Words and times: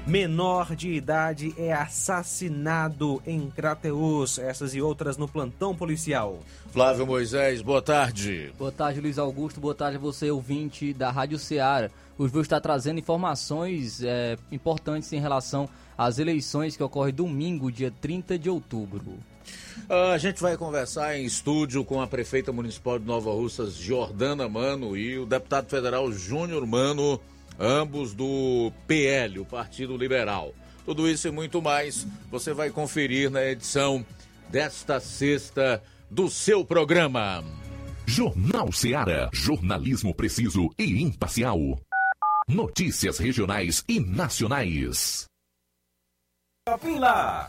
Menor 0.05 0.75
de 0.75 0.93
idade 0.93 1.55
é 1.57 1.73
assassinado 1.73 3.23
em 3.25 3.49
Crateus. 3.49 4.41
Essas 4.41 4.75
e 4.75 4.83
outras 4.83 5.17
no 5.17 5.29
plantão 5.29 5.77
policial. 5.77 6.41
Flávio 6.73 7.07
Moisés, 7.07 7.63
boa 7.63 7.81
tarde. 7.81 8.53
Boa 8.59 8.73
tarde, 8.73 9.01
Luiz 9.01 9.17
Augusto. 9.17 9.61
Boa 9.61 9.77
tarde, 9.77 9.97
você 9.97 10.29
ouvinte 10.29 10.93
da 10.93 11.09
Rádio 11.11 11.39
Ceará. 11.39 11.89
O 12.19 12.27
Júlio 12.27 12.43
está 12.43 12.61
trazendo 12.61 12.99
informações 12.99 14.03
é, 14.03 14.37
importantes 14.51 15.13
em 15.13 15.21
relação 15.21 15.69
às 15.97 16.19
eleições 16.19 16.77
que 16.77 16.83
ocorrem 16.83 17.15
domingo, 17.15 17.71
dia 17.71 17.91
30 17.91 18.39
de 18.39 18.51
outubro. 18.51 19.19
A 19.89 20.19
gente 20.19 20.41
vai 20.41 20.57
conversar 20.57 21.17
em 21.17 21.25
estúdio 21.25 21.85
com 21.85 22.01
a 22.01 22.07
prefeita 22.07 22.53
municipal 22.53 22.99
de 22.99 23.05
Nova 23.05 23.31
Russas, 23.31 23.75
Jordana 23.75 24.49
Mano, 24.49 24.97
e 24.97 25.19
o 25.19 25.27
deputado 25.27 25.69
federal 25.69 26.11
Júnior 26.11 26.67
Mano, 26.67 27.21
ambos 27.59 28.13
do 28.13 28.73
PL, 28.87 29.39
o 29.39 29.45
Partido 29.45 29.97
Liberal. 29.97 30.53
Tudo 30.85 31.09
isso 31.09 31.29
e 31.29 31.31
muito 31.31 31.63
mais 31.63 32.07
você 32.31 32.53
vai 32.53 32.71
conferir 32.71 33.31
na 33.31 33.45
edição 33.45 34.05
desta 34.49 35.01
sexta 35.01 35.83
do 36.11 36.29
seu 36.29 36.65
programa. 36.65 37.45
Jornal 38.07 38.71
Ceará. 38.71 39.29
Jornalismo 39.33 40.15
preciso 40.15 40.71
e 40.79 41.03
imparcial. 41.03 41.59
Notícias 42.49 43.19
regionais 43.19 43.83
e 43.89 43.99
nacionais. 43.99 45.27
Lá. 46.69 47.49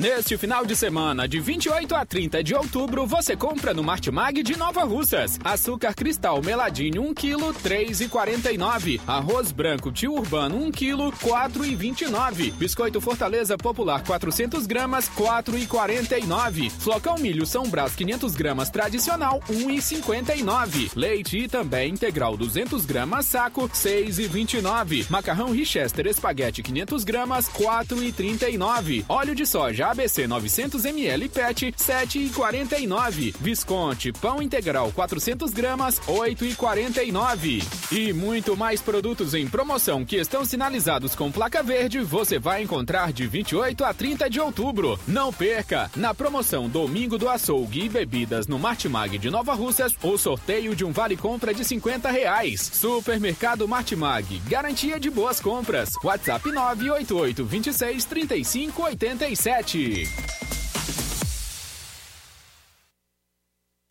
Neste 0.00 0.38
final 0.38 0.64
de 0.64 0.74
semana, 0.74 1.28
de 1.28 1.38
28 1.38 1.94
a 1.94 2.06
30 2.06 2.42
de 2.42 2.54
outubro, 2.54 3.06
você 3.06 3.36
compra 3.36 3.74
no 3.74 3.84
Martimag 3.84 4.42
de 4.42 4.56
Nova 4.56 4.82
Russas. 4.82 5.38
Açúcar 5.44 5.92
cristal 5.92 6.40
meladinho 6.42 7.02
1 7.02 7.12
kg, 7.12 7.52
3,49. 7.62 8.98
Arroz 9.06 9.52
branco 9.52 9.92
tio 9.92 10.14
urbano 10.14 10.56
1 10.56 10.72
kg, 10.72 11.12
4,29. 11.22 12.50
Biscoito 12.52 12.98
Fortaleza 12.98 13.58
Popular 13.58 14.02
400 14.02 14.66
gramas, 14.66 15.06
4,49. 15.10 16.70
Flocão 16.70 17.18
milho 17.18 17.44
São 17.44 17.64
Brás 17.64 17.94
500 17.94 18.34
gramas 18.34 18.70
tradicional, 18.70 19.42
1,59. 19.50 20.92
Leite 20.96 21.40
e 21.40 21.46
também 21.46 21.92
integral 21.92 22.38
200 22.38 22.86
gramas 22.86 23.26
saco, 23.26 23.68
6,29. 23.68 25.10
Macarrão 25.10 25.50
Richester 25.50 26.06
espaguete 26.06 26.62
500 26.62 27.04
gramas, 27.04 27.50
4,39. 27.50 29.04
Óleo 29.06 29.34
de 29.34 29.44
soja 29.44 29.89
ABC 29.90 30.26
900 30.26 30.84
ml 30.84 31.28
PET 31.28 31.74
7,49. 31.76 33.34
Visconti 33.40 34.12
pão 34.12 34.40
integral 34.40 34.92
400 34.92 35.50
gramas 35.50 36.00
8,49. 36.00 37.62
E 37.92 38.12
muito 38.12 38.56
mais 38.56 38.80
produtos 38.80 39.34
em 39.34 39.48
promoção 39.48 40.04
que 40.04 40.16
estão 40.16 40.44
sinalizados 40.44 41.14
com 41.14 41.30
placa 41.30 41.62
verde 41.62 42.00
você 42.00 42.38
vai 42.38 42.62
encontrar 42.62 43.12
de 43.12 43.26
28 43.26 43.84
a 43.84 43.92
30 43.92 44.30
de 44.30 44.40
outubro. 44.40 44.98
Não 45.06 45.32
perca! 45.32 45.90
Na 45.96 46.14
promoção 46.14 46.68
Domingo 46.68 47.18
do 47.18 47.28
Açougue 47.28 47.84
e 47.84 47.88
Bebidas 47.88 48.46
no 48.46 48.58
Martimag 48.58 49.18
de 49.18 49.30
Nova 49.30 49.54
Russas, 49.54 49.94
o 50.02 50.16
sorteio 50.16 50.74
de 50.74 50.84
um 50.84 50.92
vale 50.92 51.16
compra 51.16 51.52
de 51.52 51.64
50 51.64 52.10
reais. 52.10 52.70
Supermercado 52.72 53.66
Martimag, 53.66 54.40
garantia 54.46 55.00
de 55.00 55.10
boas 55.10 55.40
compras. 55.40 55.90
WhatsApp 56.04 56.50
988 56.50 57.44
26 57.44 58.04
35 58.04 58.82
87. 58.82 59.69
Norte. 59.72 60.59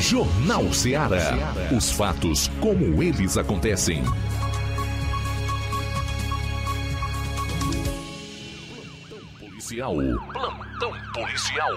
Jornal 0.00 0.72
Ceará. 0.72 1.36
Os 1.76 1.90
fatos 1.92 2.50
como 2.58 3.02
eles 3.02 3.36
acontecem. 3.36 4.02
Plantão 9.06 9.28
policial. 9.38 9.94
Plantão 10.32 10.92
policial. 11.12 11.70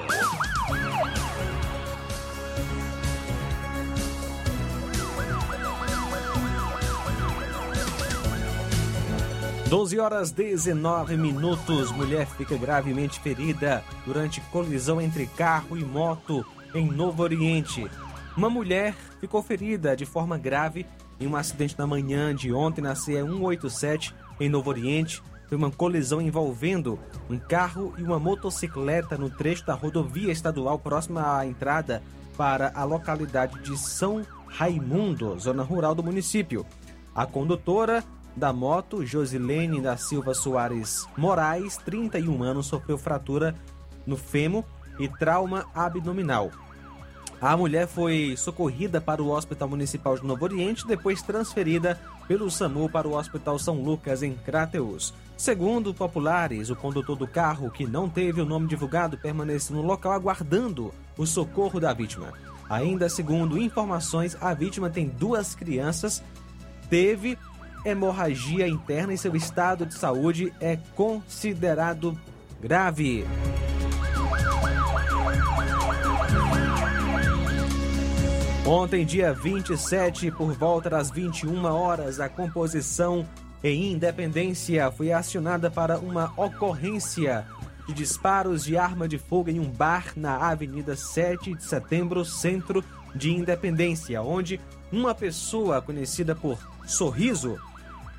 12 9.70 10.00
horas 10.00 10.32
19 10.32 11.18
minutos. 11.18 11.92
Mulher 11.92 12.26
fica 12.26 12.56
gravemente 12.56 13.20
ferida 13.20 13.84
durante 14.06 14.40
colisão 14.40 15.02
entre 15.02 15.28
carro 15.28 15.78
e 15.78 15.84
moto 15.84 16.46
em 16.74 16.88
Novo 16.88 17.22
Oriente. 17.22 17.90
Uma 18.36 18.50
mulher 18.50 18.96
ficou 19.20 19.44
ferida 19.44 19.96
de 19.96 20.06
forma 20.06 20.38
grave 20.38 20.88
em 21.20 21.28
um 21.28 21.36
acidente 21.36 21.78
na 21.78 21.86
manhã 21.86 22.34
de 22.34 22.52
ontem 22.52 22.82
na 22.82 22.96
CE 22.96 23.14
187 23.14 24.14
em 24.40 24.50
Novo 24.50 24.72
Oriente. 24.72 25.22
Foi 25.48 25.56
uma 25.58 25.70
colisão 25.70 26.20
envolvendo 26.20 26.98
um 27.30 27.38
carro 27.38 27.94
e 27.98 28.02
uma 28.02 28.18
motocicleta 28.18 29.18
no 29.18 29.30
trecho 29.30 29.66
da 29.66 29.76
rodovia 29.76 30.32
estadual 30.32 30.80
próxima 30.80 31.38
à 31.38 31.46
entrada 31.46 32.02
para 32.36 32.72
a 32.74 32.84
localidade 32.84 33.60
de 33.60 33.78
São 33.78 34.26
Raimundo, 34.48 35.38
zona 35.40 35.62
rural 35.62 35.94
do 35.94 36.04
município. 36.04 36.66
A 37.14 37.28
condutora 37.28 38.04
da 38.36 38.52
moto, 38.52 39.06
Josilene 39.06 39.80
da 39.80 39.96
Silva 39.96 40.34
Soares 40.34 41.06
Moraes, 41.16 41.78
31 41.78 42.42
anos, 42.42 42.66
sofreu 42.66 42.98
fratura 42.98 43.54
no 44.08 44.18
fêmur 44.18 44.64
e 45.00 45.08
trauma 45.08 45.68
abdominal. 45.76 46.50
A 47.44 47.58
mulher 47.58 47.90
foi 47.90 48.36
socorrida 48.38 49.02
para 49.02 49.22
o 49.22 49.28
Hospital 49.30 49.68
Municipal 49.68 50.16
de 50.16 50.26
Novo 50.26 50.46
Oriente, 50.46 50.88
depois 50.88 51.22
transferida 51.22 52.00
pelo 52.26 52.50
SAMU 52.50 52.88
para 52.88 53.06
o 53.06 53.18
Hospital 53.18 53.60
São 53.60 53.84
Lucas, 53.84 54.24
em 54.24 54.34
Crateus. 54.34 55.14
Segundo 55.36 55.94
populares, 55.94 56.70
o 56.70 56.76
condutor 56.78 57.18
do 57.18 57.28
carro, 57.28 57.70
que 57.70 57.86
não 57.86 58.08
teve 58.08 58.40
o 58.40 58.46
nome 58.46 58.70
divulgado, 58.70 59.18
permaneceu 59.18 59.76
no 59.76 59.82
local 59.82 60.14
aguardando 60.14 60.94
o 61.18 61.26
socorro 61.26 61.82
da 61.82 61.92
vítima. 61.92 62.32
Ainda 62.70 63.10
segundo 63.10 63.58
informações, 63.58 64.38
a 64.40 64.54
vítima 64.54 64.90
tem 64.90 65.10
duas 65.10 65.54
crianças, 65.54 66.24
teve 66.90 67.38
hemorragia 67.84 68.70
interna 68.70 69.14
e 69.14 69.18
seu 69.18 69.36
estado 69.36 69.86
de 69.86 69.96
saúde 69.96 70.54
é 70.62 70.78
considerado 70.96 72.18
grave. 72.62 73.26
Ontem, 78.66 79.06
dia 79.06 79.34
27, 79.34 80.32
por 80.32 80.54
volta 80.54 80.90
das 80.90 81.12
21 81.12 81.66
horas, 81.66 82.22
a 82.22 82.30
composição 82.30 83.28
em 83.62 83.92
Independência 83.92 84.90
foi 84.90 85.12
acionada 85.12 85.70
para 85.70 86.00
uma 86.00 86.32
ocorrência 86.38 87.46
de 87.86 87.94
disparos 87.94 88.64
de 88.64 88.78
arma 88.78 89.06
de 89.06 89.18
fogo 89.18 89.50
em 89.50 89.60
um 89.60 89.70
bar 89.70 90.14
na 90.16 90.38
Avenida 90.38 90.96
7 90.96 91.56
de 91.56 91.64
Setembro, 91.64 92.24
centro 92.24 92.82
de 93.14 93.32
Independência, 93.32 94.22
onde 94.22 94.62
uma 94.90 95.14
pessoa 95.14 95.82
conhecida 95.82 96.34
por 96.34 96.58
Sorriso 96.86 97.60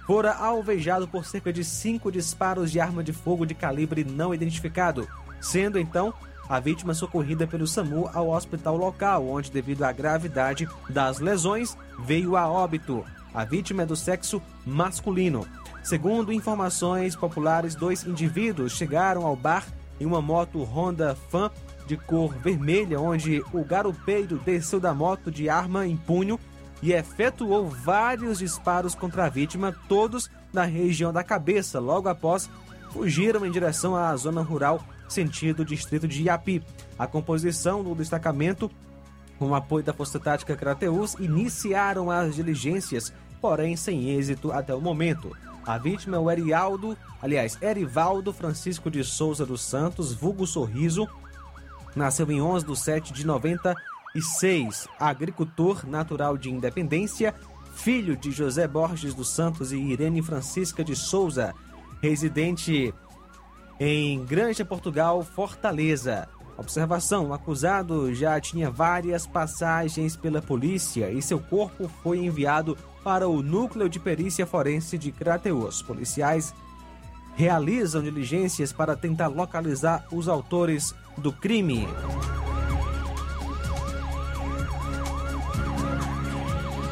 fora 0.06 0.34
alvejado 0.34 1.08
por 1.08 1.24
cerca 1.24 1.50
de 1.50 1.64
cinco 1.64 2.12
disparos 2.12 2.70
de 2.70 2.78
arma 2.78 3.02
de 3.02 3.14
fogo 3.14 3.46
de 3.46 3.54
calibre 3.54 4.04
não 4.04 4.34
identificado, 4.34 5.08
sendo 5.40 5.78
então 5.78 6.12
a 6.48 6.60
vítima 6.60 6.94
socorrida 6.94 7.46
pelo 7.46 7.66
SAMU 7.66 8.10
ao 8.12 8.30
hospital 8.30 8.76
local, 8.76 9.26
onde, 9.26 9.50
devido 9.50 9.82
à 9.82 9.92
gravidade 9.92 10.68
das 10.88 11.18
lesões, 11.18 11.76
veio 12.00 12.36
a 12.36 12.48
óbito. 12.48 13.04
A 13.32 13.44
vítima 13.44 13.82
é 13.82 13.86
do 13.86 13.96
sexo 13.96 14.40
masculino. 14.64 15.46
Segundo 15.82 16.32
informações 16.32 17.16
populares, 17.16 17.74
dois 17.74 18.06
indivíduos 18.06 18.72
chegaram 18.72 19.26
ao 19.26 19.36
bar 19.36 19.66
em 20.00 20.06
uma 20.06 20.22
moto 20.22 20.62
Honda 20.62 21.16
Fan 21.30 21.50
de 21.86 21.96
cor 21.96 22.34
vermelha, 22.34 23.00
onde 23.00 23.44
o 23.52 23.64
garupeiro 23.64 24.38
desceu 24.38 24.80
da 24.80 24.94
moto 24.94 25.30
de 25.30 25.48
arma 25.48 25.86
em 25.86 25.96
punho 25.96 26.38
e 26.82 26.92
efetuou 26.92 27.68
vários 27.68 28.38
disparos 28.38 28.94
contra 28.94 29.26
a 29.26 29.28
vítima, 29.28 29.74
todos 29.88 30.30
na 30.52 30.64
região 30.64 31.12
da 31.12 31.22
cabeça. 31.22 31.78
Logo 31.80 32.08
após, 32.08 32.48
fugiram 32.90 33.44
em 33.44 33.50
direção 33.50 33.96
à 33.96 34.14
zona 34.16 34.42
rural, 34.42 34.82
sentido 35.08 35.64
distrito 35.64 36.08
de 36.08 36.22
Iapi. 36.22 36.62
A 36.98 37.06
composição 37.06 37.82
do 37.82 37.94
destacamento, 37.94 38.70
com 39.38 39.54
apoio 39.54 39.84
da 39.84 39.92
Força 39.92 40.18
Tática 40.18 40.56
Crateus, 40.56 41.14
iniciaram 41.14 42.10
as 42.10 42.34
diligências, 42.34 43.12
porém 43.40 43.76
sem 43.76 44.10
êxito 44.10 44.52
até 44.52 44.74
o 44.74 44.80
momento. 44.80 45.36
A 45.66 45.78
vítima 45.78 46.16
é 46.16 46.20
o 46.20 46.30
Erialdo, 46.30 46.96
aliás, 47.22 47.58
Erivaldo 47.62 48.32
Francisco 48.32 48.90
de 48.90 49.02
Souza 49.02 49.46
dos 49.46 49.62
Santos, 49.62 50.12
vulgo 50.12 50.46
Sorriso, 50.46 51.08
nasceu 51.96 52.30
em 52.30 52.40
11 52.40 52.66
de 52.66 52.78
7 52.78 53.12
de 53.12 53.26
96, 53.26 54.86
agricultor 55.00 55.86
natural 55.86 56.36
de 56.36 56.50
Independência, 56.50 57.34
filho 57.74 58.14
de 58.16 58.30
José 58.30 58.68
Borges 58.68 59.14
dos 59.14 59.28
Santos 59.30 59.72
e 59.72 59.76
Irene 59.76 60.22
Francisca 60.22 60.84
de 60.84 60.94
Souza, 60.94 61.54
residente 62.02 62.92
em 63.78 64.24
Granja 64.24 64.64
Portugal, 64.64 65.22
Fortaleza. 65.22 66.28
Observação: 66.56 67.28
o 67.28 67.34
acusado 67.34 68.14
já 68.14 68.40
tinha 68.40 68.70
várias 68.70 69.26
passagens 69.26 70.16
pela 70.16 70.40
polícia 70.40 71.10
e 71.10 71.20
seu 71.20 71.40
corpo 71.40 71.88
foi 72.02 72.18
enviado 72.18 72.76
para 73.02 73.28
o 73.28 73.42
Núcleo 73.42 73.88
de 73.88 73.98
Perícia 73.98 74.46
Forense 74.46 74.96
de 74.96 75.10
Crateus. 75.10 75.82
Policiais 75.82 76.54
realizam 77.36 78.02
diligências 78.02 78.72
para 78.72 78.96
tentar 78.96 79.26
localizar 79.28 80.06
os 80.12 80.28
autores 80.28 80.94
do 81.18 81.32
crime. 81.32 81.86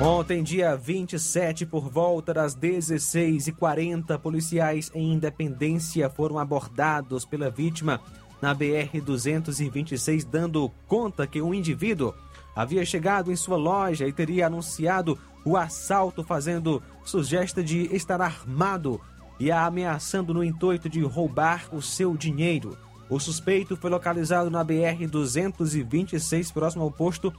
Ontem, 0.00 0.42
dia 0.42 0.76
27, 0.76 1.64
por 1.64 1.88
volta 1.88 2.34
das 2.34 2.56
16h40, 2.56 4.18
policiais 4.18 4.90
em 4.94 5.12
Independência 5.12 6.10
foram 6.10 6.38
abordados 6.38 7.24
pela 7.24 7.50
vítima 7.50 8.00
na 8.40 8.52
BR-226, 8.54 10.26
dando 10.28 10.70
conta 10.88 11.26
que 11.26 11.40
um 11.40 11.54
indivíduo 11.54 12.12
havia 12.54 12.84
chegado 12.84 13.30
em 13.30 13.36
sua 13.36 13.56
loja 13.56 14.06
e 14.06 14.12
teria 14.12 14.48
anunciado 14.48 15.16
o 15.44 15.56
assalto, 15.56 16.24
fazendo 16.24 16.82
sugestão 17.04 17.62
de 17.62 17.94
estar 17.94 18.20
armado 18.20 19.00
e 19.38 19.52
a 19.52 19.64
ameaçando 19.64 20.34
no 20.34 20.42
intuito 20.42 20.88
de 20.88 21.00
roubar 21.02 21.68
o 21.72 21.80
seu 21.80 22.16
dinheiro. 22.16 22.76
O 23.08 23.20
suspeito 23.20 23.76
foi 23.76 23.90
localizado 23.90 24.50
na 24.50 24.64
BR-226, 24.64 26.52
próximo 26.52 26.82
ao 26.82 26.90
posto 26.90 27.32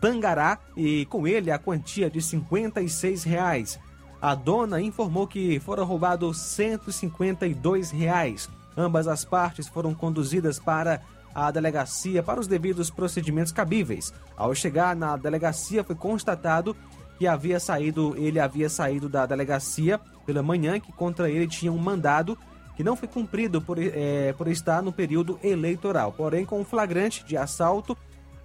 Tangará 0.00 0.58
e 0.76 1.04
com 1.06 1.26
ele 1.26 1.50
a 1.50 1.58
quantia 1.58 2.10
de 2.10 2.20
56 2.20 3.24
reais. 3.24 3.78
A 4.20 4.34
dona 4.34 4.80
informou 4.80 5.26
que 5.26 5.60
foram 5.60 5.84
roubados 5.84 6.38
152 6.38 7.90
reais. 7.90 8.48
Ambas 8.76 9.08
as 9.08 9.24
partes 9.24 9.68
foram 9.68 9.94
conduzidas 9.94 10.58
para 10.58 11.00
a 11.34 11.50
delegacia 11.50 12.22
para 12.22 12.40
os 12.40 12.46
devidos 12.46 12.90
procedimentos 12.90 13.52
cabíveis. 13.52 14.12
Ao 14.36 14.54
chegar 14.54 14.96
na 14.96 15.16
delegacia 15.16 15.84
foi 15.84 15.94
constatado 15.94 16.76
que 17.18 17.26
havia 17.26 17.60
saído, 17.60 18.14
ele 18.16 18.40
havia 18.40 18.68
saído 18.68 19.08
da 19.08 19.26
delegacia 19.26 20.00
pela 20.24 20.42
manhã 20.42 20.78
que 20.78 20.92
contra 20.92 21.30
ele 21.30 21.46
tinha 21.46 21.72
um 21.72 21.78
mandado 21.78 22.38
que 22.76 22.84
não 22.84 22.94
foi 22.94 23.08
cumprido 23.08 23.60
por, 23.60 23.76
é, 23.78 24.32
por 24.34 24.46
estar 24.46 24.82
no 24.82 24.92
período 24.92 25.38
eleitoral. 25.42 26.12
Porém, 26.12 26.44
com 26.44 26.60
um 26.60 26.64
flagrante 26.64 27.24
de 27.24 27.36
assalto 27.36 27.96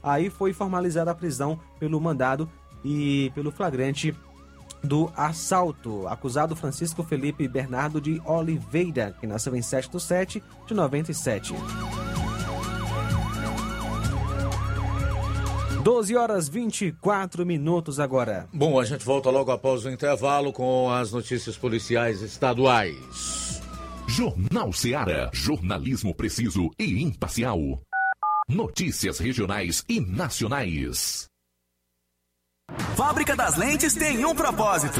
Aí 0.03 0.29
foi 0.29 0.51
formalizada 0.51 1.09
a 1.11 1.15
prisão 1.15 1.59
pelo 1.79 1.99
mandado 1.99 2.49
e 2.83 3.31
pelo 3.33 3.51
flagrante 3.51 4.13
do 4.83 5.09
assalto. 5.15 6.07
Acusado 6.07 6.55
Francisco 6.55 7.03
Felipe 7.03 7.47
Bernardo 7.47 8.01
de 8.01 8.21
Oliveira, 8.25 9.15
que 9.19 9.25
nasceu 9.25 9.55
em 9.55 9.61
7 9.61 9.89
de 9.89 10.01
7 10.01 10.43
de 10.67 10.73
97. 10.73 11.53
12 15.83 16.15
horas 16.15 16.47
24 16.47 17.45
minutos 17.45 17.99
agora. 17.99 18.47
Bom, 18.53 18.79
a 18.79 18.85
gente 18.85 19.03
volta 19.03 19.29
logo 19.29 19.51
após 19.51 19.83
o 19.83 19.89
intervalo 19.89 20.53
com 20.53 20.89
as 20.89 21.11
notícias 21.11 21.57
policiais 21.57 22.21
estaduais. 22.21 23.61
Jornal 24.07 24.71
Seara. 24.71 25.29
Jornalismo 25.33 26.15
preciso 26.15 26.69
e 26.79 27.03
imparcial. 27.03 27.81
Notícias 28.47 29.19
regionais 29.19 29.85
e 29.87 30.01
nacionais. 30.01 31.27
Fábrica 32.95 33.35
das 33.35 33.57
Lentes 33.57 33.95
tem 33.95 34.25
um 34.25 34.35
propósito: 34.35 34.99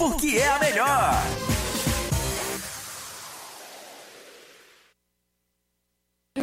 porque 0.00 0.38
é 0.38 0.48
a 0.48 0.58
melhor. 0.58 1.59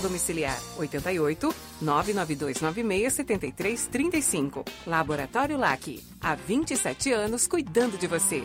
domiciliar 0.00 0.58
88 0.78 1.54
99296 1.80 3.12
7335. 3.12 4.64
Laboratório 4.86 5.56
LAC. 5.56 6.02
Há 6.20 6.34
27 6.34 7.12
anos 7.12 7.46
cuidando 7.46 7.98
de 7.98 8.06
você. 8.06 8.44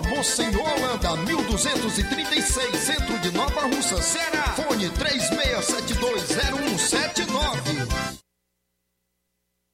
Rua 0.00 0.08
Monsenhor 0.08 0.62
Holanda, 0.62 1.16
1236, 1.16 2.78
centro 2.78 3.18
de 3.18 3.32
Nova 3.32 3.62
Russa, 3.62 4.00
Ceará. 4.00 4.54
Fone 4.56 4.88
36720179. 4.90 7.29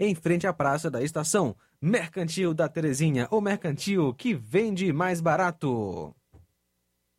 em 0.00 0.14
frente 0.16 0.48
à 0.48 0.52
Praça 0.52 0.90
da 0.90 1.00
Estação. 1.00 1.56
Mercantil 1.80 2.52
da 2.52 2.68
Terezinha, 2.68 3.28
o 3.30 3.40
mercantil 3.40 4.12
que 4.14 4.34
vende 4.34 4.92
mais 4.92 5.20
barato. 5.20 6.12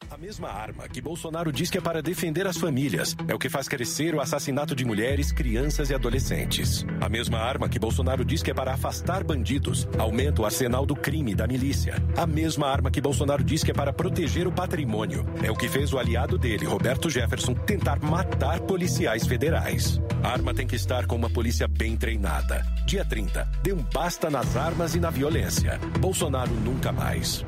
A 0.09 0.17
mesma 0.17 0.50
arma 0.50 0.88
que 0.88 1.01
Bolsonaro 1.01 1.51
diz 1.51 1.69
que 1.69 1.77
é 1.77 1.81
para 1.81 2.01
defender 2.01 2.45
as 2.47 2.57
famílias 2.57 3.15
é 3.27 3.33
o 3.33 3.39
que 3.39 3.50
faz 3.50 3.67
crescer 3.67 4.13
o 4.13 4.21
assassinato 4.21 4.75
de 4.75 4.85
mulheres, 4.85 5.31
crianças 5.31 5.89
e 5.89 5.93
adolescentes. 5.93 6.85
A 7.01 7.09
mesma 7.09 7.39
arma 7.39 7.67
que 7.67 7.79
Bolsonaro 7.79 8.24
diz 8.24 8.43
que 8.43 8.51
é 8.51 8.53
para 8.53 8.74
afastar 8.74 9.24
bandidos 9.24 9.88
aumenta 9.97 10.41
o 10.41 10.45
arsenal 10.45 10.85
do 10.85 10.95
crime 10.95 11.33
da 11.33 11.47
milícia. 11.47 11.95
A 12.15 12.25
mesma 12.25 12.67
arma 12.67 12.91
que 12.91 13.01
Bolsonaro 13.01 13.43
diz 13.43 13.63
que 13.63 13.71
é 13.71 13.74
para 13.74 13.91
proteger 13.91 14.47
o 14.47 14.51
patrimônio 14.51 15.25
é 15.43 15.51
o 15.51 15.55
que 15.55 15.67
fez 15.67 15.91
o 15.91 15.97
aliado 15.97 16.38
dele, 16.38 16.65
Roberto 16.65 17.09
Jefferson, 17.09 17.53
tentar 17.53 18.00
matar 18.00 18.59
policiais 18.62 19.25
federais. 19.25 20.00
A 20.24 20.29
arma 20.29 20.53
tem 20.53 20.67
que 20.67 20.75
estar 20.75 21.05
com 21.07 21.15
uma 21.15 21.29
polícia 21.29 21.67
bem 21.67 21.97
treinada. 21.97 22.65
Dia 22.85 23.03
30, 23.03 23.43
dê 23.63 23.74
um 23.74 23.83
basta 23.83 24.29
nas 24.29 24.55
armas 24.55 24.95
e 24.95 25.00
na 25.00 25.09
violência. 25.09 25.79
Bolsonaro 26.00 26.51
nunca 26.51 26.91
mais. 26.91 27.45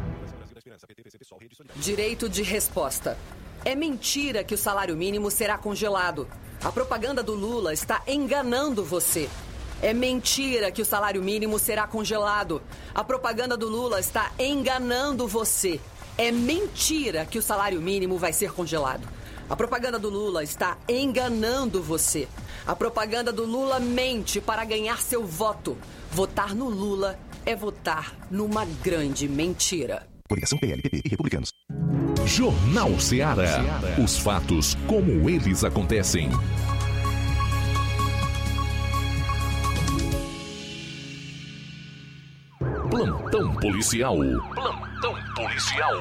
Direito 1.76 2.28
de 2.28 2.42
resposta. 2.42 3.18
É 3.64 3.76
mentira 3.76 4.44
que 4.44 4.54
o 4.54 4.58
salário 4.58 4.96
mínimo 4.96 5.30
será 5.30 5.58
congelado. 5.58 6.28
A 6.64 6.72
propaganda 6.72 7.22
do 7.22 7.34
Lula 7.34 7.74
está 7.74 8.02
enganando 8.08 8.84
você. 8.84 9.30
É 9.82 9.94
mentira 9.94 10.72
que 10.72 10.82
o 10.82 10.86
salário 10.86 11.22
mínimo 11.22 11.60
será 11.60 11.86
congelado. 11.86 12.62
A 12.96 13.04
propaganda 13.04 13.56
do 13.56 13.68
Lula 13.68 14.00
está 14.00 14.32
enganando 14.40 15.28
você. 15.28 15.80
É 16.18 16.32
mentira 16.32 17.26
que 17.26 17.38
o 17.38 17.44
salário 17.44 17.80
mínimo 17.80 18.18
vai 18.18 18.34
ser 18.34 18.52
congelado. 18.52 19.08
A 19.50 19.56
propaganda 19.56 20.00
do 20.00 20.10
Lula 20.10 20.44
está 20.44 20.78
enganando 20.90 21.82
você. 21.82 22.28
A 22.66 22.76
propaganda 22.76 23.32
do 23.32 23.46
Lula 23.46 23.80
mente 23.80 24.42
para 24.42 24.66
ganhar 24.66 25.00
seu 25.00 25.26
voto. 25.26 25.78
Votar 26.12 26.56
no 26.56 26.68
Lula 26.68 27.20
é 27.46 27.56
votar 27.56 28.16
numa 28.32 28.66
grande 28.66 29.30
mentira. 29.30 30.08
Coligação 30.28 30.58
PLPP 30.58 31.02
e 31.06 31.10
Republicanos. 31.10 31.54
Jornal 32.26 33.00
Ceará. 33.00 33.64
Os 34.04 34.18
fatos 34.18 34.76
como 34.86 35.30
eles 35.30 35.64
acontecem. 35.64 36.30
Plantão 42.90 43.54
policial. 43.56 44.18
Plantão 44.54 45.16
policial. 45.36 45.94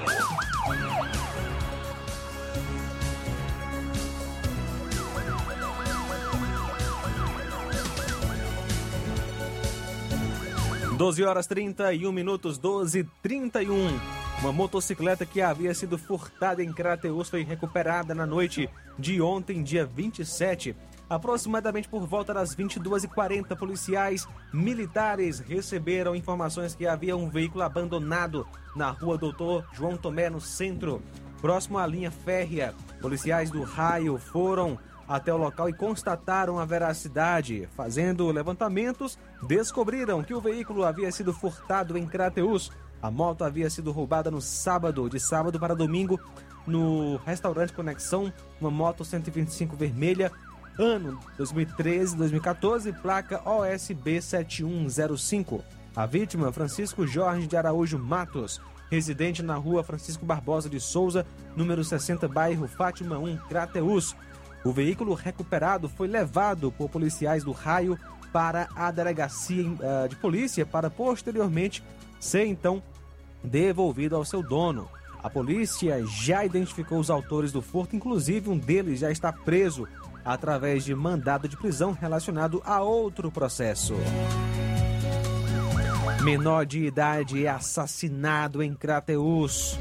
Doze 10.97 11.23
horas 11.23 11.47
31 11.47 12.11
minutos, 12.11 12.57
12 12.57 13.05
31 13.21 14.01
Uma 14.41 14.51
motocicleta 14.51 15.27
que 15.27 15.43
havia 15.43 15.75
sido 15.75 15.99
furtada 15.99 16.65
em 16.65 16.73
Crateus 16.73 17.29
foi 17.29 17.43
recuperada 17.43 18.15
na 18.15 18.25
noite 18.25 18.71
de 18.99 19.21
ontem, 19.21 19.63
dia 19.63 19.85
27. 19.85 20.75
Aproximadamente 21.07 21.87
por 21.87 22.07
volta 22.07 22.33
das 22.33 22.57
22h40, 22.57 23.55
policiais 23.59 24.27
militares 24.55 25.39
receberam 25.39 26.17
informações 26.17 26.75
que 26.75 26.87
havia 26.87 27.15
um 27.15 27.29
veículo 27.29 27.63
abandonado 27.63 28.47
na 28.75 28.89
rua 28.89 29.19
Doutor 29.19 29.67
João 29.75 29.99
Tomé, 29.99 30.31
no 30.31 30.41
centro, 30.41 31.03
próximo 31.43 31.77
à 31.77 31.87
linha 31.87 32.11
férrea. 32.11 32.75
Policiais 33.03 33.51
do 33.51 33.63
raio 33.63 34.17
foram 34.17 34.79
até 35.09 35.33
o 35.33 35.37
local 35.37 35.69
e 35.69 35.73
constataram 35.73 36.59
a 36.59 36.65
veracidade. 36.65 37.69
Fazendo 37.77 38.31
levantamentos, 38.31 39.19
descobriram 39.47 40.23
que 40.23 40.35
o 40.35 40.41
veículo 40.41 40.85
havia 40.85 41.11
sido 41.13 41.33
furtado 41.33 41.97
em 41.97 42.07
Crateus. 42.07 42.71
A 43.01 43.11
moto 43.11 43.45
havia 43.45 43.71
sido 43.71 43.93
roubada 43.93 44.31
no 44.31 44.41
sábado, 44.41 45.09
de 45.09 45.21
sábado 45.21 45.61
para 45.61 45.77
domingo, 45.77 46.19
no 46.67 47.17
restaurante 47.25 47.73
Conexão, 47.73 48.33
uma 48.61 48.71
moto 48.71 49.05
125 49.05 49.77
vermelha, 49.77 50.33
ano 50.79 51.19
2013-2014, 51.39 52.93
placa 53.01 53.41
OSB 53.49 54.21
7105. 54.21 55.63
A 55.95 56.05
vítima, 56.05 56.53
Francisco 56.53 57.07
Jorge 57.07 57.47
de 57.47 57.57
Araújo 57.57 57.99
Matos, 57.99 58.61
residente 58.91 59.43
na 59.43 59.55
rua 59.55 59.83
Francisco 59.83 60.27
Barbosa 60.27 60.69
de 60.69 60.81
Souza, 60.81 61.25
número 61.57 61.83
60, 61.83 62.29
bairro 62.29 62.69
Fátima 62.69 63.19
1, 63.19 63.39
Crateus. 63.49 64.15
O 64.67 64.73
veículo 64.73 65.15
recuperado 65.15 65.89
foi 65.89 66.09
levado 66.09 66.73
por 66.73 66.89
policiais 66.89 67.45
do 67.45 67.53
raio 67.53 67.97
para 68.33 68.69
a 68.75 68.91
delegacia 68.91 69.63
uh, 69.63 70.09
de 70.09 70.17
polícia 70.17 70.67
para 70.67 70.91
posteriormente 70.91 71.85
ser 72.19 72.47
então 72.47 72.83
devolvido 73.45 74.17
ao 74.17 74.25
seu 74.25 74.43
dono. 74.43 74.89
A 75.23 75.31
polícia 75.31 76.05
já 76.05 76.45
identificou 76.45 76.99
os 76.99 77.11
autores 77.11 77.53
do 77.53 77.63
furto, 77.63 77.95
inclusive 77.95 78.51
um 78.51 78.59
deles 78.59 78.99
já 78.99 79.09
está 79.09 79.33
preso 79.33 79.87
através 80.25 80.85
de 80.85 80.93
mandado 80.97 81.49
de 81.49 81.57
prisão 81.57 81.93
relacionado 81.93 82.61
a 82.65 82.83
outro 82.83 83.31
processo. 83.31 83.95
Menor 86.25 86.67
de 86.67 86.85
idade 86.85 87.47
é 87.47 87.49
assassinado 87.49 88.61
em 88.61 88.75
Crateus. 88.75 89.79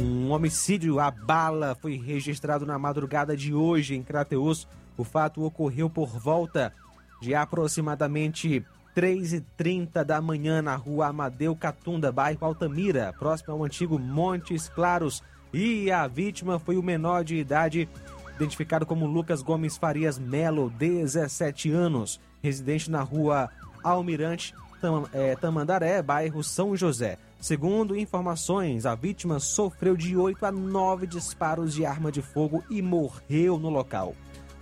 Um 0.00 0.30
homicídio 0.30 0.98
à 0.98 1.10
bala 1.10 1.76
foi 1.80 1.96
registrado 1.96 2.66
na 2.66 2.78
madrugada 2.78 3.36
de 3.36 3.54
hoje 3.54 3.94
em 3.94 4.02
Crateus. 4.02 4.66
O 4.96 5.04
fato 5.04 5.44
ocorreu 5.44 5.88
por 5.88 6.08
volta 6.08 6.72
de 7.20 7.34
aproximadamente 7.34 8.64
3h30 8.96 10.04
da 10.04 10.20
manhã 10.20 10.60
na 10.60 10.74
rua 10.76 11.06
Amadeu 11.06 11.54
Catunda, 11.56 12.10
bairro 12.10 12.44
Altamira, 12.44 13.14
próximo 13.18 13.52
ao 13.52 13.64
antigo 13.64 13.98
Montes 13.98 14.68
Claros. 14.68 15.22
E 15.52 15.90
a 15.90 16.06
vítima 16.06 16.58
foi 16.58 16.76
o 16.76 16.82
menor 16.82 17.24
de 17.24 17.36
idade, 17.36 17.88
identificado 18.34 18.86
como 18.86 19.06
Lucas 19.06 19.42
Gomes 19.42 19.76
Farias 19.76 20.18
Melo, 20.18 20.70
17 20.70 21.70
anos, 21.70 22.20
residente 22.42 22.90
na 22.90 23.02
rua 23.02 23.50
Almirante 23.84 24.54
Tam, 24.80 25.04
é, 25.12 25.36
Tamandaré, 25.36 26.02
bairro 26.02 26.42
São 26.42 26.76
José. 26.76 27.18
Segundo 27.42 27.96
informações, 27.96 28.86
a 28.86 28.94
vítima 28.94 29.40
sofreu 29.40 29.96
de 29.96 30.16
8 30.16 30.46
a 30.46 30.52
9 30.52 31.08
disparos 31.08 31.74
de 31.74 31.84
arma 31.84 32.12
de 32.12 32.22
fogo 32.22 32.62
e 32.70 32.80
morreu 32.80 33.58
no 33.58 33.68
local. 33.68 34.14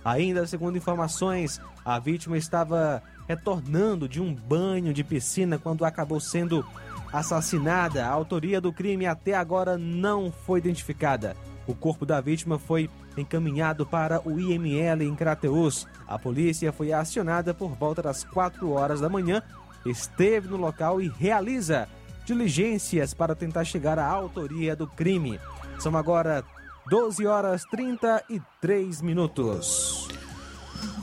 Ainda 0.03 0.47
segundo 0.47 0.79
informações, 0.79 1.61
a 1.85 1.99
vítima 1.99 2.39
estava 2.39 3.03
retornando 3.27 4.09
de 4.09 4.19
um 4.19 4.33
banho 4.33 4.95
de 4.95 5.03
piscina 5.03 5.59
quando 5.59 5.85
acabou 5.85 6.19
sendo 6.19 6.65
assassinada. 7.13 8.03
A 8.03 8.09
autoria 8.09 8.59
do 8.59 8.73
crime 8.73 9.05
até 9.05 9.35
agora 9.35 9.77
não 9.77 10.31
foi 10.31 10.57
identificada. 10.57 11.37
O 11.67 11.75
corpo 11.75 12.03
da 12.03 12.19
vítima 12.19 12.57
foi 12.57 12.89
encaminhado 13.15 13.85
para 13.85 14.27
o 14.27 14.39
IML 14.39 15.03
em 15.03 15.13
Crateus. 15.13 15.85
A 16.07 16.17
polícia 16.17 16.71
foi 16.73 16.91
acionada 16.91 17.53
por 17.53 17.75
volta 17.75 18.01
das 18.01 18.23
4 18.23 18.71
horas 18.71 18.99
da 18.99 19.07
manhã, 19.07 19.43
esteve 19.85 20.47
no 20.47 20.57
local 20.57 20.99
e 20.99 21.07
realiza 21.07 21.87
diligências 22.25 23.13
para 23.13 23.35
tentar 23.35 23.63
chegar 23.63 23.99
à 23.99 24.07
autoria 24.07 24.75
do 24.75 24.87
crime. 24.87 25.39
São 25.79 25.95
agora 25.97 26.43
12 26.89 27.25
horas 27.25 27.63
33 27.71 29.01
minutos. 29.01 30.07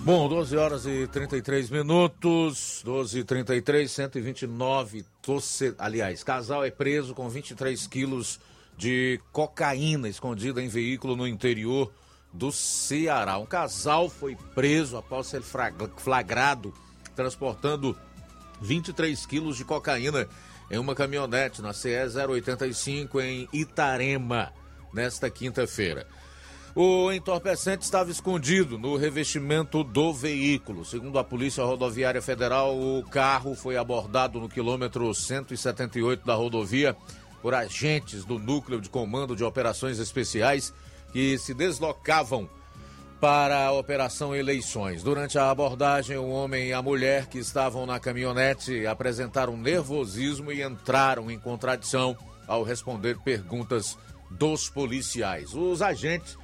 Bom, 0.02 0.28
12 0.28 0.56
horas 0.56 0.86
e 0.86 1.06
33 1.06 1.70
minutos, 1.70 2.82
12 2.84 3.18
e 3.18 3.24
33, 3.24 3.90
129 3.90 5.04
torce... 5.20 5.74
Aliás, 5.78 6.24
casal 6.24 6.64
é 6.64 6.70
preso 6.70 7.14
com 7.14 7.28
23 7.28 7.86
quilos 7.86 8.40
de 8.76 9.20
cocaína 9.32 10.08
escondida 10.08 10.62
em 10.62 10.68
veículo 10.68 11.14
no 11.14 11.26
interior 11.26 11.92
do 12.32 12.52
Ceará. 12.52 13.38
Um 13.38 13.46
casal 13.46 14.08
foi 14.08 14.36
preso 14.54 14.96
após 14.96 15.26
ser 15.26 15.42
flagrado 15.42 16.72
transportando 17.14 17.96
23 18.60 19.26
quilos 19.26 19.56
de 19.56 19.64
cocaína 19.64 20.28
em 20.70 20.78
uma 20.78 20.94
caminhonete 20.94 21.62
na 21.62 21.72
CE 21.72 21.96
085 22.28 23.20
em 23.20 23.48
Itarema, 23.52 24.52
nesta 24.92 25.30
quinta-feira. 25.30 26.06
O 26.74 27.10
entorpecente 27.10 27.82
estava 27.82 28.10
escondido 28.10 28.78
no 28.78 28.96
revestimento 28.96 29.82
do 29.82 30.12
veículo. 30.12 30.84
Segundo 30.84 31.18
a 31.18 31.24
Polícia 31.24 31.64
Rodoviária 31.64 32.22
Federal, 32.22 32.78
o 32.78 33.02
carro 33.10 33.54
foi 33.54 33.76
abordado 33.76 34.38
no 34.38 34.48
quilômetro 34.48 35.12
178 35.12 36.24
da 36.24 36.34
rodovia 36.34 36.94
por 37.42 37.54
agentes 37.54 38.24
do 38.24 38.38
Núcleo 38.38 38.80
de 38.80 38.88
Comando 38.88 39.34
de 39.34 39.42
Operações 39.42 39.98
Especiais 39.98 40.72
que 41.12 41.38
se 41.38 41.54
deslocavam 41.54 42.48
para 43.20 43.66
a 43.66 43.72
Operação 43.72 44.34
Eleições. 44.34 45.02
Durante 45.02 45.38
a 45.38 45.50
abordagem, 45.50 46.16
o 46.16 46.28
homem 46.28 46.68
e 46.68 46.72
a 46.72 46.80
mulher 46.80 47.26
que 47.26 47.38
estavam 47.38 47.84
na 47.84 47.98
caminhonete 47.98 48.86
apresentaram 48.86 49.56
nervosismo 49.56 50.52
e 50.52 50.62
entraram 50.62 51.30
em 51.30 51.38
contradição 51.38 52.16
ao 52.46 52.62
responder 52.62 53.18
perguntas 53.18 53.98
dos 54.30 54.68
policiais. 54.68 55.52
Os 55.54 55.82
agentes 55.82 56.38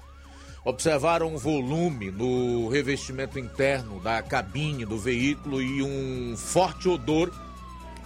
observaram 0.64 1.34
um 1.34 1.36
volume 1.36 2.10
no 2.10 2.68
revestimento 2.68 3.38
interno 3.38 4.00
da 4.00 4.22
cabine 4.22 4.84
do 4.84 4.98
veículo 4.98 5.62
e 5.62 5.82
um 5.82 6.36
forte 6.36 6.88
odor 6.88 7.30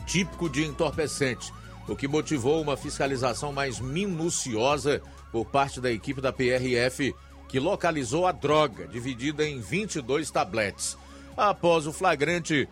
típico 0.06 0.48
de 0.48 0.64
entorpecente, 0.64 1.52
o 1.86 1.94
que 1.94 2.08
motivou 2.08 2.60
uma 2.60 2.76
fiscalização 2.76 3.52
mais 3.52 3.78
minuciosa 3.78 5.00
por 5.30 5.44
parte 5.44 5.80
da 5.80 5.90
equipe 5.92 6.20
da 6.20 6.32
PRF, 6.32 7.14
que 7.48 7.58
localizou 7.58 8.26
a 8.26 8.32
droga, 8.32 8.86
dividida 8.86 9.48
em 9.48 9.60
22 9.60 10.30
tabletes. 10.30 10.96
Após 11.36 11.86
o 11.86 11.92
flagrante, 11.92 12.68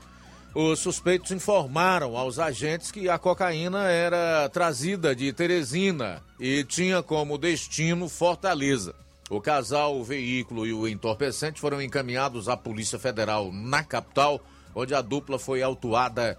os 0.54 0.78
suspeitos 0.78 1.30
informaram 1.30 2.16
aos 2.16 2.38
agentes 2.38 2.90
que 2.90 3.08
a 3.08 3.18
cocaína 3.18 3.84
era 3.84 4.48
trazida 4.48 5.14
de 5.14 5.32
Teresina 5.32 6.22
e 6.38 6.64
tinha 6.64 7.02
como 7.02 7.38
destino 7.38 8.08
Fortaleza. 8.08 8.94
O 9.28 9.40
casal, 9.40 9.98
o 9.98 10.04
veículo 10.04 10.66
e 10.66 10.72
o 10.72 10.86
entorpecente 10.86 11.60
foram 11.60 11.82
encaminhados 11.82 12.48
à 12.48 12.56
Polícia 12.56 12.98
Federal 12.98 13.50
na 13.52 13.82
capital, 13.82 14.40
onde 14.74 14.94
a 14.94 15.02
dupla 15.02 15.38
foi 15.38 15.62
autuada 15.62 16.38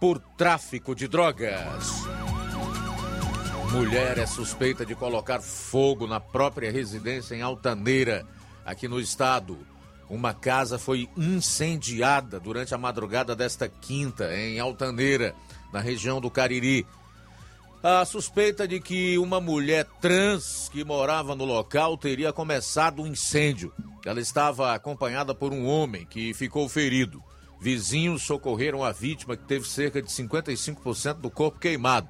por 0.00 0.18
tráfico 0.18 0.94
de 0.94 1.08
drogas. 1.08 2.04
Mulher 3.74 4.18
é 4.18 4.26
suspeita 4.26 4.86
de 4.86 4.94
colocar 4.94 5.40
fogo 5.40 6.06
na 6.06 6.20
própria 6.20 6.70
residência 6.70 7.34
em 7.34 7.42
Altaneira, 7.42 8.24
aqui 8.64 8.86
no 8.86 9.00
estado. 9.00 9.58
Uma 10.08 10.32
casa 10.32 10.78
foi 10.78 11.08
incendiada 11.16 12.38
durante 12.38 12.74
a 12.74 12.78
madrugada 12.78 13.34
desta 13.34 13.68
quinta, 13.68 14.34
em 14.34 14.60
Altaneira, 14.60 15.34
na 15.72 15.80
região 15.80 16.20
do 16.20 16.30
Cariri 16.30 16.86
a 17.86 18.02
suspeita 18.06 18.66
de 18.66 18.80
que 18.80 19.18
uma 19.18 19.42
mulher 19.42 19.86
trans 20.00 20.70
que 20.72 20.82
morava 20.82 21.34
no 21.34 21.44
local 21.44 21.98
teria 21.98 22.32
começado 22.32 23.00
o 23.00 23.02
um 23.02 23.06
incêndio. 23.06 23.74
Ela 24.06 24.22
estava 24.22 24.72
acompanhada 24.72 25.34
por 25.34 25.52
um 25.52 25.66
homem 25.66 26.06
que 26.06 26.32
ficou 26.32 26.66
ferido. 26.66 27.22
Vizinhos 27.60 28.22
socorreram 28.22 28.82
a 28.82 28.90
vítima, 28.90 29.36
que 29.36 29.44
teve 29.44 29.68
cerca 29.68 30.00
de 30.00 30.08
55% 30.08 31.20
do 31.20 31.30
corpo 31.30 31.58
queimado. 31.58 32.08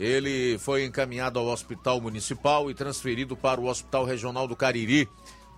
Ele 0.00 0.56
foi 0.58 0.86
encaminhado 0.86 1.38
ao 1.38 1.48
hospital 1.48 2.00
municipal 2.00 2.70
e 2.70 2.74
transferido 2.74 3.36
para 3.36 3.60
o 3.60 3.66
Hospital 3.66 4.06
Regional 4.06 4.48
do 4.48 4.56
Cariri, 4.56 5.06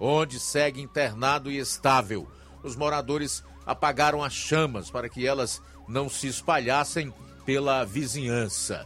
onde 0.00 0.40
segue 0.40 0.82
internado 0.82 1.48
e 1.48 1.58
estável. 1.58 2.26
Os 2.60 2.74
moradores 2.74 3.44
apagaram 3.64 4.20
as 4.20 4.32
chamas 4.32 4.90
para 4.90 5.08
que 5.08 5.24
elas 5.24 5.62
não 5.86 6.08
se 6.08 6.26
espalhassem 6.26 7.14
pela 7.46 7.84
vizinhança. 7.84 8.84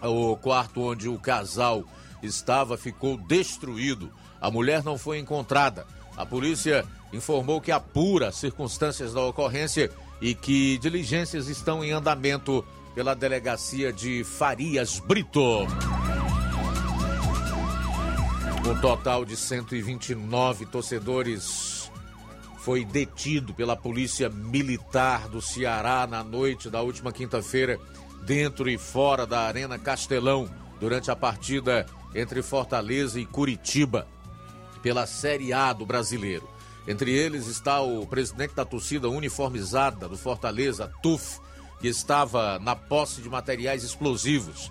O 0.00 0.34
quarto 0.38 0.80
onde 0.80 1.06
o 1.06 1.18
casal 1.18 1.84
estava 2.22 2.78
ficou 2.78 3.18
destruído. 3.18 4.10
A 4.40 4.50
mulher 4.50 4.82
não 4.82 4.96
foi 4.96 5.18
encontrada. 5.18 5.86
A 6.16 6.24
polícia 6.24 6.82
informou 7.12 7.60
que 7.60 7.70
apura 7.70 8.28
as 8.28 8.36
circunstâncias 8.36 9.12
da 9.12 9.20
ocorrência 9.20 9.90
e 10.18 10.34
que 10.34 10.78
diligências 10.78 11.46
estão 11.46 11.84
em 11.84 11.92
andamento 11.92 12.64
pela 12.94 13.14
delegacia 13.14 13.92
de 13.92 14.24
Farias 14.24 14.98
Brito. 14.98 15.66
Um 18.66 18.80
total 18.80 19.24
de 19.24 19.36
129 19.36 20.66
torcedores 20.66 21.90
foi 22.58 22.84
detido 22.84 23.54
pela 23.54 23.76
Polícia 23.76 24.28
Militar 24.28 25.28
do 25.28 25.40
Ceará 25.40 26.06
na 26.06 26.22
noite 26.22 26.68
da 26.68 26.82
última 26.82 27.12
quinta-feira 27.12 27.78
dentro 28.24 28.68
e 28.68 28.76
fora 28.76 29.26
da 29.26 29.40
Arena 29.40 29.78
Castelão 29.78 30.50
durante 30.78 31.10
a 31.10 31.16
partida 31.16 31.86
entre 32.14 32.42
Fortaleza 32.42 33.18
e 33.18 33.24
Curitiba 33.24 34.06
pela 34.82 35.06
Série 35.06 35.52
A 35.52 35.72
do 35.72 35.86
Brasileiro. 35.86 36.48
Entre 36.86 37.12
eles 37.12 37.46
está 37.46 37.80
o 37.80 38.06
presidente 38.06 38.54
da 38.54 38.64
torcida 38.64 39.08
uniformizada 39.08 40.08
do 40.08 40.16
Fortaleza, 40.16 40.92
TUF, 41.02 41.40
que 41.80 41.88
estava 41.88 42.58
na 42.58 42.74
posse 42.74 43.20
de 43.20 43.28
materiais 43.28 43.84
explosivos. 43.84 44.70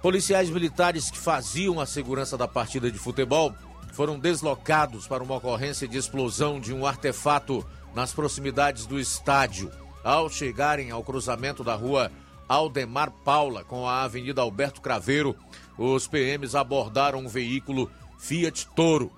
Policiais 0.00 0.50
militares 0.50 1.10
que 1.10 1.18
faziam 1.18 1.80
a 1.80 1.86
segurança 1.86 2.36
da 2.36 2.46
partida 2.46 2.90
de 2.90 2.98
futebol 2.98 3.54
foram 3.92 4.18
deslocados 4.18 5.06
para 5.06 5.22
uma 5.22 5.36
ocorrência 5.36 5.88
de 5.88 5.96
explosão 5.96 6.60
de 6.60 6.74
um 6.74 6.84
artefato 6.84 7.64
nas 7.94 8.12
proximidades 8.12 8.86
do 8.86 8.98
estádio. 8.98 9.70
Ao 10.02 10.28
chegarem 10.28 10.90
ao 10.90 11.02
cruzamento 11.02 11.64
da 11.64 11.74
rua 11.74 12.10
Aldemar 12.48 13.10
Paula 13.24 13.64
com 13.64 13.88
a 13.88 14.02
Avenida 14.02 14.42
Alberto 14.42 14.80
Craveiro, 14.82 15.34
os 15.78 16.06
PMs 16.06 16.54
abordaram 16.54 17.20
um 17.20 17.28
veículo 17.28 17.90
Fiat 18.18 18.66
Toro. 18.74 19.10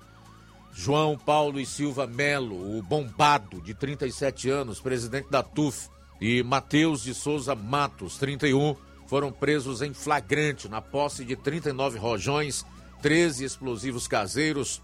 João 0.73 1.17
Paulo 1.17 1.59
e 1.59 1.65
Silva 1.65 2.05
Melo, 2.05 2.77
o 2.77 2.83
bombado 2.83 3.59
de 3.61 3.73
37 3.73 4.49
anos, 4.49 4.79
presidente 4.79 5.27
da 5.29 5.41
TUF, 5.41 5.89
e 6.19 6.41
Matheus 6.43 7.03
de 7.03 7.13
Souza 7.13 7.55
Matos, 7.55 8.17
31, 8.17 8.75
foram 9.07 9.31
presos 9.31 9.81
em 9.81 9.93
flagrante 9.93 10.67
na 10.67 10.81
posse 10.81 11.23
de 11.23 11.35
39 11.35 11.97
rojões, 11.97 12.65
13 13.01 13.45
explosivos 13.45 14.07
caseiros, 14.07 14.81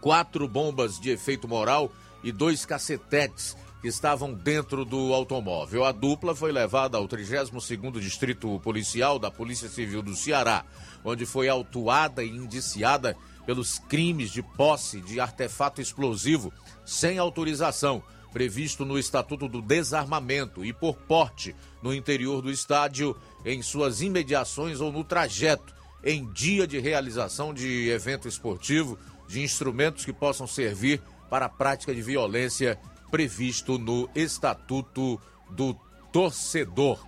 quatro 0.00 0.48
bombas 0.48 0.98
de 0.98 1.10
efeito 1.10 1.46
moral 1.46 1.92
e 2.22 2.32
dois 2.32 2.64
cacetetes 2.64 3.56
que 3.80 3.88
estavam 3.88 4.32
dentro 4.32 4.84
do 4.84 5.12
automóvel. 5.12 5.84
A 5.84 5.92
dupla 5.92 6.34
foi 6.34 6.52
levada 6.52 6.98
ao 6.98 7.08
32º 7.08 7.98
Distrito 7.98 8.60
Policial 8.60 9.18
da 9.18 9.30
Polícia 9.30 9.68
Civil 9.68 10.02
do 10.02 10.14
Ceará, 10.14 10.64
onde 11.04 11.24
foi 11.24 11.48
autuada 11.48 12.22
e 12.22 12.28
indiciada 12.28 13.16
pelos 13.46 13.78
crimes 13.78 14.30
de 14.30 14.42
posse 14.42 15.00
de 15.00 15.18
artefato 15.18 15.80
explosivo 15.80 16.52
sem 16.84 17.18
autorização, 17.18 18.02
previsto 18.32 18.84
no 18.84 18.98
Estatuto 18.98 19.48
do 19.48 19.60
Desarmamento, 19.60 20.64
e 20.64 20.72
por 20.72 20.96
porte 20.96 21.54
no 21.82 21.94
interior 21.94 22.40
do 22.40 22.50
estádio, 22.50 23.16
em 23.44 23.62
suas 23.62 24.00
imediações 24.00 24.80
ou 24.80 24.92
no 24.92 25.04
trajeto, 25.04 25.74
em 26.02 26.30
dia 26.32 26.66
de 26.66 26.78
realização 26.78 27.52
de 27.52 27.88
evento 27.90 28.26
esportivo, 28.26 28.98
de 29.28 29.42
instrumentos 29.42 30.04
que 30.04 30.12
possam 30.12 30.46
servir 30.46 31.00
para 31.28 31.46
a 31.46 31.48
prática 31.48 31.94
de 31.94 32.02
violência 32.02 32.78
previsto 33.10 33.78
no 33.78 34.08
Estatuto 34.14 35.20
do 35.50 35.74
Torcedor. 36.12 36.98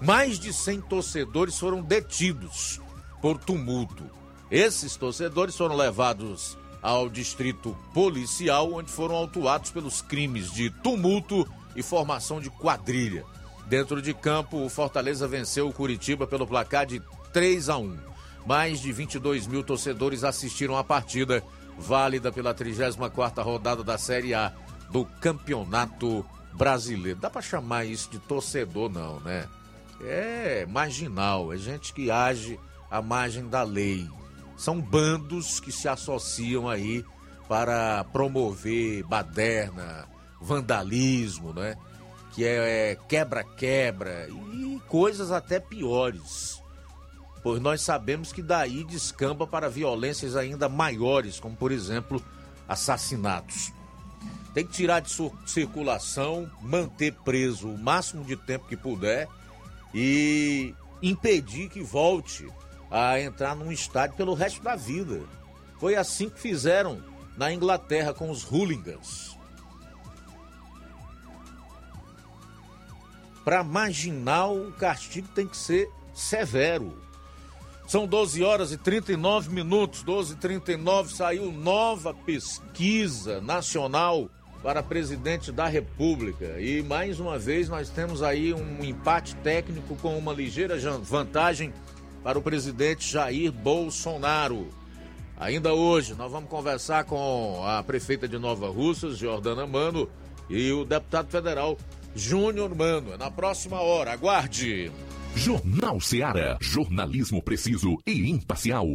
Mais 0.00 0.38
de 0.38 0.52
100 0.52 0.80
torcedores 0.82 1.58
foram 1.58 1.82
detidos 1.82 2.80
por 3.20 3.38
tumulto. 3.38 4.04
Esses 4.50 4.96
torcedores 4.96 5.56
foram 5.56 5.76
levados 5.76 6.56
ao 6.82 7.08
distrito 7.08 7.76
policial, 7.92 8.72
onde 8.72 8.90
foram 8.90 9.14
autuados 9.14 9.70
pelos 9.70 10.00
crimes 10.00 10.50
de 10.52 10.70
tumulto 10.70 11.46
e 11.76 11.82
formação 11.82 12.40
de 12.40 12.50
quadrilha. 12.50 13.24
Dentro 13.66 14.02
de 14.02 14.12
campo, 14.12 14.64
o 14.64 14.68
Fortaleza 14.68 15.28
venceu 15.28 15.68
o 15.68 15.72
Curitiba 15.72 16.26
pelo 16.26 16.46
placar 16.46 16.86
de 16.86 17.00
3 17.32 17.68
a 17.68 17.76
1. 17.78 17.98
Mais 18.46 18.80
de 18.80 18.90
22 18.90 19.46
mil 19.46 19.62
torcedores 19.62 20.24
assistiram 20.24 20.76
à 20.76 20.82
partida 20.82 21.42
válida 21.78 22.32
pela 22.32 22.54
34ª 22.54 23.42
rodada 23.42 23.84
da 23.84 23.96
Série 23.96 24.34
A 24.34 24.52
do 24.90 25.04
Campeonato 25.04 26.24
Brasileiro. 26.52 27.20
Dá 27.20 27.30
para 27.30 27.42
chamar 27.42 27.84
isso 27.84 28.10
de 28.10 28.18
torcedor 28.18 28.90
não, 28.90 29.20
né? 29.20 29.46
É 30.02 30.66
marginal, 30.66 31.52
é 31.52 31.56
gente 31.56 31.92
que 31.92 32.10
age 32.10 32.58
à 32.90 33.00
margem 33.00 33.46
da 33.48 33.62
lei. 33.62 34.08
São 34.60 34.78
bandos 34.78 35.58
que 35.58 35.72
se 35.72 35.88
associam 35.88 36.68
aí 36.68 37.02
para 37.48 38.04
promover 38.04 39.02
baderna, 39.04 40.06
vandalismo, 40.38 41.54
né? 41.54 41.78
Que 42.34 42.44
é 42.44 42.94
quebra-quebra 43.08 44.28
e 44.28 44.78
coisas 44.86 45.30
até 45.30 45.58
piores. 45.58 46.62
Pois 47.42 47.58
nós 47.58 47.80
sabemos 47.80 48.34
que 48.34 48.42
daí 48.42 48.84
descamba 48.84 49.46
para 49.46 49.70
violências 49.70 50.36
ainda 50.36 50.68
maiores, 50.68 51.40
como 51.40 51.56
por 51.56 51.72
exemplo 51.72 52.22
assassinatos. 52.68 53.72
Tem 54.52 54.66
que 54.66 54.72
tirar 54.72 55.00
de 55.00 55.10
circulação, 55.46 56.50
manter 56.60 57.14
preso 57.24 57.66
o 57.66 57.78
máximo 57.78 58.26
de 58.26 58.36
tempo 58.36 58.68
que 58.68 58.76
puder 58.76 59.26
e 59.94 60.74
impedir 61.00 61.70
que 61.70 61.82
volte 61.82 62.46
a 62.90 63.20
entrar 63.20 63.54
num 63.54 63.70
estádio 63.70 64.16
pelo 64.16 64.34
resto 64.34 64.62
da 64.62 64.74
vida. 64.74 65.22
Foi 65.78 65.94
assim 65.94 66.28
que 66.28 66.40
fizeram 66.40 67.02
na 67.36 67.52
Inglaterra 67.52 68.12
com 68.12 68.30
os 68.30 68.42
hooligans. 68.42 69.38
Para 73.44 73.64
marginal, 73.64 74.56
o 74.56 74.72
castigo 74.72 75.28
tem 75.28 75.46
que 75.46 75.56
ser 75.56 75.90
severo. 76.12 76.98
São 77.86 78.06
12 78.06 78.44
horas 78.44 78.72
e 78.72 78.76
39 78.76 79.50
minutos, 79.50 80.02
12 80.02 80.34
e 80.34 80.36
39 80.36 81.12
saiu 81.12 81.50
nova 81.50 82.14
pesquisa 82.14 83.40
nacional 83.40 84.28
para 84.62 84.82
presidente 84.82 85.50
da 85.50 85.66
República. 85.66 86.60
E 86.60 86.82
mais 86.82 87.18
uma 87.18 87.38
vez 87.38 87.68
nós 87.68 87.88
temos 87.88 88.22
aí 88.22 88.52
um 88.52 88.84
empate 88.84 89.34
técnico 89.36 89.96
com 89.96 90.16
uma 90.16 90.32
ligeira 90.32 90.78
vantagem 91.00 91.72
para 92.22 92.38
o 92.38 92.42
presidente 92.42 93.10
Jair 93.10 93.52
Bolsonaro. 93.52 94.68
Ainda 95.36 95.72
hoje 95.72 96.14
nós 96.14 96.30
vamos 96.30 96.50
conversar 96.50 97.04
com 97.04 97.62
a 97.64 97.82
prefeita 97.82 98.28
de 98.28 98.38
Nova 98.38 98.68
Russas, 98.68 99.16
Jordana 99.16 99.66
Mano, 99.66 100.08
e 100.48 100.70
o 100.70 100.84
deputado 100.84 101.30
federal 101.30 101.78
Júnior 102.14 102.74
Mano. 102.74 103.14
É 103.14 103.16
na 103.16 103.30
próxima 103.30 103.80
hora, 103.80 104.12
aguarde. 104.12 104.92
Jornal 105.34 106.00
Seara. 106.00 106.58
Jornalismo 106.60 107.42
preciso 107.42 107.96
e 108.06 108.28
imparcial. 108.28 108.86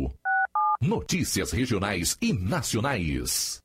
Notícias 0.81 1.51
regionais 1.51 2.17
e 2.21 2.33
nacionais. 2.33 3.64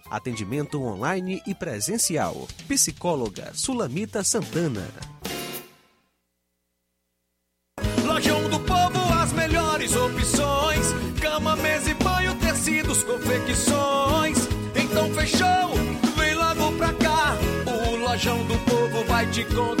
Atendimento 0.11 0.83
online 0.83 1.41
e 1.47 1.55
presencial. 1.55 2.45
Psicóloga 2.67 3.53
Sulamita 3.53 4.21
Santana. 4.25 4.85
Lojão 8.03 8.49
do 8.49 8.59
Povo, 8.59 9.13
as 9.21 9.31
melhores 9.31 9.95
opções: 9.95 10.85
cama, 11.21 11.55
mesa 11.55 11.91
e 11.91 11.93
banho, 11.93 12.35
tecidos, 12.35 13.05
confecções. 13.05 14.37
Então 14.75 15.09
fechou, 15.13 15.73
vem 16.17 16.35
logo 16.35 16.73
pra 16.77 16.93
cá. 16.93 17.37
O 17.65 17.95
Lojão 17.95 18.45
do 18.47 18.57
Povo 18.65 19.05
vai 19.05 19.25
te 19.31 19.45
conquistar. 19.45 19.80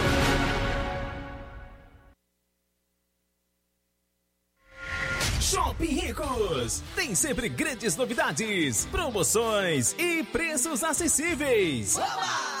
Tem 6.95 7.15
sempre 7.15 7.47
grandes 7.49 7.95
novidades, 7.95 8.85
promoções 8.91 9.95
e 9.97 10.23
preços 10.23 10.83
acessíveis. 10.83 11.95
Oba! 11.97 12.60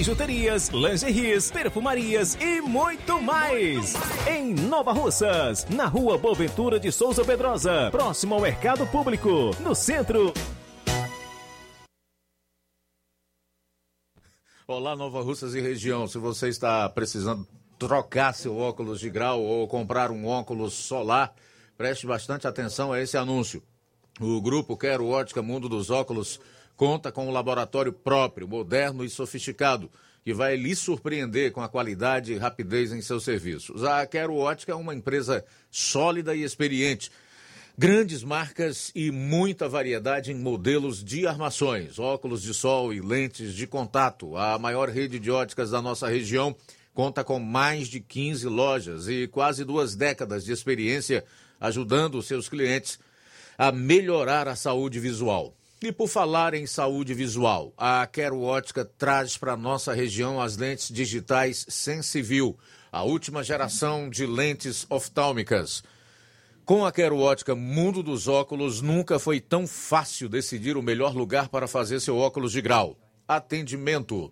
bijuterias, 0.00 0.70
lingeries, 0.70 1.50
perfumarias 1.50 2.34
e 2.40 2.62
muito 2.62 3.20
mais. 3.20 3.92
Em 4.26 4.54
Nova 4.54 4.92
Russas, 4.92 5.66
na 5.68 5.84
rua 5.84 6.16
Boaventura 6.16 6.80
de 6.80 6.90
Souza 6.90 7.22
Pedrosa, 7.22 7.90
próximo 7.90 8.34
ao 8.34 8.40
Mercado 8.40 8.86
Público, 8.86 9.50
no 9.60 9.74
centro. 9.74 10.32
Olá, 14.66 14.96
Nova 14.96 15.20
Russas 15.20 15.54
e 15.54 15.60
região. 15.60 16.06
Se 16.06 16.16
você 16.16 16.48
está 16.48 16.88
precisando 16.88 17.46
trocar 17.78 18.32
seu 18.32 18.56
óculos 18.56 19.00
de 19.00 19.10
grau 19.10 19.42
ou 19.42 19.68
comprar 19.68 20.10
um 20.10 20.26
óculos 20.26 20.72
solar, 20.72 21.34
preste 21.76 22.06
bastante 22.06 22.46
atenção 22.46 22.90
a 22.90 23.02
esse 23.02 23.18
anúncio. 23.18 23.62
O 24.18 24.40
grupo 24.40 24.78
Quero 24.78 25.06
Ótica 25.08 25.42
Mundo 25.42 25.68
dos 25.68 25.90
Óculos 25.90 26.40
conta 26.80 27.12
com 27.12 27.28
um 27.28 27.30
laboratório 27.30 27.92
próprio, 27.92 28.48
moderno 28.48 29.04
e 29.04 29.10
sofisticado, 29.10 29.90
que 30.24 30.32
vai 30.32 30.56
lhe 30.56 30.74
surpreender 30.74 31.52
com 31.52 31.60
a 31.60 31.68
qualidade 31.68 32.32
e 32.32 32.38
rapidez 32.38 32.90
em 32.90 33.02
seus 33.02 33.22
serviços. 33.22 33.84
A 33.84 34.06
Quero 34.06 34.34
Ótica 34.34 34.72
é 34.72 34.74
uma 34.74 34.94
empresa 34.94 35.44
sólida 35.70 36.34
e 36.34 36.42
experiente. 36.42 37.10
Grandes 37.76 38.24
marcas 38.24 38.90
e 38.94 39.10
muita 39.10 39.68
variedade 39.68 40.32
em 40.32 40.34
modelos 40.34 41.04
de 41.04 41.26
armações, 41.26 41.98
óculos 41.98 42.40
de 42.40 42.54
sol 42.54 42.94
e 42.94 43.00
lentes 43.02 43.52
de 43.52 43.66
contato. 43.66 44.34
A 44.34 44.58
maior 44.58 44.88
rede 44.88 45.18
de 45.18 45.30
óticas 45.30 45.72
da 45.72 45.82
nossa 45.82 46.08
região 46.08 46.56
conta 46.94 47.22
com 47.22 47.38
mais 47.38 47.88
de 47.88 48.00
15 48.00 48.46
lojas 48.46 49.06
e 49.06 49.28
quase 49.28 49.66
duas 49.66 49.94
décadas 49.94 50.46
de 50.46 50.52
experiência 50.52 51.26
ajudando 51.60 52.22
seus 52.22 52.48
clientes 52.48 52.98
a 53.58 53.70
melhorar 53.70 54.48
a 54.48 54.56
saúde 54.56 54.98
visual. 54.98 55.54
E 55.82 55.90
por 55.90 56.08
falar 56.08 56.52
em 56.52 56.66
saúde 56.66 57.14
visual, 57.14 57.72
a 57.74 58.06
Quero 58.06 58.42
Ótica 58.42 58.84
traz 58.84 59.38
para 59.38 59.56
nossa 59.56 59.94
região 59.94 60.38
as 60.38 60.58
lentes 60.58 60.92
digitais 60.92 61.64
Sensivil, 61.70 62.58
a 62.92 63.02
última 63.02 63.42
geração 63.42 64.10
de 64.10 64.26
lentes 64.26 64.84
oftálmicas. 64.90 65.82
Com 66.66 66.84
a 66.84 66.92
Quero 66.92 67.18
Ótica 67.18 67.54
Mundo 67.54 68.02
dos 68.02 68.28
Óculos, 68.28 68.82
nunca 68.82 69.18
foi 69.18 69.40
tão 69.40 69.66
fácil 69.66 70.28
decidir 70.28 70.76
o 70.76 70.82
melhor 70.82 71.16
lugar 71.16 71.48
para 71.48 71.66
fazer 71.66 71.98
seu 72.00 72.18
óculos 72.18 72.52
de 72.52 72.60
grau. 72.60 72.98
Atendimento. 73.26 74.30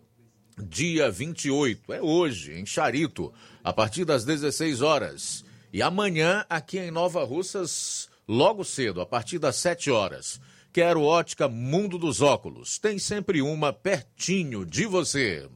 Dia 0.63 1.11
28, 1.11 1.95
é 1.95 2.03
hoje, 2.03 2.53
em 2.61 2.67
Charito, 2.67 3.33
a 3.65 3.73
partir 3.73 4.05
das 4.05 4.23
16 4.23 4.83
horas. 4.83 5.47
E 5.73 5.81
amanhã, 5.81 6.45
aqui 6.51 6.79
em 6.79 6.91
Nova 6.91 7.25
Russas, 7.25 8.11
logo 8.29 8.65
cedo, 8.65 9.01
a 9.01 9.07
partir 9.07 9.39
das 9.39 9.57
7 9.57 9.91
horas. 9.91 10.39
Quero 10.79 11.03
Ótica 11.03 11.49
Mundo 11.49 11.99
dos 11.99 12.23
Óculos. 12.23 12.79
Tem 12.79 13.01
sempre 13.01 13.43
uma 13.43 13.73
pertinho 13.73 14.65
de 14.65 14.87
você. 14.87 15.49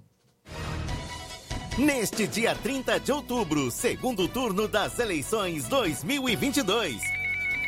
Neste 1.79 2.27
dia 2.27 2.57
30 2.57 2.99
de 2.99 3.13
outubro, 3.13 3.71
segundo 3.71 4.27
turno 4.27 4.67
das 4.67 4.99
eleições 4.99 5.69
2022, 5.69 7.01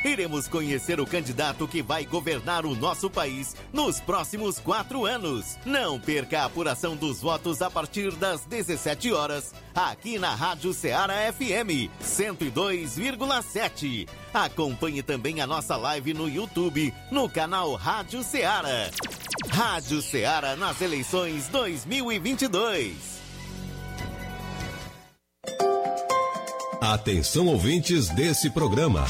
iremos 0.05 0.47
conhecer 0.47 1.01
o 1.01 1.07
candidato 1.07 1.67
que 1.67 1.83
vai 1.83 2.05
governar 2.05 2.67
o 2.67 2.77
nosso 2.77 3.11
país 3.11 3.57
nos 3.73 3.99
próximos 4.01 4.59
quatro 4.59 5.07
anos. 5.07 5.59
Não 5.65 5.99
perca 5.99 6.43
a 6.43 6.45
apuração 6.45 6.95
dos 6.95 7.21
votos 7.21 7.63
a 7.63 7.71
partir 7.71 8.13
das 8.13 8.45
17 8.45 9.13
horas, 9.13 9.55
aqui 9.75 10.19
na 10.19 10.35
Rádio 10.35 10.75
Ceará 10.75 11.33
FM 11.33 11.89
102,7. 12.03 14.07
Acompanhe 14.33 15.03
também 15.03 15.41
a 15.41 15.47
nossa 15.47 15.77
live 15.77 16.15
no 16.15 16.29
YouTube, 16.29 16.95
no 17.11 17.29
canal 17.29 17.75
Rádio 17.75 18.23
Ceará. 18.23 18.91
Rádio 19.51 20.01
Ceará 20.03 20.57
nas 20.57 20.81
eleições 20.81 21.49
2022. 21.49 23.15
Atenção 26.81 27.47
ouvintes 27.47 28.09
desse 28.11 28.51
programa. 28.51 29.07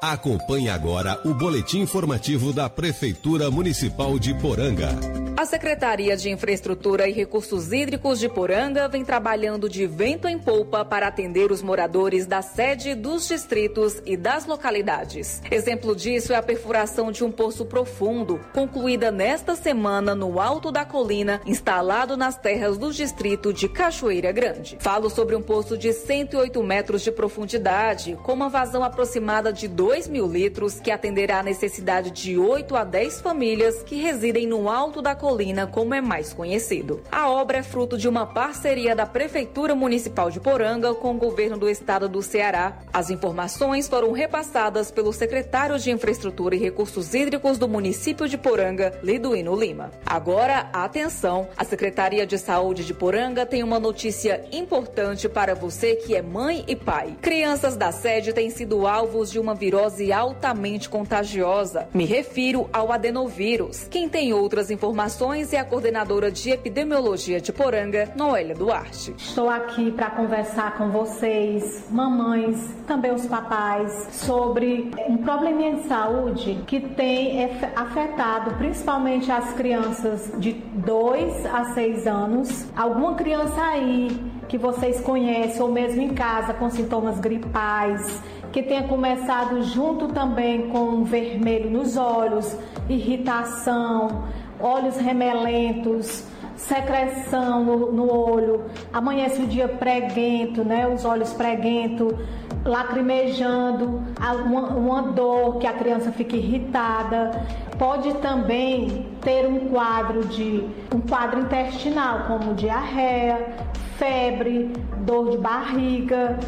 Acompanhe 0.00 0.68
agora 0.68 1.18
o 1.24 1.32
boletim 1.32 1.80
informativo 1.80 2.52
da 2.52 2.68
Prefeitura 2.68 3.50
Municipal 3.50 4.18
de 4.18 4.34
Poranga. 4.34 5.25
A 5.36 5.44
Secretaria 5.44 6.16
de 6.16 6.30
Infraestrutura 6.30 7.06
e 7.06 7.12
Recursos 7.12 7.70
Hídricos 7.70 8.18
de 8.18 8.26
Poranga 8.26 8.88
vem 8.88 9.04
trabalhando 9.04 9.68
de 9.68 9.86
vento 9.86 10.26
em 10.26 10.38
polpa 10.38 10.82
para 10.82 11.08
atender 11.08 11.52
os 11.52 11.60
moradores 11.60 12.24
da 12.24 12.40
sede 12.40 12.94
dos 12.94 13.28
distritos 13.28 14.00
e 14.06 14.16
das 14.16 14.46
localidades. 14.46 15.42
Exemplo 15.50 15.94
disso 15.94 16.32
é 16.32 16.36
a 16.36 16.42
perfuração 16.42 17.12
de 17.12 17.22
um 17.22 17.30
poço 17.30 17.66
profundo, 17.66 18.40
concluída 18.54 19.10
nesta 19.10 19.54
semana 19.54 20.14
no 20.14 20.40
alto 20.40 20.72
da 20.72 20.86
colina, 20.86 21.42
instalado 21.44 22.16
nas 22.16 22.38
terras 22.38 22.78
do 22.78 22.90
distrito 22.90 23.52
de 23.52 23.68
Cachoeira 23.68 24.32
Grande. 24.32 24.78
Falo 24.80 25.10
sobre 25.10 25.36
um 25.36 25.42
poço 25.42 25.76
de 25.76 25.92
108 25.92 26.62
metros 26.62 27.02
de 27.02 27.12
profundidade, 27.12 28.18
com 28.22 28.32
uma 28.32 28.48
vazão 28.48 28.82
aproximada 28.82 29.52
de 29.52 29.68
2 29.68 30.08
mil 30.08 30.26
litros, 30.26 30.80
que 30.80 30.90
atenderá 30.90 31.40
a 31.40 31.42
necessidade 31.42 32.10
de 32.10 32.38
8 32.38 32.74
a 32.74 32.84
10 32.84 33.20
famílias 33.20 33.82
que 33.82 33.96
residem 33.96 34.46
no 34.46 34.70
alto 34.70 35.02
da 35.02 35.14
colina, 35.14 35.25
como 35.72 35.92
é 35.92 36.00
mais 36.00 36.32
conhecido. 36.32 37.02
A 37.10 37.28
obra 37.28 37.58
é 37.58 37.62
fruto 37.62 37.98
de 37.98 38.08
uma 38.08 38.26
parceria 38.26 38.94
da 38.94 39.04
Prefeitura 39.04 39.74
Municipal 39.74 40.30
de 40.30 40.38
Poranga 40.38 40.94
com 40.94 41.14
o 41.16 41.18
governo 41.18 41.58
do 41.58 41.68
estado 41.68 42.08
do 42.08 42.22
Ceará. 42.22 42.78
As 42.92 43.10
informações 43.10 43.88
foram 43.88 44.12
repassadas 44.12 44.90
pelo 44.90 45.12
secretário 45.12 45.78
de 45.80 45.90
Infraestrutura 45.90 46.54
e 46.54 46.58
Recursos 46.58 47.12
Hídricos 47.12 47.58
do 47.58 47.68
município 47.68 48.28
de 48.28 48.38
Poranga, 48.38 48.98
Liduíno 49.02 49.56
Lima. 49.56 49.90
Agora, 50.06 50.70
atenção, 50.72 51.48
a 51.56 51.64
Secretaria 51.64 52.24
de 52.24 52.38
Saúde 52.38 52.84
de 52.84 52.94
Poranga 52.94 53.44
tem 53.44 53.64
uma 53.64 53.80
notícia 53.80 54.44
importante 54.52 55.28
para 55.28 55.54
você 55.54 55.96
que 55.96 56.14
é 56.14 56.22
mãe 56.22 56.64
e 56.68 56.76
pai. 56.76 57.16
Crianças 57.20 57.76
da 57.76 57.90
sede 57.90 58.32
têm 58.32 58.48
sido 58.48 58.86
alvos 58.86 59.30
de 59.32 59.40
uma 59.40 59.56
virose 59.56 60.12
altamente 60.12 60.88
contagiosa. 60.88 61.88
Me 61.92 62.04
refiro 62.04 62.70
ao 62.72 62.92
adenovírus. 62.92 63.88
Quem 63.90 64.08
tem 64.08 64.32
outras 64.32 64.70
informações 64.70 65.15
é 65.52 65.58
a 65.58 65.64
coordenadora 65.64 66.30
de 66.30 66.50
epidemiologia 66.50 67.40
de 67.40 67.50
Poranga, 67.50 68.12
Noélia 68.14 68.54
Duarte. 68.54 69.14
Estou 69.16 69.48
aqui 69.48 69.90
para 69.90 70.10
conversar 70.10 70.76
com 70.76 70.90
vocês, 70.90 71.86
mamães, 71.90 72.58
também 72.86 73.14
os 73.14 73.24
papais, 73.24 74.08
sobre 74.12 74.90
um 75.08 75.16
probleminha 75.16 75.76
de 75.76 75.84
saúde 75.84 76.62
que 76.66 76.80
tem 76.80 77.48
afetado 77.74 78.56
principalmente 78.56 79.32
as 79.32 79.54
crianças 79.54 80.30
de 80.38 80.52
2 80.52 81.46
a 81.46 81.72
6 81.72 82.06
anos. 82.06 82.66
Alguma 82.76 83.14
criança 83.14 83.60
aí 83.62 84.20
que 84.48 84.58
vocês 84.58 85.00
conhecem 85.00 85.62
ou 85.62 85.72
mesmo 85.72 86.02
em 86.02 86.10
casa 86.10 86.52
com 86.52 86.68
sintomas 86.68 87.18
gripais, 87.18 88.20
que 88.52 88.62
tenha 88.62 88.86
começado 88.86 89.62
junto 89.62 90.08
também 90.08 90.68
com 90.68 91.04
vermelho 91.04 91.70
nos 91.70 91.96
olhos, 91.96 92.56
irritação, 92.88 94.24
olhos 94.60 94.96
remelentos, 94.96 96.24
secreção 96.56 97.64
no, 97.64 97.92
no 97.92 98.12
olho, 98.12 98.64
amanhece 98.92 99.42
o 99.42 99.46
dia 99.46 99.68
preguento, 99.68 100.64
né? 100.64 100.86
Os 100.88 101.04
olhos 101.04 101.32
preguento, 101.32 102.16
lacrimejando, 102.64 104.02
uma, 104.44 104.68
uma 104.68 105.02
dor 105.02 105.58
que 105.58 105.66
a 105.66 105.72
criança 105.72 106.10
fica 106.10 106.36
irritada. 106.36 107.44
Pode 107.78 108.14
também 108.14 109.06
ter 109.20 109.46
um 109.46 109.68
quadro 109.68 110.24
de 110.26 110.66
um 110.94 111.00
quadro 111.00 111.40
intestinal, 111.40 112.24
como 112.26 112.54
diarreia, 112.54 113.54
febre, 113.98 114.72
dor 114.98 115.30
de 115.30 115.38
barriga, 115.38 116.38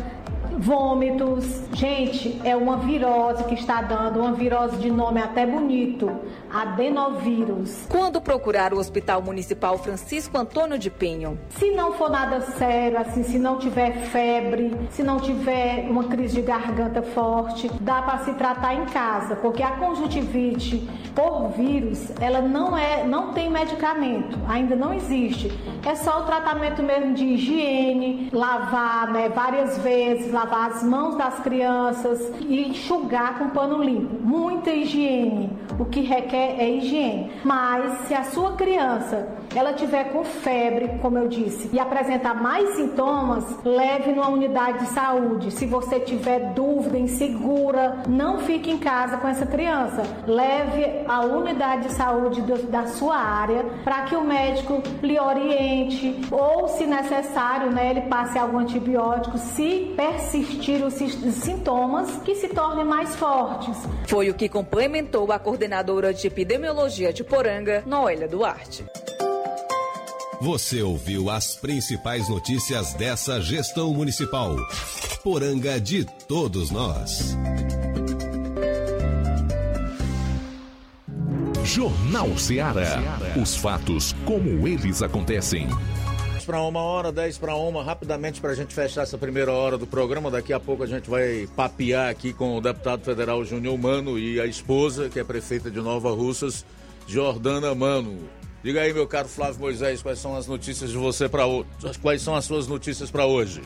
vômitos. 0.59 1.65
Gente, 1.73 2.41
é 2.45 2.57
uma 2.57 2.79
virose 2.79 3.45
que 3.45 3.55
está 3.55 3.81
dando, 3.83 4.21
uma 4.21 4.33
virose 4.33 4.77
de 4.79 4.91
nome 4.91 5.21
até 5.21 5.47
bonito, 5.47 6.11
adenovírus. 6.53 7.87
Quando 7.89 8.21
procurar 8.21 8.73
o 8.73 8.79
Hospital 8.79 9.23
Municipal 9.23 9.79
Francisco 9.79 10.37
Antônio 10.39 10.79
de 10.79 10.91
Pinho? 10.91 11.39
Se 11.51 11.71
não 11.71 11.93
for 11.93 12.11
nada 12.11 12.41
sério, 12.41 12.99
assim, 12.99 13.23
se 13.23 13.39
não 13.39 13.59
tiver 13.59 13.93
febre, 14.11 14.75
se 14.91 15.03
não 15.03 15.19
tiver 15.19 15.87
uma 15.89 16.05
crise 16.05 16.37
de 16.37 16.43
garganta 16.43 17.03
forte, 17.03 17.71
dá 17.81 18.03
para 18.03 18.19
se 18.19 18.33
tratar 18.35 18.75
em 18.75 18.87
casa, 18.87 19.37
porque 19.37 19.63
a 19.63 19.73
conjuntivite 19.73 20.89
por 21.15 21.49
vírus, 21.51 22.13
ela 22.21 22.41
não 22.41 22.77
é, 22.77 23.05
não 23.05 23.33
tem 23.33 23.51
medicamento, 23.51 24.39
ainda 24.49 24.77
não 24.77 24.95
existe. 24.95 25.53
É 25.85 25.95
só 25.95 26.21
o 26.21 26.25
tratamento 26.25 26.83
mesmo 26.83 27.15
de 27.15 27.25
higiene, 27.25 28.29
lavar, 28.33 29.11
né, 29.13 29.29
várias 29.29 29.79
vezes, 29.79 30.33
lavar 30.33 30.71
as 30.71 30.83
mãos 30.83 31.17
das 31.17 31.39
crianças 31.41 32.33
e 32.41 32.69
enxugar 32.69 33.39
com 33.39 33.51
pano 33.51 33.83
limpo. 33.83 34.15
Muita 34.23 34.71
higiene. 34.71 35.51
O 35.79 35.85
que 35.85 36.01
requer 36.01 36.57
é 36.59 36.69
higiene. 36.71 37.31
Mas 37.45 38.07
se 38.07 38.15
a 38.15 38.25
sua 38.25 38.53
criança 38.53 39.29
ela 39.55 39.73
tiver 39.73 40.13
com 40.13 40.25
febre, 40.25 40.99
como 41.01 41.19
eu 41.19 41.29
disse, 41.29 41.71
e 41.73 41.79
apresentar 41.81 42.35
mais 42.35 42.77
sintomas, 42.77 43.45
leve 43.65 44.13
numa 44.13 44.29
unidade 44.29 44.81
de 44.81 44.91
saúde. 44.91 45.51
Se 45.51 45.67
você 45.67 46.01
tiver 46.01 46.53
dúvida, 46.53 46.99
insegura, 46.99 48.03
não 48.09 48.41
fique 48.41 48.71
em 48.71 48.79
casa 48.79 49.17
com 49.17 49.29
essa 49.29 49.47
criança. 49.47 50.03
Leve 50.27 51.05
a 51.07 51.21
unidade 51.21 51.89
de 51.89 51.93
saúde 51.93 52.43
do, 52.43 52.67
da 52.67 52.87
sua 52.87 53.17
área 53.17 53.65
para 53.85 54.03
que 54.03 54.17
o 54.17 54.23
médico 54.23 54.83
lhe 55.03 55.19
oriente 55.19 56.21
ou, 56.31 56.69
se 56.69 56.87
necessário, 56.87 57.71
né, 57.71 57.91
ele 57.91 58.03
passe 58.03 58.39
algum 58.39 58.59
antibiótico 58.59 59.39
se 59.39 59.93
persistir 59.97 60.85
os 60.85 60.95
sintomas 60.95 62.17
que 62.25 62.35
se 62.35 62.49
tornem 62.49 62.85
mais 62.85 63.15
fortes. 63.17 63.77
Foi 64.07 64.29
o 64.29 64.35
que 64.35 64.49
complementou 64.49 65.31
a 65.33 65.39
coordenadora 65.69 66.15
de 66.15 66.27
epidemiologia 66.27 67.13
de 67.13 67.23
Poranga, 67.23 67.83
Noélia 67.85 68.27
Duarte. 68.27 68.87
Você 70.41 70.81
ouviu 70.83 71.29
as 71.29 71.57
principais 71.57 72.29
notícias 72.29 72.95
dessa 72.95 73.39
gestão 73.41 73.93
municipal. 73.93 74.57
Poranga 75.23 75.79
de 75.79 76.07
todos 76.27 76.71
nós. 76.71 77.37
Jornal 81.65 82.39
Ceará. 82.39 83.19
Os 83.41 83.55
fatos 83.55 84.15
como 84.25 84.67
eles 84.67 85.03
acontecem. 85.03 85.69
Para 86.49 86.63
uma 86.63 86.81
hora, 86.81 87.13
10 87.13 87.37
para 87.37 87.55
uma, 87.55 87.85
rapidamente 87.85 88.41
para 88.41 88.53
a 88.53 88.55
gente 88.55 88.75
fechar 88.75 89.03
essa 89.03 89.19
primeira 89.19 89.53
hora 89.53 89.77
do 89.77 89.87
programa. 89.87 90.31
Daqui 90.31 90.51
a 90.51 90.59
pouco 90.59 90.83
a 90.83 90.87
gente 90.87 91.11
vai 91.11 91.47
papear 91.55 92.09
aqui 92.09 92.33
com 92.33 92.57
o 92.57 92.61
deputado 92.63 93.05
federal 93.05 93.45
Júnior 93.45 93.77
Mano 93.77 94.19
e 94.19 94.41
a 94.41 94.47
esposa, 94.47 95.11
que 95.11 95.21
é 95.21 95.25
prefeita 95.25 95.71
de 95.71 95.79
Nova 95.79 96.11
Russas, 96.11 96.65
Jordana 97.07 97.75
Mano. 97.75 98.17
Diga 98.65 98.81
aí, 98.81 98.95
meu 98.95 99.07
caro 99.07 99.29
Flávio 99.29 99.61
Moisés, 99.61 100.01
quais 100.01 100.21
são 100.21 100.35
as 100.35 100.47
notícias 100.47 100.91
de 100.91 100.97
você 100.97 101.29
para 101.29 101.45
hoje? 101.45 101.69
Quais 102.01 102.23
são 102.23 102.35
as 102.35 102.47
suas 102.47 102.67
notícias 102.67 103.11
para 103.11 103.27
hoje? 103.27 103.61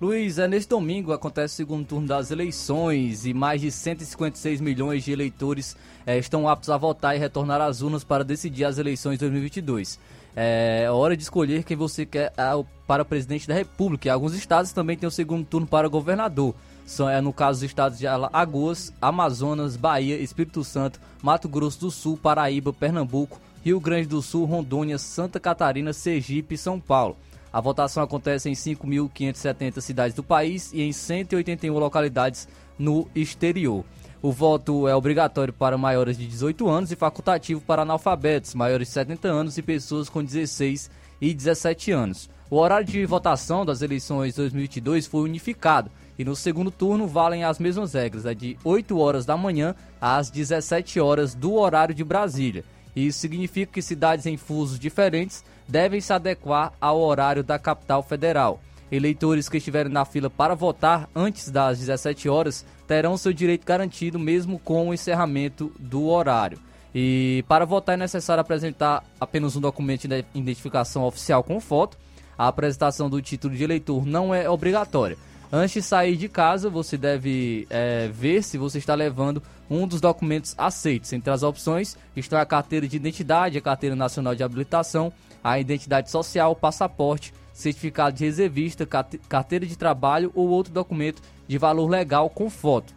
Luiz, 0.00 0.38
é, 0.38 0.48
neste 0.48 0.70
domingo 0.70 1.12
acontece 1.12 1.52
o 1.52 1.56
segundo 1.58 1.86
turno 1.86 2.08
das 2.08 2.30
eleições 2.30 3.26
e 3.26 3.34
mais 3.34 3.60
de 3.60 3.70
156 3.70 4.58
milhões 4.62 5.04
de 5.04 5.12
eleitores 5.12 5.76
é, 6.06 6.16
estão 6.16 6.48
aptos 6.48 6.70
a 6.70 6.78
votar 6.78 7.14
e 7.14 7.18
retornar 7.18 7.60
às 7.60 7.82
urnas 7.82 8.02
para 8.02 8.24
decidir 8.24 8.64
as 8.64 8.78
eleições 8.78 9.18
de 9.18 9.20
2022. 9.20 10.00
É 10.34 10.88
hora 10.90 11.16
de 11.16 11.22
escolher 11.22 11.62
quem 11.62 11.76
você 11.76 12.06
quer 12.06 12.32
para 12.86 13.04
presidente 13.04 13.46
da 13.46 13.54
República. 13.54 14.08
E 14.08 14.10
alguns 14.10 14.34
estados 14.34 14.72
também 14.72 14.96
têm 14.96 15.06
o 15.06 15.10
segundo 15.10 15.44
turno 15.44 15.66
para 15.66 15.88
governador. 15.88 16.54
São, 16.84 17.08
é, 17.08 17.20
no 17.20 17.32
caso, 17.32 17.58
os 17.58 17.62
estados 17.62 17.98
de 17.98 18.06
Alagoas, 18.06 18.92
Amazonas, 19.00 19.76
Bahia, 19.76 20.16
Espírito 20.16 20.64
Santo, 20.64 21.00
Mato 21.22 21.48
Grosso 21.48 21.80
do 21.80 21.90
Sul, 21.90 22.16
Paraíba, 22.16 22.72
Pernambuco, 22.72 23.40
Rio 23.64 23.78
Grande 23.78 24.08
do 24.08 24.20
Sul, 24.20 24.44
Rondônia, 24.44 24.98
Santa 24.98 25.38
Catarina, 25.38 25.92
Sergipe 25.92 26.54
e 26.54 26.58
São 26.58 26.80
Paulo. 26.80 27.16
A 27.52 27.60
votação 27.60 28.02
acontece 28.02 28.48
em 28.48 28.54
5.570 28.54 29.80
cidades 29.80 30.16
do 30.16 30.22
país 30.22 30.72
e 30.72 30.82
em 30.82 30.92
181 30.92 31.78
localidades 31.78 32.48
no 32.78 33.06
exterior. 33.14 33.84
O 34.22 34.30
voto 34.30 34.86
é 34.86 34.94
obrigatório 34.94 35.52
para 35.52 35.76
maiores 35.76 36.16
de 36.16 36.28
18 36.28 36.68
anos 36.68 36.92
e 36.92 36.96
facultativo 36.96 37.60
para 37.60 37.82
analfabetos, 37.82 38.54
maiores 38.54 38.86
de 38.86 38.94
70 38.94 39.26
anos 39.26 39.58
e 39.58 39.62
pessoas 39.62 40.08
com 40.08 40.22
16 40.22 40.88
e 41.20 41.34
17 41.34 41.90
anos. 41.90 42.30
O 42.48 42.56
horário 42.56 42.86
de 42.86 43.04
votação 43.04 43.66
das 43.66 43.82
eleições 43.82 44.36
2022 44.36 45.08
foi 45.08 45.22
unificado 45.22 45.90
e 46.16 46.24
no 46.24 46.36
segundo 46.36 46.70
turno 46.70 47.08
valem 47.08 47.42
as 47.42 47.58
mesmas 47.58 47.94
regras, 47.94 48.24
é 48.24 48.32
de 48.32 48.56
8 48.62 48.96
horas 48.96 49.26
da 49.26 49.36
manhã 49.36 49.74
às 50.00 50.30
17 50.30 51.00
horas 51.00 51.34
do 51.34 51.54
horário 51.54 51.92
de 51.92 52.04
Brasília. 52.04 52.64
Isso 52.94 53.18
significa 53.18 53.72
que 53.72 53.82
cidades 53.82 54.24
em 54.26 54.36
fusos 54.36 54.78
diferentes 54.78 55.42
devem 55.66 56.00
se 56.00 56.12
adequar 56.12 56.72
ao 56.80 57.00
horário 57.00 57.42
da 57.42 57.58
capital 57.58 58.04
federal. 58.04 58.60
Eleitores 58.92 59.48
que 59.48 59.56
estiverem 59.56 59.90
na 59.90 60.04
fila 60.04 60.28
para 60.30 60.54
votar 60.54 61.08
antes 61.12 61.50
das 61.50 61.78
17 61.80 62.28
horas 62.28 62.64
terão 62.92 63.16
seu 63.16 63.32
direito 63.32 63.64
garantido 63.64 64.18
mesmo 64.18 64.58
com 64.58 64.90
o 64.90 64.92
encerramento 64.92 65.72
do 65.78 66.08
horário. 66.08 66.58
E 66.94 67.42
para 67.48 67.64
votar 67.64 67.94
é 67.94 67.96
necessário 67.96 68.42
apresentar 68.42 69.02
apenas 69.18 69.56
um 69.56 69.62
documento 69.62 70.06
de 70.06 70.22
identificação 70.34 71.04
oficial 71.04 71.42
com 71.42 71.58
foto. 71.58 71.96
A 72.36 72.48
apresentação 72.48 73.08
do 73.08 73.22
título 73.22 73.56
de 73.56 73.64
eleitor 73.64 74.04
não 74.04 74.34
é 74.34 74.48
obrigatória. 74.48 75.16
Antes 75.50 75.72
de 75.72 75.82
sair 75.82 76.16
de 76.16 76.28
casa, 76.28 76.68
você 76.68 76.98
deve 76.98 77.66
é, 77.70 78.08
ver 78.08 78.42
se 78.42 78.58
você 78.58 78.76
está 78.76 78.94
levando 78.94 79.42
um 79.70 79.86
dos 79.86 80.02
documentos 80.02 80.54
aceitos. 80.58 81.14
Entre 81.14 81.32
as 81.32 81.42
opções 81.42 81.96
estão 82.14 82.38
a 82.38 82.44
carteira 82.44 82.86
de 82.86 82.96
identidade, 82.96 83.56
a 83.56 83.62
carteira 83.62 83.96
nacional 83.96 84.34
de 84.34 84.44
habilitação, 84.44 85.10
a 85.42 85.58
identidade 85.58 86.10
social, 86.10 86.54
passaporte, 86.54 87.32
certificado 87.52 88.16
de 88.16 88.24
reservista, 88.24 88.86
carteira 89.28 89.66
de 89.66 89.76
trabalho 89.76 90.32
ou 90.34 90.48
outro 90.48 90.72
documento 90.72 91.22
de 91.46 91.58
valor 91.58 91.88
legal 91.88 92.30
com 92.30 92.48
foto. 92.48 92.94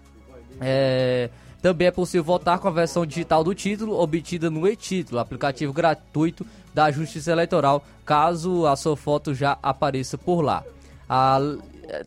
É, 0.61 1.29
também 1.61 1.87
é 1.87 1.91
possível 1.91 2.23
votar 2.23 2.59
com 2.59 2.67
a 2.67 2.71
versão 2.71 3.05
digital 3.05 3.43
do 3.43 3.53
título 3.53 3.99
obtida 3.99 4.49
no 4.49 4.67
e-título, 4.67 5.19
aplicativo 5.19 5.73
gratuito 5.73 6.45
da 6.73 6.91
Justiça 6.91 7.31
Eleitoral, 7.31 7.83
caso 8.05 8.65
a 8.65 8.75
sua 8.75 8.95
foto 8.95 9.33
já 9.33 9.57
apareça 9.61 10.17
por 10.17 10.41
lá. 10.41 10.63
A 11.09 11.39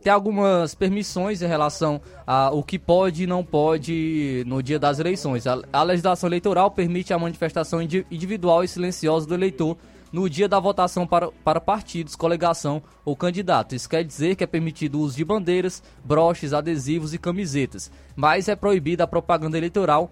tem 0.03 0.13
algumas 0.13 0.75
permissões 0.75 1.43
em 1.43 1.47
relação 1.47 2.01
ao 2.27 2.63
que 2.63 2.79
pode 2.79 3.25
e 3.25 3.27
não 3.27 3.45
pode 3.45 4.43
no 4.47 4.63
dia 4.63 4.79
das 4.79 4.99
eleições. 4.99 5.47
A, 5.47 5.59
a 5.73 5.83
legislação 5.83 6.29
eleitoral 6.29 6.71
permite 6.71 7.13
a 7.13 7.19
manifestação 7.19 7.81
individual 7.81 8.65
e 8.65 8.69
silenciosa 8.69 9.27
do 9.27 9.35
eleitor 9.35 9.77
no 10.13 10.29
dia 10.29 10.49
da 10.49 10.59
votação 10.59 11.07
para, 11.07 11.31
para 11.31 11.61
partidos, 11.61 12.17
coligação 12.17 12.83
ou 13.05 13.17
candidato. 13.17 13.75
Isso 13.75 13.89
quer 13.89 14.05
dizer 14.05 14.37
que 14.37 14.45
é 14.45 14.47
permitido 14.47 14.99
o 14.99 15.03
uso 15.03 15.17
de 15.17 15.25
bandeiras, 15.25 15.83
broches, 16.05 16.53
adesivos 16.53 17.15
e 17.15 17.19
camisetas, 17.19 17.91
mas 18.17 18.49
é 18.49 18.57
proibida 18.57 19.05
a 19.05 19.07
propaganda 19.07 19.59
eleitoral 19.59 20.11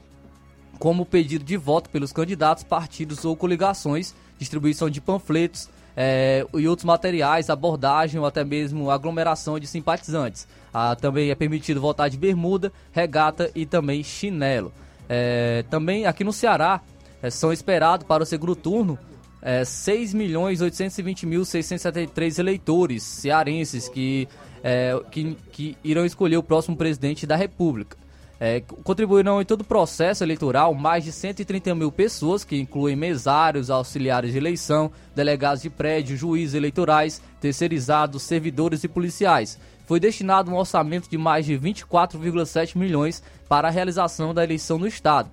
como 0.79 1.07
pedido 1.07 1.45
de 1.45 1.57
voto 1.57 1.89
pelos 1.89 2.13
candidatos, 2.13 2.63
partidos 2.63 3.25
ou 3.25 3.35
coligações, 3.35 4.15
distribuição 4.39 4.91
de 4.91 5.01
panfletos, 5.01 5.69
é, 5.97 6.47
e 6.55 6.69
outros 6.69 6.85
materiais, 6.85 7.49
abordagem 7.49 8.21
ou 8.21 8.27
até 8.27 8.45
mesmo 8.45 8.91
aglomeração 8.91 9.59
de 9.59 9.67
simpatizantes. 9.67 10.47
Ah, 10.73 10.95
também 10.95 11.31
é 11.31 11.35
permitido 11.35 11.81
votar 11.81 12.11
de 12.11 12.19
bermuda, 12.19 12.71
regata 12.93 13.51
e 13.55 13.65
também 13.65 14.03
chinelo. 14.03 14.73
É, 15.09 15.65
também 15.71 16.05
aqui 16.05 16.23
no 16.23 16.33
Ceará 16.33 16.83
é, 17.23 17.31
são 17.31 17.53
esperados 17.53 18.07
para 18.07 18.23
o 18.23 18.27
segundo 18.27 18.55
turno 18.55 18.99
é, 19.47 19.63
6.820.673 19.63 22.39
eleitores 22.41 23.05
cearenses 23.05 23.89
que, 23.89 24.27
é, 24.65 25.01
que, 25.09 25.39
que 25.53 25.79
irão 25.85 26.05
escolher 26.05 26.37
o 26.37 26.43
próximo 26.43 26.77
presidente 26.77 27.29
da 27.29 27.37
República. 27.37 27.97
É, 28.41 28.61
contribuirão 28.83 29.41
em 29.41 29.45
todo 29.45 29.61
o 29.61 29.65
processo 29.65 30.25
eleitoral 30.25 30.75
mais 30.75 31.05
de 31.05 31.13
130 31.13 31.77
mil 31.77 31.93
pessoas, 31.93 32.43
que 32.43 32.61
incluem 32.61 32.97
mesários, 32.97 33.71
auxiliares 33.71 34.33
de 34.33 34.39
eleição, 34.39 34.91
delegados 35.15 35.63
de 35.63 35.71
prédio, 35.71 36.17
juízes 36.17 36.57
eleitorais, 36.57 37.23
terceirizados, 37.41 38.25
servidores 38.25 38.83
e 38.83 38.89
policiais. 38.89 39.61
Foi 39.87 40.01
destinado 40.01 40.51
um 40.51 40.57
orçamento 40.57 41.09
de 41.09 41.17
mais 41.17 41.47
de 41.47 41.57
24,7 41.57 42.77
milhões 42.77 43.23
para 43.49 43.69
a 43.69 43.71
realização 43.71 44.35
da 44.35 44.43
eleição 44.43 44.77
no 44.77 44.89
Estado. 44.89 45.31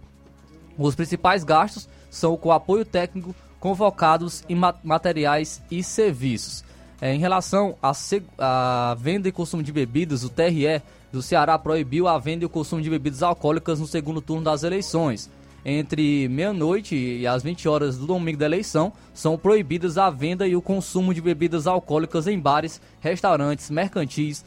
Os 0.78 0.94
principais 0.94 1.44
gastos 1.44 1.90
são 2.12 2.38
com 2.38 2.52
apoio 2.52 2.86
técnico, 2.86 3.34
convocados 3.64 4.44
e 4.50 4.56
materiais 4.84 5.64
e 5.72 5.82
serviços. 5.82 6.66
É, 7.00 7.16
em 7.16 7.18
relação 7.18 7.78
à 7.82 8.94
venda 9.00 9.30
e 9.30 9.32
consumo 9.32 9.64
de 9.64 9.72
bebidas, 9.72 10.26
o 10.26 10.30
TRE 10.30 10.82
do 11.14 11.22
Ceará 11.22 11.58
proibiu 11.58 12.06
a 12.06 12.20
venda 12.20 12.44
e 12.44 12.46
o 12.46 12.50
consumo 12.50 12.82
de 12.82 12.90
bebidas 12.90 13.24
alcoólicas 13.24 13.80
no 13.80 13.88
segundo 13.88 14.20
turno 14.20 14.44
das 14.44 14.64
eleições. 14.64 15.30
Entre 15.64 16.28
meia-noite 16.28 16.94
e 16.94 17.26
as 17.26 17.42
20 17.42 17.70
horas 17.70 17.98
do 17.98 18.06
domingo 18.06 18.38
da 18.38 18.48
eleição, 18.48 18.92
são 19.14 19.38
proibidas 19.38 19.98
a 19.98 20.10
venda 20.10 20.46
e 20.46 20.58
o 20.58 20.62
consumo 20.62 21.14
de 21.14 21.22
bebidas 21.22 21.66
alcoólicas 21.66 22.28
em 22.28 22.38
bares, 22.38 22.82
restaurantes, 23.00 23.70
mercantis, 23.70 24.44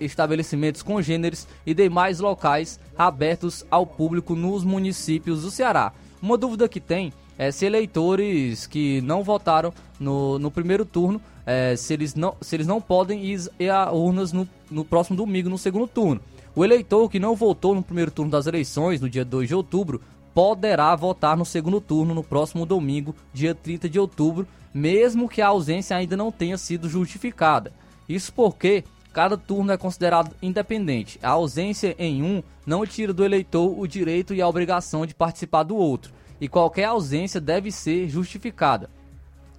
estabelecimentos 0.00 0.82
congêneres 0.82 1.46
e 1.66 1.74
demais 1.74 2.20
locais 2.20 2.80
abertos 2.96 3.66
ao 3.70 3.84
público 3.86 4.34
nos 4.34 4.64
municípios 4.64 5.42
do 5.42 5.50
Ceará. 5.50 5.92
Uma 6.22 6.38
dúvida 6.38 6.66
que 6.70 6.80
tem 6.80 7.12
é 7.38 7.50
se 7.50 7.66
eleitores 7.66 8.66
que 8.66 9.00
não 9.00 9.22
votaram 9.22 9.72
no, 9.98 10.38
no 10.38 10.50
primeiro 10.50 10.84
turno, 10.84 11.20
é, 11.46 11.76
se, 11.76 11.92
eles 11.92 12.14
não, 12.14 12.36
se 12.40 12.56
eles 12.56 12.66
não 12.66 12.80
podem 12.80 13.24
ir, 13.24 13.50
ir 13.58 13.70
a 13.70 13.90
urnas 13.90 14.32
no, 14.32 14.48
no 14.70 14.84
próximo 14.84 15.16
domingo, 15.16 15.50
no 15.50 15.58
segundo 15.58 15.86
turno. 15.86 16.20
O 16.54 16.64
eleitor 16.64 17.10
que 17.10 17.18
não 17.18 17.34
votou 17.34 17.74
no 17.74 17.82
primeiro 17.82 18.10
turno 18.10 18.30
das 18.30 18.46
eleições, 18.46 19.00
no 19.00 19.10
dia 19.10 19.24
2 19.24 19.48
de 19.48 19.54
outubro, 19.54 20.00
poderá 20.32 20.94
votar 20.94 21.36
no 21.36 21.44
segundo 21.44 21.80
turno 21.80 22.14
no 22.14 22.22
próximo 22.22 22.64
domingo, 22.64 23.14
dia 23.32 23.54
30 23.54 23.88
de 23.88 23.98
outubro, 23.98 24.46
mesmo 24.72 25.28
que 25.28 25.42
a 25.42 25.48
ausência 25.48 25.96
ainda 25.96 26.16
não 26.16 26.32
tenha 26.32 26.56
sido 26.56 26.88
justificada. 26.88 27.72
Isso 28.08 28.32
porque 28.32 28.84
cada 29.12 29.36
turno 29.36 29.72
é 29.72 29.76
considerado 29.76 30.34
independente. 30.42 31.18
A 31.22 31.30
ausência 31.30 31.94
em 31.98 32.22
um 32.22 32.42
não 32.66 32.84
tira 32.84 33.12
do 33.12 33.24
eleitor 33.24 33.78
o 33.78 33.86
direito 33.86 34.34
e 34.34 34.42
a 34.42 34.48
obrigação 34.48 35.06
de 35.06 35.14
participar 35.14 35.62
do 35.62 35.76
outro, 35.76 36.12
e 36.40 36.48
qualquer 36.48 36.84
ausência 36.84 37.40
deve 37.40 37.70
ser 37.70 38.08
justificada. 38.08 38.90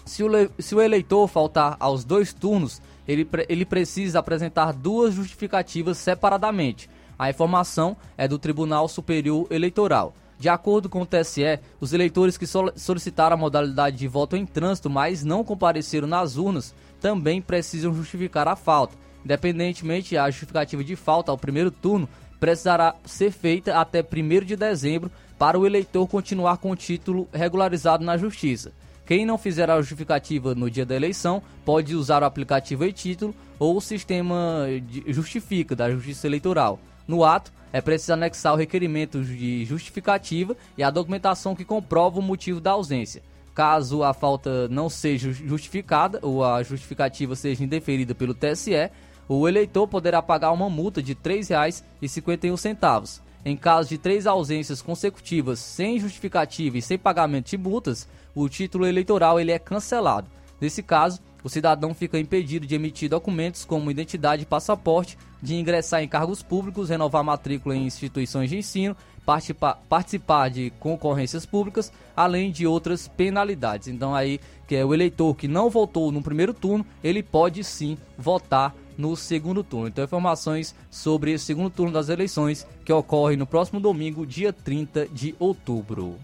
Se 0.06 0.24
o, 0.24 0.30
se 0.60 0.76
o 0.76 0.82
eleitor 0.82 1.28
faltar 1.28 1.76
aos 1.80 2.04
dois 2.04 2.32
turnos, 2.34 2.82
ele, 3.08 3.28
ele 3.50 3.66
precisa 3.66 4.20
apresentar 4.20 4.72
duas 4.72 5.14
justificativas 5.14 5.98
separadamente. 5.98 6.90
A 7.18 7.30
informação 7.30 7.96
é 8.18 8.28
do 8.28 8.38
Tribunal 8.38 8.88
Superior 8.88 9.48
Eleitoral. 9.50 10.14
De 10.38 10.50
acordo 10.50 10.90
com 10.90 11.02
o 11.02 11.06
TSE, 11.06 11.60
os 11.80 11.94
eleitores 11.94 12.38
que 12.38 12.46
solicitaram 12.46 13.36
a 13.36 13.40
modalidade 13.40 13.98
de 13.98 14.08
voto 14.08 14.36
em 14.36 14.46
trânsito, 14.46 14.90
mas 14.90 15.24
não 15.24 15.44
compareceram 15.44 16.08
nas 16.08 16.36
urnas, 16.36 16.76
também 17.00 17.42
precisam 17.42 17.94
justificar 17.94 18.48
a 18.48 18.56
falta. 18.56 18.96
Independentemente, 19.24 20.18
a 20.18 20.30
justificativa 20.30 20.84
de 20.84 20.96
falta 20.96 21.32
ao 21.32 21.38
primeiro 21.38 21.72
turno 21.72 22.08
precisará 22.40 22.96
ser 23.06 23.32
feita 23.32 23.80
até 23.80 24.02
1 24.02 24.46
de 24.46 24.56
dezembro 24.56 25.10
para 25.38 25.60
o 25.60 25.66
eleitor 25.66 26.08
continuar 26.08 26.58
com 26.58 26.72
o 26.72 26.76
título 26.76 27.28
regularizado 27.34 28.04
na 28.04 28.18
Justiça. 28.18 28.72
Quem 29.06 29.26
não 29.26 29.38
fizer 29.38 29.70
a 29.70 29.80
justificativa 29.80 30.56
no 30.56 30.70
dia 30.70 30.86
da 30.86 30.96
eleição 30.96 31.42
pode 31.64 31.96
usar 31.96 32.24
o 32.24 32.26
aplicativo 32.26 32.84
e 32.86 32.92
título 32.92 33.36
ou 33.60 33.78
o 33.78 33.82
sistema 33.82 34.66
Justifica 35.08 35.76
da 35.76 35.92
Justiça 35.92 36.26
Eleitoral. 36.26 36.80
No 37.08 37.24
ato, 37.24 37.54
é 37.72 37.82
preciso 37.82 38.14
anexar 38.14 38.54
o 38.54 38.58
requerimento 38.58 39.24
de 39.24 39.64
justificativa 39.66 40.58
e 40.78 40.84
a 40.84 40.90
documentação 40.90 41.56
que 41.56 41.64
comprova 41.64 42.20
o 42.20 42.24
motivo 42.24 42.60
da 42.60 42.72
ausência. 42.72 43.22
Caso 43.54 44.04
a 44.04 44.14
falta 44.14 44.68
não 44.70 44.90
seja 44.90 45.32
justificada 45.32 46.20
ou 46.22 46.44
a 46.44 46.64
justificativa 46.64 47.36
seja 47.36 47.64
indeferida 47.64 48.16
pelo 48.16 48.34
TSE, 48.34 48.90
o 49.28 49.48
eleitor 49.48 49.88
poderá 49.88 50.22
pagar 50.22 50.52
uma 50.52 50.70
multa 50.70 51.02
de 51.02 51.14
R$ 51.14 51.20
3,51. 51.24 53.22
Em 53.46 53.56
caso 53.56 53.90
de 53.90 54.00
três 54.00 54.26
ausências 54.26 54.82
consecutivas 54.82 55.60
sem 55.60 56.00
justificativa 56.00 56.80
e 56.80 56.82
sem 56.82 56.98
pagamento 56.98 57.52
de 57.52 57.58
multas, 57.60 58.08
o 58.34 58.50
título 58.50 58.88
eleitoral 58.88 59.40
ele 59.40 59.52
é 59.52 59.60
cancelado. 59.60 60.28
Nesse 60.60 60.82
caso, 60.82 61.22
o 61.44 61.50
cidadão 61.50 61.94
fica 61.94 62.18
impedido 62.18 62.66
de 62.66 62.74
emitir 62.74 63.08
documentos 63.08 63.64
como 63.64 63.92
identidade 63.92 64.42
e 64.42 64.48
passaporte, 64.48 65.16
de 65.44 65.54
ingressar 65.54 66.02
em 66.02 66.08
cargos 66.08 66.42
públicos, 66.42 66.90
renovar 66.90 67.24
matrícula 67.24 67.76
em 67.76 67.86
instituições 67.86 68.50
de 68.50 68.58
ensino, 68.58 68.98
participar, 69.24 69.80
participar 69.88 70.50
de 70.50 70.72
concorrências 70.80 71.46
públicas, 71.46 71.94
além 72.16 72.52
de 72.52 72.66
outras 72.66 73.08
penalidades. 73.08 73.90
Então 73.90 74.16
aí, 74.16 74.40
que 74.68 74.76
é 74.76 74.84
o 74.84 74.92
eleitor 74.92 75.36
que 75.36 75.48
não 75.48 75.70
votou 75.70 76.12
no 76.12 76.24
primeiro 76.24 76.52
turno, 76.52 76.84
ele 77.04 77.22
pode 77.22 77.64
sim 77.64 77.96
votar 78.18 78.74
no 78.98 79.16
segundo 79.16 79.64
turno. 79.64 79.88
Então, 79.88 80.04
informações 80.04 80.76
sobre 80.90 81.34
o 81.34 81.40
segundo 81.40 81.70
turno 81.70 81.92
das 81.92 82.10
eleições 82.10 82.66
que 82.84 82.94
ocorre 82.94 83.36
no 83.36 83.48
próximo 83.48 83.80
domingo, 83.80 84.26
dia 84.26 84.52
30 84.54 85.08
de 85.08 85.36
outubro. 85.40 86.16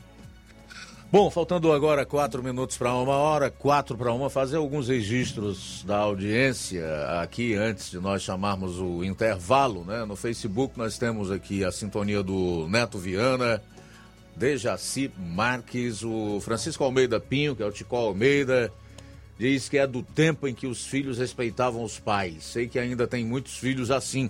Bom, 1.11 1.29
faltando 1.29 1.73
agora 1.73 2.05
quatro 2.05 2.41
minutos 2.41 2.77
para 2.77 2.93
uma 2.93 3.17
hora, 3.17 3.51
quatro 3.51 3.97
para 3.97 4.13
uma, 4.13 4.29
fazer 4.29 4.55
alguns 4.55 4.87
registros 4.87 5.83
da 5.85 5.97
audiência 5.97 6.85
aqui 7.21 7.53
antes 7.53 7.91
de 7.91 7.99
nós 7.99 8.21
chamarmos 8.21 8.79
o 8.79 9.03
intervalo, 9.03 9.83
né? 9.83 10.05
No 10.05 10.15
Facebook 10.15 10.77
nós 10.77 10.97
temos 10.97 11.29
aqui 11.29 11.65
a 11.65 11.71
sintonia 11.71 12.23
do 12.23 12.65
Neto 12.69 12.97
Viana, 12.97 13.61
Dejaci 14.37 15.11
Marques, 15.17 16.01
o 16.01 16.39
Francisco 16.39 16.81
Almeida 16.81 17.19
Pinho, 17.19 17.57
que 17.57 17.63
é 17.63 17.65
o 17.65 17.73
Tico 17.73 17.97
Almeida, 17.97 18.71
diz 19.41 19.67
que 19.67 19.79
é 19.79 19.87
do 19.87 20.03
tempo 20.03 20.47
em 20.47 20.53
que 20.53 20.67
os 20.67 20.85
filhos 20.85 21.17
respeitavam 21.17 21.83
os 21.83 21.97
pais. 21.97 22.43
Sei 22.43 22.67
que 22.67 22.77
ainda 22.77 23.07
tem 23.07 23.25
muitos 23.25 23.57
filhos 23.57 23.89
assim, 23.89 24.29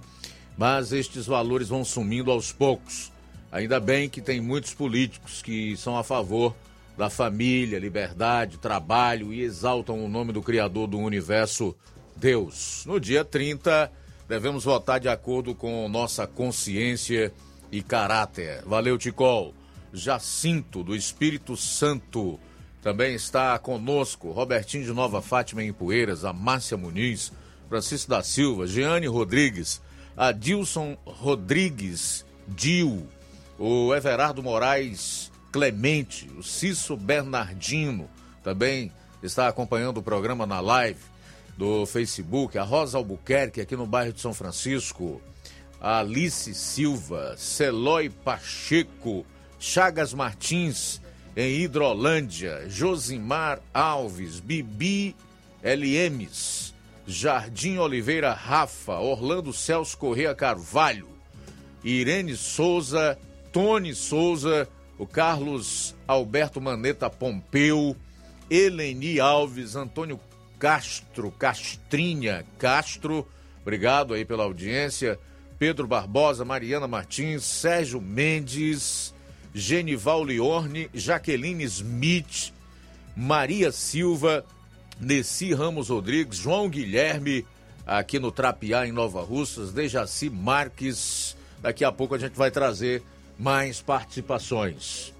mas 0.57 0.93
estes 0.93 1.25
valores 1.25 1.67
vão 1.67 1.83
sumindo 1.83 2.31
aos 2.31 2.53
poucos. 2.53 3.11
Ainda 3.51 3.77
bem 3.77 4.07
que 4.07 4.21
tem 4.21 4.39
muitos 4.39 4.73
políticos 4.73 5.41
que 5.41 5.75
são 5.75 5.97
a 5.97 6.03
favor 6.03 6.55
da 6.97 7.09
família, 7.09 7.77
liberdade, 7.77 8.57
trabalho 8.57 9.33
e 9.33 9.41
exaltam 9.41 10.01
o 10.01 10.07
nome 10.07 10.31
do 10.31 10.41
Criador 10.41 10.87
do 10.87 10.97
universo, 10.97 11.75
Deus. 12.15 12.85
No 12.85 12.97
dia 12.97 13.25
30, 13.25 13.91
devemos 14.29 14.63
votar 14.63 14.97
de 14.97 15.09
acordo 15.09 15.53
com 15.53 15.89
nossa 15.89 16.25
consciência 16.25 17.33
e 17.69 17.81
caráter. 17.81 18.63
Valeu, 18.65 18.97
Ticol. 18.97 19.53
Jacinto, 19.93 20.85
do 20.85 20.95
Espírito 20.95 21.57
Santo, 21.57 22.39
também 22.81 23.13
está 23.13 23.57
conosco. 23.59 24.31
Robertinho 24.31 24.83
de 24.83 24.93
Nova 24.93 25.21
Fátima 25.21 25.63
em 25.63 25.71
Poeiras, 25.71 26.25
a 26.25 26.33
Márcia 26.33 26.75
Muniz, 26.77 27.31
Francisco 27.69 28.09
da 28.09 28.23
Silva, 28.23 28.67
Jeane 28.67 29.07
Rodrigues, 29.07 29.81
Adilson 30.17 30.97
Rodrigues, 31.05 32.25
Dil, 32.47 33.07
o 33.57 33.93
Everardo 33.93 34.43
Moraes 34.43 35.31
Clemente, 35.51 36.29
o 36.37 36.43
Cício 36.43 36.97
Bernardino 36.97 38.09
também 38.43 38.91
está 39.21 39.47
acompanhando 39.47 39.97
o 39.97 40.03
programa 40.03 40.45
na 40.45 40.59
live 40.59 40.99
do 41.57 41.85
Facebook, 41.85 42.57
a 42.57 42.63
Rosa 42.63 42.97
Albuquerque 42.97 43.61
aqui 43.61 43.75
no 43.75 43.85
bairro 43.85 44.13
de 44.13 44.21
São 44.21 44.33
Francisco, 44.33 45.21
a 45.79 45.99
Alice 45.99 46.53
Silva, 46.55 47.35
Celói 47.37 48.09
Pacheco, 48.09 49.25
Chagas 49.59 50.13
Martins 50.13 51.01
em 51.35 51.61
Hidrolândia, 51.61 52.65
Josimar 52.67 53.61
Alves, 53.73 54.39
Bibi 54.39 55.15
LMs, 55.63 56.73
Jardim 57.07 57.77
Oliveira 57.77 58.33
Rafa, 58.33 58.99
Orlando 58.99 59.53
Celso 59.53 59.97
Correia 59.97 60.35
Carvalho, 60.35 61.07
Irene 61.83 62.35
Souza, 62.35 63.17
Tony 63.51 63.95
Souza, 63.95 64.67
o 64.97 65.05
Carlos 65.05 65.95
Alberto 66.07 66.61
Maneta 66.61 67.09
Pompeu, 67.09 67.95
Eleni 68.49 69.19
Alves, 69.19 69.75
Antônio 69.75 70.19
Castro, 70.59 71.31
Castrinha 71.31 72.45
Castro, 72.59 73.27
obrigado 73.61 74.13
aí 74.13 74.25
pela 74.25 74.43
audiência, 74.43 75.17
Pedro 75.57 75.87
Barbosa, 75.87 76.43
Mariana 76.43 76.87
Martins, 76.87 77.43
Sérgio 77.43 78.01
Mendes, 78.01 79.13
Genival 79.53 80.23
Liorne, 80.23 80.89
Jaqueline 80.93 81.63
Smith, 81.63 82.53
Maria 83.15 83.71
Silva, 83.71 84.45
Nessi 84.99 85.53
Ramos 85.53 85.89
Rodrigues, 85.89 86.37
João 86.37 86.69
Guilherme, 86.69 87.45
aqui 87.85 88.19
no 88.19 88.31
Trapiá, 88.31 88.87
em 88.87 88.91
Nova 88.91 89.21
Russas, 89.21 89.73
Dejaci 89.73 90.29
Marques. 90.29 91.35
Daqui 91.59 91.83
a 91.83 91.91
pouco 91.91 92.15
a 92.15 92.17
gente 92.17 92.33
vai 92.33 92.49
trazer 92.49 93.03
mais 93.37 93.81
participações. 93.81 95.13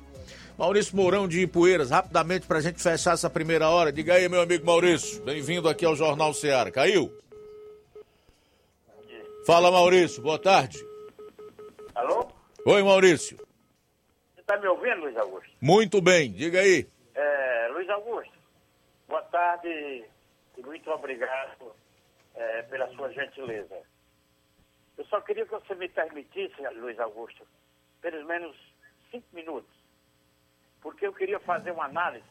Maurício 0.58 0.96
Mourão 0.96 1.28
de 1.28 1.42
Ipueiras, 1.42 1.90
rapidamente 1.90 2.46
para 2.46 2.60
a 2.60 2.62
gente 2.62 2.82
fechar 2.82 3.14
essa 3.14 3.30
primeira 3.30 3.70
hora. 3.70 3.92
Diga 3.92 4.14
aí, 4.14 4.30
meu 4.30 4.42
amigo 4.42 4.66
Maurício. 4.66 5.22
Bem-vindo 5.24 5.68
aqui 5.68 5.84
ao 5.84 5.96
Jornal 5.96 6.34
Ceará. 6.34 6.70
Caiu? 6.70 7.12
Fala, 9.46 9.72
Maurício. 9.72 10.22
Boa 10.22 10.38
tarde. 10.38 10.78
Alô? 11.96 12.28
Oi, 12.66 12.84
Maurício. 12.84 13.38
Está 14.52 14.62
me 14.62 14.68
ouvindo, 14.68 15.00
Luiz 15.00 15.16
Augusto? 15.16 15.50
Muito 15.62 16.02
bem. 16.02 16.30
Diga 16.30 16.60
aí. 16.60 16.86
É, 17.16 17.70
Luiz 17.72 17.88
Augusto, 17.88 18.34
boa 19.08 19.22
tarde 19.22 19.70
e 19.70 20.62
muito 20.62 20.92
obrigado 20.92 21.74
é, 22.36 22.62
pela 22.64 22.94
sua 22.94 23.10
gentileza. 23.14 23.78
Eu 24.98 25.06
só 25.06 25.22
queria 25.22 25.46
que 25.46 25.52
você 25.52 25.74
me 25.76 25.88
permitisse, 25.88 26.54
Luiz 26.76 27.00
Augusto, 27.00 27.48
pelo 28.02 28.28
menos 28.28 28.54
cinco 29.10 29.26
minutos, 29.32 29.74
porque 30.82 31.08
eu 31.08 31.14
queria 31.14 31.40
fazer 31.40 31.72
uma 31.72 31.86
análise 31.86 32.26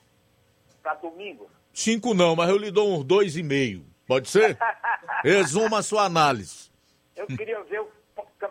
para 0.82 0.96
domingo. 0.96 1.50
Cinco 1.72 2.12
não, 2.12 2.36
mas 2.36 2.50
eu 2.50 2.58
lhe 2.58 2.70
dou 2.70 2.98
uns 2.98 3.02
dois 3.02 3.34
e 3.34 3.42
meio. 3.42 3.82
Pode 4.06 4.28
ser? 4.28 4.58
Resuma 5.24 5.78
a 5.78 5.82
sua 5.82 6.04
análise. 6.04 6.70
Eu 7.16 7.26
queria 7.28 7.62
ver 7.62 7.82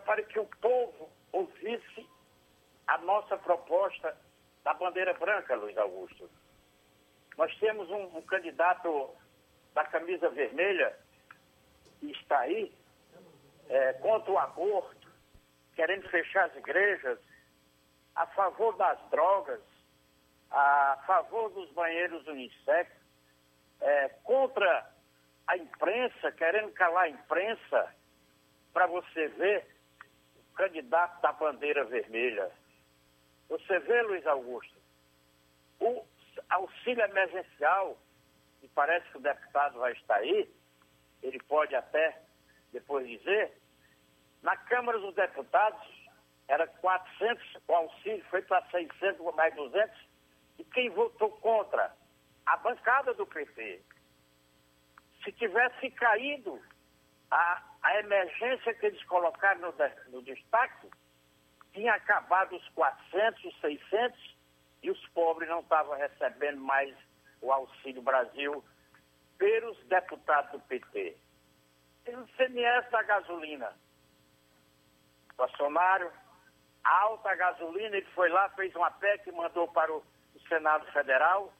para 0.07 0.23
que 0.23 0.39
o 0.39 0.45
povo 0.59 0.98
nossa 3.09 3.37
proposta 3.37 4.15
da 4.63 4.71
bandeira 4.75 5.15
branca, 5.15 5.55
Luiz 5.55 5.75
Augusto. 5.77 6.29
Nós 7.35 7.53
temos 7.57 7.89
um, 7.89 8.17
um 8.17 8.21
candidato 8.21 9.09
da 9.73 9.83
camisa 9.85 10.29
vermelha 10.29 10.95
que 11.99 12.11
está 12.11 12.41
aí 12.41 12.71
é, 13.67 13.93
contra 13.93 14.31
o 14.31 14.37
aborto, 14.37 15.07
querendo 15.75 16.07
fechar 16.09 16.45
as 16.45 16.55
igrejas, 16.55 17.17
a 18.15 18.27
favor 18.27 18.77
das 18.77 18.99
drogas, 19.09 19.61
a 20.51 21.03
favor 21.07 21.49
dos 21.49 21.71
banheiros 21.71 22.27
unissex, 22.27 22.91
é, 23.81 24.09
contra 24.23 24.87
a 25.47 25.57
imprensa, 25.57 26.31
querendo 26.33 26.71
calar 26.73 27.05
a 27.05 27.09
imprensa, 27.09 27.95
para 28.71 28.85
você 28.85 29.27
ver 29.29 29.65
o 30.35 30.53
candidato 30.53 31.19
da 31.21 31.31
bandeira 31.31 31.83
vermelha. 31.85 32.51
Você 33.49 33.79
vê, 33.79 34.01
Luiz 34.03 34.25
Augusto, 34.27 34.77
o 35.79 36.05
auxílio 36.49 37.03
emergencial, 37.03 37.97
e 38.61 38.67
parece 38.69 39.09
que 39.09 39.17
o 39.17 39.21
deputado 39.21 39.79
vai 39.79 39.91
estar 39.93 40.15
aí, 40.15 40.49
ele 41.21 41.39
pode 41.43 41.75
até 41.75 42.21
depois 42.71 43.07
dizer, 43.07 43.51
na 44.41 44.55
Câmara 44.55 44.99
dos 44.99 45.15
Deputados 45.15 45.81
era 46.47 46.65
400, 46.67 47.57
o 47.67 47.73
auxílio 47.73 48.23
foi 48.25 48.41
para 48.43 48.65
600, 48.69 49.35
mais 49.35 49.53
200, 49.55 50.07
e 50.59 50.63
quem 50.65 50.89
votou 50.89 51.31
contra? 51.37 51.93
A 52.45 52.57
bancada 52.57 53.13
do 53.13 53.25
PT. 53.25 53.81
Se 55.23 55.31
tivesse 55.33 55.91
caído 55.91 56.59
a, 57.29 57.63
a 57.83 57.99
emergência 57.99 58.73
que 58.73 58.85
eles 58.87 59.03
colocaram 59.05 59.61
no, 59.61 59.73
no 60.11 60.21
destaque, 60.23 60.89
tinha 61.79 61.93
acabado 61.93 62.57
os 62.57 62.69
400, 62.69 63.45
os 63.45 63.61
600, 63.61 64.35
e 64.83 64.91
os 64.91 65.07
pobres 65.09 65.47
não 65.47 65.61
estavam 65.61 65.97
recebendo 65.97 66.59
mais 66.59 66.93
o 67.41 67.53
Auxílio 67.53 68.01
Brasil 68.01 68.61
pelos 69.37 69.77
deputados 69.85 70.51
do 70.51 70.59
PT. 70.59 71.15
E 72.05 72.15
o 72.15 72.27
CMS 72.35 72.89
da 72.91 73.01
gasolina. 73.03 73.71
Bolsonaro, 75.37 76.11
alta 76.83 77.33
gasolina, 77.35 77.95
ele 77.95 78.05
foi 78.07 78.27
lá, 78.27 78.49
fez 78.49 78.75
uma 78.75 78.91
PEC 78.91 79.31
mandou 79.31 79.69
para 79.69 79.93
o 79.93 80.03
Senado 80.49 80.85
Federal. 80.91 81.53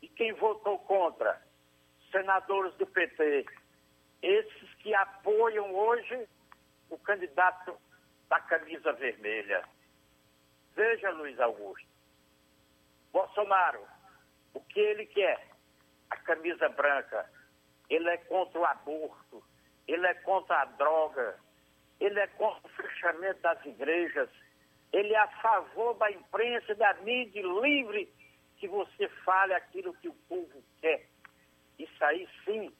E 0.00 0.08
quem 0.08 0.32
votou 0.34 0.78
contra? 0.80 1.42
Senadores 2.12 2.72
do 2.74 2.86
PT. 2.86 3.46
Esses 4.22 4.74
que 4.74 4.94
apoiam 4.94 5.74
hoje 5.74 6.28
o 6.90 6.98
candidato 6.98 7.76
da 8.34 8.40
camisa 8.40 8.92
vermelha. 8.94 9.62
Veja, 10.74 11.08
Luiz 11.10 11.38
Augusto. 11.38 11.86
Bolsonaro, 13.12 13.86
o 14.52 14.60
que 14.60 14.80
ele 14.80 15.06
quer? 15.06 15.46
A 16.10 16.16
camisa 16.16 16.68
branca. 16.70 17.30
Ele 17.88 18.08
é 18.08 18.16
contra 18.16 18.58
o 18.58 18.64
aborto, 18.64 19.40
ele 19.86 20.04
é 20.04 20.14
contra 20.14 20.62
a 20.62 20.64
droga, 20.64 21.38
ele 22.00 22.18
é 22.18 22.26
contra 22.26 22.66
o 22.66 22.70
fechamento 22.70 23.40
das 23.40 23.64
igrejas, 23.64 24.28
ele 24.92 25.14
é 25.14 25.18
a 25.18 25.28
favor 25.40 25.94
da 25.94 26.10
imprensa 26.10 26.72
e 26.72 26.74
da 26.74 26.92
mídia 26.94 27.40
livre 27.40 28.12
que 28.56 28.66
você 28.66 29.08
fale 29.24 29.54
aquilo 29.54 29.94
que 29.94 30.08
o 30.08 30.14
povo 30.28 30.64
quer. 30.80 31.06
Isso 31.78 32.04
aí 32.04 32.28
sim, 32.44 32.74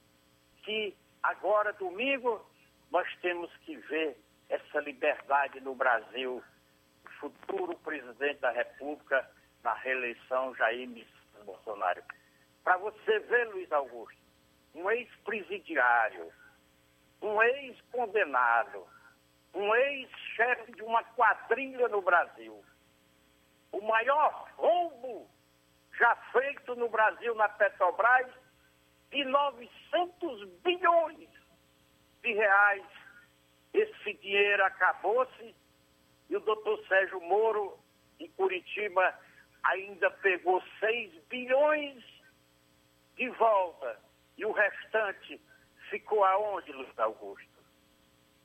que 0.63 0.93
agora, 1.23 1.71
domingo, 1.71 2.45
nós 2.91 3.07
temos 3.21 3.55
que 3.59 3.77
ver 3.77 4.17
essa 4.49 4.79
liberdade 4.79 5.59
no 5.59 5.75
Brasil. 5.75 6.43
O 7.05 7.09
futuro 7.19 7.77
presidente 7.79 8.39
da 8.39 8.51
República 8.51 9.29
na 9.63 9.73
reeleição, 9.73 10.55
Jair 10.55 10.89
Bolsonaro. 11.45 12.03
Para 12.63 12.77
você 12.77 13.19
ver, 13.19 13.47
Luiz 13.49 13.71
Augusto, 13.71 14.19
um 14.73 14.89
ex-presidiário, 14.89 16.31
um 17.21 17.41
ex-condenado, 17.41 18.85
um 19.53 19.73
ex-chefe 19.75 20.71
de 20.73 20.83
uma 20.83 21.03
quadrilha 21.03 21.87
no 21.87 22.01
Brasil. 22.01 22.63
O 23.71 23.81
maior 23.81 24.49
roubo 24.57 25.29
já 25.97 26.15
feito 26.31 26.75
no 26.75 26.89
Brasil 26.89 27.33
na 27.35 27.47
Petrobras 27.49 28.27
de 29.11 29.23
900 29.23 30.49
bilhões 30.63 31.29
de 32.21 32.33
reais. 32.33 32.83
Esse 33.75 34.13
dinheiro 34.13 34.63
acabou-se 34.63 35.53
e 36.29 36.35
o 36.37 36.39
doutor 36.39 36.79
Sérgio 36.87 37.19
Moro, 37.19 37.77
em 38.17 38.29
Curitiba, 38.31 39.13
ainda 39.63 40.09
pegou 40.09 40.63
6 40.79 41.11
bilhões 41.25 42.01
de 43.17 43.27
volta. 43.31 43.99
E 44.37 44.45
o 44.45 44.53
restante 44.53 45.41
ficou 45.89 46.23
aonde, 46.23 46.71
Luiz 46.71 46.97
Augusto? 46.97 47.49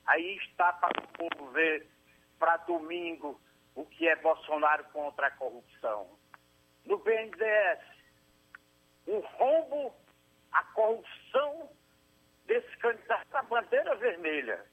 Aí 0.05 0.35
está 0.35 0.73
para 0.73 1.01
o 1.01 1.07
povo 1.07 1.51
ver 1.51 1.87
para 2.37 2.57
domingo 2.57 3.39
o 3.73 3.85
que 3.85 4.09
é 4.09 4.17
Bolsonaro 4.17 4.83
contra 4.91 5.27
a 5.27 5.31
corrupção. 5.31 6.09
No 6.83 6.97
BNDES, 6.97 7.79
o 9.07 9.19
rombo, 9.19 9.95
a 10.51 10.63
corrupção 10.73 11.69
desse 12.45 12.75
candidato 12.79 13.29
da 13.29 13.43
bandeira 13.43 13.95
vermelha, 13.95 14.65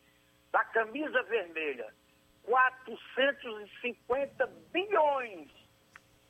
da 0.58 0.64
camisa 0.64 1.22
vermelha, 1.22 1.94
450 2.42 4.46
bilhões 4.72 5.48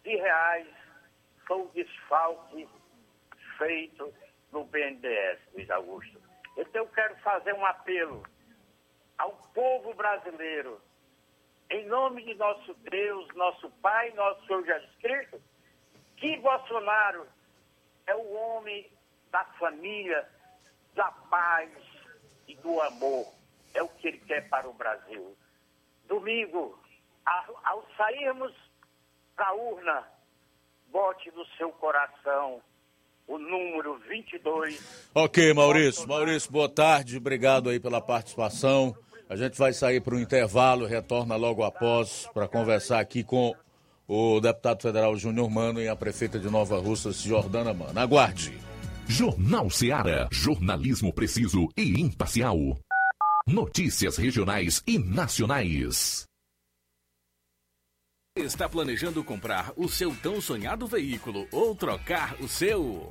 de 0.03 0.17
reais 0.17 0.69
foi 1.47 1.63
o 1.63 1.69
desfalque 1.69 2.69
feito 3.57 4.13
no 4.53 4.65
BNDES, 4.65 5.39
Luiz 5.55 5.71
Augusto. 5.71 6.21
Então 6.59 6.83
eu 6.83 6.89
quero 6.89 7.17
fazer 7.21 7.55
um 7.55 7.65
apelo 7.65 8.23
ao 9.17 9.33
povo 9.55 9.95
brasileiro, 9.95 10.79
em 11.71 11.87
nome 11.87 12.23
de 12.23 12.35
nosso 12.35 12.75
Deus, 12.75 13.35
nosso 13.35 13.71
Pai, 13.81 14.11
nosso 14.11 14.47
Senhor 14.47 14.63
Jesus 14.63 14.95
Cristo, 15.01 15.41
que 16.19 16.37
Bolsonaro 16.37 17.27
é 18.07 18.15
o 18.15 18.35
homem 18.35 18.93
da 19.31 19.45
família, 19.59 20.29
da 20.95 21.11
paz 21.31 21.71
e 22.47 22.55
do 22.57 22.79
amor. 22.83 23.38
É 23.79 23.83
o 23.83 23.89
que 23.89 24.09
ele 24.09 24.19
quer 24.27 24.49
para 24.49 24.69
o 24.69 24.73
Brasil. 24.73 25.37
Domingo, 26.09 26.77
ao, 27.25 27.61
ao 27.65 27.87
sairmos 27.97 28.53
da 29.37 29.55
urna, 29.55 30.05
bote 30.91 31.31
no 31.31 31.47
seu 31.57 31.71
coração 31.71 32.61
o 33.29 33.39
número 33.39 33.99
22. 34.09 35.11
Ok, 35.15 35.55
Maurício. 35.55 36.09
Maurício, 36.09 36.51
boa 36.51 36.69
tarde. 36.69 37.19
Obrigado 37.19 37.71
aí 37.71 37.79
pela 37.79 38.01
participação. 38.01 38.97
A 39.29 39.37
gente 39.37 39.57
vai 39.57 39.73
sair 39.73 40.01
para 40.01 40.17
um 40.17 40.19
intervalo, 40.19 40.85
retorna 40.85 41.37
logo 41.37 41.63
após 41.63 42.29
para 42.35 42.49
conversar 42.49 42.99
aqui 42.99 43.23
com 43.23 43.55
o 44.09 44.41
deputado 44.41 44.83
federal 44.83 45.15
Júnior 45.17 45.49
Mano 45.49 45.81
e 45.81 45.87
a 45.87 45.95
prefeita 45.95 46.37
de 46.37 46.51
Nova 46.51 46.81
Russas, 46.81 47.21
Jordana 47.21 47.73
Mano. 47.73 48.01
Aguarde. 48.01 48.59
Jornal 49.07 49.71
Seara. 49.71 50.29
Jornalismo 50.33 51.13
preciso 51.13 51.69
e 51.77 52.01
imparcial. 52.01 52.59
Notícias 53.49 54.19
regionais 54.19 54.83
e 54.87 54.99
nacionais. 54.99 56.27
Está 58.37 58.69
planejando 58.69 59.25
comprar 59.25 59.73
o 59.75 59.89
seu 59.89 60.15
tão 60.17 60.39
sonhado 60.39 60.87
veículo 60.87 61.49
ou 61.51 61.75
trocar 61.75 62.39
o 62.43 62.47
seu? 62.47 63.11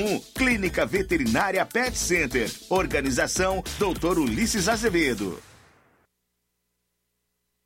01. 0.00 0.20
Clínica 0.34 0.86
Veterinária 0.86 1.66
Pet 1.66 1.96
Center. 1.96 2.50
Organização 2.70 3.62
Dr. 3.78 4.18
Ulisses 4.18 4.68
Azevedo. 4.68 5.49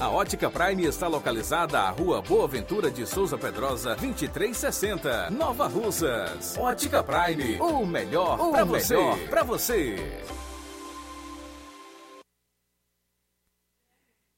A 0.00 0.10
Ótica 0.10 0.50
Prime 0.50 0.86
está 0.86 1.06
localizada 1.06 1.78
à 1.78 1.90
Rua 1.90 2.22
Boa 2.22 2.48
Ventura 2.48 2.90
de 2.90 3.06
Souza 3.06 3.36
Pedrosa, 3.36 3.90
2360, 3.90 5.30
Nova 5.30 5.66
Russas. 5.68 6.56
Ótica 6.56 7.04
Prime, 7.04 7.60
o 7.60 7.84
melhor 7.84 8.38
para 8.50 8.64
você. 8.64 8.96
Pra 9.28 9.42
você. 9.42 10.22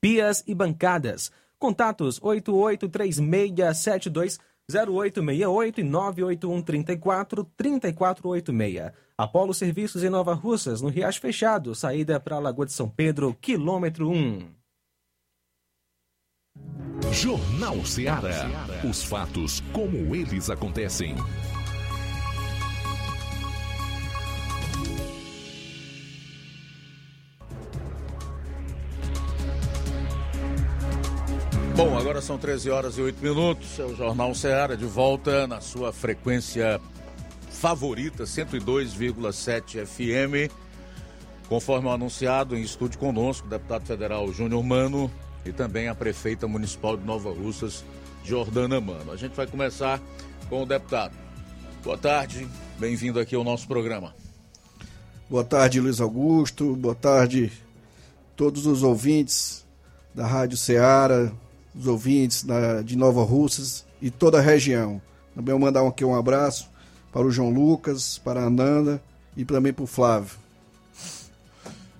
pias 0.00 0.44
e 0.46 0.54
bancadas. 0.54 1.32
Contatos 1.58 2.20
883672 2.22 4.38
0868 4.70 5.80
e 5.80 5.84
981 5.84 6.62
34 6.62 7.44
3486. 7.56 8.92
Apolo 9.16 9.52
Serviços 9.52 10.02
em 10.02 10.10
Nova 10.10 10.34
Russas, 10.34 10.80
no 10.80 10.88
Riacho 10.88 11.20
Fechado, 11.20 11.74
saída 11.74 12.18
para 12.18 12.36
a 12.36 12.40
Lagoa 12.40 12.66
de 12.66 12.72
São 12.72 12.88
Pedro, 12.88 13.36
quilômetro 13.40 14.08
1. 14.08 14.48
Jornal 17.12 17.84
Ceará. 17.84 18.48
Os 18.88 19.04
fatos 19.04 19.60
como 19.72 20.14
eles 20.14 20.48
acontecem. 20.48 21.14
Bom, 31.74 31.96
agora 31.96 32.20
são 32.20 32.36
13 32.36 32.70
horas 32.70 32.98
e 32.98 33.00
8 33.00 33.22
minutos. 33.22 33.78
É 33.78 33.84
o 33.84 33.96
Jornal 33.96 34.34
Ceará 34.34 34.74
de 34.74 34.84
volta 34.84 35.46
na 35.46 35.60
sua 35.60 35.90
frequência 35.92 36.78
favorita, 37.48 38.24
102,7 38.24 39.86
FM. 39.86 40.52
Conforme 41.48 41.88
anunciado, 41.88 42.56
em 42.56 42.62
estúdio 42.62 42.98
conosco, 42.98 43.46
o 43.46 43.50
deputado 43.50 43.86
federal 43.86 44.30
Júnior 44.32 44.62
Mano 44.62 45.10
e 45.46 45.52
também 45.52 45.88
a 45.88 45.94
prefeita 45.94 46.46
municipal 46.46 46.96
de 46.96 47.04
Nova 47.04 47.30
Russas, 47.30 47.84
Jordana 48.22 48.80
Mano. 48.80 49.10
A 49.10 49.16
gente 49.16 49.34
vai 49.34 49.46
começar 49.46 50.00
com 50.48 50.62
o 50.62 50.66
deputado. 50.66 51.14
Boa 51.82 51.96
tarde, 51.96 52.46
bem-vindo 52.78 53.18
aqui 53.18 53.34
ao 53.34 53.42
nosso 53.42 53.66
programa. 53.66 54.14
Boa 55.28 55.42
tarde, 55.42 55.80
Luiz 55.80 56.00
Augusto. 56.00 56.76
Boa 56.76 56.94
tarde, 56.94 57.50
todos 58.36 58.66
os 58.66 58.82
ouvintes 58.82 59.66
da 60.14 60.26
Rádio 60.26 60.58
Ceará, 60.58 61.32
os 61.74 61.86
ouvintes 61.86 62.44
da, 62.44 62.82
de 62.82 62.96
Nova 62.96 63.22
Russas 63.22 63.84
e 64.00 64.10
toda 64.10 64.38
a 64.38 64.42
região. 64.42 65.00
Também 65.34 65.54
eu 65.54 65.58
mandar 65.58 65.86
aqui 65.86 66.04
um 66.04 66.14
abraço 66.14 66.68
para 67.12 67.26
o 67.26 67.30
João 67.30 67.50
Lucas, 67.50 68.18
para 68.18 68.40
a 68.40 68.44
Ananda 68.44 69.02
e 69.36 69.44
também 69.44 69.72
para 69.72 69.84
o 69.84 69.86
Flávio. 69.86 70.42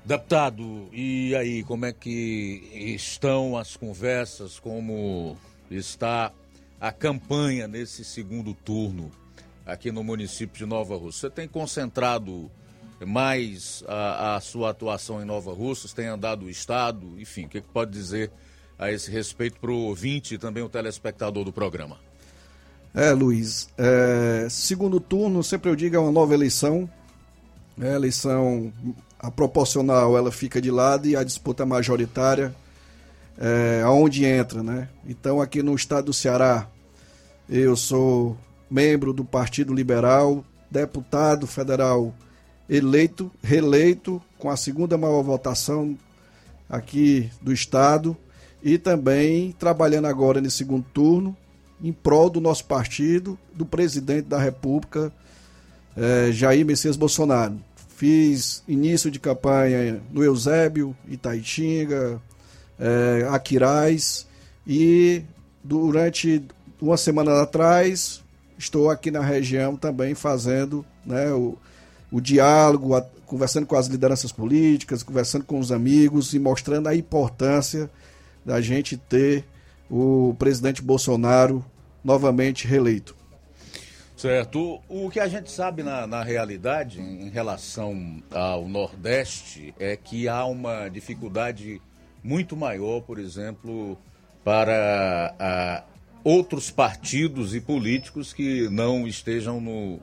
Deputado, 0.05 0.89
e 0.93 1.35
aí, 1.37 1.63
como 1.63 1.87
é 1.87 1.93
que 1.93 2.69
estão 2.97 3.57
as 3.57 3.77
conversas, 3.77 4.59
como 4.59 5.37
está 5.71 6.33
a 6.81 6.91
campanha 6.91 7.69
nesse 7.69 8.05
segundo 8.05 8.53
turno 8.53 9.13
aqui 9.65 9.93
no 9.93 10.03
município 10.03 10.59
de 10.59 10.67
Nova 10.67 10.97
Rússia? 10.97 11.29
Você 11.29 11.31
tem 11.31 11.47
concentrado 11.47 12.51
mais 13.07 13.85
a, 13.87 14.35
a 14.35 14.41
sua 14.41 14.71
atuação 14.71 15.23
em 15.23 15.25
Nova 15.25 15.53
Russas, 15.53 15.93
tem 15.93 16.07
andado 16.07 16.47
o 16.47 16.51
Estado, 16.51 17.21
enfim, 17.21 17.45
o 17.45 17.49
que, 17.49 17.61
que 17.61 17.69
pode 17.69 17.93
dizer 17.93 18.33
a 18.79 18.91
esse 18.91 19.11
respeito 19.11 19.61
para 19.61 19.71
o 19.71 19.85
ouvinte 19.85 20.35
e 20.35 20.39
também 20.39 20.63
o 20.63 20.69
telespectador 20.69 21.45
do 21.45 21.53
programa? 21.53 21.99
É, 22.95 23.11
Luiz, 23.13 23.69
é, 23.79 24.47
segundo 24.51 25.01
turno, 25.01 25.43
sempre 25.43 25.71
eu 25.71 25.77
digo, 25.77 25.97
é 25.97 25.99
uma 25.99 26.13
nova 26.13 26.35
eleição. 26.35 26.89
É, 27.81 27.93
a 27.93 27.95
eleição, 27.95 28.71
a 29.19 29.31
proporcional, 29.31 30.17
ela 30.17 30.31
fica 30.31 30.61
de 30.61 30.71
lado 30.71 31.09
e 31.09 31.17
a 31.17 31.25
disputa 31.25 31.65
majoritária, 31.65 32.55
é, 33.39 33.81
aonde 33.83 34.27
entra, 34.27 34.63
né? 34.63 34.91
Então, 35.07 35.41
aqui 35.41 35.63
no 35.63 35.75
estado 35.75 36.07
do 36.07 36.13
Ceará, 36.13 36.69
eu 37.49 37.75
sou 37.77 38.37
membro 38.71 39.13
do 39.13 39.25
Partido 39.25 39.73
Liberal, 39.73 40.45
deputado 40.71 41.47
federal 41.47 42.15
eleito, 42.69 43.31
reeleito, 43.43 44.21
com 44.39 44.51
a 44.51 44.57
segunda 44.57 44.99
maior 44.99 45.23
votação 45.23 45.97
aqui 46.69 47.31
do 47.41 47.53
estado 47.53 48.17
e 48.63 48.79
também 48.79 49.53
trabalhando 49.59 50.07
agora 50.07 50.41
nesse 50.41 50.59
segundo 50.59 50.85
turno 50.93 51.37
em 51.83 51.93
prol 51.93 52.31
do 52.31 52.41
nosso 52.41 52.65
partido, 52.65 53.37
do 53.53 53.67
presidente 53.67 54.29
da 54.29 54.39
República, 54.39 55.13
eh, 55.97 56.31
Jair 56.31 56.65
Messias 56.65 56.97
Bolsonaro. 56.97 57.59
Fiz 57.97 58.63
início 58.69 59.11
de 59.11 59.19
campanha 59.19 60.01
no 60.13 60.23
Eusébio, 60.23 60.97
Itaitinga, 61.09 62.21
eh, 62.79 63.27
Aquiraz 63.31 64.27
e 64.65 65.23
durante 65.63 66.43
uma 66.81 66.97
semana 66.97 67.43
atrás 67.43 68.23
estou 68.57 68.89
aqui 68.89 69.11
na 69.11 69.21
região 69.21 69.77
também 69.77 70.15
fazendo 70.15 70.85
né, 71.05 71.33
o, 71.33 71.57
o 72.13 72.21
diálogo, 72.21 72.95
a, 72.95 73.03
conversando 73.27 73.67
com 73.67 73.75
as 73.75 73.89
lideranças 73.89 74.31
políticas, 74.31 75.03
conversando 75.03 75.45
com 75.45 75.59
os 75.59 75.73
amigos 75.73 76.33
e 76.33 76.39
mostrando 76.39 76.89
a 76.89 76.95
importância 76.95 77.91
da 78.45 78.61
gente 78.61 78.97
ter 78.97 79.45
o 79.91 80.35
presidente 80.39 80.83
Bolsonaro 80.83 81.65
novamente 82.03 82.67
reeleito. 82.67 83.15
Certo. 84.17 84.81
O, 84.89 85.11
que 85.11 85.19
a 85.19 85.27
gente 85.27 85.51
sabe 85.51 85.83
na, 85.83 86.07
na 86.07 86.23
realidade 86.23 87.01
em 87.01 87.29
relação 87.29 88.23
ao 88.31 88.69
Nordeste 88.69 89.75
é 89.81 89.97
que 89.97 90.29
há 90.29 90.45
uma 90.45 90.89
dificuldade 90.89 91.83
muito 92.23 92.57
maior, 92.57 93.01
por 93.01 93.19
exemplo, 93.19 93.99
para 94.45 95.35
a, 95.39 95.83
outros 96.23 96.71
partidos 96.71 97.55
e 97.55 97.61
políticos 97.61 98.33
que 98.33 98.69
não 98.69 99.09
estejam 99.09 99.61
no, 99.61 99.99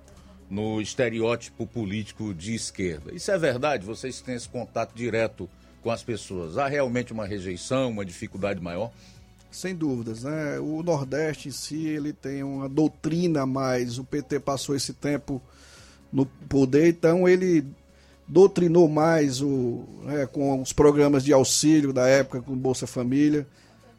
no 0.50 0.82
estereótipo 0.82 1.66
político 1.66 2.34
de 2.34 2.54
esquerda. 2.54 3.14
Isso 3.14 3.32
é 3.32 3.38
verdade? 3.38 3.86
Vocês 3.86 4.20
têm 4.20 4.36
esse 4.36 4.50
contato 4.50 4.94
direto 4.94 5.50
com 5.82 5.92
as 5.92 6.04
pessoas. 6.04 6.58
Há 6.58 6.68
realmente 6.68 7.14
uma 7.14 7.26
rejeição, 7.26 7.90
uma 7.90 8.06
dificuldade 8.06 8.62
maior? 8.62 8.92
Sem 9.52 9.76
dúvidas, 9.76 10.24
né? 10.24 10.60
O 10.60 10.84
Nordeste 10.84 11.50
em 11.50 11.52
si, 11.52 11.88
ele 11.88 12.14
tem 12.14 12.44
uma 12.44 12.70
doutrina 12.70 13.46
mais. 13.46 13.98
O 13.98 14.04
PT 14.04 14.40
passou 14.40 14.76
esse 14.76 14.94
tempo 14.94 15.42
no 16.12 16.26
poder, 16.26 16.90
então 16.90 17.28
ele 17.28 17.66
doutrinou 18.28 18.88
mais 18.88 19.42
o, 19.42 19.84
né, 20.04 20.28
com 20.28 20.62
os 20.62 20.72
programas 20.72 21.24
de 21.24 21.34
auxílio 21.34 21.92
da 21.92 22.08
época, 22.08 22.42
com 22.42 22.56
Bolsa 22.56 22.86
Família, 22.86 23.48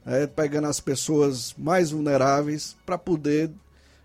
é, 0.07 0.27
pegando 0.27 0.69
as 0.69 0.79
pessoas 0.79 1.53
mais 1.59 1.91
vulneráveis 1.91 2.77
para 2.87 2.97
poder 2.97 3.51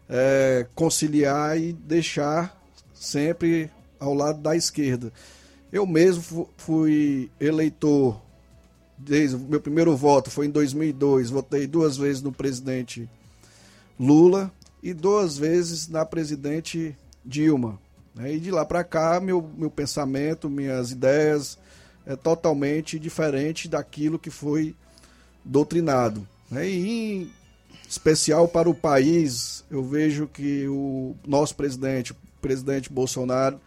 é, 0.10 0.66
conciliar 0.74 1.60
e 1.60 1.74
deixar 1.74 2.60
sempre 2.94 3.70
ao 4.00 4.14
lado 4.14 4.40
da 4.42 4.56
esquerda. 4.56 5.14
Eu 5.76 5.86
mesmo 5.86 6.48
fui 6.56 7.30
eleitor, 7.38 8.22
desde 8.98 9.36
o 9.36 9.40
meu 9.40 9.60
primeiro 9.60 9.94
voto 9.94 10.32
foi 10.32 10.46
em 10.46 10.50
2002, 10.50 11.30
votei 11.30 11.68
duas 11.68 11.98
vezes 11.98 12.22
no 12.22 12.32
presidente 12.32 13.10
Lula 14.00 14.50
e 14.82 14.94
duas 14.94 15.38
vezes 15.38 15.90
na 15.90 16.06
presidente 16.06 16.96
Dilma. 17.26 17.78
Né? 18.16 18.36
E 18.36 18.40
de 18.40 18.52
lá 18.52 18.64
para 18.64 18.86
cá, 18.86 19.20
meu, 19.20 19.52
meu 19.58 19.70
pensamento, 19.70 20.50
minhas 20.50 20.92
ideias 20.92 21.58
é 22.06 22.16
totalmente 22.16 22.98
diferente 22.98 23.68
daquilo 23.68 24.18
que 24.18 24.30
foi 24.30 24.74
doutrinado. 25.44 26.26
Né? 26.50 26.70
E 26.70 26.88
em 26.88 27.32
especial 27.86 28.48
para 28.48 28.70
o 28.70 28.74
país, 28.74 29.66
eu 29.70 29.84
vejo 29.84 30.26
que 30.26 30.70
o 30.70 31.18
nosso 31.28 31.54
presidente, 31.54 32.14
o 32.14 32.18
presidente 32.42 32.90
Bolsonaro, 32.90 33.60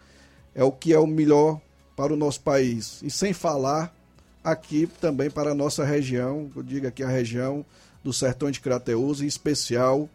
é 0.55 0.63
o 0.63 0.71
que 0.71 0.91
é 0.91 0.97
o 0.97 1.05
melhor 1.05 1.61
para 1.99 2.13
o 2.13 2.15
nosso 2.15 2.39
país. 2.39 3.01
E 3.03 3.11
sem 3.11 3.33
falar 3.33 3.93
aqui 4.41 4.87
também 5.01 5.29
para 5.29 5.51
a 5.51 5.53
nossa 5.53 5.83
região, 5.83 6.49
eu 6.55 6.63
digo 6.63 6.87
aqui 6.87 7.03
a 7.03 7.09
região 7.09 7.65
do 8.01 8.13
Sertão 8.13 8.49
de 8.49 8.61
Crateús, 8.61 9.19
em 9.21 9.25
especial 9.25 10.09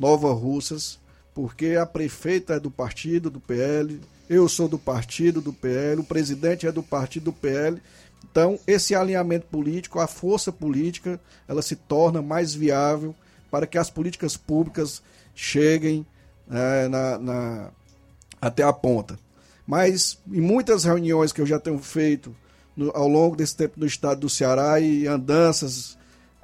Nova 0.00 0.32
Russas, 0.32 0.98
porque 1.34 1.76
a 1.78 1.84
prefeita 1.84 2.54
é 2.54 2.58
do 2.58 2.70
partido 2.70 3.28
do 3.28 3.38
PL, 3.38 4.00
eu 4.30 4.48
sou 4.48 4.66
do 4.66 4.78
partido 4.78 5.42
do 5.42 5.52
PL, 5.52 6.00
o 6.00 6.04
presidente 6.04 6.66
é 6.66 6.72
do 6.72 6.82
partido 6.82 7.24
do 7.24 7.32
PL. 7.34 7.82
Então, 8.24 8.58
esse 8.66 8.94
alinhamento 8.94 9.46
político, 9.48 10.00
a 10.00 10.06
força 10.06 10.50
política, 10.50 11.20
ela 11.46 11.60
se 11.60 11.76
torna 11.76 12.22
mais 12.22 12.54
viável 12.54 13.14
para 13.50 13.66
que 13.66 13.76
as 13.76 13.90
políticas 13.90 14.38
públicas 14.38 15.02
cheguem 15.34 16.06
é, 16.50 16.88
na, 16.88 17.18
na, 17.18 17.70
até 18.40 18.62
a 18.62 18.72
ponta. 18.72 19.25
Mas 19.66 20.18
em 20.30 20.40
muitas 20.40 20.84
reuniões 20.84 21.32
que 21.32 21.40
eu 21.40 21.46
já 21.46 21.58
tenho 21.58 21.78
feito 21.78 22.34
no, 22.76 22.90
ao 22.94 23.08
longo 23.08 23.34
desse 23.34 23.56
tempo 23.56 23.74
no 23.78 23.86
estado 23.86 24.20
do 24.20 24.28
Ceará 24.28 24.78
e 24.78 25.06
andanças, 25.06 25.96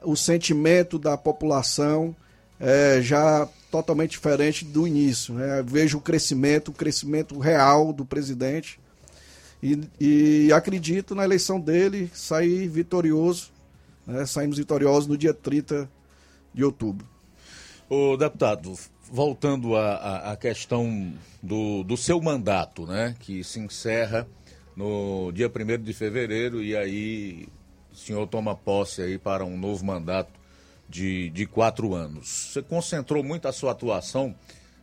o 0.03 0.17
sentimento 0.17 0.99
da 0.99 1.17
população 1.17 2.17
é 2.59 3.01
já 3.01 3.49
totalmente 3.71 4.13
diferente 4.13 4.65
do 4.65 4.87
início. 4.87 5.35
Né? 5.35 5.63
Vejo 5.67 5.99
o 5.99 6.01
crescimento, 6.01 6.69
o 6.69 6.75
crescimento 6.75 7.39
real 7.39 7.93
do 7.93 8.05
presidente 8.05 8.81
e, 9.63 9.79
e 10.01 10.53
acredito 10.53 11.15
na 11.15 11.25
eleição 11.25 11.61
dele 11.61 12.11
sair 12.13 12.69
vitorioso. 12.69 13.51
Né? 14.07 14.27
Saímos 14.27 14.59
vitoriosos 14.59 15.07
no 15.07 15.17
dia 15.17 15.33
30 15.33 15.89
de 16.53 16.65
outubro. 16.65 17.07
O 17.89 18.17
deputado, 18.17 18.75
voltando 19.13 19.77
à, 19.77 20.35
questão 20.41 21.13
do, 21.43 21.85
do 21.85 21.99
seu 21.99 22.19
mandato, 22.19 22.87
né, 22.87 23.15
que 23.21 23.45
se 23.45 23.61
encerra 23.61 24.27
no 24.75 25.31
dia 25.33 25.49
1 25.49 25.83
de 25.83 25.93
fevereiro 25.93 26.63
e 26.65 26.75
aí 26.75 27.47
o 27.93 27.95
senhor 27.97 28.27
toma 28.27 28.57
posse 28.57 29.03
aí 29.03 29.19
para 29.19 29.45
um 29.45 29.59
novo 29.59 29.85
mandato 29.85 30.33
de, 30.89 31.29
de 31.29 31.45
quatro 31.45 31.95
anos. 31.95 32.53
Você 32.53 32.63
concentrou 32.63 33.23
muito 33.23 33.47
a 33.47 33.53
sua 33.53 33.73
atuação 33.73 34.35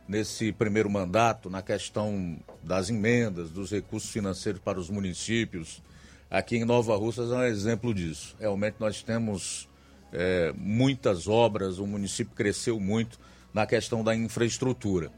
nesse 0.06 0.52
primeiro 0.52 0.88
mandato 0.88 1.50
na 1.50 1.60
questão 1.60 2.38
das 2.62 2.88
emendas, 2.88 3.50
dos 3.50 3.72
recursos 3.72 4.10
financeiros 4.10 4.60
para 4.60 4.78
os 4.78 4.88
municípios. 4.88 5.82
Aqui 6.30 6.56
em 6.56 6.64
Nova 6.64 6.96
Russas 6.96 7.32
é 7.32 7.34
um 7.34 7.42
exemplo 7.42 7.92
disso. 7.92 8.36
Realmente 8.38 8.76
nós 8.78 9.02
temos 9.02 9.68
é, 10.12 10.54
muitas 10.56 11.26
obras, 11.26 11.80
o 11.80 11.86
município 11.86 12.32
cresceu 12.32 12.78
muito 12.78 13.18
na 13.52 13.66
questão 13.66 14.02
da 14.04 14.14
infraestrutura. 14.14 15.10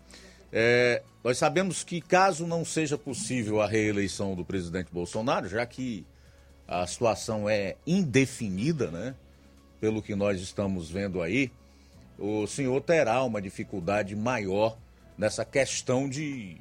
É, 0.53 1.03
nós 1.25 1.39
sabemos 1.39 1.83
que, 1.83 2.01
caso 2.01 2.47
não 2.47 2.65
seja 2.65 2.99
possível 2.99 3.61
a 3.61 3.67
reeleição 3.67 4.35
do 4.35 4.45
presidente 4.45 4.93
Bolsonaro, 4.93 5.49
já 5.49 5.65
que 5.65 6.05
a 6.69 6.87
situação 6.87 7.49
é 7.49 7.77
indefinida, 7.87 8.91
né? 8.91 9.15
Pelo 9.81 10.03
que 10.03 10.15
nós 10.15 10.41
estamos 10.41 10.91
vendo 10.91 11.23
aí, 11.23 11.51
o 12.19 12.47
senhor 12.47 12.81
terá 12.83 13.23
uma 13.25 13.43
dificuldade 13.43 14.15
maior 14.15 14.77
nessa 15.19 15.45
questão 15.45 16.09
de, 16.09 16.57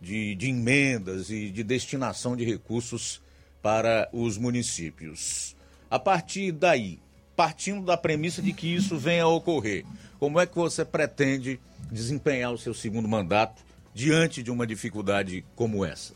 de, 0.00 0.34
de 0.34 0.48
emendas 0.50 1.30
e 1.30 1.50
de 1.50 1.64
destinação 1.64 2.36
de 2.36 2.44
recursos 2.44 3.22
para 3.62 4.08
os 4.12 4.36
municípios. 4.36 5.56
A 5.90 5.98
partir 5.98 6.52
daí, 6.52 6.98
partindo 7.36 7.84
da 7.84 7.96
premissa 7.96 8.40
de 8.40 8.52
que 8.52 8.74
isso 8.74 8.96
venha 8.96 9.24
a 9.24 9.28
ocorrer, 9.28 9.84
como 10.18 10.40
é 10.40 10.46
que 10.46 10.56
você 10.56 10.84
pretende 10.84 11.60
desempenhar 11.92 12.52
o 12.52 12.58
seu 12.58 12.72
segundo 12.72 13.06
mandato 13.06 13.62
diante 13.94 14.42
de 14.42 14.50
uma 14.50 14.66
dificuldade 14.66 15.44
como 15.54 15.84
essa? 15.84 16.14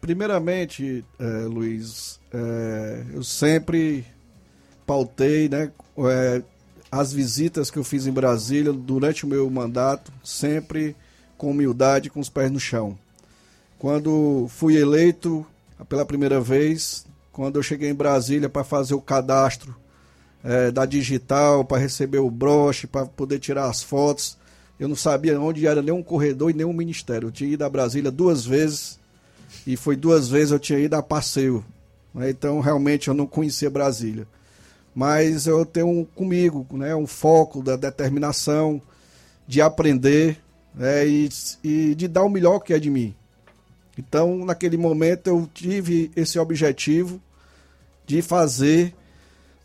Primeiramente, 0.00 1.02
é, 1.18 1.24
Luiz, 1.46 2.20
é, 2.32 3.04
eu 3.14 3.24
sempre 3.24 4.04
pautei 4.86 5.48
né, 5.48 5.72
é, 5.98 6.42
as 6.92 7.12
visitas 7.12 7.70
que 7.70 7.78
eu 7.78 7.84
fiz 7.84 8.06
em 8.06 8.12
Brasília 8.12 8.72
durante 8.72 9.24
o 9.24 9.28
meu 9.28 9.48
mandato, 9.50 10.12
sempre 10.22 10.94
com 11.36 11.50
humildade, 11.50 12.10
com 12.10 12.20
os 12.20 12.28
pés 12.28 12.50
no 12.50 12.60
chão. 12.60 12.96
Quando 13.78 14.46
fui 14.50 14.76
eleito 14.76 15.44
pela 15.88 16.06
primeira 16.06 16.40
vez, 16.40 17.06
quando 17.32 17.56
eu 17.56 17.62
cheguei 17.62 17.90
em 17.90 17.94
Brasília 17.94 18.48
para 18.48 18.64
fazer 18.64 18.94
o 18.94 19.00
cadastro 19.00 19.74
é, 20.46 20.70
da 20.70 20.86
digital 20.86 21.64
para 21.64 21.78
receber 21.78 22.18
o 22.18 22.30
broche, 22.30 22.86
para 22.86 23.04
poder 23.04 23.40
tirar 23.40 23.68
as 23.68 23.82
fotos. 23.82 24.38
Eu 24.78 24.86
não 24.86 24.94
sabia 24.94 25.38
onde 25.40 25.66
era 25.66 25.82
nenhum 25.82 26.02
corredor 26.02 26.50
e 26.50 26.54
nenhum 26.54 26.72
ministério. 26.72 27.26
Eu 27.26 27.32
tinha 27.32 27.50
ido 27.50 27.64
a 27.64 27.68
Brasília 27.68 28.12
duas 28.12 28.46
vezes 28.46 28.98
e 29.66 29.76
foi 29.76 29.96
duas 29.96 30.28
vezes 30.28 30.52
eu 30.52 30.58
tinha 30.60 30.78
ido 30.78 30.94
a 30.94 31.02
passeio. 31.02 31.64
Né? 32.14 32.30
Então, 32.30 32.60
realmente, 32.60 33.08
eu 33.08 33.14
não 33.14 33.26
conhecia 33.26 33.68
Brasília. 33.68 34.26
Mas 34.94 35.48
eu 35.48 35.66
tenho 35.66 35.88
um, 35.88 36.04
comigo 36.04 36.64
né, 36.70 36.94
um 36.94 37.06
foco 37.06 37.60
da 37.60 37.74
determinação 37.74 38.80
de 39.48 39.60
aprender 39.60 40.38
né, 40.74 41.06
e, 41.08 41.28
e 41.64 41.94
de 41.96 42.06
dar 42.06 42.22
o 42.22 42.30
melhor 42.30 42.60
que 42.60 42.72
é 42.72 42.78
de 42.78 42.88
mim. 42.88 43.14
Então, 43.98 44.44
naquele 44.44 44.76
momento, 44.76 45.26
eu 45.26 45.48
tive 45.52 46.10
esse 46.14 46.38
objetivo 46.38 47.20
de 48.06 48.22
fazer 48.22 48.94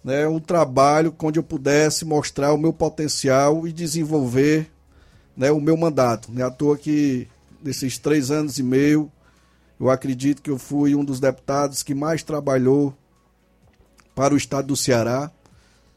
né, 0.04 0.28
um 0.28 0.40
trabalho 0.40 1.16
onde 1.22 1.40
eu 1.40 1.44
pudesse 1.44 2.06
mostrar 2.06 2.54
o 2.54 2.58
meu 2.58 2.74
potencial 2.74 3.68
e 3.68 3.72
desenvolver 3.72 4.70
né, 5.36 5.52
o 5.52 5.62
meu 5.62 5.78
mandato. 5.78 6.32
Não 6.32 6.42
é 6.42 6.46
à 6.46 6.52
toa 6.52 6.78
que 6.78 7.28
nesses 7.64 7.98
três 7.98 8.32
anos 8.32 8.58
e 8.58 8.64
meio, 8.64 9.12
eu 9.80 9.90
acredito 9.90 10.42
que 10.42 10.50
eu 10.50 10.58
fui 10.58 10.96
um 10.96 11.04
dos 11.04 11.20
deputados 11.20 11.84
que 11.84 11.94
mais 11.94 12.24
trabalhou 12.24 12.96
para 14.16 14.34
o 14.34 14.38
estado 14.38 14.68
do 14.68 14.76
Ceará. 14.76 15.32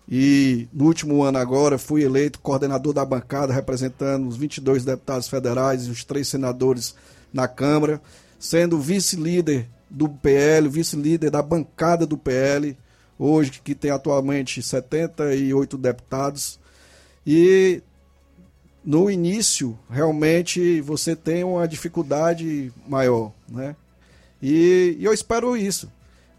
E 0.09 0.69
no 0.73 0.85
último 0.85 1.23
ano 1.23 1.39
agora 1.39 1.79
fui 1.79 2.03
eleito 2.03 2.39
coordenador 2.39 2.93
da 2.93 3.05
bancada, 3.05 3.55
representando 3.55 4.29
os 4.29 4.37
22 4.37 4.85
deputados 4.85 5.29
federais 5.29 5.87
e 5.87 5.91
os 5.91 6.05
três 6.05 6.29
senadores 6.29 6.95
na 7.33 7.49
Câmara, 7.49 8.01
sendo 8.39 8.79
vice-líder 8.79 9.67
do 9.89 10.09
PL, 10.09 10.69
vice-líder 10.69 11.31
da 11.31 11.41
bancada 11.41 12.07
do 12.07 12.19
PL, 12.19 12.77
hoje 13.19 13.61
que 13.63 13.75
tem 13.75 13.91
atualmente 13.91 14.63
78 14.63 15.77
deputados. 15.79 16.59
E 17.27 17.83
no 18.85 19.11
início, 19.11 19.79
realmente, 19.89 20.81
você 20.81 21.17
tem 21.17 21.43
uma 21.43 21.67
dificuldade 21.67 22.73
maior, 22.87 23.33
né? 23.49 23.75
E, 24.43 24.97
e 24.99 25.05
eu 25.05 25.13
espero 25.13 25.57
isso. 25.57 25.91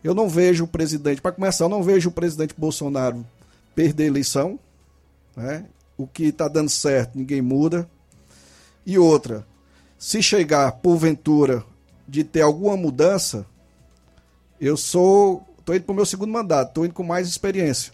Eu 0.03 0.13
não 0.13 0.29
vejo 0.29 0.65
o 0.65 0.67
presidente, 0.67 1.21
para 1.21 1.31
começar, 1.31 1.65
eu 1.65 1.69
não 1.69 1.81
vejo 1.81 2.09
o 2.09 2.11
presidente 2.11 2.53
Bolsonaro 2.55 3.25
perder 3.73 4.03
a 4.03 4.07
eleição, 4.07 4.59
né? 5.35 5.65
O 5.97 6.05
que 6.05 6.25
está 6.25 6.47
dando 6.47 6.69
certo, 6.69 7.17
ninguém 7.17 7.41
muda. 7.41 7.89
E 8.85 8.99
outra, 8.99 9.45
se 9.97 10.21
chegar, 10.21 10.71
porventura, 10.73 11.63
de 12.07 12.23
ter 12.23 12.41
alguma 12.41 12.77
mudança, 12.77 13.45
eu 14.59 14.77
sou. 14.77 15.43
Estou 15.65 15.75
indo 15.75 15.83
para 15.83 15.93
o 15.93 15.95
meu 15.95 16.05
segundo 16.05 16.31
mandato, 16.31 16.67
estou 16.67 16.85
indo 16.85 16.93
com 16.93 17.01
mais 17.01 17.27
experiência. 17.27 17.91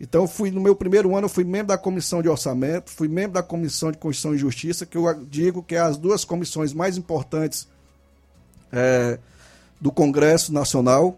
Então, 0.00 0.26
fui 0.26 0.50
no 0.50 0.60
meu 0.60 0.74
primeiro 0.74 1.14
ano, 1.14 1.26
eu 1.26 1.28
fui 1.28 1.44
membro 1.44 1.68
da 1.68 1.78
comissão 1.78 2.20
de 2.20 2.28
orçamento, 2.28 2.90
fui 2.90 3.06
membro 3.06 3.34
da 3.34 3.42
comissão 3.42 3.92
de 3.92 3.98
Constituição 3.98 4.34
e 4.34 4.38
Justiça, 4.38 4.84
que 4.84 4.98
eu 4.98 5.04
digo 5.26 5.62
que 5.62 5.76
é 5.76 5.78
as 5.78 5.96
duas 5.96 6.24
comissões 6.24 6.72
mais 6.72 6.98
importantes 6.98 7.68
é, 8.72 9.20
do 9.80 9.92
Congresso 9.92 10.52
Nacional. 10.52 11.16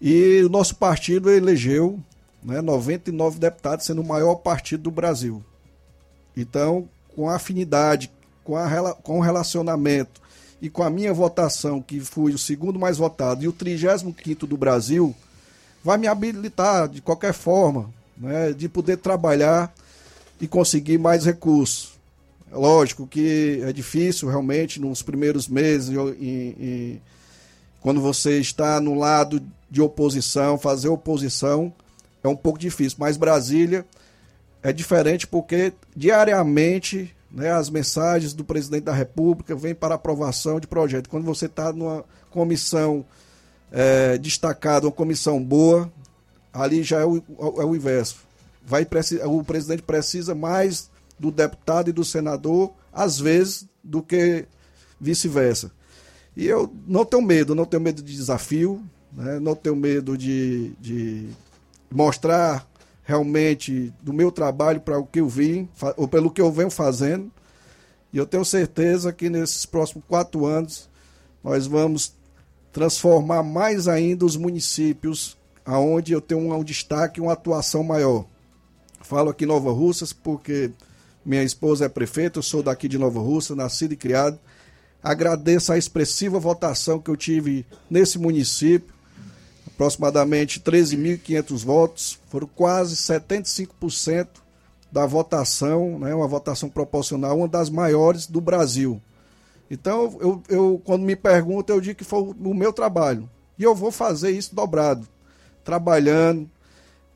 E 0.00 0.42
o 0.44 0.48
nosso 0.48 0.74
partido 0.74 1.30
elegeu 1.30 2.00
né, 2.42 2.60
99 2.60 3.38
deputados, 3.38 3.86
sendo 3.86 4.02
o 4.02 4.06
maior 4.06 4.34
partido 4.34 4.82
do 4.82 4.90
Brasil. 4.90 5.40
Então, 6.36 6.88
com 7.14 7.30
a 7.30 7.36
afinidade, 7.36 8.10
com, 8.42 8.56
a, 8.56 8.92
com 8.94 9.18
o 9.18 9.22
relacionamento 9.22 10.25
e 10.60 10.70
com 10.70 10.82
a 10.82 10.90
minha 10.90 11.12
votação, 11.12 11.82
que 11.82 12.00
fui 12.00 12.32
o 12.32 12.38
segundo 12.38 12.78
mais 12.78 12.96
votado 12.98 13.44
e 13.44 13.48
o 13.48 13.52
35 13.52 14.46
do 14.46 14.56
Brasil, 14.56 15.14
vai 15.84 15.98
me 15.98 16.06
habilitar 16.06 16.88
de 16.88 17.00
qualquer 17.00 17.32
forma, 17.32 17.90
né, 18.16 18.52
de 18.52 18.68
poder 18.68 18.96
trabalhar 18.96 19.72
e 20.40 20.46
conseguir 20.46 20.98
mais 20.98 21.24
recursos. 21.24 21.94
Lógico 22.50 23.06
que 23.06 23.60
é 23.64 23.72
difícil 23.72 24.28
realmente 24.28 24.80
nos 24.80 25.02
primeiros 25.02 25.48
meses, 25.48 25.94
quando 27.80 28.00
você 28.00 28.38
está 28.38 28.80
no 28.80 28.94
lado 28.94 29.42
de 29.70 29.82
oposição, 29.82 30.56
fazer 30.58 30.88
oposição 30.88 31.72
é 32.22 32.28
um 32.28 32.36
pouco 32.36 32.58
difícil, 32.58 32.98
mas 33.00 33.16
Brasília 33.16 33.84
é 34.62 34.72
diferente 34.72 35.26
porque 35.26 35.72
diariamente 35.94 37.14
né, 37.30 37.50
as 37.50 37.68
mensagens 37.70 38.32
do 38.32 38.44
presidente 38.44 38.84
da 38.84 38.92
República 38.92 39.54
vêm 39.54 39.74
para 39.74 39.94
aprovação 39.94 40.60
de 40.60 40.66
projeto. 40.66 41.08
Quando 41.08 41.24
você 41.24 41.46
está 41.46 41.72
numa 41.72 42.04
comissão 42.30 43.04
é, 43.70 44.16
destacada, 44.18 44.86
uma 44.86 44.92
comissão 44.92 45.42
boa, 45.42 45.90
ali 46.52 46.82
já 46.82 47.00
é 47.00 47.04
o, 47.04 47.22
é 47.38 47.64
o 47.64 47.74
inverso. 47.74 48.18
Vai, 48.64 48.86
o 49.24 49.44
presidente 49.44 49.82
precisa 49.82 50.34
mais 50.34 50.90
do 51.18 51.30
deputado 51.30 51.88
e 51.88 51.92
do 51.92 52.04
senador, 52.04 52.72
às 52.92 53.18
vezes, 53.18 53.66
do 53.82 54.02
que 54.02 54.46
vice-versa. 55.00 55.70
E 56.36 56.46
eu 56.46 56.72
não 56.86 57.04
tenho 57.04 57.22
medo, 57.22 57.54
não 57.54 57.64
tenho 57.64 57.82
medo 57.82 58.02
de 58.02 58.14
desafio, 58.14 58.82
né, 59.12 59.38
não 59.40 59.54
tenho 59.54 59.76
medo 59.76 60.18
de, 60.18 60.72
de 60.80 61.28
mostrar 61.90 62.66
realmente 63.06 63.94
do 64.02 64.12
meu 64.12 64.32
trabalho 64.32 64.80
para 64.80 64.98
o 64.98 65.06
que 65.06 65.20
eu 65.20 65.28
vim, 65.28 65.68
ou 65.96 66.08
pelo 66.08 66.28
que 66.28 66.40
eu 66.40 66.50
venho 66.50 66.68
fazendo. 66.68 67.30
E 68.12 68.18
eu 68.18 68.26
tenho 68.26 68.44
certeza 68.44 69.12
que 69.12 69.30
nesses 69.30 69.64
próximos 69.64 70.04
quatro 70.08 70.44
anos 70.44 70.90
nós 71.42 71.68
vamos 71.68 72.14
transformar 72.72 73.44
mais 73.44 73.86
ainda 73.86 74.26
os 74.26 74.36
municípios 74.36 75.36
aonde 75.64 76.12
eu 76.12 76.20
tenho 76.20 76.52
um, 76.52 76.64
destaque, 76.64 77.20
uma 77.20 77.32
atuação 77.32 77.84
maior. 77.84 78.26
Falo 79.02 79.30
aqui 79.30 79.46
Nova 79.46 79.70
Russas 79.70 80.12
porque 80.12 80.72
minha 81.24 81.44
esposa 81.44 81.84
é 81.84 81.88
prefeita, 81.88 82.40
eu 82.40 82.42
sou 82.42 82.60
daqui 82.60 82.88
de 82.88 82.98
Nova 82.98 83.20
Russa, 83.20 83.54
nascido 83.54 83.92
e 83.92 83.96
criado. 83.96 84.38
Agradeço 85.00 85.72
a 85.72 85.78
expressiva 85.78 86.40
votação 86.40 86.98
que 86.98 87.10
eu 87.10 87.16
tive 87.16 87.64
nesse 87.88 88.18
município 88.18 88.95
aproximadamente 89.76 90.58
13.500 90.58 91.64
votos, 91.64 92.18
foram 92.28 92.48
quase 92.48 92.96
75% 92.96 94.26
da 94.90 95.04
votação, 95.04 95.98
né, 95.98 96.14
uma 96.14 96.26
votação 96.26 96.70
proporcional, 96.70 97.36
uma 97.36 97.48
das 97.48 97.68
maiores 97.68 98.26
do 98.26 98.40
Brasil. 98.40 99.00
Então, 99.70 100.16
eu, 100.20 100.42
eu 100.48 100.82
quando 100.82 101.02
me 101.02 101.14
perguntam, 101.14 101.76
eu 101.76 101.80
digo 101.82 101.98
que 101.98 102.04
foi 102.04 102.20
o 102.22 102.54
meu 102.54 102.72
trabalho. 102.72 103.28
E 103.58 103.62
eu 103.62 103.74
vou 103.74 103.90
fazer 103.90 104.30
isso 104.30 104.54
dobrado, 104.54 105.06
trabalhando, 105.62 106.48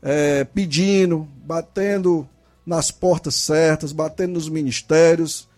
é, 0.02 0.44
pedindo, 0.44 1.26
batendo 1.44 2.28
nas 2.66 2.90
portas 2.90 3.36
certas, 3.36 3.92
batendo 3.92 4.34
nos 4.34 4.48
ministérios, 4.48 5.48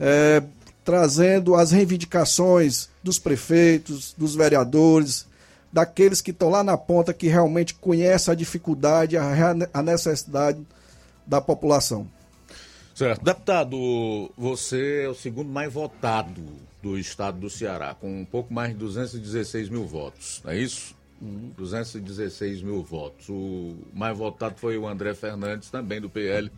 é, 0.00 0.42
trazendo 0.84 1.54
as 1.54 1.72
reivindicações 1.72 2.88
dos 3.02 3.18
prefeitos, 3.18 4.14
dos 4.16 4.34
vereadores, 4.34 5.26
daqueles 5.72 6.20
que 6.20 6.30
estão 6.30 6.50
lá 6.50 6.62
na 6.62 6.76
ponta, 6.76 7.14
que 7.14 7.28
realmente 7.28 7.74
conhecem 7.74 8.30
a 8.30 8.34
dificuldade, 8.34 9.16
a, 9.16 9.82
necessidade 9.82 10.60
da 11.26 11.40
população. 11.40 12.06
Certo. 12.94 13.24
Deputado, 13.24 14.30
você 14.36 15.04
é 15.04 15.08
o 15.08 15.14
segundo 15.14 15.48
mais 15.48 15.72
votado 15.72 16.42
do 16.82 16.98
estado 16.98 17.38
do 17.38 17.48
Ceará, 17.48 17.94
com 17.94 18.20
um 18.20 18.24
pouco 18.24 18.52
mais 18.52 18.72
de 18.72 18.76
216 18.76 19.70
mil 19.70 19.86
votos, 19.86 20.42
não 20.44 20.52
é 20.52 20.58
isso? 20.58 20.94
Uhum. 21.22 21.52
216 21.56 22.62
mil 22.62 22.82
votos. 22.82 23.28
O 23.28 23.76
mais 23.94 24.16
votado 24.18 24.56
foi 24.58 24.76
o 24.76 24.86
André 24.86 25.14
Fernandes, 25.14 25.70
também 25.70 26.00
do 26.00 26.10
PL, 26.10 26.50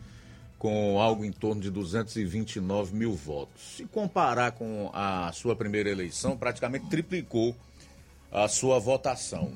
com 0.57 0.99
algo 0.99 1.23
em 1.23 1.31
torno 1.31 1.61
de 1.61 1.69
229 1.69 2.95
mil 2.95 3.13
votos. 3.13 3.75
Se 3.77 3.85
comparar 3.85 4.51
com 4.53 4.89
a 4.93 5.31
sua 5.31 5.55
primeira 5.55 5.89
eleição, 5.89 6.35
praticamente 6.35 6.87
triplicou 6.87 7.55
a 8.35 8.49
sua 8.49 8.79
votação. 8.79 9.49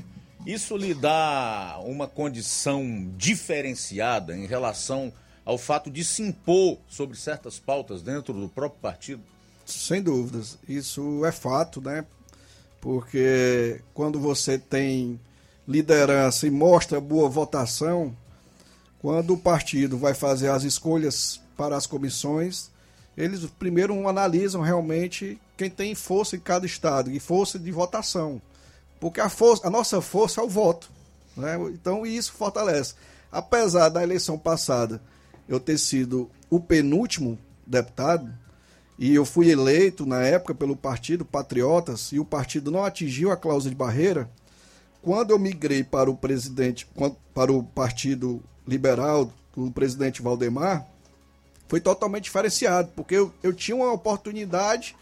Isso 0.45 0.77
lhe 0.77 0.93
dá 0.93 1.77
uma 1.83 2.07
condição 2.07 3.11
diferenciada 3.17 4.37
em 4.37 4.45
relação 4.45 5.11
ao 5.43 5.57
fato 5.57 5.91
de 5.91 6.03
se 6.05 6.21
impor 6.21 6.77
sobre 6.87 7.17
certas 7.17 7.59
pautas 7.59 8.01
dentro 8.01 8.33
do 8.33 8.47
próprio 8.47 8.79
partido? 8.79 9.21
Sem 9.65 10.01
dúvidas. 10.01 10.57
Isso 10.67 11.25
é 11.25 11.31
fato, 11.31 11.81
né? 11.81 12.05
Porque 12.79 13.81
quando 13.93 14.17
você 14.17 14.57
tem 14.57 15.19
liderança 15.67 16.47
e 16.47 16.49
mostra 16.49 17.01
boa 17.01 17.27
votação, 17.27 18.15
quando 18.99 19.33
o 19.33 19.37
partido 19.37 19.97
vai 19.97 20.13
fazer 20.13 20.49
as 20.49 20.63
escolhas 20.63 21.41
para 21.57 21.75
as 21.75 21.85
comissões, 21.85 22.71
eles 23.17 23.45
primeiro 23.59 24.07
analisam 24.07 24.61
realmente 24.61 25.37
quem 25.57 25.69
tem 25.69 25.93
força 25.93 26.37
em 26.37 26.39
cada 26.39 26.65
estado 26.65 27.11
e 27.11 27.19
força 27.19 27.59
de 27.59 27.71
votação. 27.71 28.41
Porque 28.99 29.21
a, 29.21 29.29
força, 29.29 29.67
a 29.67 29.69
nossa 29.69 30.01
força 30.01 30.41
é 30.41 30.43
o 30.43 30.49
voto. 30.49 30.91
Né? 31.35 31.57
Então 31.73 32.05
isso 32.05 32.33
fortalece. 32.33 32.95
Apesar 33.31 33.89
da 33.89 34.03
eleição 34.03 34.37
passada 34.37 35.01
eu 35.47 35.59
ter 35.59 35.77
sido 35.77 36.29
o 36.49 36.59
penúltimo 36.59 37.37
deputado, 37.65 38.31
e 38.97 39.15
eu 39.15 39.23
fui 39.23 39.49
eleito 39.49 40.05
na 40.05 40.21
época 40.21 40.53
pelo 40.53 40.75
Partido 40.75 41.23
Patriotas, 41.23 42.11
e 42.11 42.19
o 42.19 42.25
partido 42.25 42.69
não 42.69 42.83
atingiu 42.83 43.31
a 43.31 43.37
cláusula 43.37 43.69
de 43.69 43.75
barreira, 43.75 44.29
quando 45.01 45.31
eu 45.31 45.39
migrei 45.39 45.83
para 45.83 46.11
o 46.11 46.15
presidente, 46.15 46.85
para 47.33 47.51
o 47.51 47.63
Partido 47.63 48.43
Liberal 48.67 49.31
do 49.55 49.71
presidente 49.71 50.21
Valdemar, 50.21 50.85
foi 51.67 51.79
totalmente 51.79 52.25
diferenciado, 52.25 52.89
porque 52.95 53.15
eu, 53.15 53.33
eu 53.41 53.53
tinha 53.53 53.75
uma 53.77 53.93
oportunidade 53.93 54.95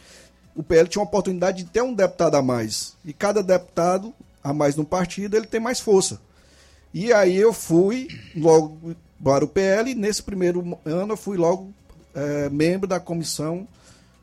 o 0.57 0.63
PL 0.63 0.89
tinha 0.89 0.99
uma 0.99 1.07
oportunidade 1.07 1.63
de 1.63 1.69
ter 1.69 1.83
um 1.83 1.93
deputado 1.93 2.33
a 2.33 2.41
mais. 2.41 2.95
E 3.05 3.13
cada 3.13 3.43
deputado 3.43 4.11
a 4.43 4.51
mais 4.51 4.75
no 4.75 4.83
partido, 4.83 5.37
ele 5.37 5.45
tem 5.45 5.59
mais 5.59 5.79
força. 5.79 6.19
E 6.91 7.13
aí 7.13 7.37
eu 7.37 7.53
fui 7.53 8.07
logo 8.35 8.95
para 9.23 9.45
o 9.45 9.47
PL, 9.47 9.91
e 9.91 9.95
nesse 9.95 10.23
primeiro 10.23 10.79
ano 10.83 11.13
eu 11.13 11.17
fui 11.17 11.37
logo 11.37 11.71
é, 12.15 12.49
membro 12.49 12.87
da 12.87 12.99
comissão 12.99 13.67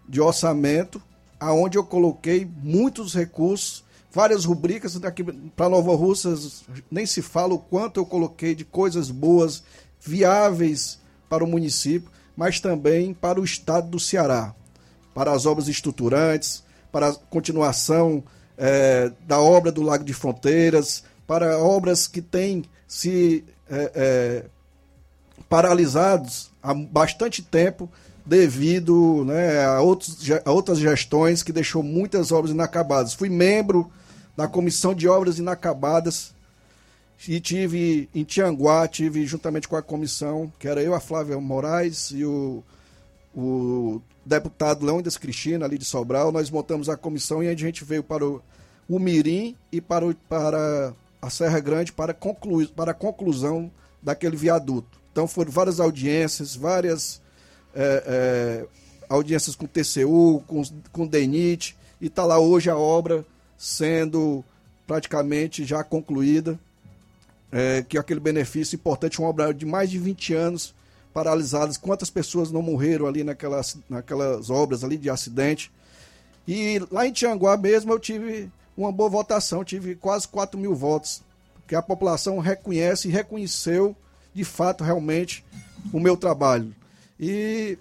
de 0.09 0.21
orçamento, 0.21 1.01
aonde 1.39 1.79
eu 1.79 1.85
coloquei 1.85 2.49
muitos 2.63 3.15
recursos, 3.15 3.85
várias 4.11 4.45
rubricas 4.45 4.99
daqui 4.99 5.23
para 5.23 5.69
Nova 5.69 5.95
Russas, 5.95 6.65
nem 6.91 7.07
se 7.07 7.23
fala 7.23 7.55
o 7.55 7.59
quanto 7.59 8.01
eu 8.01 8.07
coloquei 8.07 8.57
de 8.57 8.65
coisas 8.65 9.09
boas, 9.09 9.63
viáveis 10.01 10.99
para 11.29 11.45
o 11.45 11.47
município, 11.47 12.11
mas 12.37 12.59
também 12.59 13.15
para 13.15 13.41
o 13.41 13.45
estado 13.45 13.89
do 13.89 14.01
Ceará, 14.01 14.53
para 15.15 15.33
as 15.33 15.47
obras 15.47 15.69
estruturantes, 15.69 16.65
para 16.91 17.09
a 17.09 17.15
continuação 17.15 18.23
é, 18.59 19.11
da 19.27 19.41
obra 19.41 19.71
do 19.73 19.83
Lago 19.83 20.05
de 20.05 20.13
Fronteiras, 20.13 21.05
para 21.27 21.59
obras 21.59 22.07
que 22.07 22.21
têm 22.21 22.65
se 22.87 23.45
é, 23.71 23.93
é, 23.95 24.45
paralisados 25.49 26.51
há 26.63 26.75
bastante 26.75 27.43
tempo 27.43 27.91
devido 28.25 29.25
né, 29.25 29.65
a, 29.65 29.81
outros, 29.81 30.19
a 30.45 30.51
outras 30.51 30.79
gestões 30.79 31.43
que 31.43 31.53
deixou 31.53 31.83
muitas 31.83 32.33
obras 32.33 32.53
inacabadas. 32.53 33.15
Fui 33.15 33.29
membro 33.29 33.91
da 34.37 34.49
Comissão 34.49 34.95
de 34.95 35.09
Obras 35.09 35.39
Inacabadas 35.39 36.35
e 37.29 37.41
tive 37.41 38.09
em 38.15 38.25
Tianguá, 38.25 38.89
tive 38.89 39.25
juntamente 39.27 39.69
com 39.69 39.77
a 39.77 39.83
comissão, 39.83 40.53
que 40.59 40.67
era 40.67 40.83
eu, 40.83 40.95
a 40.95 41.01
Flávia 41.01 41.39
Moraes 41.39 42.11
e 42.11 42.25
o, 42.25 42.63
o 43.35 44.01
deputado 44.25 44.85
Leônidas 44.85 45.17
Cristina, 45.17 45.67
ali 45.67 45.79
de 45.79 45.85
Sobral, 45.85 46.33
nós 46.33 46.51
montamos 46.51 46.89
a 46.89 46.97
comissão 46.97 47.43
e 47.43 47.49
a 47.49 47.57
gente 47.57 47.85
veio 47.85 48.03
para 48.03 48.25
o, 48.25 48.43
o 48.89 48.99
Mirim 48.99 49.57
e 49.71 49.81
para, 49.81 50.07
o, 50.07 50.15
para 50.15 50.93
a 51.21 51.31
Serra 51.31 51.61
Grande 51.61 51.93
para, 51.93 52.15
concluir, 52.15 52.69
para 52.69 52.93
a 52.93 52.95
conclusão 52.95 53.71
daquele 54.03 54.37
viaduto. 54.37 54.99
Então 55.13 55.29
foram 55.29 55.51
várias 55.51 55.79
audiências, 55.79 56.57
várias 56.57 57.21
é, 57.75 58.03
é, 58.07 58.67
audiências 59.09 59.55
com 59.55 59.67
TCU, 59.67 60.43
com, 60.47 60.63
com 60.93 61.07
DENIT, 61.07 61.77
e 62.01 62.07
está 62.07 62.25
lá 62.25 62.39
hoje 62.39 62.71
a 62.71 62.77
obra 62.77 63.25
sendo 63.57 64.45
praticamente 64.87 65.65
já 65.65 65.83
concluída, 65.83 66.59
é, 67.51 67.83
que 67.83 67.97
é 67.97 68.01
aquele 68.01 68.21
benefício 68.21 68.77
importante, 68.77 69.19
uma 69.19 69.29
obra 69.29 69.55
de 69.55 69.65
mais 69.65 69.89
de 69.89 69.99
20 69.99 70.35
anos 70.35 70.75
paralisadas, 71.15 71.77
quantas 71.77 72.11
pessoas 72.11 72.51
não 72.51 72.61
morreram 72.61 73.07
ali 73.07 73.23
naquelas, 73.23 73.77
naquelas 73.89 74.51
obras 74.51 74.83
ali 74.83 74.99
de 74.99 75.09
acidente. 75.09 75.71
E 76.47 76.83
lá 76.91 77.07
em 77.07 77.13
Tianguá 77.13 77.57
mesmo 77.57 77.93
eu 77.93 78.01
tive 78.01 78.51
uma 78.77 78.91
boa 78.91 79.09
votação, 79.09 79.65
tive 79.65 79.95
quase 79.95 80.27
4 80.27 80.59
mil 80.59 80.75
votos, 80.75 81.23
que 81.69 81.77
a 81.77 81.81
população 81.81 82.41
reconhece 82.41 83.09
e 83.09 83.13
reconheceu 83.13 83.97
de 84.35 84.45
fato 84.45 84.83
realmente 84.83 85.45
o 85.93 86.01
meu 86.01 86.17
trabalho. 86.17 86.75
E, 87.19 87.79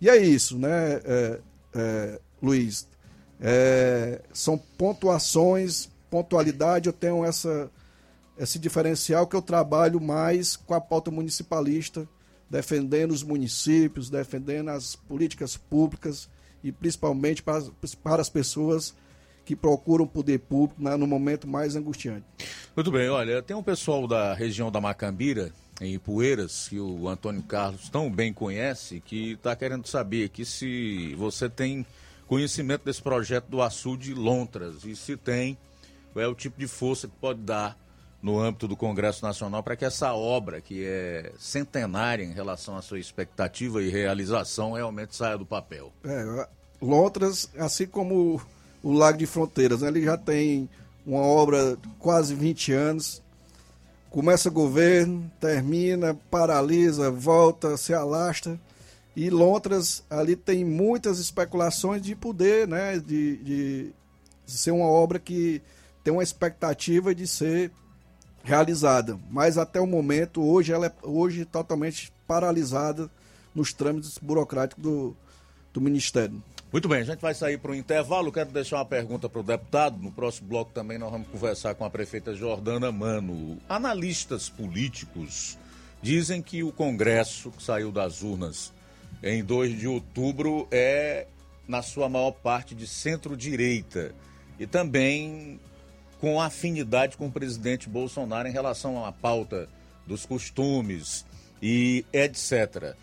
e 0.00 0.08
é 0.08 0.16
isso, 0.16 0.58
né, 0.58 1.00
é, 1.04 1.40
é, 1.74 2.20
Luiz? 2.42 2.88
É, 3.38 4.22
são 4.32 4.56
pontuações, 4.56 5.90
pontualidade, 6.10 6.86
eu 6.86 6.92
tenho 6.92 7.22
essa, 7.22 7.70
esse 8.38 8.58
diferencial 8.58 9.26
que 9.26 9.36
eu 9.36 9.42
trabalho 9.42 10.00
mais 10.00 10.56
com 10.56 10.72
a 10.72 10.80
pauta 10.80 11.10
municipalista, 11.10 12.08
defendendo 12.52 13.12
os 13.12 13.22
municípios, 13.22 14.10
defendendo 14.10 14.68
as 14.68 14.94
políticas 14.94 15.56
públicas 15.56 16.28
e 16.62 16.70
principalmente 16.70 17.42
para, 17.42 17.64
para 18.02 18.20
as 18.20 18.28
pessoas 18.28 18.94
que 19.42 19.56
procuram 19.56 20.06
poder 20.06 20.38
público 20.38 20.80
né, 20.80 20.94
no 20.94 21.06
momento 21.06 21.48
mais 21.48 21.74
angustiante. 21.74 22.26
Muito 22.76 22.92
bem, 22.92 23.08
olha, 23.08 23.42
tem 23.42 23.56
um 23.56 23.62
pessoal 23.62 24.06
da 24.06 24.34
região 24.34 24.70
da 24.70 24.82
Macambira, 24.82 25.50
em 25.80 25.98
Poeiras, 25.98 26.68
que 26.68 26.78
o 26.78 27.08
Antônio 27.08 27.42
Carlos 27.42 27.88
tão 27.88 28.10
bem 28.10 28.34
conhece, 28.34 29.00
que 29.00 29.32
está 29.32 29.56
querendo 29.56 29.88
saber 29.88 30.26
aqui 30.26 30.44
se 30.44 31.14
você 31.16 31.48
tem 31.48 31.86
conhecimento 32.26 32.84
desse 32.84 33.02
projeto 33.02 33.46
do 33.46 33.62
açude 33.62 34.12
Lontras 34.12 34.84
e 34.84 34.94
se 34.94 35.16
tem, 35.16 35.56
qual 36.12 36.22
é 36.22 36.28
o 36.28 36.34
tipo 36.34 36.60
de 36.60 36.68
força 36.68 37.08
que 37.08 37.14
pode 37.16 37.40
dar 37.40 37.76
no 38.22 38.38
âmbito 38.38 38.68
do 38.68 38.76
Congresso 38.76 39.24
Nacional 39.24 39.62
para 39.62 39.74
que 39.74 39.84
essa 39.84 40.14
obra, 40.14 40.60
que 40.60 40.84
é 40.86 41.32
centenária 41.38 42.22
em 42.22 42.32
relação 42.32 42.76
à 42.76 42.82
sua 42.82 43.00
expectativa 43.00 43.82
e 43.82 43.90
realização, 43.90 44.72
realmente 44.72 45.16
saia 45.16 45.36
do 45.36 45.44
papel. 45.44 45.92
É, 46.04 46.48
Lontras, 46.80 47.50
assim 47.58 47.86
como 47.86 48.40
o 48.82 48.92
Lago 48.92 49.18
de 49.18 49.26
Fronteiras, 49.26 49.82
né, 49.82 49.88
ele 49.88 50.02
já 50.02 50.16
tem 50.16 50.68
uma 51.04 51.22
obra 51.22 51.76
quase 51.98 52.34
20 52.34 52.72
anos, 52.72 53.22
começa 54.08 54.50
governo, 54.50 55.30
termina, 55.40 56.14
paralisa, 56.30 57.10
volta, 57.10 57.76
se 57.76 57.92
alasta. 57.92 58.58
E 59.16 59.28
Lontras 59.30 60.04
ali 60.08 60.36
tem 60.36 60.64
muitas 60.64 61.18
especulações 61.18 62.00
de 62.02 62.14
poder, 62.14 62.66
né? 62.68 62.98
De, 62.98 63.36
de, 63.38 63.92
de 64.46 64.52
ser 64.52 64.70
uma 64.70 64.86
obra 64.86 65.18
que 65.18 65.60
tem 66.02 66.12
uma 66.12 66.22
expectativa 66.22 67.14
de 67.14 67.26
ser 67.26 67.70
realizada. 68.42 69.18
Mas 69.30 69.58
até 69.58 69.80
o 69.80 69.86
momento, 69.86 70.42
hoje 70.42 70.72
ela 70.72 70.86
é 70.86 70.92
hoje 71.02 71.44
totalmente 71.44 72.12
paralisada 72.26 73.10
nos 73.54 73.72
trâmites 73.72 74.18
burocráticos 74.18 74.82
do, 74.82 75.16
do 75.72 75.80
Ministério. 75.80 76.42
Muito 76.72 76.88
bem, 76.88 77.02
a 77.02 77.04
gente 77.04 77.20
vai 77.20 77.34
sair 77.34 77.58
para 77.58 77.72
o 77.72 77.74
intervalo. 77.74 78.32
Quero 78.32 78.50
deixar 78.50 78.76
uma 78.76 78.86
pergunta 78.86 79.28
para 79.28 79.40
o 79.40 79.44
deputado. 79.44 79.98
No 79.98 80.10
próximo 80.10 80.48
bloco 80.48 80.72
também 80.72 80.96
nós 80.96 81.10
vamos 81.10 81.28
conversar 81.28 81.74
com 81.74 81.84
a 81.84 81.90
prefeita 81.90 82.34
Jordana 82.34 82.90
Mano. 82.90 83.58
Analistas 83.68 84.48
políticos 84.48 85.58
dizem 86.00 86.40
que 86.40 86.62
o 86.62 86.72
Congresso, 86.72 87.50
que 87.50 87.62
saiu 87.62 87.92
das 87.92 88.22
urnas 88.22 88.72
em 89.22 89.44
2 89.44 89.78
de 89.78 89.86
outubro, 89.86 90.66
é, 90.70 91.26
na 91.68 91.82
sua 91.82 92.08
maior 92.08 92.32
parte, 92.32 92.74
de 92.74 92.86
centro-direita. 92.86 94.14
E 94.58 94.66
também 94.66 95.60
com 96.22 96.40
afinidade 96.40 97.16
com 97.16 97.26
o 97.26 97.32
presidente 97.32 97.88
Bolsonaro 97.88 98.46
em 98.46 98.52
relação 98.52 99.04
à 99.04 99.10
pauta 99.10 99.68
dos 100.06 100.24
costumes 100.24 101.26
e 101.60 102.06
etc. 102.12 102.94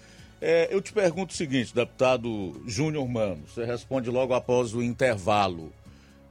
É, 0.42 0.74
eu 0.74 0.82
te 0.82 0.94
pergunto 0.94 1.34
o 1.34 1.38
seguinte, 1.38 1.76
deputado 1.76 2.64
Júnior 2.66 3.06
Mano, 3.10 3.44
você 3.46 3.66
responde 3.66 4.10
logo 4.10 4.34
após 4.34 4.74
o 4.74 4.82
intervalo. 4.82 5.70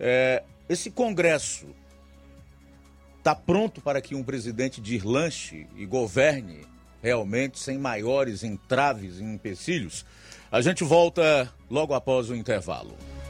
É, 0.01 0.43
esse 0.67 0.91
Congresso 0.91 1.67
está 3.19 3.35
pronto 3.35 3.83
para 3.83 4.01
que 4.01 4.15
um 4.15 4.25
presidente 4.25 4.81
deslanche 4.81 5.67
e 5.77 5.85
governe 5.85 6.67
realmente 7.03 7.59
sem 7.59 7.77
maiores 7.77 8.43
entraves 8.43 9.21
e 9.21 9.25
empecilhos? 9.25 10.07
A 10.51 10.63
gente 10.63 10.85
volta 10.85 11.53
logo 11.71 11.93
após 11.93 12.31
o 12.31 12.35
intervalo. 12.35 12.97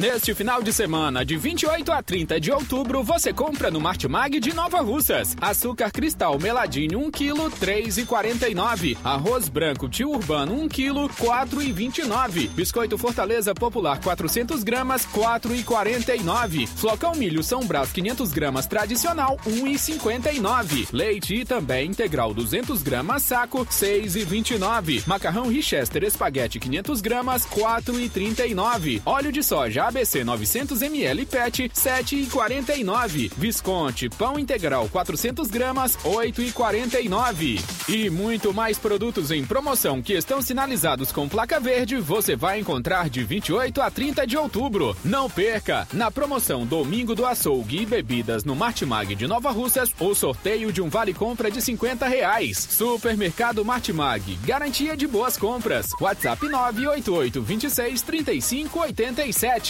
Neste 0.00 0.34
final 0.34 0.62
de 0.62 0.72
semana, 0.72 1.26
de 1.26 1.36
28 1.36 1.92
a 1.92 2.02
30 2.02 2.40
de 2.40 2.50
outubro, 2.50 3.02
você 3.02 3.34
compra 3.34 3.70
no 3.70 3.78
Martimag 3.78 4.40
de 4.40 4.54
Nova 4.54 4.80
Russas. 4.80 5.36
Açúcar 5.38 5.90
cristal 5.90 6.38
meladinho 6.38 7.00
1 7.00 7.10
kg, 7.10 7.34
3,49. 7.60 8.96
Arroz 9.04 9.50
branco 9.50 9.90
tio 9.90 10.08
urbano 10.08 10.54
1 10.54 10.68
kg, 10.68 10.94
4,29. 11.20 12.48
Biscoito 12.48 12.96
Fortaleza 12.96 13.54
Popular 13.54 14.00
400 14.00 14.64
gramas, 14.64 15.06
4,49. 15.06 16.66
Flocão 16.66 17.14
milho 17.14 17.42
São 17.42 17.60
Brás 17.60 17.92
500 17.92 18.32
gramas 18.32 18.66
tradicional, 18.66 19.36
1,59. 19.46 20.88
Leite 20.94 21.34
e 21.34 21.44
também 21.44 21.90
integral 21.90 22.32
200 22.32 22.82
gramas 22.82 23.22
saco, 23.22 23.66
6,29. 23.66 25.06
Macarrão 25.06 25.48
Richester 25.48 26.04
espaguete 26.04 26.58
500 26.58 27.02
gramas, 27.02 27.46
4,39. 27.46 29.02
Óleo 29.04 29.30
de 29.30 29.42
soja 29.42 29.89
ABC 29.90 30.22
900 30.22 30.82
ml 30.82 31.26
PET 31.26 31.68
7,49. 31.74 33.32
Visconti 33.36 34.08
pão 34.08 34.38
integral 34.38 34.88
400 34.88 35.48
gramas 35.48 35.96
8,49. 36.04 37.60
E 37.88 38.08
muito 38.08 38.54
mais 38.54 38.78
produtos 38.78 39.32
em 39.32 39.44
promoção 39.44 40.00
que 40.00 40.12
estão 40.12 40.40
sinalizados 40.40 41.10
com 41.10 41.28
placa 41.28 41.58
verde 41.58 41.96
você 41.96 42.36
vai 42.36 42.60
encontrar 42.60 43.10
de 43.10 43.24
28 43.24 43.82
a 43.82 43.90
30 43.90 44.26
de 44.26 44.36
outubro. 44.36 44.96
Não 45.04 45.28
perca! 45.28 45.88
Na 45.92 46.08
promoção 46.08 46.64
Domingo 46.64 47.14
do 47.16 47.26
Açougue 47.26 47.82
e 47.82 47.86
Bebidas 47.86 48.44
no 48.44 48.54
Martimag 48.54 49.16
de 49.16 49.26
Nova 49.26 49.50
Russas, 49.50 49.92
o 49.98 50.14
sorteio 50.14 50.72
de 50.72 50.80
um 50.80 50.88
vale 50.88 51.12
compra 51.12 51.50
de 51.50 51.60
50 51.60 52.06
reais. 52.06 52.58
Supermercado 52.70 53.64
Martimag, 53.64 54.38
garantia 54.44 54.96
de 54.96 55.08
boas 55.08 55.36
compras. 55.36 55.88
WhatsApp 56.00 56.48
988 56.48 57.42
26 57.42 58.02
35 58.02 58.78
87. 58.78 59.69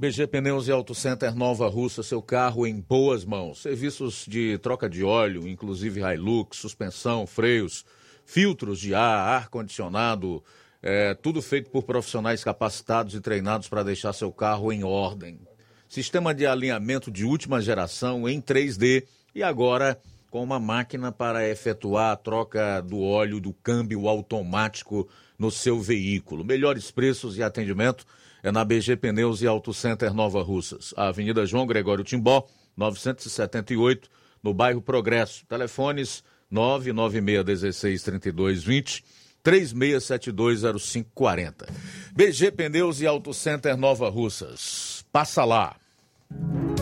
BG 0.00 0.28
Pneus 0.28 0.66
e 0.66 0.72
Auto 0.72 0.94
Center 0.94 1.34
Nova 1.34 1.68
Russa, 1.68 2.02
seu 2.02 2.22
carro 2.22 2.66
em 2.66 2.80
boas 2.80 3.22
mãos. 3.22 3.60
Serviços 3.60 4.24
de 4.26 4.56
troca 4.56 4.88
de 4.88 5.04
óleo, 5.04 5.46
inclusive 5.46 6.00
Hilux, 6.00 6.56
suspensão, 6.56 7.26
freios, 7.26 7.84
filtros 8.24 8.80
de 8.80 8.94
ar, 8.94 9.42
ar-condicionado, 9.42 10.42
é, 10.82 11.12
tudo 11.12 11.42
feito 11.42 11.68
por 11.68 11.82
profissionais 11.82 12.42
capacitados 12.42 13.14
e 13.14 13.20
treinados 13.20 13.68
para 13.68 13.82
deixar 13.82 14.14
seu 14.14 14.32
carro 14.32 14.72
em 14.72 14.82
ordem. 14.82 15.38
Sistema 15.86 16.32
de 16.32 16.46
alinhamento 16.46 17.10
de 17.10 17.26
última 17.26 17.60
geração 17.60 18.26
em 18.26 18.40
3D 18.40 19.04
e 19.34 19.42
agora 19.42 20.00
com 20.30 20.42
uma 20.42 20.58
máquina 20.58 21.12
para 21.12 21.46
efetuar 21.46 22.12
a 22.12 22.16
troca 22.16 22.80
do 22.80 23.02
óleo 23.02 23.38
do 23.38 23.52
câmbio 23.52 24.08
automático 24.08 25.06
no 25.38 25.50
seu 25.50 25.78
veículo. 25.78 26.42
Melhores 26.42 26.90
preços 26.90 27.36
e 27.36 27.42
atendimento 27.42 28.06
é 28.42 28.50
na 28.50 28.64
BG 28.64 28.96
Pneus 28.96 29.42
e 29.42 29.46
Auto 29.46 29.74
Center 29.74 30.14
Nova 30.14 30.42
Russas, 30.42 30.94
a 30.96 31.08
Avenida 31.08 31.44
João 31.46 31.66
Gregório 31.66 32.04
Timbó, 32.04 32.46
978, 32.76 34.08
no 34.42 34.52
bairro 34.54 34.80
Progresso. 34.80 35.44
Telefones 35.46 36.24
996163220, 36.52 39.02
36720540. 39.44 41.68
BG 42.12 42.50
Pneus 42.50 43.00
e 43.00 43.06
Auto 43.06 43.32
Center 43.32 43.76
Nova 43.76 44.08
Russas. 44.08 45.04
Passa 45.12 45.44
lá. 45.44 45.76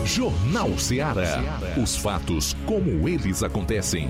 Jornal 0.05 0.79
Ceará. 0.79 1.43
Os 1.83 1.97
fatos 1.97 2.55
como 2.67 3.09
eles 3.09 3.43
acontecem. 3.43 4.09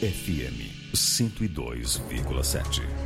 FM 0.00 0.74
102,7. 0.94 3.03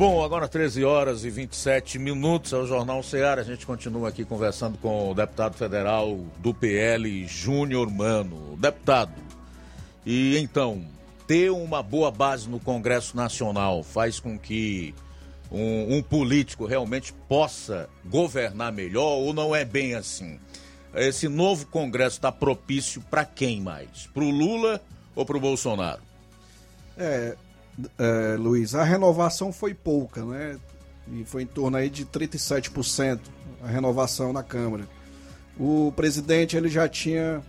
Bom, 0.00 0.24
agora 0.24 0.48
13 0.48 0.82
horas 0.82 1.26
e 1.26 1.30
27 1.30 1.98
minutos, 1.98 2.54
é 2.54 2.56
o 2.56 2.66
Jornal 2.66 3.02
Ceará. 3.02 3.42
A 3.42 3.44
gente 3.44 3.66
continua 3.66 4.08
aqui 4.08 4.24
conversando 4.24 4.78
com 4.78 5.10
o 5.10 5.14
deputado 5.14 5.52
federal 5.58 6.18
do 6.38 6.54
PL, 6.54 7.26
Júnior 7.26 7.90
Mano. 7.90 8.56
Deputado, 8.56 9.12
e 10.06 10.38
então, 10.38 10.86
ter 11.26 11.50
uma 11.50 11.82
boa 11.82 12.10
base 12.10 12.48
no 12.48 12.58
Congresso 12.58 13.14
Nacional 13.14 13.82
faz 13.82 14.18
com 14.18 14.38
que 14.38 14.94
um, 15.52 15.98
um 15.98 16.02
político 16.02 16.64
realmente 16.64 17.12
possa 17.28 17.86
governar 18.06 18.72
melhor 18.72 19.18
ou 19.18 19.34
não 19.34 19.54
é 19.54 19.66
bem 19.66 19.92
assim? 19.92 20.40
Esse 20.94 21.28
novo 21.28 21.66
Congresso 21.66 22.16
está 22.16 22.32
propício 22.32 23.02
para 23.10 23.26
quem 23.26 23.60
mais? 23.60 24.08
Para 24.14 24.24
o 24.24 24.30
Lula 24.30 24.80
ou 25.14 25.26
para 25.26 25.36
o 25.36 25.40
Bolsonaro? 25.40 26.00
É, 26.96 27.36
é, 27.98 28.36
Luiz, 28.36 28.74
a 28.74 28.84
renovação 28.84 29.52
foi 29.52 29.74
pouca, 29.74 30.24
né? 30.24 30.58
E 31.12 31.24
foi 31.24 31.42
em 31.42 31.46
torno 31.46 31.76
aí 31.76 31.90
de 31.90 32.04
37% 32.06 33.20
a 33.62 33.66
renovação 33.66 34.32
na 34.32 34.42
Câmara. 34.42 34.88
O 35.58 35.92
presidente 35.94 36.56
ele 36.56 36.68
já 36.68 36.88
tinha 36.88 37.42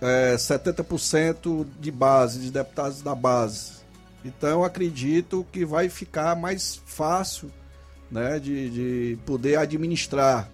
é, 0.00 0.34
70% 0.36 1.66
de 1.80 1.90
base, 1.90 2.40
de 2.40 2.50
deputados 2.50 3.02
da 3.02 3.14
base. 3.14 3.76
Então 4.24 4.64
acredito 4.64 5.46
que 5.52 5.64
vai 5.64 5.88
ficar 5.88 6.34
mais 6.36 6.80
fácil 6.84 7.50
né, 8.10 8.38
de, 8.38 8.70
de 8.70 9.18
poder 9.24 9.58
administrar. 9.58 10.50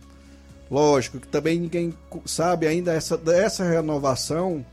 Lógico 0.70 1.18
que 1.18 1.28
também 1.28 1.58
ninguém 1.58 1.94
sabe 2.24 2.66
ainda 2.66 2.92
essa, 2.92 3.16
dessa 3.16 3.64
renovação, 3.64 4.64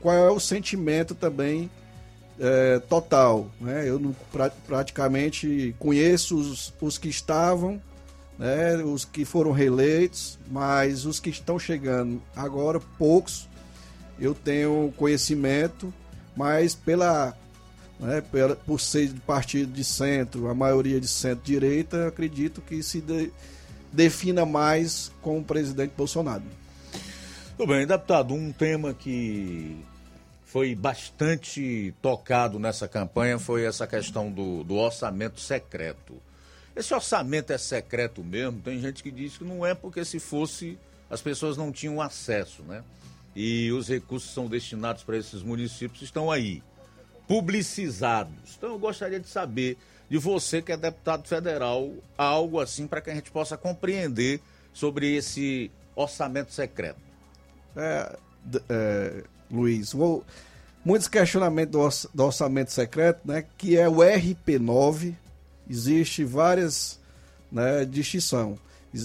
qual 0.00 0.14
é 0.14 0.30
o 0.30 0.40
sentimento 0.40 1.14
também 1.14 1.70
é, 2.38 2.78
total. 2.80 3.50
Né? 3.60 3.88
Eu 3.88 3.98
não, 3.98 4.14
pra, 4.32 4.50
praticamente 4.50 5.74
conheço 5.78 6.36
os, 6.36 6.72
os 6.80 6.98
que 6.98 7.08
estavam, 7.08 7.80
né? 8.38 8.76
os 8.76 9.04
que 9.04 9.24
foram 9.24 9.52
reeleitos, 9.52 10.38
mas 10.50 11.04
os 11.04 11.20
que 11.20 11.30
estão 11.30 11.58
chegando 11.58 12.22
agora, 12.34 12.80
poucos, 12.98 13.48
eu 14.18 14.34
tenho 14.34 14.92
conhecimento, 14.96 15.92
mas 16.36 16.74
pela, 16.74 17.36
né, 18.00 18.22
pela 18.32 18.56
por 18.56 18.80
ser 18.80 19.08
de 19.08 19.20
partido 19.20 19.72
de 19.72 19.84
centro, 19.84 20.48
a 20.48 20.54
maioria 20.54 21.00
de 21.00 21.08
centro-direita, 21.08 22.08
acredito 22.08 22.60
que 22.60 22.82
se 22.82 23.00
de, 23.00 23.30
defina 23.92 24.46
mais 24.46 25.10
com 25.20 25.38
o 25.38 25.44
presidente 25.44 25.92
Bolsonaro. 25.96 26.42
Tudo 27.56 27.72
bem, 27.72 27.86
deputado, 27.86 28.34
um 28.34 28.52
tema 28.52 28.92
que 28.92 29.76
foi 30.56 30.74
bastante 30.74 31.94
tocado 32.00 32.58
nessa 32.58 32.88
campanha 32.88 33.38
foi 33.38 33.66
essa 33.66 33.86
questão 33.86 34.32
do, 34.32 34.64
do 34.64 34.76
orçamento 34.76 35.38
secreto. 35.38 36.14
Esse 36.74 36.94
orçamento 36.94 37.52
é 37.52 37.58
secreto 37.58 38.24
mesmo? 38.24 38.62
Tem 38.62 38.80
gente 38.80 39.02
que 39.02 39.10
diz 39.10 39.36
que 39.36 39.44
não 39.44 39.66
é 39.66 39.74
porque 39.74 40.02
se 40.02 40.18
fosse 40.18 40.78
as 41.10 41.20
pessoas 41.20 41.58
não 41.58 41.70
tinham 41.70 42.00
acesso, 42.00 42.62
né? 42.62 42.82
E 43.34 43.70
os 43.70 43.86
recursos 43.86 44.32
são 44.32 44.46
destinados 44.46 45.02
para 45.02 45.18
esses 45.18 45.42
municípios 45.42 46.00
estão 46.00 46.30
aí, 46.30 46.62
publicizados. 47.28 48.56
Então 48.56 48.70
eu 48.70 48.78
gostaria 48.78 49.20
de 49.20 49.28
saber 49.28 49.76
de 50.08 50.16
você 50.16 50.62
que 50.62 50.72
é 50.72 50.76
deputado 50.78 51.28
federal 51.28 51.92
algo 52.16 52.60
assim 52.60 52.86
para 52.86 53.02
que 53.02 53.10
a 53.10 53.14
gente 53.14 53.30
possa 53.30 53.58
compreender 53.58 54.40
sobre 54.72 55.16
esse 55.16 55.70
orçamento 55.94 56.50
secreto. 56.50 57.02
É, 57.76 58.16
é, 58.70 59.24
Luiz, 59.50 59.92
vou, 59.92 60.24
muitos 60.84 61.08
questionamentos 61.08 61.72
do, 61.72 62.16
do 62.16 62.24
orçamento 62.24 62.72
secreto, 62.72 63.20
né, 63.24 63.44
que 63.56 63.76
é 63.76 63.88
o 63.88 63.96
RP9, 63.96 65.14
existe 65.68 66.24
várias 66.24 66.98
né, 67.50 67.84
distinção. 67.84 68.58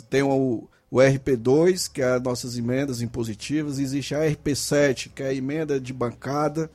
Tem 0.10 0.22
o, 0.22 0.68
o 0.90 0.98
RP2, 0.98 1.90
que 1.92 2.02
é 2.02 2.16
as 2.16 2.22
nossas 2.22 2.58
emendas 2.58 3.02
impositivas, 3.02 3.80
existe 3.80 4.14
a 4.14 4.20
RP7, 4.20 5.12
que 5.14 5.24
é 5.24 5.28
a 5.28 5.34
emenda 5.34 5.80
de 5.80 5.94
bancada, 5.94 6.70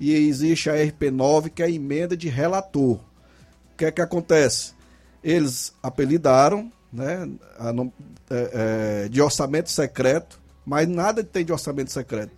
e 0.00 0.12
existe 0.14 0.70
a 0.70 0.74
RP9, 0.74 1.50
que 1.50 1.62
é 1.62 1.66
a 1.66 1.70
emenda 1.70 2.16
de 2.16 2.28
relator. 2.28 2.96
O 2.96 3.76
que 3.76 3.84
é 3.84 3.90
que 3.90 4.00
acontece? 4.00 4.72
Eles 5.22 5.72
apelidaram 5.82 6.72
né, 6.92 7.28
a, 7.58 7.70
é, 8.30 9.04
é, 9.04 9.08
de 9.08 9.20
orçamento 9.20 9.70
secreto, 9.70 10.40
mas 10.64 10.88
nada 10.88 11.22
tem 11.24 11.44
de 11.44 11.52
orçamento 11.52 11.90
secreto. 11.90 12.32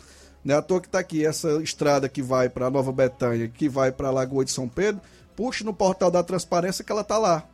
Não 0.44 0.54
é 0.54 0.58
à 0.58 0.62
toa 0.62 0.80
que 0.80 0.88
está 0.88 0.98
aqui 0.98 1.24
essa 1.24 1.62
estrada 1.62 2.08
que 2.08 2.22
vai 2.22 2.48
para 2.48 2.70
Nova 2.70 2.92
Betânia, 2.92 3.48
que 3.48 3.68
vai 3.68 3.92
para 3.92 4.08
a 4.08 4.12
Lagoa 4.12 4.44
de 4.44 4.50
São 4.50 4.68
Pedro, 4.68 5.00
puxe 5.36 5.64
no 5.64 5.74
portal 5.74 6.10
da 6.10 6.22
transparência 6.22 6.84
que 6.84 6.90
ela 6.90 7.02
está 7.02 7.18
lá. 7.18 7.44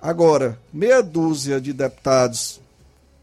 Agora, 0.00 0.58
meia 0.72 1.02
dúzia 1.02 1.60
de 1.60 1.72
deputados, 1.72 2.60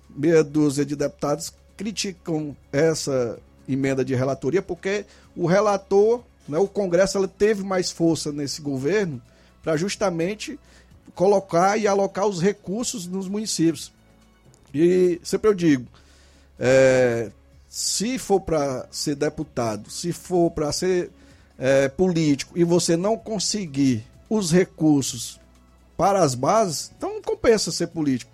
meia 0.10 0.44
dúzia 0.44 0.86
de 0.86 0.96
deputados 0.96 1.54
criticam 1.78 2.56
essa 2.72 3.38
emenda 3.68 4.04
de 4.04 4.16
relatoria 4.16 4.62
porque 4.62 5.06
o 5.36 5.46
relator 5.46 6.24
Né? 6.48 6.58
O 6.58 6.68
Congresso 6.68 7.18
ela 7.18 7.28
teve 7.28 7.64
mais 7.64 7.92
força 7.92 8.32
nesse 8.32 8.62
governo 8.62 9.22
para 9.64 9.76
justamente 9.78 10.60
colocar 11.14 11.78
e 11.78 11.88
alocar 11.88 12.28
os 12.28 12.42
recursos 12.42 13.08
nos 13.08 13.28
municípios. 13.28 13.92
E 14.74 15.20
sempre 15.24 15.50
eu 15.50 15.54
digo, 15.54 15.88
é, 16.60 17.32
se 17.76 18.18
for 18.18 18.40
para 18.40 18.88
ser 18.90 19.16
deputado, 19.16 19.90
se 19.90 20.14
for 20.14 20.50
para 20.50 20.72
ser 20.72 21.12
é, 21.60 21.90
político 21.90 22.58
e 22.58 22.64
você 22.64 22.96
não 22.96 23.18
conseguir 23.18 24.08
os 24.30 24.50
recursos 24.50 25.42
para 25.98 26.22
as 26.22 26.36
bases, 26.36 26.90
então 26.98 27.16
não 27.16 27.22
compensa 27.22 27.74
ser 27.74 27.88
político. 27.88 28.32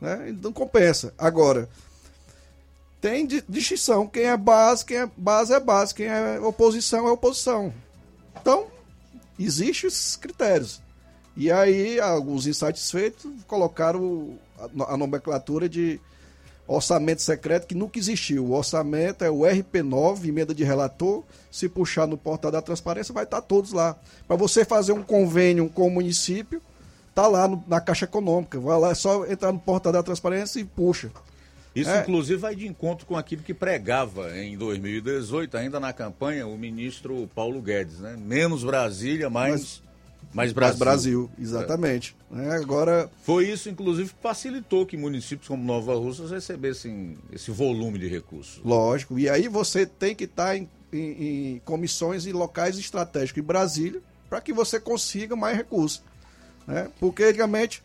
Né? 0.00 0.34
Não 0.42 0.50
compensa. 0.50 1.12
Agora, 1.18 1.68
tem 3.02 3.26
distinção. 3.46 4.08
Quem 4.08 4.24
é 4.24 4.36
base, 4.38 4.82
quem 4.82 4.96
é 4.96 5.10
base 5.14 5.52
é 5.52 5.60
base, 5.60 5.94
quem 5.94 6.06
é 6.06 6.40
oposição 6.40 7.06
é 7.06 7.10
oposição. 7.10 7.70
Então, 8.40 8.68
existem 9.38 9.88
esses 9.88 10.16
critérios. 10.16 10.80
E 11.36 11.52
aí, 11.52 12.00
alguns 12.00 12.46
insatisfeitos 12.46 13.30
colocaram 13.46 14.38
a 14.88 14.96
nomenclatura 14.96 15.68
de 15.68 16.00
orçamento 16.66 17.22
secreto 17.22 17.66
que 17.66 17.74
nunca 17.74 17.98
existiu. 17.98 18.46
O 18.46 18.52
orçamento 18.52 19.24
é 19.24 19.30
o 19.30 19.40
RP9, 19.40 20.26
emenda 20.28 20.54
de 20.54 20.64
relator. 20.64 21.22
Se 21.50 21.68
puxar 21.68 22.06
no 22.06 22.16
portal 22.16 22.50
da 22.50 22.62
transparência, 22.62 23.12
vai 23.12 23.24
estar 23.24 23.40
todos 23.42 23.72
lá. 23.72 23.96
Para 24.26 24.36
você 24.36 24.64
fazer 24.64 24.92
um 24.92 25.02
convênio 25.02 25.68
com 25.68 25.86
o 25.86 25.90
município, 25.90 26.62
tá 27.14 27.26
lá 27.26 27.46
no, 27.46 27.62
na 27.66 27.80
Caixa 27.80 28.04
Econômica. 28.04 28.58
Vai 28.58 28.78
lá, 28.78 28.90
é 28.90 28.94
só 28.94 29.26
entrar 29.26 29.52
no 29.52 29.58
portal 29.58 29.92
da 29.92 30.02
transparência 30.02 30.60
e 30.60 30.64
puxa. 30.64 31.10
Isso, 31.74 31.90
é. 31.90 32.02
inclusive, 32.02 32.38
vai 32.38 32.54
de 32.54 32.66
encontro 32.66 33.06
com 33.06 33.16
aquilo 33.16 33.42
que 33.42 33.54
pregava 33.54 34.36
em 34.38 34.56
2018, 34.58 35.56
ainda 35.56 35.80
na 35.80 35.92
campanha, 35.92 36.46
o 36.46 36.56
ministro 36.58 37.28
Paulo 37.34 37.62
Guedes, 37.62 37.98
né? 37.98 38.14
Menos 38.18 38.62
Brasília, 38.62 39.30
mais. 39.30 39.52
Mas 39.52 39.82
mais 40.32 40.52
Brasil. 40.52 40.78
Mais 40.78 40.78
Brasil, 40.78 41.30
exatamente. 41.38 42.16
É. 42.34 42.48
É, 42.48 42.52
agora... 42.52 43.10
Foi 43.22 43.48
isso, 43.48 43.68
inclusive, 43.68 44.10
que 44.10 44.22
facilitou 44.22 44.86
que 44.86 44.96
municípios 44.96 45.48
como 45.48 45.62
Nova 45.62 45.94
Russas 45.94 46.30
recebessem 46.30 47.18
esse 47.32 47.50
volume 47.50 47.98
de 47.98 48.08
recursos. 48.08 48.60
Lógico. 48.64 49.18
E 49.18 49.28
aí 49.28 49.48
você 49.48 49.84
tem 49.84 50.14
que 50.14 50.24
estar 50.24 50.56
em, 50.56 50.68
em, 50.92 51.54
em 51.54 51.58
comissões 51.64 52.26
e 52.26 52.32
locais 52.32 52.78
estratégicos 52.78 53.42
em 53.42 53.46
Brasília 53.46 54.00
para 54.28 54.40
que 54.40 54.52
você 54.52 54.80
consiga 54.80 55.36
mais 55.36 55.56
recursos. 55.56 56.02
Né? 56.66 56.88
Porque, 56.98 57.24
antigamente, 57.24 57.82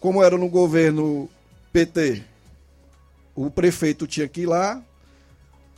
como 0.00 0.22
era 0.22 0.38
no 0.38 0.48
governo 0.48 1.28
PT, 1.72 2.22
o 3.34 3.50
prefeito 3.50 4.06
tinha 4.06 4.26
que 4.26 4.42
ir 4.42 4.46
lá, 4.46 4.82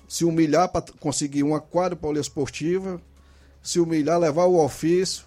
se 0.08 0.24
humilhar 0.24 0.68
para 0.68 0.84
conseguir 1.00 1.42
uma 1.42 1.60
quadra 1.60 1.96
poliesportiva, 1.96 3.00
se 3.62 3.80
humilhar, 3.80 4.18
levar 4.18 4.44
o 4.44 4.62
ofício, 4.62 5.24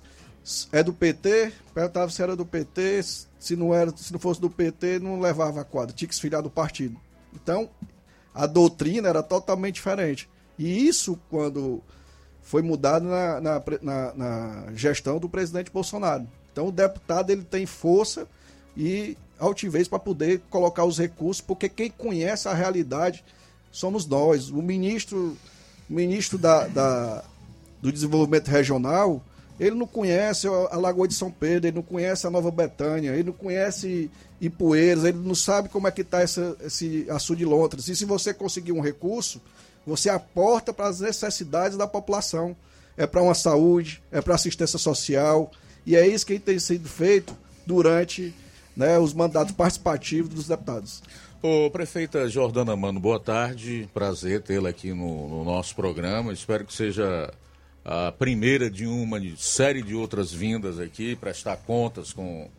é 0.71 0.81
do 0.81 0.93
PT, 0.93 1.51
perguntava 1.73 2.09
se 2.09 2.21
era 2.21 2.35
do 2.35 2.45
PT, 2.45 3.03
se 3.39 3.55
não 3.55 3.73
era, 3.73 3.95
se 3.95 4.11
não 4.13 4.19
fosse 4.19 4.39
do 4.39 4.49
PT, 4.49 4.99
não 4.99 5.19
levava 5.19 5.61
a 5.61 5.63
quadra, 5.65 5.93
tinha 5.93 6.07
que 6.07 6.15
se 6.15 6.21
filiar 6.21 6.41
do 6.41 6.49
partido. 6.49 6.97
Então, 7.33 7.69
a 8.33 8.45
doutrina 8.45 9.09
era 9.09 9.21
totalmente 9.21 9.75
diferente. 9.75 10.29
E 10.57 10.87
isso 10.87 11.19
quando 11.29 11.83
foi 12.41 12.61
mudado 12.61 13.05
na, 13.05 13.41
na, 13.41 13.63
na, 13.81 14.13
na 14.13 14.65
gestão 14.73 15.19
do 15.19 15.27
presidente 15.27 15.69
Bolsonaro. 15.69 16.25
Então, 16.51 16.67
o 16.67 16.71
deputado 16.71 17.29
ele 17.29 17.43
tem 17.43 17.65
força 17.65 18.27
e 18.75 19.17
altivez 19.37 19.87
para 19.87 19.99
poder 19.99 20.41
colocar 20.49 20.85
os 20.85 20.97
recursos, 20.97 21.41
porque 21.41 21.67
quem 21.67 21.91
conhece 21.91 22.47
a 22.47 22.53
realidade 22.53 23.23
somos 23.71 24.05
nós. 24.05 24.49
O 24.49 24.61
ministro, 24.61 25.37
ministro 25.89 26.37
da, 26.37 26.67
da 26.67 27.23
do 27.81 27.91
Desenvolvimento 27.91 28.47
Regional, 28.47 29.21
ele 29.59 29.75
não 29.75 29.87
conhece 29.87 30.47
a 30.47 30.77
Lagoa 30.77 31.07
de 31.07 31.13
São 31.13 31.31
Pedro, 31.31 31.67
ele 31.67 31.75
não 31.75 31.83
conhece 31.83 32.27
a 32.27 32.29
Nova 32.29 32.51
Betânia, 32.51 33.11
ele 33.11 33.23
não 33.23 33.33
conhece 33.33 34.11
Ipueiras, 34.39 35.03
ele 35.03 35.17
não 35.17 35.33
sabe 35.33 35.67
como 35.69 35.87
é 35.87 35.91
que 35.91 36.01
está 36.01 36.23
esse 36.23 37.05
açude 37.09 37.39
de 37.39 37.45
Londres. 37.45 37.87
E 37.87 37.95
se 37.95 38.05
você 38.05 38.33
conseguir 38.33 38.71
um 38.71 38.81
recurso, 38.81 39.41
você 39.85 40.09
aporta 40.09 40.71
para 40.71 40.87
as 40.87 40.99
necessidades 40.99 41.77
da 41.77 41.87
população. 41.87 42.55
É 42.95 43.07
para 43.07 43.21
uma 43.21 43.33
saúde, 43.33 44.01
é 44.11 44.21
para 44.21 44.35
assistência 44.35 44.77
social. 44.77 45.51
E 45.85 45.95
é 45.95 46.05
isso 46.05 46.25
que 46.25 46.37
tem 46.39 46.59
sido 46.59 46.87
feito 46.89 47.35
durante 47.65 48.33
né, 48.75 48.99
os 48.99 49.13
mandatos 49.13 49.53
participativos 49.53 50.29
dos 50.33 50.47
deputados. 50.47 51.01
Ô, 51.41 51.69
prefeita 51.69 52.27
Jordana 52.27 52.75
Mano, 52.75 52.99
boa 52.99 53.19
tarde. 53.19 53.89
Prazer 53.93 54.41
tê-la 54.41 54.69
aqui 54.69 54.93
no, 54.93 55.29
no 55.29 55.43
nosso 55.43 55.75
programa. 55.75 56.33
Espero 56.33 56.65
que 56.65 56.73
seja 56.73 57.31
a 57.87 58.11
primeira 58.11 58.69
de 58.69 58.85
uma 58.85 59.17
série 59.37 59.81
de 59.81 59.95
outras 59.95 60.29
vindas 60.29 60.77
aqui, 60.77 61.15
prestar 61.15 61.55
contas 61.55 62.11
com, 62.11 62.49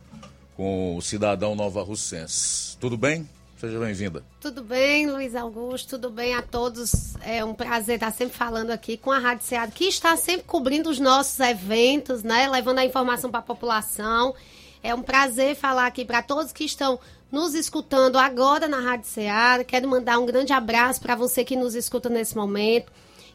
com 0.57 0.97
o 0.97 1.03
cidadão 1.03 1.55
Nova 1.55 1.83
Russense. 1.83 2.79
Tudo 2.79 2.97
bem? 2.97 3.29
Seja 3.61 3.79
bem-vinda. 3.79 4.25
Tudo 4.41 4.65
bem, 4.65 5.11
Luiz 5.11 5.35
Augusto, 5.35 5.99
tudo 5.99 6.11
bem 6.11 6.35
a 6.35 6.41
todos. 6.41 7.15
É 7.21 7.45
um 7.45 7.53
prazer 7.53 7.97
estar 7.97 8.11
sempre 8.11 8.39
falando 8.39 8.71
aqui 8.71 8.97
com 8.97 9.13
a 9.13 9.19
Rádio 9.19 9.45
Ceará, 9.45 9.71
que 9.71 9.85
está 9.85 10.17
sempre 10.17 10.45
cobrindo 10.47 10.89
os 10.89 10.99
nossos 10.99 11.39
eventos, 11.41 12.23
né? 12.23 12.49
Levando 12.49 12.79
a 12.79 12.85
informação 12.87 13.31
para 13.31 13.41
a 13.41 13.43
população. 13.43 14.35
É 14.83 14.95
um 14.95 15.03
prazer 15.03 15.57
falar 15.57 15.87
aqui 15.87 16.07
para 16.07 16.23
todos 16.23 16.53
que 16.53 16.65
estão 16.65 16.99
nos 17.31 17.53
escutando 17.55 18.17
agora 18.17 18.67
na 18.67 18.81
Rádio 18.81 19.09
Ceará. 19.11 19.63
Quero 19.63 19.89
mandar 19.89 20.19
um 20.19 20.25
grande 20.25 20.55
abraço 20.55 21.03
para 21.03 21.15
você 21.15 21.45
que 21.45 21.57
nos 21.57 21.75
escuta 21.75 22.09
nesse 22.09 22.35
momento. 22.35 22.91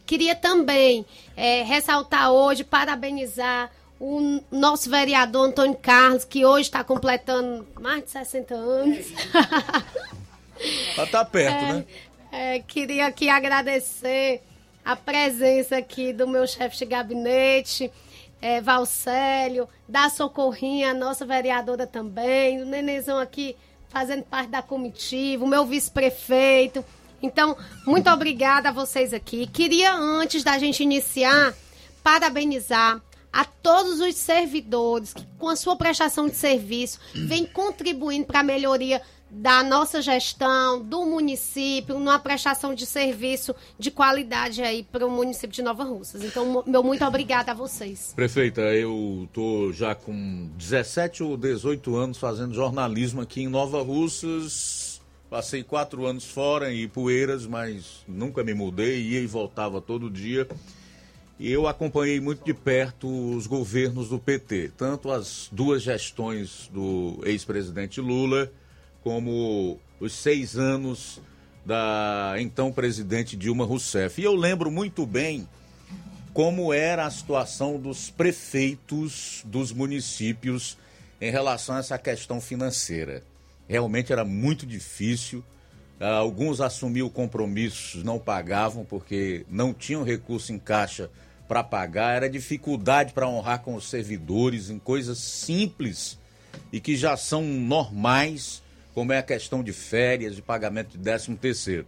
Queria 0.06 0.36
também 0.36 1.06
é, 1.36 1.64
ressaltar 1.64 2.32
hoje, 2.32 2.64
parabenizar 2.64 3.72
o 4.00 4.42
nosso 4.52 4.90
vereador 4.90 5.48
Antônio 5.48 5.78
Carlos, 5.82 6.26
que 6.26 6.46
hoje 6.46 6.64
está 6.64 6.84
completando 6.84 7.66
mais 7.80 8.04
de 8.04 8.12
60 8.12 8.54
anos. 8.54 9.06
Está 10.90 11.06
tá 11.12 11.26
perto, 11.26 11.56
é, 11.56 11.74
né? 11.74 11.86
É, 12.32 12.60
queria 12.60 13.08
aqui 13.08 13.30
agradecer 13.30 14.42
a 14.84 14.96
presença 14.96 15.78
aqui 15.78 16.12
do 16.12 16.28
meu 16.28 16.46
chefe 16.46 16.80
de 16.80 16.86
gabinete, 16.86 17.90
é, 18.42 18.60
Valcélio, 18.60 19.70
da 19.88 20.10
Socorrinha, 20.10 20.94
nossa 20.94 21.26
vereadora 21.26 21.88
também, 21.88 22.62
o 22.62 22.66
Nenezão 22.66 23.18
aqui 23.18 23.56
fazendo 23.88 24.24
parte 24.24 24.50
da 24.50 24.62
comitiva, 24.62 25.46
o 25.46 25.48
meu 25.48 25.66
vice-prefeito. 25.66 26.84
Então, 27.24 27.58
muito 27.88 28.10
obrigada 28.10 28.68
a 28.68 28.72
vocês 28.74 29.14
aqui. 29.14 29.48
Queria, 29.48 29.96
antes 29.96 30.44
da 30.44 30.60
gente 30.60 30.84
iniciar, 30.84 31.56
parabenizar 32.04 33.02
a 33.32 33.46
todos 33.46 34.02
os 34.02 34.16
servidores 34.16 35.14
que, 35.14 35.26
com 35.40 35.48
a 35.48 35.56
sua 35.56 35.78
prestação 35.78 36.28
de 36.28 36.36
serviço, 36.36 37.00
vem 37.16 37.46
contribuindo 37.46 38.28
para 38.28 38.42
a 38.42 38.44
melhoria 38.44 39.02
da 39.32 39.64
nossa 39.64 40.00
gestão, 40.00 40.80
do 40.80 41.06
município, 41.06 41.98
numa 41.98 42.20
prestação 42.20 42.76
de 42.76 42.86
serviço 42.86 43.56
de 43.80 43.90
qualidade 43.90 44.62
aí 44.62 44.84
para 44.84 45.08
o 45.08 45.10
município 45.10 45.56
de 45.56 45.64
Nova 45.64 45.84
Russas. 45.84 46.24
Então, 46.24 46.64
meu 46.68 46.84
muito 46.84 47.04
obrigada 47.04 47.52
a 47.52 47.56
vocês. 47.56 48.14
Prefeita, 48.16 48.62
eu 48.62 49.28
tô 49.34 49.72
já 49.72 49.96
com 49.96 50.50
17 50.56 51.24
ou 51.24 51.36
18 51.36 51.96
anos 51.96 52.18
fazendo 52.20 52.54
jornalismo 52.54 53.22
aqui 53.22 53.42
em 53.42 53.48
Nova 53.48 53.82
Russas 53.82 54.83
Passei 55.34 55.64
quatro 55.64 56.06
anos 56.06 56.26
fora 56.26 56.72
em 56.72 56.84
Ipueiras, 56.84 57.48
mas 57.48 58.06
nunca 58.08 58.44
me 58.44 58.54
mudei, 58.54 59.02
ia 59.02 59.20
e 59.20 59.26
voltava 59.26 59.82
todo 59.82 60.08
dia. 60.08 60.48
E 61.40 61.52
eu 61.52 61.68
acompanhei 61.68 62.20
muito 62.20 62.46
de 62.46 62.54
perto 62.54 63.08
os 63.36 63.48
governos 63.48 64.10
do 64.10 64.20
PT, 64.20 64.74
tanto 64.78 65.10
as 65.10 65.50
duas 65.52 65.82
gestões 65.82 66.70
do 66.72 67.20
ex-presidente 67.26 68.00
Lula, 68.00 68.52
como 69.02 69.80
os 70.00 70.14
seis 70.14 70.56
anos 70.56 71.20
da 71.66 72.36
então 72.38 72.72
presidente 72.72 73.36
Dilma 73.36 73.66
Rousseff. 73.66 74.22
E 74.22 74.24
eu 74.24 74.36
lembro 74.36 74.70
muito 74.70 75.04
bem 75.04 75.50
como 76.32 76.72
era 76.72 77.08
a 77.08 77.10
situação 77.10 77.80
dos 77.80 78.12
prefeitos 78.12 79.42
dos 79.46 79.72
municípios 79.72 80.78
em 81.20 81.32
relação 81.32 81.76
a 81.76 81.80
essa 81.80 81.98
questão 81.98 82.40
financeira. 82.40 83.24
Realmente 83.68 84.12
era 84.12 84.26
muito 84.26 84.66
difícil. 84.66 85.44
Ah, 86.00 86.16
alguns 86.16 86.60
assumiam 86.60 87.10
compromissos, 87.10 88.04
não 88.04 88.20
pagavam 88.20 88.84
porque 88.84 89.46
não 89.50 89.74
tinham 89.74 90.04
recurso 90.04 90.52
em 90.52 90.60
caixa 90.60 91.10
para 91.48 91.64
pagar. 91.64 92.16
Era 92.16 92.30
dificuldade 92.30 93.14
para 93.14 93.28
honrar 93.28 93.62
com 93.62 93.76
os 93.76 93.90
servidores 93.90 94.70
em 94.70 94.80
coisas 94.80 95.18
simples 95.18 96.18
e 96.72 96.80
que 96.80 96.96
já 96.96 97.16
são 97.16 97.44
normais, 97.44 98.62
como 98.94 99.14
é 99.14 99.18
a 99.18 99.24
questão 99.24 99.64
de 99.64 99.74
férias, 99.74 100.36
de 100.36 100.42
pagamento 100.42 100.98
de 100.98 101.04
13 101.04 101.36
terceiro. 101.36 101.86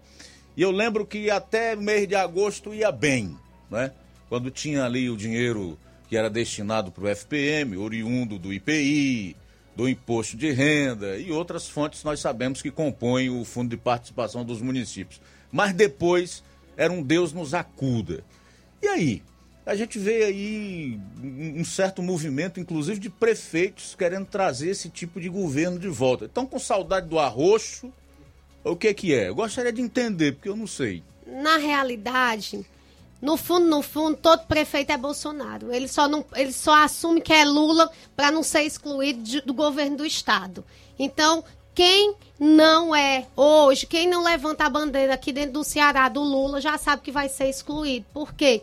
E 0.56 0.62
eu 0.62 0.72
lembro 0.72 1.06
que 1.06 1.30
até 1.30 1.76
mês 1.76 2.08
de 2.08 2.16
agosto 2.16 2.74
ia 2.74 2.92
bem, 2.92 3.38
né? 3.70 3.92
Quando 4.30 4.50
tinha 4.50 4.86
ali 4.86 5.10
o 5.10 5.18
dinheiro 5.18 5.78
que 6.08 6.16
era 6.16 6.30
destinado 6.30 6.92
para 6.92 7.04
o 7.04 7.08
FPM, 7.08 7.78
oriundo 7.78 8.40
do 8.40 8.54
IPI, 8.54 9.36
do 9.76 9.90
imposto 9.90 10.38
de 10.38 10.52
renda 10.52 11.18
e 11.18 11.32
outras 11.32 11.68
fontes 11.68 12.04
nós 12.04 12.20
sabemos 12.20 12.62
que 12.62 12.72
compõem 12.72 13.30
o 13.30 13.44
fundo 13.44 13.70
de 13.70 13.78
participação 13.78 14.46
dos 14.46 14.62
municípios. 14.62 15.22
Mas 15.52 15.74
depois 15.74 16.44
era 16.78 16.92
um 16.92 17.02
Deus 17.02 17.34
nos 17.34 17.54
acuda. 17.54 18.24
E 18.82 18.88
aí? 18.88 19.24
A 19.66 19.76
gente 19.76 19.98
vê 19.98 20.26
aí 20.26 21.00
um 21.20 21.66
certo 21.66 22.04
movimento, 22.04 22.60
inclusive 22.60 23.00
de 23.00 23.10
prefeitos, 23.10 23.96
querendo 23.96 24.28
trazer 24.28 24.70
esse 24.70 24.90
tipo 24.90 25.20
de 25.20 25.28
governo 25.28 25.80
de 25.80 25.88
volta. 25.88 26.26
Estão 26.26 26.46
com 26.46 26.60
saudade 26.60 27.08
do 27.08 27.18
arroxo? 27.18 27.92
O 28.64 28.76
que 28.76 28.94
que 28.94 29.14
é? 29.14 29.30
Eu 29.30 29.36
gostaria 29.36 29.74
de 29.74 29.82
entender, 29.82 30.34
porque 30.34 30.50
eu 30.50 30.56
não 30.56 30.68
sei. 30.68 31.04
Na 31.26 31.58
realidade, 31.58 32.64
no 33.26 33.36
fundo, 33.38 33.66
no 33.66 33.82
fundo, 33.82 34.16
todo 34.18 34.46
prefeito 34.46 34.92
é 34.92 34.98
Bolsonaro. 34.98 35.74
Ele 35.74 35.88
só, 35.88 36.08
não, 36.08 36.24
ele 36.36 36.54
só 36.54 36.76
assume 36.84 37.20
que 37.20 37.34
é 37.34 37.44
Lula 37.44 37.90
para 38.16 38.32
não 38.32 38.44
ser 38.44 38.62
excluído 38.64 39.24
de- 39.24 39.42
do 39.42 39.54
governo 39.54 39.98
do 39.98 40.06
Estado. 40.06 40.64
Então, 40.98 41.44
quem 41.74 42.16
não 42.40 42.96
é 42.96 43.26
hoje, 43.36 43.86
quem 43.88 44.08
não 44.08 44.24
levanta 44.24 44.66
a 44.66 44.70
bandeira 44.70 45.14
aqui 45.16 45.34
dentro 45.34 45.54
do 45.54 45.64
Ceará 45.64 46.08
do 46.08 46.22
Lula, 46.22 46.62
já 46.62 46.78
sabe 46.78 47.02
que 47.02 47.12
vai 47.12 47.28
ser 47.28 47.50
excluído. 47.50 48.06
Por 48.14 48.34
quê? 48.34 48.62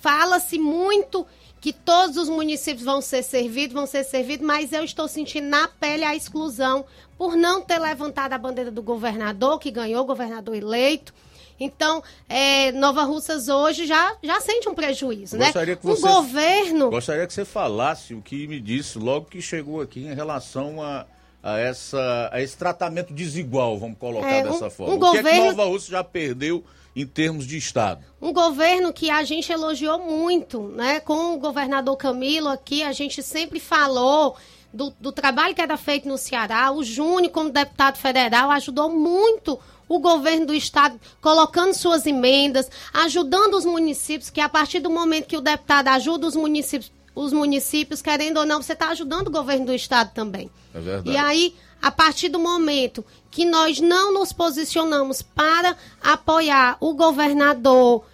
Fala-se 0.00 0.58
muito 0.58 1.26
que 1.60 1.72
todos 1.72 2.16
os 2.16 2.28
municípios 2.28 2.84
vão 2.84 3.00
ser 3.00 3.22
servidos, 3.22 3.74
vão 3.74 3.86
ser 3.86 4.04
servidos, 4.04 4.46
mas 4.46 4.72
eu 4.72 4.84
estou 4.84 5.06
sentindo 5.08 5.48
na 5.48 5.68
pele 5.68 6.04
a 6.04 6.14
exclusão 6.14 6.84
por 7.18 7.34
não 7.36 7.60
ter 7.60 7.78
levantado 7.78 8.32
a 8.32 8.38
bandeira 8.38 8.70
do 8.70 8.82
governador, 8.82 9.58
que 9.58 9.70
ganhou, 9.70 10.04
governador 10.04 10.54
eleito. 10.54 11.12
Então, 11.58 12.02
é, 12.28 12.70
Nova 12.72 13.02
Russas 13.04 13.48
hoje 13.48 13.86
já, 13.86 14.14
já 14.22 14.40
sente 14.40 14.68
um 14.68 14.74
prejuízo, 14.74 15.36
né? 15.38 15.46
Gostaria 15.46 15.76
que 15.76 15.86
o 15.86 15.96
você, 15.96 16.06
governo... 16.06 16.90
Gostaria 16.90 17.26
que 17.26 17.32
você 17.32 17.44
falasse 17.44 18.14
o 18.14 18.20
que 18.20 18.46
me 18.46 18.60
disse 18.60 18.98
logo 18.98 19.26
que 19.26 19.40
chegou 19.40 19.80
aqui 19.80 20.00
em 20.06 20.14
relação 20.14 20.82
a, 20.82 21.06
a, 21.42 21.58
essa, 21.58 22.28
a 22.32 22.40
esse 22.42 22.56
tratamento 22.56 23.12
desigual, 23.14 23.78
vamos 23.78 23.98
colocar 23.98 24.30
É, 24.30 24.44
um- 24.44 24.52
dessa 24.52 24.68
forma. 24.70 24.94
um 24.94 24.96
o 24.96 25.00
que 25.00 25.06
é 25.06 25.10
que 25.12 25.16
governo- 25.22 25.44
Nova 25.46 25.64
Rússia 25.64 25.90
já 25.92 26.04
perdeu 26.04 26.62
em 26.94 27.06
termos 27.06 27.46
de 27.46 27.56
Estado? 27.56 28.02
Um 28.20 28.32
governo 28.32 28.92
que 28.92 29.10
a 29.10 29.22
gente 29.24 29.50
elogiou 29.52 29.98
muito, 29.98 30.62
né? 30.68 31.00
Com 31.00 31.34
o 31.34 31.38
governador 31.38 31.96
Camilo 31.96 32.48
aqui, 32.48 32.82
a 32.82 32.92
gente 32.92 33.22
sempre 33.22 33.60
falou 33.60 34.34
do, 34.72 34.92
do 35.00 35.12
trabalho 35.12 35.54
que 35.54 35.60
era 35.60 35.76
feito 35.76 36.08
no 36.08 36.16
Ceará. 36.18 36.70
O 36.72 36.82
Júnior, 36.82 37.30
como 37.32 37.50
deputado 37.50 37.96
federal, 37.98 38.50
ajudou 38.50 38.88
muito 38.90 39.58
o 39.88 39.98
governo 39.98 40.46
do 40.46 40.54
estado, 40.54 41.00
colocando 41.20 41.74
suas 41.74 42.06
emendas, 42.06 42.70
ajudando 42.92 43.54
os 43.54 43.64
municípios, 43.64 44.30
que 44.30 44.40
a 44.40 44.48
partir 44.48 44.80
do 44.80 44.90
momento 44.90 45.26
que 45.26 45.36
o 45.36 45.40
deputado 45.40 45.88
ajuda 45.88 46.26
os 46.26 46.36
municípios, 46.36 46.92
os 47.14 47.32
municípios, 47.32 48.02
querendo 48.02 48.38
ou 48.38 48.46
não, 48.46 48.60
você 48.60 48.74
está 48.74 48.88
ajudando 48.88 49.28
o 49.28 49.30
governo 49.30 49.66
do 49.66 49.74
estado 49.74 50.12
também. 50.12 50.50
É 50.74 50.80
verdade. 50.80 51.10
E 51.10 51.16
aí, 51.16 51.56
a 51.80 51.90
partir 51.90 52.28
do 52.28 52.38
momento 52.38 53.04
que 53.30 53.44
nós 53.44 53.80
não 53.80 54.12
nos 54.12 54.32
posicionamos 54.32 55.22
para 55.22 55.76
apoiar 56.02 56.76
o 56.80 56.94
governador 56.94 58.04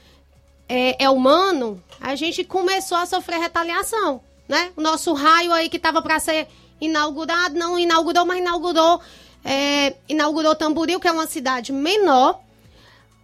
é, 0.69 1.05
é 1.05 1.11
humano, 1.11 1.83
a 2.01 2.15
gente 2.15 2.45
começou 2.45 2.99
a 2.99 3.07
sofrer 3.07 3.39
retaliação, 3.39 4.21
né? 4.49 4.73
O 4.77 4.81
nosso 4.81 5.13
raio 5.13 5.53
aí 5.53 5.69
que 5.69 5.77
estava 5.77 6.01
para 6.03 6.21
ser 6.21 6.49
inaugurado, 6.81 7.57
não 7.57 7.79
inaugurou, 7.79 8.25
mas 8.25 8.39
inaugurou, 8.39 9.01
é, 9.45 9.95
inaugurou 10.09 10.55
Tamboril, 10.55 11.01
que 11.01 11.09
é 11.09 11.13
uma 11.13 11.27
cidade 11.27 11.73
menor, 11.73 12.41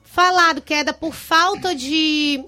falado 0.04 0.60
que 0.60 0.74
era 0.74 0.92
por 0.92 1.14
falta 1.14 1.74
de, 1.74 2.44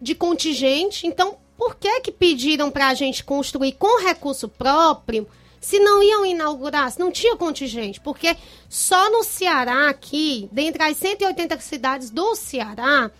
de 0.00 0.14
contingente. 0.14 1.06
Então, 1.06 1.36
por 1.56 1.76
que 1.76 2.00
que 2.00 2.12
pediram 2.12 2.70
para 2.70 2.88
a 2.88 2.94
gente 2.94 3.22
construir 3.22 3.72
com 3.72 4.02
recurso 4.02 4.48
próprio 4.48 5.26
se 5.60 5.78
não 5.78 6.02
iam 6.02 6.26
inaugurar, 6.26 6.90
se 6.90 6.98
não 6.98 7.10
tinha 7.10 7.36
contingente? 7.36 8.00
Porque 8.00 8.36
só 8.68 9.10
no 9.10 9.22
Ceará 9.22 9.88
aqui, 9.88 10.48
dentre 10.50 10.82
as 10.82 10.96
180 10.96 11.58
cidades 11.60 12.10
do 12.10 12.34
Ceará, 12.34 13.10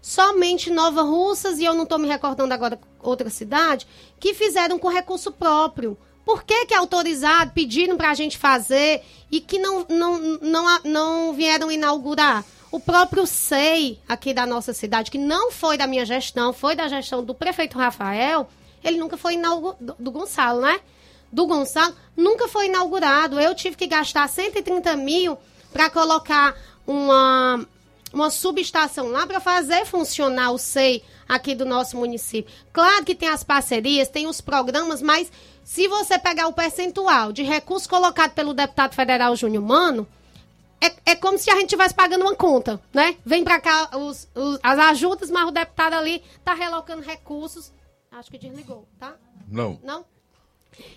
somente 0.00 0.70
Nova 0.70 1.02
Russas, 1.02 1.58
e 1.58 1.64
eu 1.64 1.74
não 1.74 1.84
estou 1.84 1.98
me 1.98 2.06
recordando 2.06 2.52
agora 2.54 2.78
outra 3.00 3.30
cidade, 3.30 3.86
que 4.20 4.34
fizeram 4.34 4.78
com 4.78 4.88
recurso 4.88 5.32
próprio. 5.32 5.96
Por 6.28 6.44
que 6.44 6.66
que 6.66 6.74
é 6.74 6.76
autorizado, 6.76 7.52
pediram 7.52 7.96
para 7.96 8.10
a 8.10 8.14
gente 8.14 8.36
fazer 8.36 9.02
e 9.30 9.40
que 9.40 9.58
não, 9.58 9.86
não, 9.88 10.18
não, 10.42 10.80
não 10.84 11.32
vieram 11.32 11.72
inaugurar? 11.72 12.44
O 12.70 12.78
próprio 12.78 13.26
SEI 13.26 13.98
aqui 14.06 14.34
da 14.34 14.44
nossa 14.44 14.74
cidade, 14.74 15.10
que 15.10 15.16
não 15.16 15.50
foi 15.50 15.78
da 15.78 15.86
minha 15.86 16.04
gestão, 16.04 16.52
foi 16.52 16.76
da 16.76 16.86
gestão 16.86 17.24
do 17.24 17.34
prefeito 17.34 17.78
Rafael, 17.78 18.46
ele 18.84 18.98
nunca 18.98 19.16
foi 19.16 19.34
inaugurado, 19.34 19.96
do, 19.98 20.10
Gonçalo, 20.10 20.60
né? 20.60 20.78
Do 21.32 21.46
Gonçalo, 21.46 21.94
nunca 22.14 22.46
foi 22.46 22.66
inaugurado. 22.66 23.40
Eu 23.40 23.54
tive 23.54 23.74
que 23.74 23.86
gastar 23.86 24.28
130 24.28 24.96
mil 24.96 25.38
para 25.72 25.88
colocar 25.88 26.54
uma, 26.86 27.66
uma 28.12 28.28
subestação 28.28 29.08
lá 29.08 29.26
para 29.26 29.40
fazer 29.40 29.86
funcionar 29.86 30.50
o 30.50 30.58
SEI 30.58 31.02
aqui 31.26 31.54
do 31.54 31.64
nosso 31.64 31.96
município. 31.96 32.52
Claro 32.70 33.02
que 33.02 33.14
tem 33.14 33.30
as 33.30 33.42
parcerias, 33.42 34.08
tem 34.08 34.26
os 34.26 34.42
programas, 34.42 35.00
mas 35.00 35.32
se 35.70 35.86
você 35.86 36.18
pegar 36.18 36.48
o 36.48 36.52
percentual 36.54 37.30
de 37.30 37.42
recursos 37.42 37.86
colocado 37.86 38.32
pelo 38.32 38.54
deputado 38.54 38.94
federal 38.94 39.36
Júnior 39.36 39.62
Mano, 39.62 40.08
é, 40.80 41.10
é 41.12 41.14
como 41.14 41.36
se 41.36 41.50
a 41.50 41.54
gente 41.56 41.64
estivesse 41.64 41.92
pagando 41.94 42.22
uma 42.22 42.34
conta, 42.34 42.80
né? 42.90 43.18
Vem 43.22 43.44
para 43.44 43.60
cá 43.60 43.90
os, 43.98 44.26
os- 44.34 44.58
as 44.62 44.78
ajudas, 44.78 45.30
mas 45.30 45.46
o 45.46 45.50
deputado 45.50 45.92
ali 45.92 46.22
tá 46.42 46.54
relocando 46.54 47.02
recursos. 47.02 47.70
Acho 48.10 48.30
que 48.30 48.38
desligou, 48.38 48.88
tá? 48.98 49.14
Não. 49.46 49.78
Não? 49.82 50.06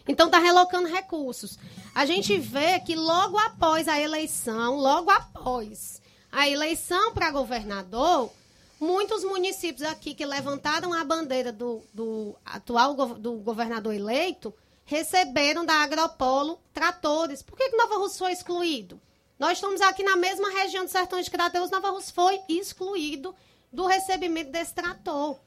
Então 0.07 0.29
tá 0.29 0.39
relocando 0.39 0.87
recursos. 0.87 1.59
A 1.93 2.05
gente 2.05 2.37
vê 2.37 2.79
que 2.79 2.95
logo 2.95 3.37
após 3.39 3.89
a 3.89 3.99
eleição, 3.99 4.77
logo 4.77 5.11
após 5.11 6.01
a 6.31 6.47
eleição 6.47 7.11
para 7.13 7.29
governador, 7.29 8.31
muitos 8.79 9.21
municípios 9.25 9.85
aqui 9.85 10.13
que 10.13 10.25
levantaram 10.25 10.93
a 10.93 11.03
bandeira 11.03 11.51
do, 11.51 11.81
do 11.93 12.35
atual 12.45 12.95
do 12.95 13.33
governador 13.33 13.93
eleito 13.93 14.53
receberam 14.91 15.65
da 15.65 15.75
Agropolo 15.75 16.59
tratores. 16.73 17.41
Por 17.41 17.57
que, 17.57 17.69
que 17.69 17.77
Nova 17.77 17.95
Rússia 17.95 18.19
foi 18.19 18.33
excluído? 18.33 18.99
Nós 19.39 19.53
estamos 19.53 19.79
aqui 19.79 20.03
na 20.03 20.17
mesma 20.17 20.49
região 20.49 20.83
do 20.83 20.91
Sertão 20.91 21.21
de 21.21 21.31
Crateus, 21.31 21.71
Nova 21.71 21.89
Rússia 21.91 22.13
foi 22.13 22.41
excluído 22.49 23.33
do 23.71 23.85
recebimento 23.85 24.51
desse 24.51 24.73
trator. 24.73 25.39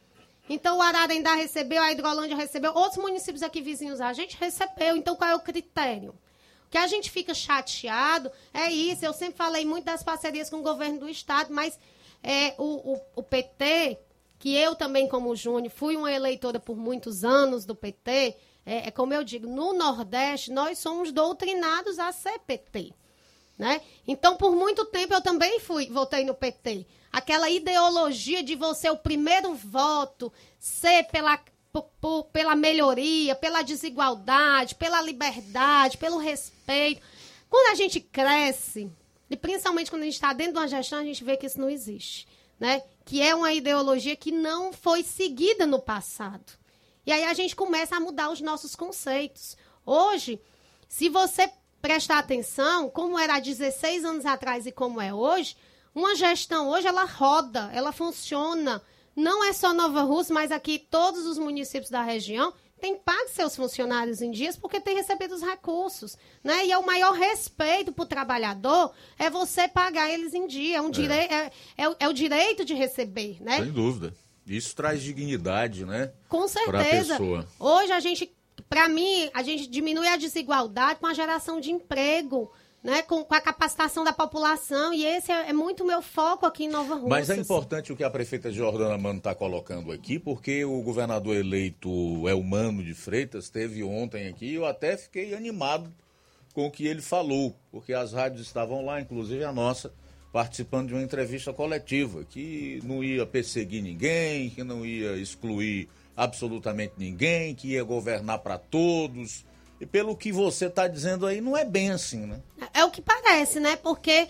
Então, 0.49 0.79
o 0.79 0.83
Ararendá 0.83 1.35
recebeu, 1.35 1.83
a 1.83 1.93
Hidrolândia 1.93 2.35
recebeu, 2.35 2.73
outros 2.75 2.97
municípios 2.97 3.43
aqui 3.43 3.61
vizinhos 3.61 4.01
a 4.01 4.15
gente 4.15 4.35
recebeu. 4.39 4.97
Então, 4.97 5.15
qual 5.15 5.29
é 5.29 5.35
o 5.35 5.41
critério? 5.41 6.15
Que 6.71 6.79
a 6.79 6.87
gente 6.87 7.11
fica 7.11 7.35
chateado 7.35 8.33
é 8.53 8.71
isso. 8.71 9.05
Eu 9.05 9.13
sempre 9.13 9.37
falei 9.37 9.67
muito 9.67 9.85
das 9.85 10.03
parcerias 10.03 10.49
com 10.49 10.57
o 10.57 10.63
governo 10.63 11.01
do 11.01 11.09
Estado, 11.09 11.53
mas 11.53 11.79
é, 12.23 12.55
o, 12.57 12.95
o, 12.95 13.01
o 13.17 13.23
PT, 13.23 13.99
que 14.39 14.57
eu 14.57 14.75
também, 14.75 15.07
como 15.07 15.37
Júnior, 15.37 15.71
fui 15.71 15.97
uma 15.97 16.11
eleitora 16.11 16.59
por 16.59 16.77
muitos 16.77 17.25
anos 17.25 17.67
do 17.67 17.75
PT, 17.75 18.37
é, 18.67 18.89
é 18.89 18.91
como 18.91 19.13
eu 19.15 19.23
digo, 19.25 19.47
no 19.47 19.73
Nordeste, 19.73 20.51
nós 20.53 20.79
somos 20.79 21.13
doutrinados 21.13 21.99
a 21.99 22.13
ser 22.13 22.39
PT. 22.41 22.93
Né? 23.57 23.81
Então, 24.07 24.37
por 24.37 24.55
muito 24.55 24.85
tempo, 24.87 25.15
eu 25.15 25.21
também 25.21 25.61
fui, 25.61 25.87
votei 25.89 26.25
no 26.25 26.35
PT. 26.35 26.87
Aquela 27.13 27.49
ideologia 27.49 28.43
de 28.43 28.57
você, 28.57 28.91
o 28.91 28.97
primeiro 28.97 29.55
voto, 29.55 30.33
ser 30.59 31.05
pela, 31.05 31.39
po- 31.73 31.89
po- 32.01 32.25
pela 32.25 32.57
melhoria, 32.57 33.37
pela 33.37 33.63
desigualdade, 33.63 34.75
pela 34.75 35.01
liberdade, 35.01 35.99
pelo 35.99 36.19
respeito. 36.19 37.01
Quando 37.49 37.71
a 37.73 37.77
gente 37.77 38.01
cresce, 38.01 38.91
e 39.31 39.37
principalmente 39.37 39.89
quando 39.91 40.03
a 40.03 40.07
gente 40.07 40.15
está 40.15 40.33
dentro 40.33 40.55
de 40.55 40.59
uma 40.59 40.67
gestão, 40.69 40.99
a 40.99 41.05
gente 41.05 41.23
vê 41.23 41.37
que 41.37 41.47
isso 41.47 41.61
não 41.61 41.71
existe. 41.71 42.27
Né? 42.59 42.83
Que 43.05 43.23
é 43.23 43.35
uma 43.35 43.53
ideologia 43.53 44.17
que 44.17 44.33
não 44.33 44.73
foi 44.73 45.05
seguida 45.05 45.65
no 45.65 45.79
passado. 45.81 46.53
E 47.07 47.13
aí 47.13 47.25
a 47.25 47.35
gente 47.35 47.55
começa 47.55 47.97
a 47.97 48.01
mudar 48.01 48.31
os 48.31 48.41
nossos 48.41 48.75
conceitos. 48.75 49.57
Hoje, 49.85 50.41
se 50.89 51.09
você 51.09 51.51
prestar 51.83 52.19
atenção, 52.19 52.89
como 52.89 53.19
era 53.19 53.35
há 53.37 53.41
16 53.41 54.05
anos 54.05 54.25
atrás 54.27 54.67
e 54.67 54.73
como 54.73 55.01
é 55.01 55.13
hoje, 55.13 55.57
uma 55.95 56.15
gestão 56.15 56.69
hoje 56.71 56.87
ela 56.87 57.05
roda, 57.05 57.71
ela 57.73 57.93
funciona. 57.93 58.83
Não 59.15 59.45
é 59.45 59.53
só 59.53 59.73
Nova 59.75 60.03
Rússia, 60.03 60.33
mas 60.35 60.51
aqui 60.51 60.79
todos 60.79 61.27
os 61.27 61.39
municípios 61.39 61.91
da 61.91 62.03
região 62.03 62.53
têm 62.81 62.97
pago 62.99 63.29
seus 63.29 63.55
funcionários 63.55 64.21
em 64.21 64.31
dias 64.31 64.57
porque 64.57 64.81
têm 64.81 64.97
recebido 64.97 65.35
os 65.35 65.43
recursos. 65.43 66.17
Né? 66.43 66.67
E 66.67 66.73
é 66.73 66.79
o 66.79 66.85
maior 66.85 67.13
respeito 67.13 67.93
para 67.93 68.03
o 68.03 68.07
trabalhador 68.07 68.93
é 69.19 69.31
você 69.31 69.69
pagar 69.69 70.11
eles 70.11 70.35
em 70.35 70.47
dia. 70.47 70.79
É, 70.79 70.81
um 70.83 70.91
direi 70.91 71.27
é, 71.27 71.53
é 71.77 71.89
o- 71.89 71.97
é 72.01 72.09
o 72.09 72.13
direito 72.13 72.65
de 72.65 72.75
receber. 72.75 73.41
Né? 73.43 73.59
Sem 73.63 73.73
dúvida. 73.73 74.15
Isso 74.47 74.75
traz 74.77 75.03
dignidade, 75.03 75.85
né? 75.85 76.13
Com 76.29 76.47
certeza. 76.47 77.15
pessoa. 77.15 77.49
Hoje 77.59 77.93
a 77.93 78.01
gente, 78.01 78.33
para 78.69 78.89
mim, 78.89 79.31
a 79.33 79.43
gente 79.43 79.67
diminui 79.67 80.07
a 80.09 80.17
desigualdade 80.17 81.01
com 81.01 81.07
a 81.07 81.15
geração 81.15 81.61
de 81.61 81.71
emprego, 81.71 82.53
né? 82.83 83.03
Com, 83.03 83.25
com 83.25 83.35
a 83.35 83.41
capacitação 83.41 84.05
da 84.05 84.13
população. 84.13 84.93
E 84.93 85.05
esse 85.07 85.33
é, 85.33 85.49
é 85.49 85.53
muito 85.53 85.85
meu 85.85 86.03
foco 86.03 86.45
aqui 86.45 86.65
em 86.65 86.69
Nova 86.69 86.95
Rússia. 86.95 87.09
Mas 87.09 87.31
é 87.31 87.37
importante 87.37 87.93
o 87.93 87.97
que 87.97 88.05
a 88.05 88.11
prefeita 88.11 88.53
Jordana 88.53 88.99
Mano 88.99 89.19
está 89.19 89.35
colocando 89.35 89.91
aqui, 89.91 90.19
porque 90.19 90.65
o 90.65 90.83
governador 90.83 91.35
eleito 91.35 91.89
Elmano 92.29 92.85
de 92.85 92.93
Freitas 92.93 93.45
esteve 93.45 93.83
ontem 93.83 94.29
aqui 94.29 94.47
e 94.47 94.55
eu 94.55 94.67
até 94.67 94.97
fiquei 94.97 95.35
animado 95.35 95.91
com 96.55 96.67
o 96.67 96.71
que 96.71 96.87
ele 96.87 97.03
falou, 97.03 97.57
porque 97.71 97.93
as 97.93 98.13
rádios 98.13 98.47
estavam 98.47 98.85
lá, 98.85 99.01
inclusive 99.01 99.43
a 99.43 99.53
nossa, 99.53 99.93
participando 100.35 100.89
de 100.89 100.95
uma 100.95 101.03
entrevista 101.05 101.53
coletiva, 101.53 102.25
que 102.25 102.81
não 102.83 103.05
ia 103.05 103.25
perseguir 103.25 103.81
ninguém, 103.81 104.51
que 104.51 104.65
não 104.65 104.85
ia 104.85 105.13
excluir 105.13 105.89
absolutamente 106.17 106.95
ninguém, 106.99 107.55
que 107.55 107.69
ia 107.69 107.85
governar 107.85 108.41
para 108.41 108.59
todos. 108.59 109.45
E 109.81 109.87
pelo 109.87 110.17
que 110.17 110.33
você 110.33 110.67
está 110.67 110.89
dizendo 110.89 111.25
aí, 111.25 111.41
não 111.41 111.57
é 111.57 111.65
bem 111.65 111.93
assim, 111.93 112.27
né? 112.27 112.41
É 112.75 112.85
o 112.85 112.91
que 112.91 113.01
parece, 113.01 113.61
né? 113.61 113.77
Porque 113.77 114.27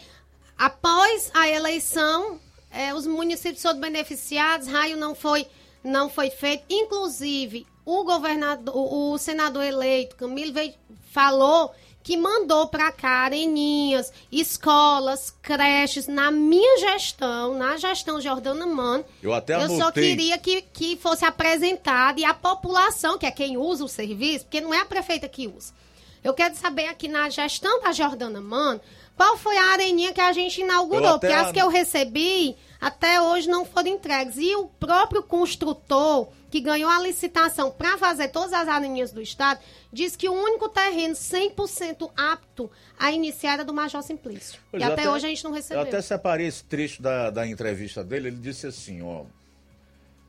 após 0.58 1.30
a 1.32 1.48
eleição, 1.48 2.38
é, 2.70 2.92
os 2.92 3.06
municípios 3.06 3.62
foram 3.62 3.80
beneficiados, 3.80 4.68
raio 4.68 4.98
não 4.98 5.14
foi, 5.14 5.46
não 5.82 6.10
foi 6.10 6.28
feito. 6.28 6.64
Inclusive, 6.68 7.66
o 7.82 8.04
governador, 8.04 8.76
o, 8.76 9.16
senador 9.16 9.64
eleito, 9.64 10.16
Camilo, 10.16 10.52
veio, 10.52 10.74
falou 11.12 11.74
que 12.04 12.18
mandou 12.18 12.68
para 12.68 12.92
cá 12.92 13.24
areninhas, 13.24 14.12
escolas, 14.30 15.34
creches, 15.40 16.06
na 16.06 16.30
minha 16.30 16.78
gestão, 16.78 17.54
na 17.54 17.78
gestão 17.78 18.20
Jordana 18.20 18.66
Mano. 18.66 19.02
Eu 19.22 19.32
até 19.32 19.54
Eu 19.54 19.70
só 19.70 19.90
queria 19.90 20.36
que, 20.36 20.60
que 20.60 20.96
fosse 20.96 21.24
apresentado 21.24 22.20
e 22.20 22.24
a 22.24 22.34
população, 22.34 23.16
que 23.16 23.24
é 23.24 23.30
quem 23.30 23.56
usa 23.56 23.82
o 23.82 23.88
serviço, 23.88 24.44
porque 24.44 24.60
não 24.60 24.74
é 24.74 24.80
a 24.80 24.84
prefeita 24.84 25.26
que 25.26 25.48
usa. 25.48 25.72
Eu 26.22 26.34
quero 26.34 26.54
saber 26.54 26.86
aqui 26.86 27.08
na 27.08 27.30
gestão 27.30 27.80
da 27.80 27.90
Jordana 27.90 28.40
Mano, 28.40 28.82
qual 29.16 29.38
foi 29.38 29.56
a 29.56 29.72
areninha 29.72 30.12
que 30.12 30.20
a 30.20 30.32
gente 30.32 30.60
inaugurou, 30.60 31.18
porque 31.18 31.34
as 31.34 31.52
que 31.52 31.60
eu 31.60 31.68
recebi 31.68 32.54
até 32.78 33.18
hoje 33.18 33.48
não 33.48 33.64
foram 33.64 33.88
entregues. 33.88 34.36
E 34.36 34.54
o 34.56 34.66
próprio 34.66 35.22
construtor 35.22 36.28
que 36.54 36.60
ganhou 36.60 36.88
a 36.88 37.00
licitação 37.00 37.68
para 37.68 37.98
fazer 37.98 38.28
todas 38.28 38.52
as 38.52 38.68
areninhas 38.68 39.10
do 39.10 39.20
estado, 39.20 39.58
diz 39.92 40.14
que 40.14 40.28
o 40.28 40.32
único 40.32 40.68
terreno 40.68 41.12
100% 41.12 42.12
apto 42.16 42.70
a 42.96 43.10
iniciar 43.10 43.54
era 43.54 43.64
do 43.64 43.74
Major 43.74 44.00
Simplício. 44.04 44.60
Pois 44.70 44.80
e 44.80 44.86
eu 44.86 44.92
até, 44.92 45.10
hoje 45.10 45.26
a 45.26 45.28
gente 45.30 45.42
não 45.42 45.50
recebeu. 45.50 45.82
Eu 45.82 45.88
até 45.88 46.00
separei 46.00 46.46
esse 46.46 46.62
trecho 46.62 47.02
da, 47.02 47.28
da 47.30 47.44
entrevista 47.44 48.04
dele. 48.04 48.28
Ele 48.28 48.36
disse 48.36 48.68
assim: 48.68 49.02
ó. 49.02 49.24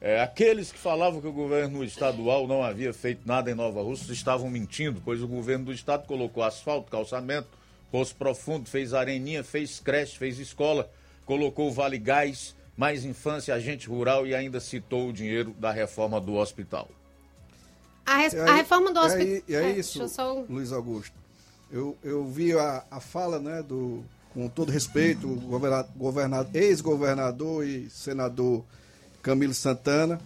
É, 0.02 0.20
aqueles 0.20 0.72
que 0.72 0.80
falavam 0.80 1.22
que 1.22 1.28
o 1.28 1.32
governo 1.32 1.84
estadual 1.84 2.48
não 2.48 2.64
havia 2.64 2.92
feito 2.92 3.22
nada 3.24 3.52
em 3.52 3.54
Nova 3.54 3.84
Rússia 3.84 4.12
estavam 4.12 4.50
mentindo, 4.50 5.00
pois 5.06 5.22
o 5.22 5.28
governo 5.28 5.66
do 5.66 5.74
estado 5.74 6.08
colocou 6.08 6.42
asfalto, 6.42 6.90
calçamento, 6.90 7.50
poço 7.92 8.16
profundo, 8.16 8.68
fez 8.68 8.96
areninha, 8.96 9.44
fez 9.44 9.80
creche, 9.80 10.18
fez 10.18 10.40
escola, 10.40 10.90
colocou 11.24 11.72
vale 11.72 12.00
gás, 12.00 12.55
mais 12.78 13.06
infância, 13.06 13.54
agente 13.54 13.88
rural 13.88 14.26
e 14.28 14.36
ainda 14.36 14.60
citou 14.60 15.10
o 15.10 15.14
dinheiro 15.14 15.56
da 15.60 15.72
reforma 15.72 16.20
do 16.20 16.34
hospital. 16.36 16.90
A, 18.06 18.18
res- 18.18 18.34
E 18.34 18.40
a 18.40 18.54
reforma 18.56 18.92
do 18.94 19.00
hospital. 19.00 19.26
aí- 19.28 19.44
E 19.48 19.56
é, 19.56 19.70
isso, 19.72 19.98
deixa 20.00 20.04
eu 20.04 20.10
só- 20.10 20.44
Luiz 20.50 20.72
Augusto. 20.72 21.14
Eu, 21.72 21.98
eu 22.04 22.26
vi 22.26 22.54
a, 22.58 22.84
a 22.92 23.00
fala, 23.00 23.40
né, 23.40 23.64
do, 23.64 24.04
com 24.34 24.48
todo 24.48 24.72
respeito, 24.72 25.28
o 25.28 25.36
governa- 25.40 25.88
governador, 25.96 26.56
ex-governador 26.56 27.66
e 27.66 27.90
senador 27.90 28.64
Camilo 29.22 29.54
Santana, 29.54 30.22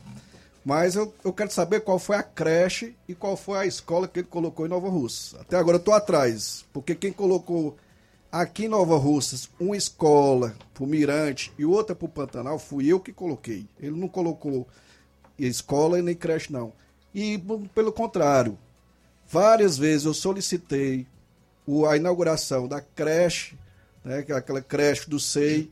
mas 0.66 0.96
eu, 0.96 1.14
eu 1.24 1.32
quero 1.32 1.50
saber 1.52 1.80
qual 1.82 1.98
foi 1.98 2.18
a 2.18 2.24
creche 2.24 2.94
e 3.08 3.16
qual 3.16 3.38
foi 3.38 3.60
a 3.60 3.66
escola 3.66 4.08
que 4.08 4.20
ele 4.20 4.28
colocou 4.28 4.66
em 4.66 4.70
Nova 4.70 4.90
Russa. 4.90 5.40
Até 5.40 5.56
agora 5.56 5.78
eu 5.78 5.80
estou 5.80 5.94
atrás, 5.94 6.66
porque 6.74 6.94
quem 6.94 7.14
colocou 7.14 7.78
aqui 8.32 8.66
em 8.66 8.70
Nova 8.70 8.98
Russas 8.98 9.50
uma 9.60 9.76
escola 9.76 10.56
pro 10.74 10.86
Mirante 10.88 11.52
e 11.58 11.66
outra 11.66 11.96
pro 11.96 12.08
Pantanal 12.08 12.60
fui 12.60 12.88
eu 12.88 13.00
que 13.00 13.12
coloquei. 13.12 13.66
Ele 13.80 13.96
não 14.00 14.08
colocou 14.08 14.68
escola 15.38 16.02
nem 16.02 16.16
creche, 16.16 16.52
não. 16.52 16.74
E, 17.14 17.42
pelo 17.74 17.92
contrário, 17.92 18.58
várias 19.28 19.78
vezes 19.78 20.06
eu 20.06 20.14
solicitei 20.14 21.08
o- 21.66 21.86
a 21.86 21.96
inauguração 21.98 22.68
da 22.68 22.82
creche, 22.82 23.56
né, 24.04 24.24
é 24.28 24.34
aquela 24.34 24.62
creche 24.62 25.10
do 25.10 25.20
SEI, 25.20 25.70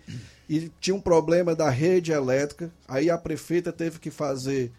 e 0.50 0.72
tinha 0.80 0.96
um 0.96 1.02
problema 1.02 1.54
da 1.56 1.70
rede 1.70 2.12
elétrica. 2.12 2.72
Aí 2.88 3.10
a 3.10 3.18
prefeita 3.18 3.72
teve 3.72 4.00
que 4.00 4.10
fazer 4.10 4.72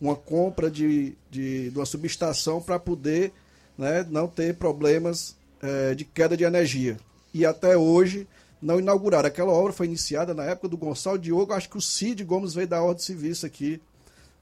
uma 0.00 0.14
compra 0.14 0.70
de, 0.70 1.16
de, 1.30 1.70
de 1.70 1.78
uma 1.78 1.86
subestação 1.86 2.60
para 2.62 2.78
poder 2.78 3.32
né, 3.76 4.06
não 4.08 4.28
ter 4.28 4.54
problemas 4.56 5.36
eh, 5.62 5.94
de 5.94 6.04
queda 6.04 6.36
de 6.36 6.44
energia. 6.44 6.96
E 7.36 7.44
até 7.44 7.76
hoje 7.76 8.26
não 8.62 8.80
inauguraram. 8.80 9.28
Aquela 9.28 9.52
obra 9.52 9.70
foi 9.70 9.84
iniciada 9.84 10.32
na 10.32 10.44
época 10.44 10.68
do 10.68 10.76
Gonçalo 10.78 11.18
Diogo, 11.18 11.52
acho 11.52 11.68
que 11.68 11.76
o 11.76 11.82
Cid 11.82 12.24
Gomes 12.24 12.54
veio 12.54 12.66
da 12.66 12.82
Ordem 12.82 13.04
Civil 13.04 13.34
aqui, 13.44 13.78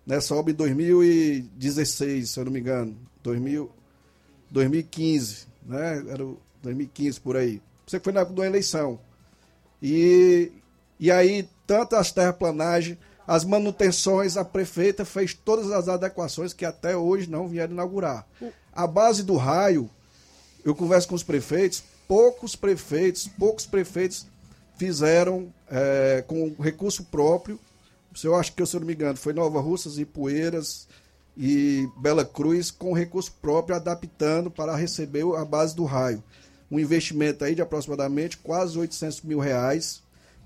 nessa 0.07 0.33
obra 0.33 0.53
em 0.53 0.55
2016, 0.55 2.31
se 2.31 2.39
eu 2.39 2.45
não 2.45 2.53
me 2.53 2.61
engano. 2.61 2.97
2000, 3.21 3.69
2015, 4.49 5.47
né? 5.67 6.05
Era 6.09 6.25
o 6.25 6.39
2015 6.63 7.21
por 7.21 7.37
aí. 7.37 7.61
Você 7.85 7.99
foi 7.99 8.13
na 8.13 8.21
época 8.21 8.37
da 8.37 8.47
eleição. 8.47 9.01
E, 9.83 10.53
e 11.01 11.11
aí, 11.11 11.49
tanto 11.67 11.97
as 11.97 12.13
terraplanagens, 12.13 12.97
as 13.27 13.45
manutenções, 13.45 14.37
a 14.37 14.45
prefeita 14.45 15.05
fez 15.05 15.35
todas 15.35 15.73
as 15.73 15.89
adequações 15.89 16.53
que 16.53 16.65
até 16.65 16.97
hoje 16.97 17.29
não 17.29 17.49
vieram 17.49 17.73
inaugurar. 17.73 18.25
A 18.73 18.87
base 18.87 19.25
do 19.25 19.35
raio, 19.35 19.91
eu 20.65 20.77
converso 20.77 21.09
com 21.09 21.17
os 21.17 21.25
prefeitos, 21.25 21.83
poucos 22.07 22.55
prefeitos, 22.57 23.29
poucos 23.39 23.67
prefeitos 23.67 24.27
fizeram 24.77 25.53
eh, 25.71 26.25
com 26.27 26.55
recurso 26.61 27.05
próprio. 27.05 27.59
Eu 28.23 28.35
acho 28.37 28.53
que, 28.53 28.65
se 28.65 28.77
eu 28.77 28.81
não 28.81 28.87
me 28.87 28.95
engano, 28.95 29.17
foi 29.17 29.33
Nova 29.33 29.61
Russas 29.61 29.99
e 29.99 30.05
Poeiras 30.05 30.87
e 31.37 31.89
Bela 31.97 32.25
Cruz 32.25 32.71
com 32.71 32.93
recurso 32.93 33.33
próprio, 33.43 33.75
adaptando 33.75 34.51
para 34.51 34.77
receber 34.77 35.25
a 35.37 35.45
base 35.45 35.75
do 35.75 35.85
raio. 35.85 36.23
Um 36.71 36.79
investimento 36.79 37.45
aí 37.45 37.55
de 37.55 37.63
aproximadamente 37.63 38.39
quase 38.39 38.79
800 38.79 39.23
mil 39.23 39.39
reais. 39.39 40.03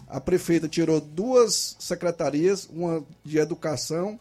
A 0.08 0.18
prefeita 0.20 0.66
tirou 0.66 1.00
duas 1.00 1.76
secretarias, 1.78 2.66
uma 2.72 3.04
de 3.22 3.38
educação 3.38 4.18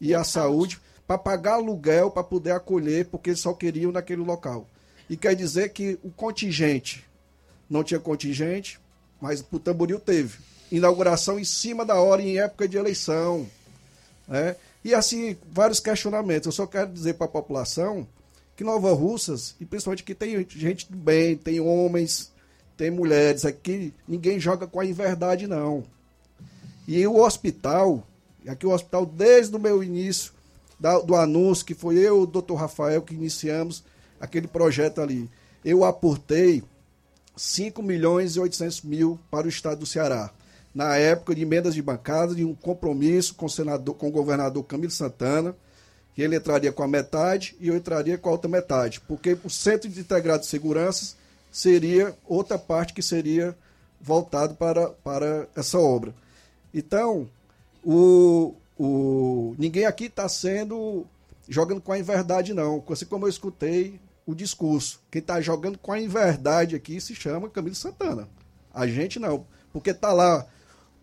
e 0.00 0.14
a 0.14 0.24
saúde, 0.24 0.80
para 1.06 1.18
pagar 1.18 1.54
aluguel 1.54 2.10
para 2.10 2.24
poder 2.24 2.52
acolher, 2.52 3.06
porque 3.06 3.30
eles 3.30 3.40
só 3.40 3.52
queriam 3.52 3.92
naquele 3.92 4.22
local. 4.22 4.66
E 5.08 5.16
quer 5.16 5.34
dizer 5.34 5.70
que 5.70 5.98
o 6.02 6.10
contingente, 6.10 7.04
não 7.68 7.84
tinha 7.84 8.00
contingente, 8.00 8.78
mas 9.20 9.44
o 9.50 9.58
Tamboril 9.58 10.00
teve. 10.00 10.38
Inauguração 10.70 11.38
em 11.38 11.44
cima 11.44 11.84
da 11.84 11.94
hora, 12.00 12.22
em 12.22 12.38
época 12.38 12.68
de 12.68 12.76
eleição. 12.76 13.46
Né? 14.26 14.56
E 14.84 14.94
assim, 14.94 15.36
vários 15.50 15.80
questionamentos. 15.80 16.46
Eu 16.46 16.52
só 16.52 16.66
quero 16.66 16.92
dizer 16.92 17.14
para 17.14 17.26
a 17.26 17.30
população 17.30 18.06
que 18.56 18.64
Nova 18.64 18.92
Russas, 18.92 19.54
e 19.60 19.64
principalmente 19.64 20.02
que 20.02 20.14
tem 20.14 20.46
gente 20.48 20.90
do 20.90 20.96
bem, 20.96 21.36
tem 21.36 21.60
homens, 21.60 22.32
tem 22.76 22.90
mulheres 22.90 23.44
aqui, 23.44 23.92
ninguém 24.08 24.40
joga 24.40 24.66
com 24.66 24.80
a 24.80 24.86
inverdade, 24.86 25.46
não. 25.46 25.84
E 26.88 27.06
o 27.06 27.16
hospital, 27.16 28.06
aqui 28.46 28.66
o 28.66 28.70
hospital, 28.70 29.04
desde 29.04 29.54
o 29.54 29.58
meu 29.58 29.82
início 29.84 30.32
da- 30.78 30.98
do 31.00 31.14
anúncio, 31.14 31.64
que 31.66 31.74
foi 31.74 31.96
eu 31.96 32.18
e 32.18 32.22
o 32.22 32.26
doutor 32.26 32.54
Rafael 32.54 33.02
que 33.02 33.14
iniciamos 33.14 33.82
aquele 34.20 34.46
projeto 34.46 35.00
ali, 35.00 35.30
eu 35.64 35.84
aportei 35.84 36.62
5 37.36 37.82
milhões 37.82 38.36
e 38.36 38.40
800 38.40 38.82
mil 38.82 39.18
para 39.30 39.46
o 39.46 39.48
estado 39.48 39.80
do 39.80 39.86
Ceará. 39.86 40.30
Na 40.74 40.96
época 40.96 41.34
de 41.34 41.42
emendas 41.42 41.74
de 41.74 41.82
bancada, 41.82 42.34
de 42.34 42.44
um 42.44 42.54
compromisso 42.54 43.34
com 43.34 43.46
o, 43.46 43.50
senador, 43.50 43.94
com 43.94 44.08
o 44.08 44.12
governador 44.12 44.62
Camilo 44.64 44.90
Santana, 44.90 45.54
que 46.14 46.22
ele 46.22 46.36
entraria 46.36 46.72
com 46.72 46.82
a 46.82 46.88
metade 46.88 47.56
e 47.60 47.68
eu 47.68 47.76
entraria 47.76 48.16
com 48.16 48.28
a 48.28 48.32
outra 48.32 48.48
metade, 48.48 49.00
porque 49.00 49.36
o 49.44 49.50
Centro 49.50 49.88
de 49.88 50.00
Integrado 50.00 50.40
de 50.40 50.48
Segurança 50.48 51.14
seria 51.52 52.16
outra 52.26 52.58
parte 52.58 52.94
que 52.94 53.02
seria 53.02 53.56
voltado 54.00 54.54
para, 54.54 54.90
para 54.90 55.46
essa 55.54 55.78
obra. 55.78 56.14
Então, 56.72 57.28
o, 57.84 58.54
o, 58.78 59.54
ninguém 59.58 59.86
aqui 59.86 60.04
está 60.04 60.28
sendo 60.28 61.06
jogando 61.48 61.80
com 61.80 61.92
a 61.92 61.98
inverdade, 61.98 62.52
não. 62.52 62.82
Assim 62.88 63.06
como 63.06 63.26
eu 63.26 63.30
escutei 63.30 63.98
o 64.26 64.34
discurso. 64.34 65.00
Quem 65.10 65.20
está 65.20 65.40
jogando 65.40 65.78
com 65.78 65.92
a 65.92 66.00
inverdade 66.00 66.74
aqui 66.74 67.00
se 67.00 67.14
chama 67.14 67.48
Camilo 67.48 67.74
Santana. 67.76 68.28
A 68.74 68.86
gente 68.86 69.18
não. 69.18 69.46
Porque 69.72 69.90
está 69.90 70.12
lá 70.12 70.46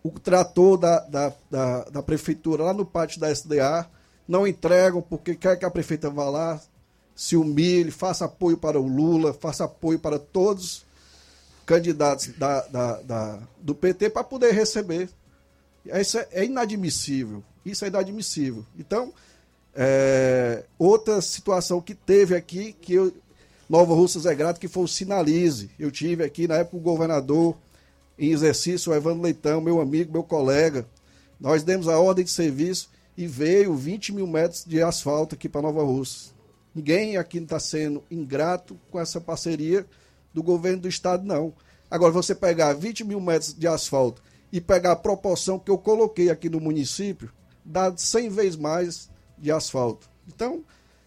o 0.02 0.10
trator 0.10 0.76
da, 0.76 1.00
da, 1.00 1.32
da, 1.50 1.84
da 1.84 2.02
prefeitura 2.02 2.64
lá 2.64 2.74
no 2.74 2.84
pátio 2.84 3.18
da 3.18 3.30
SDA, 3.30 3.88
não 4.28 4.46
entregam 4.46 5.00
porque 5.00 5.34
quer 5.34 5.56
que 5.58 5.64
a 5.64 5.70
prefeita 5.70 6.10
vá 6.10 6.28
lá, 6.28 6.60
se 7.16 7.36
humilhe, 7.36 7.90
faça 7.90 8.26
apoio 8.26 8.58
para 8.58 8.78
o 8.78 8.86
Lula, 8.86 9.32
faça 9.32 9.64
apoio 9.64 9.98
para 9.98 10.18
todos 10.18 10.64
os 10.64 10.86
candidatos 11.64 12.28
da, 12.36 12.60
da, 12.66 13.00
da- 13.02 13.38
do 13.58 13.74
PT 13.74 14.10
para 14.10 14.22
poder 14.24 14.52
receber. 14.52 15.08
Isso 15.86 16.18
é, 16.18 16.28
é 16.32 16.44
inadmissível. 16.44 17.42
Isso 17.64 17.84
é 17.84 17.88
inadmissível. 17.88 18.64
Então, 18.78 19.12
é, 19.74 20.64
outra 20.78 21.20
situação 21.20 21.80
que 21.80 21.94
teve 21.94 22.36
aqui, 22.36 22.72
que 22.72 22.94
eu, 22.94 23.12
Nova 23.68 23.94
Russas 23.94 24.26
é 24.26 24.34
grato, 24.34 24.60
que 24.60 24.68
foi 24.68 24.84
o 24.84 24.88
Sinalize. 24.88 25.70
Eu 25.78 25.90
tive 25.90 26.22
aqui, 26.22 26.46
na 26.46 26.56
época, 26.56 26.76
o 26.76 26.80
governador 26.80 27.56
em 28.18 28.30
exercício, 28.30 28.92
o 28.92 28.94
Evandro 28.94 29.22
Leitão, 29.22 29.60
meu 29.60 29.80
amigo, 29.80 30.12
meu 30.12 30.22
colega. 30.22 30.86
Nós 31.40 31.62
demos 31.62 31.88
a 31.88 31.98
ordem 31.98 32.24
de 32.24 32.30
serviço 32.30 32.88
e 33.16 33.26
veio 33.26 33.74
20 33.74 34.12
mil 34.12 34.26
metros 34.26 34.64
de 34.64 34.80
asfalto 34.82 35.34
aqui 35.34 35.48
para 35.48 35.62
Nova 35.62 35.82
Russas. 35.82 36.32
Ninguém 36.74 37.16
aqui 37.16 37.38
está 37.38 37.58
sendo 37.58 38.02
ingrato 38.10 38.78
com 38.90 39.00
essa 39.00 39.20
parceria 39.20 39.86
do 40.32 40.42
governo 40.42 40.82
do 40.82 40.88
estado, 40.88 41.24
não. 41.24 41.52
Agora, 41.90 42.12
você 42.12 42.34
pegar 42.34 42.72
20 42.72 43.04
mil 43.04 43.20
metros 43.20 43.54
de 43.54 43.68
asfalto 43.68 44.22
e 44.52 44.60
pegar 44.60 44.92
a 44.92 44.96
proporção 44.96 45.58
que 45.58 45.70
eu 45.70 45.78
coloquei 45.78 46.30
aqui 46.30 46.48
no 46.48 46.60
município, 46.60 47.30
dá 47.64 47.92
100 47.96 48.28
vezes 48.30 48.56
mais 48.56 49.08
de 49.38 49.50
asfalto. 49.50 50.08
Então, 50.26 50.64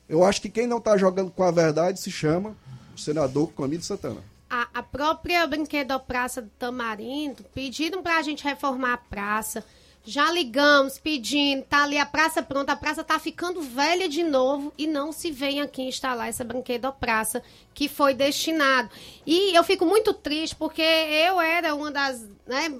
eu 0.08 0.24
acho 0.24 0.42
que 0.42 0.50
quem 0.50 0.68
não 0.68 0.78
está 0.78 0.98
jogando 0.98 1.32
com 1.32 1.44
a 1.44 1.52
verdade 1.52 2.00
se 2.00 2.12
chama 2.12 2.56
o 2.96 3.00
senador 3.00 3.52
Camilo 3.54 3.84
Santana. 3.84 4.24
A, 4.50 4.68
a 4.76 4.84
própria 4.84 5.46
brinquedopraça 5.46 6.42
do 6.42 6.50
Tamarindo 6.58 7.44
pediram 7.54 8.02
para 8.02 8.18
a 8.18 8.22
gente 8.22 8.44
reformar 8.44 8.94
a 8.94 8.98
praça. 8.98 9.64
Já 10.06 10.32
ligamos 10.32 10.98
pedindo, 10.98 11.64
tá 11.64 11.84
ali 11.84 11.98
a 11.98 12.06
praça 12.06 12.42
pronta, 12.42 12.72
a 12.72 12.78
praça 12.78 13.04
tá 13.04 13.20
ficando 13.20 13.62
velha 13.62 14.08
de 14.08 14.24
novo 14.24 14.72
e 14.78 14.88
não 14.88 15.12
se 15.12 15.30
vem 15.32 15.60
aqui 15.60 15.82
instalar 15.82 16.30
essa 16.30 16.46
brinquedopraça 16.46 17.44
que 17.74 17.90
foi 17.90 18.14
destinado. 18.14 18.90
E 19.26 19.54
eu 19.54 19.66
fico 19.66 19.86
muito 19.86 20.14
triste 20.14 20.56
porque 20.56 20.82
eu 20.82 21.42
era 21.42 21.76
uma 21.76 21.92
das, 21.92 22.26
né, 22.46 22.74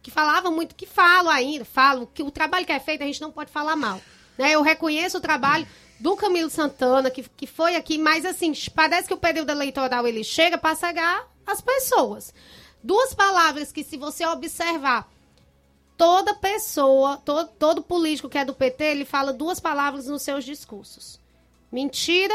que 0.00 0.10
falava 0.10 0.52
muito, 0.52 0.76
que 0.76 0.86
falo 0.86 1.28
ainda, 1.28 1.64
falo 1.64 2.06
que 2.06 2.22
o 2.22 2.30
trabalho 2.30 2.64
que 2.64 2.70
é 2.70 2.78
feito 2.78 3.02
a 3.02 3.06
gente 3.06 3.20
não 3.20 3.32
pode 3.32 3.50
falar 3.50 3.74
mal. 3.74 4.00
Né? 4.42 4.50
Eu 4.50 4.62
reconheço 4.62 5.18
o 5.18 5.20
trabalho 5.20 5.64
do 6.00 6.16
Camilo 6.16 6.50
Santana, 6.50 7.12
que, 7.12 7.22
que 7.22 7.46
foi 7.46 7.76
aqui, 7.76 7.96
mas 7.96 8.26
assim, 8.26 8.52
parece 8.74 9.06
que 9.06 9.14
o 9.14 9.18
período 9.18 9.50
eleitoral 9.50 10.04
ele 10.04 10.24
chega 10.24 10.58
para 10.58 10.74
cegar 10.74 11.28
as 11.46 11.60
pessoas. 11.60 12.34
Duas 12.82 13.14
palavras 13.14 13.70
que, 13.70 13.84
se 13.84 13.96
você 13.96 14.26
observar, 14.26 15.08
toda 15.96 16.34
pessoa, 16.34 17.18
todo, 17.18 17.50
todo 17.56 17.82
político 17.82 18.28
que 18.28 18.36
é 18.36 18.44
do 18.44 18.52
PT, 18.52 18.82
ele 18.82 19.04
fala 19.04 19.32
duas 19.32 19.60
palavras 19.60 20.08
nos 20.08 20.22
seus 20.22 20.44
discursos. 20.44 21.20
Mentira, 21.70 22.34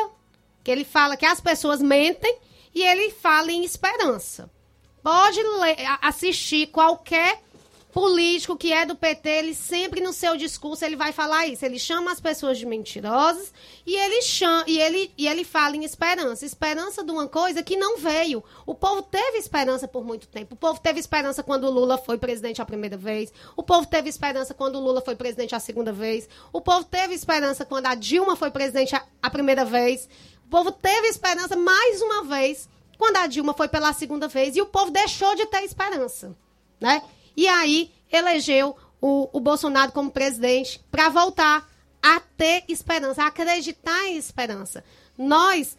que 0.63 0.71
ele 0.71 0.85
fala 0.85 1.17
que 1.17 1.25
as 1.25 1.41
pessoas 1.41 1.81
mentem, 1.81 2.39
e 2.73 2.83
ele 2.83 3.11
fala 3.11 3.51
em 3.51 3.65
esperança. 3.65 4.49
Pode 5.03 5.43
ler, 5.43 5.75
assistir 6.01 6.67
qualquer 6.67 7.43
político 7.97 8.55
que 8.55 8.71
é 8.71 8.85
do 8.85 8.95
PT, 8.95 9.27
ele 9.27 9.55
sempre 9.55 10.01
no 10.01 10.13
seu 10.13 10.37
discurso 10.37 10.85
ele 10.85 10.95
vai 10.95 11.11
falar 11.11 11.47
isso. 11.47 11.65
Ele 11.65 11.79
chama 11.79 12.11
as 12.11 12.19
pessoas 12.19 12.59
de 12.59 12.63
mentirosas 12.63 13.51
e 13.87 13.95
ele 13.95 14.21
chama, 14.21 14.65
e 14.67 14.79
ele 14.79 15.11
e 15.17 15.27
ele 15.27 15.43
fala 15.43 15.75
em 15.75 15.83
esperança, 15.83 16.45
esperança 16.45 17.03
de 17.03 17.09
uma 17.09 17.27
coisa 17.27 17.63
que 17.63 17.75
não 17.75 17.97
veio. 17.97 18.43
O 18.67 18.75
povo 18.75 19.01
teve 19.01 19.39
esperança 19.39 19.87
por 19.87 20.05
muito 20.05 20.27
tempo. 20.27 20.53
O 20.53 20.55
povo 20.55 20.79
teve 20.79 20.99
esperança 20.99 21.41
quando 21.41 21.63
o 21.63 21.71
Lula 21.71 21.97
foi 21.97 22.19
presidente 22.19 22.61
a 22.61 22.65
primeira 22.65 22.95
vez. 22.95 23.33
O 23.55 23.63
povo 23.63 23.87
teve 23.87 24.07
esperança 24.07 24.53
quando 24.53 24.75
o 24.75 24.79
Lula 24.79 25.01
foi 25.01 25.15
presidente 25.15 25.55
a 25.55 25.59
segunda 25.59 25.91
vez. 25.91 26.29
O 26.53 26.61
povo 26.61 26.83
teve 26.83 27.15
esperança 27.15 27.65
quando 27.65 27.87
a 27.87 27.95
Dilma 27.95 28.35
foi 28.35 28.51
presidente 28.51 28.95
a, 28.95 29.03
a 29.19 29.29
primeira 29.31 29.65
vez. 29.65 30.07
O 30.45 30.49
povo 30.51 30.71
teve 30.71 31.07
esperança 31.07 31.55
mais 31.55 31.99
uma 31.99 32.25
vez 32.25 32.69
quando 32.95 33.17
a 33.17 33.25
Dilma 33.25 33.55
foi 33.55 33.67
pela 33.67 33.91
segunda 33.91 34.27
vez 34.27 34.55
e 34.55 34.61
o 34.61 34.67
povo 34.67 34.91
deixou 34.91 35.33
de 35.33 35.47
ter 35.47 35.63
esperança, 35.63 36.35
né? 36.79 37.01
E 37.37 37.47
aí 37.47 37.91
elegeu 38.11 38.75
o, 38.99 39.29
o 39.31 39.39
Bolsonaro 39.39 39.91
como 39.91 40.09
presidente 40.09 40.83
para 40.89 41.07
voltar 41.07 41.69
a 42.01 42.19
ter 42.19 42.63
esperança, 42.67 43.23
a 43.23 43.27
acreditar 43.27 44.07
em 44.07 44.17
esperança. 44.17 44.83
Nós, 45.15 45.77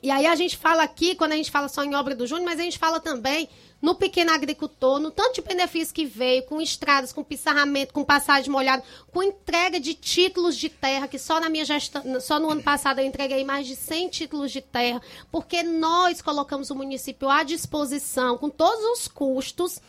e 0.00 0.08
aí 0.10 0.24
a 0.24 0.36
gente 0.36 0.56
fala 0.56 0.84
aqui, 0.84 1.16
quando 1.16 1.32
a 1.32 1.36
gente 1.36 1.50
fala 1.50 1.68
só 1.68 1.82
em 1.82 1.96
obra 1.96 2.14
do 2.14 2.26
Júnior, 2.28 2.46
mas 2.46 2.60
a 2.60 2.62
gente 2.62 2.78
fala 2.78 3.00
também 3.00 3.48
no 3.80 3.94
pequeno 3.94 4.32
agricultor, 4.32 4.98
no 4.98 5.10
tanto 5.10 5.36
de 5.36 5.42
benefício 5.42 5.94
que 5.94 6.04
veio, 6.04 6.42
com 6.44 6.60
estradas, 6.60 7.12
com 7.12 7.22
pissarramento, 7.22 7.92
com 7.92 8.04
passagem 8.04 8.50
molhada, 8.50 8.82
com 9.12 9.22
entrega 9.22 9.78
de 9.78 9.94
títulos 9.94 10.56
de 10.56 10.68
terra, 10.68 11.06
que 11.06 11.18
só 11.18 11.40
na 11.40 11.48
minha 11.48 11.64
gestão, 11.64 12.20
só 12.20 12.40
no 12.40 12.50
ano 12.50 12.62
passado 12.62 13.00
eu 13.00 13.06
entreguei 13.06 13.44
mais 13.44 13.66
de 13.66 13.76
100 13.76 14.08
títulos 14.08 14.50
de 14.50 14.60
terra, 14.60 15.00
porque 15.30 15.62
nós 15.62 16.20
colocamos 16.20 16.70
o 16.70 16.74
município 16.74 17.28
à 17.28 17.44
disposição, 17.44 18.36
com 18.36 18.50
todos 18.50 18.84
os 18.84 19.06
custos, 19.06 19.80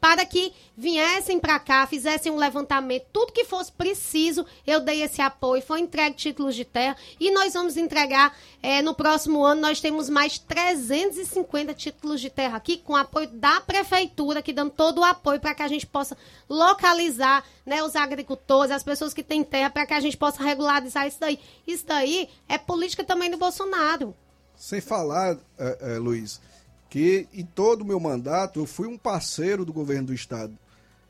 para 0.00 0.24
que 0.24 0.52
viessem 0.76 1.40
para 1.40 1.58
cá, 1.58 1.86
fizessem 1.86 2.30
um 2.30 2.36
levantamento, 2.36 3.06
tudo 3.12 3.32
que 3.32 3.44
fosse 3.44 3.72
preciso, 3.72 4.44
eu 4.66 4.80
dei 4.80 5.02
esse 5.02 5.20
apoio, 5.20 5.62
foi 5.62 5.80
entregue 5.80 6.16
títulos 6.16 6.54
de 6.54 6.64
terra 6.64 6.96
e 7.18 7.30
nós 7.30 7.54
vamos 7.54 7.76
entregar 7.76 8.36
é, 8.62 8.82
no 8.82 8.94
próximo 8.94 9.44
ano, 9.44 9.60
nós 9.60 9.80
temos 9.80 10.08
mais 10.08 10.38
350 10.38 11.74
títulos 11.74 12.20
de 12.20 12.30
terra 12.30 12.56
aqui, 12.56 12.76
com 12.76 12.94
apoio 12.94 13.28
da 13.28 13.60
prefeitura, 13.60 14.42
que 14.42 14.52
dando 14.52 14.70
todo 14.70 14.98
o 14.98 15.04
apoio 15.04 15.40
para 15.40 15.54
que 15.54 15.62
a 15.62 15.68
gente 15.68 15.86
possa 15.86 16.16
localizar 16.48 17.44
né, 17.64 17.82
os 17.82 17.96
agricultores, 17.96 18.70
as 18.70 18.82
pessoas 18.82 19.14
que 19.14 19.22
têm 19.22 19.42
terra, 19.42 19.70
para 19.70 19.86
que 19.86 19.94
a 19.94 20.00
gente 20.00 20.16
possa 20.16 20.42
regularizar 20.42 21.06
isso 21.06 21.18
daí. 21.18 21.38
Isso 21.66 21.86
daí 21.86 22.28
é 22.48 22.58
política 22.58 23.02
também 23.04 23.30
do 23.30 23.36
Bolsonaro. 23.36 24.14
Sem 24.56 24.80
falar, 24.80 25.36
é, 25.58 25.94
é, 25.94 25.98
Luiz, 25.98 26.40
que 26.88 27.26
em 27.32 27.44
todo 27.44 27.82
o 27.82 27.84
meu 27.84 27.98
mandato 27.98 28.60
eu 28.60 28.66
fui 28.66 28.86
um 28.86 28.98
parceiro 28.98 29.64
do 29.64 29.72
governo 29.72 30.08
do 30.08 30.14
estado. 30.14 30.56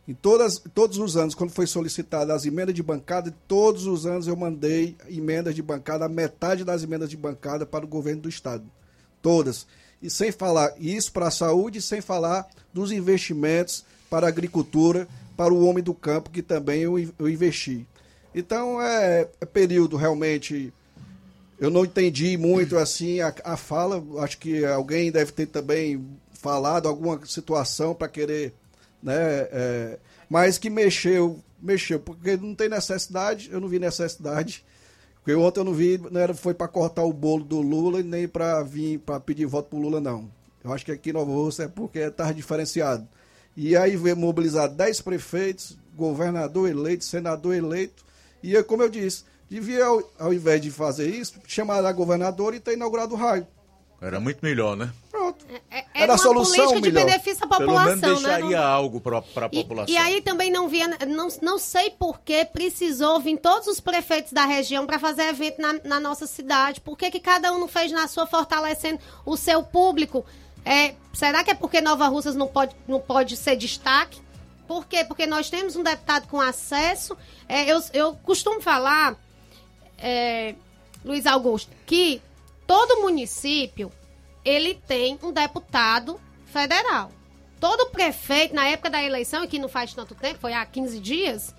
Em 0.08 0.14
todas, 0.14 0.62
todos 0.72 0.98
os 0.98 1.16
anos, 1.16 1.34
quando 1.34 1.50
foi 1.50 1.66
solicitada 1.66 2.32
as 2.32 2.46
emendas 2.46 2.74
de 2.74 2.82
bancada, 2.82 3.34
todos 3.48 3.86
os 3.86 4.06
anos 4.06 4.28
eu 4.28 4.36
mandei 4.36 4.96
emendas 5.08 5.54
de 5.54 5.62
bancada, 5.62 6.08
metade 6.08 6.64
das 6.64 6.84
emendas 6.84 7.10
de 7.10 7.16
bancada 7.16 7.66
para 7.66 7.84
o 7.84 7.88
governo 7.88 8.22
do 8.22 8.28
estado. 8.28 8.64
Todas. 9.20 9.66
E 10.00 10.08
sem 10.08 10.30
falar 10.30 10.72
isso 10.78 11.10
para 11.12 11.26
a 11.26 11.30
saúde, 11.32 11.82
sem 11.82 12.00
falar 12.00 12.46
dos 12.72 12.92
investimentos 12.92 13.84
para 14.08 14.26
a 14.26 14.28
agricultura, 14.28 15.08
para 15.36 15.52
o 15.52 15.66
homem 15.66 15.82
do 15.82 15.92
campo, 15.92 16.30
que 16.30 16.42
também 16.42 16.82
eu, 16.82 16.98
eu 17.18 17.28
investi. 17.28 17.84
Então 18.32 18.80
é, 18.80 19.28
é 19.40 19.44
período 19.44 19.96
realmente 19.96 20.72
eu 21.58 21.70
não 21.70 21.84
entendi 21.84 22.36
muito 22.36 22.76
assim 22.76 23.20
a, 23.20 23.34
a 23.44 23.56
fala. 23.56 24.02
Acho 24.22 24.38
que 24.38 24.64
alguém 24.64 25.10
deve 25.10 25.32
ter 25.32 25.46
também 25.46 26.04
falado 26.32 26.86
alguma 26.88 27.24
situação 27.26 27.94
para 27.94 28.08
querer, 28.08 28.52
né? 29.02 29.14
É, 29.50 29.98
mas 30.28 30.58
que 30.58 30.68
mexeu, 30.68 31.40
mexeu, 31.60 31.98
porque 31.98 32.36
não 32.36 32.54
tem 32.54 32.68
necessidade, 32.68 33.48
eu 33.50 33.60
não 33.60 33.68
vi 33.68 33.78
necessidade. 33.78 34.64
Porque 35.16 35.34
ontem 35.34 35.58
eu 35.58 35.64
não 35.64 35.72
vi, 35.72 35.98
não 36.10 36.20
era, 36.20 36.34
foi 36.34 36.54
para 36.54 36.68
cortar 36.68 37.02
o 37.02 37.12
bolo 37.12 37.42
do 37.42 37.60
Lula 37.60 38.00
nem 38.00 38.28
para 38.28 38.62
vir 38.62 38.98
para 39.00 39.18
pedir 39.18 39.44
voto 39.46 39.70
pro 39.70 39.78
Lula, 39.78 40.00
não. 40.00 40.30
Eu 40.62 40.72
acho 40.72 40.84
que 40.84 40.92
aqui 40.92 41.10
em 41.10 41.12
Nova 41.12 41.32
Rússia 41.32 41.64
é 41.64 41.68
porque 41.68 41.98
está 41.98 42.30
diferenciado. 42.32 43.08
E 43.56 43.76
aí 43.76 43.96
veio 43.96 44.16
mobilizar 44.16 44.68
10 44.68 45.00
prefeitos, 45.00 45.76
governador 45.96 46.68
eleito, 46.68 47.04
senador 47.04 47.54
eleito. 47.54 48.04
E 48.42 48.62
como 48.64 48.82
eu 48.82 48.88
disse, 48.88 49.24
devia, 49.48 49.84
ao, 49.84 50.02
ao 50.18 50.32
invés 50.32 50.60
de 50.60 50.70
fazer 50.70 51.08
isso, 51.08 51.34
chamar 51.46 51.84
a 51.84 51.92
governadora 51.92 52.56
e 52.56 52.60
ter 52.60 52.74
inaugurado 52.74 53.14
o 53.14 53.16
raio. 53.16 53.46
Era 54.00 54.20
muito 54.20 54.40
melhor, 54.42 54.76
né? 54.76 54.92
Pronto. 55.10 55.44
É, 55.70 55.78
é 55.78 55.84
Era 55.94 56.14
a 56.14 56.18
solução 56.18 56.66
política 56.66 56.80
melhor. 56.80 57.00
de 57.00 57.06
benefício 57.06 57.44
à 57.44 57.48
população, 57.48 57.84
Pelo 57.84 58.02
menos 58.02 58.22
né? 58.22 58.28
deixaria 58.28 58.58
né? 58.58 58.64
algo 58.64 59.00
para 59.00 59.18
a 59.18 59.48
população. 59.48 59.94
E, 59.94 59.96
aí 59.96 60.20
também 60.20 60.50
não 60.50 60.68
via, 60.68 60.86
não, 61.06 61.28
não 61.40 61.58
sei 61.58 61.90
por 61.90 62.20
que 62.20 62.44
precisou 62.44 63.18
vir 63.20 63.38
todos 63.38 63.66
os 63.66 63.80
prefeitos 63.80 64.32
da 64.32 64.44
região 64.44 64.86
para 64.86 64.98
fazer 64.98 65.22
evento 65.22 65.60
na, 65.60 65.80
na, 65.82 66.00
nossa 66.00 66.26
cidade. 66.26 66.80
Por 66.80 66.96
que, 66.96 67.10
que 67.10 67.20
cada 67.20 67.50
um 67.52 67.58
não 67.58 67.68
fez 67.68 67.90
na 67.90 68.06
sua 68.06 68.26
fortalecendo 68.26 69.00
o 69.24 69.36
seu 69.36 69.62
público? 69.62 70.26
É, 70.62 70.94
será 71.14 71.42
que 71.42 71.50
é 71.50 71.54
porque 71.54 71.80
Nova 71.80 72.06
Russas 72.08 72.34
não 72.34 72.48
pode, 72.48 72.76
não 72.86 73.00
pode 73.00 73.36
ser 73.36 73.56
destaque? 73.56 74.20
Por 74.68 74.86
quê? 74.86 75.04
Porque 75.04 75.26
nós 75.26 75.48
temos 75.48 75.74
um 75.74 75.82
deputado 75.82 76.26
com 76.28 76.40
acesso. 76.40 77.16
É, 77.48 77.72
eu, 77.72 77.80
eu 77.94 78.14
costumo 78.16 78.60
falar 78.60 79.16
é, 79.98 80.54
Luiz 81.04 81.26
Augusto, 81.26 81.70
que 81.86 82.20
todo 82.66 83.00
município 83.00 83.92
ele 84.44 84.74
tem 84.74 85.18
um 85.22 85.32
deputado 85.32 86.20
federal. 86.46 87.10
Todo 87.58 87.90
prefeito, 87.90 88.54
na 88.54 88.66
época 88.66 88.90
da 88.90 89.02
eleição, 89.02 89.42
e 89.42 89.48
que 89.48 89.58
não 89.58 89.68
faz 89.68 89.94
tanto 89.94 90.14
tempo, 90.14 90.40
foi 90.40 90.52
há 90.52 90.64
15 90.64 91.00
dias, 91.00 91.54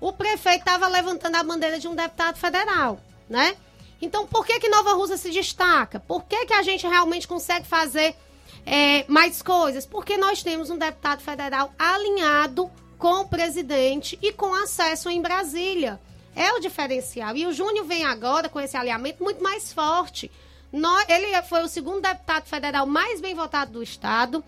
o 0.00 0.12
prefeito 0.12 0.60
estava 0.60 0.86
levantando 0.88 1.36
a 1.36 1.42
bandeira 1.42 1.78
de 1.78 1.86
um 1.86 1.94
deputado 1.94 2.36
federal, 2.36 3.00
né? 3.28 3.56
Então, 4.00 4.26
por 4.26 4.46
que 4.46 4.60
que 4.60 4.68
Nova 4.68 4.92
Rússia 4.92 5.16
se 5.16 5.30
destaca? 5.30 5.98
Por 5.98 6.24
que 6.24 6.46
que 6.46 6.54
a 6.54 6.62
gente 6.62 6.86
realmente 6.86 7.26
consegue 7.26 7.66
fazer 7.66 8.14
é, 8.64 9.04
mais 9.08 9.42
coisas? 9.42 9.84
Porque 9.84 10.16
nós 10.16 10.42
temos 10.42 10.70
um 10.70 10.78
deputado 10.78 11.20
federal 11.20 11.72
alinhado 11.78 12.70
com 12.96 13.22
o 13.22 13.28
presidente 13.28 14.18
e 14.22 14.32
com 14.32 14.54
acesso 14.54 15.10
em 15.10 15.20
Brasília. 15.20 16.00
É 16.38 16.52
o 16.52 16.60
diferencial. 16.60 17.34
E 17.36 17.46
o 17.46 17.52
Júnior 17.52 17.84
vem 17.84 18.04
agora 18.04 18.48
com 18.48 18.60
esse 18.60 18.76
alinhamento 18.76 19.24
muito 19.24 19.42
mais 19.42 19.72
forte. 19.72 20.30
ele 21.08 21.42
foi 21.42 21.64
o 21.64 21.68
segundo 21.68 22.00
deputado 22.00 22.46
federal 22.46 22.86
mais 22.86 23.20
bem 23.20 23.34
votado 23.34 23.72
do 23.72 23.82
Estado. 23.82 24.44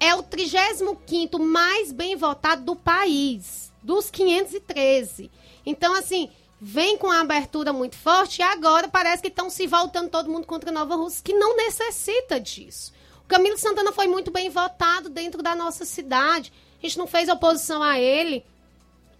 É 0.00 0.16
o 0.16 0.22
35 0.24 1.38
mais 1.38 1.92
bem 1.92 2.16
votado 2.16 2.64
do 2.64 2.74
país, 2.74 3.72
dos 3.80 4.10
513. 4.10 5.30
Então, 5.64 5.94
assim, 5.94 6.28
vem 6.60 6.98
com 6.98 7.06
uma 7.06 7.20
abertura 7.20 7.72
muito 7.72 7.94
forte 7.94 8.40
e 8.40 8.42
agora 8.42 8.88
parece 8.88 9.22
que 9.22 9.28
estão 9.28 9.48
se 9.48 9.64
voltando 9.68 10.10
todo 10.10 10.28
mundo 10.28 10.44
contra 10.44 10.72
Nova 10.72 10.96
Rússia, 10.96 11.22
que 11.22 11.34
não 11.34 11.56
necessita 11.56 12.40
disso. 12.40 12.92
O 13.24 13.28
Camilo 13.28 13.56
Santana 13.56 13.92
foi 13.92 14.08
muito 14.08 14.32
bem 14.32 14.50
votado 14.50 15.08
dentro 15.08 15.40
da 15.40 15.54
nossa 15.54 15.84
cidade. 15.84 16.52
A 16.82 16.84
gente 16.84 16.98
não 16.98 17.06
fez 17.06 17.28
oposição 17.28 17.80
a 17.80 17.96
ele. 17.96 18.44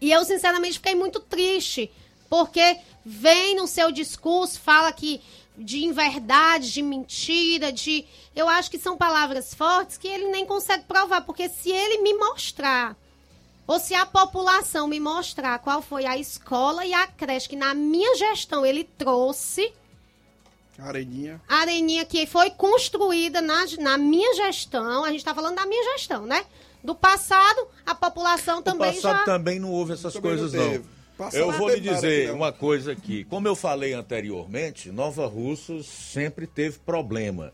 E 0.02 0.10
eu, 0.10 0.24
sinceramente, 0.24 0.80
fiquei 0.80 0.96
muito 0.96 1.20
triste, 1.20 1.88
porque 2.28 2.76
vem 3.04 3.54
no 3.54 3.68
seu 3.68 3.92
discurso, 3.92 4.58
fala 4.58 4.90
que 4.90 5.22
de 5.56 5.84
inverdade, 5.84 6.72
de 6.72 6.82
mentira, 6.82 7.70
de. 7.70 8.04
Eu 8.34 8.48
acho 8.48 8.68
que 8.68 8.80
são 8.80 8.96
palavras 8.96 9.54
fortes 9.54 9.96
que 9.96 10.08
ele 10.08 10.26
nem 10.26 10.44
consegue 10.44 10.82
provar, 10.86 11.20
porque 11.20 11.48
se 11.48 11.70
ele 11.70 12.02
me 12.02 12.14
mostrar, 12.14 12.96
ou 13.64 13.78
se 13.78 13.94
a 13.94 14.04
população 14.04 14.88
me 14.88 14.98
mostrar 14.98 15.60
qual 15.60 15.80
foi 15.80 16.04
a 16.04 16.18
escola 16.18 16.84
e 16.84 16.92
a 16.92 17.06
creche 17.06 17.50
que 17.50 17.54
na 17.54 17.72
minha 17.72 18.16
gestão 18.16 18.66
ele 18.66 18.82
trouxe. 18.82 19.72
Areninha. 20.80 21.40
Areninha 21.48 22.04
que 22.04 22.26
foi 22.26 22.50
construída 22.50 23.40
na, 23.40 23.66
na 23.78 23.96
minha 23.96 24.34
gestão, 24.34 25.04
a 25.04 25.10
gente 25.10 25.20
está 25.20 25.32
falando 25.32 25.54
da 25.54 25.64
minha 25.64 25.92
gestão, 25.92 26.26
né? 26.26 26.44
Do 26.82 26.94
passado, 26.94 27.68
a 27.86 27.94
população 27.94 28.62
também 28.62 28.88
no 28.88 28.94
passado 28.94 29.18
já. 29.18 29.24
também 29.24 29.60
não 29.60 29.70
houve 29.70 29.92
essas 29.92 30.12
Também 30.12 30.30
coisas, 30.30 30.52
não 30.52 30.72
não. 30.74 30.84
Passado 31.16 31.40
Eu 31.40 31.52
vou 31.52 31.68
lhe 31.68 31.80
nada 31.80 31.94
dizer 31.94 32.28
aqui, 32.28 32.36
uma 32.36 32.52
coisa 32.52 32.92
aqui. 32.92 33.24
Como 33.24 33.46
eu 33.46 33.54
falei 33.54 33.92
anteriormente, 33.92 34.90
Nova 34.90 35.26
Russas 35.26 35.86
sempre 35.86 36.46
teve 36.46 36.78
problema, 36.80 37.52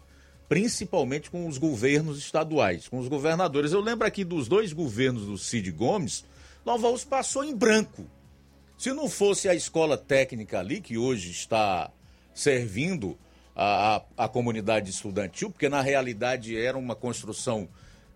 principalmente 0.49 1.31
com 1.31 1.47
os 1.47 1.59
governos 1.59 2.19
estaduais, 2.19 2.89
com 2.89 2.99
os 2.99 3.09
governadores. 3.09 3.73
Eu 3.73 3.81
lembro 3.81 4.07
aqui 4.07 4.25
dos 4.25 4.49
dois 4.49 4.73
governos 4.73 5.27
do 5.27 5.37
Cid 5.37 5.71
Gomes, 5.73 6.25
Nova 6.65 6.89
Russas 6.89 7.05
passou 7.05 7.45
em 7.45 7.55
branco. 7.55 8.07
Se 8.79 8.93
não 8.93 9.09
fosse 9.09 9.49
a 9.49 9.55
escola 9.55 9.99
técnica 9.99 10.61
ali, 10.61 10.81
que 10.81 10.97
hoje 10.97 11.31
está 11.31 11.91
servindo 12.33 13.19
a, 13.55 13.97
a, 13.97 14.25
a 14.25 14.29
comunidade 14.29 14.89
estudantil, 14.89 15.51
porque 15.51 15.69
na 15.69 15.83
realidade 15.83 16.57
era 16.57 16.79
uma 16.79 16.95
construção 16.95 17.69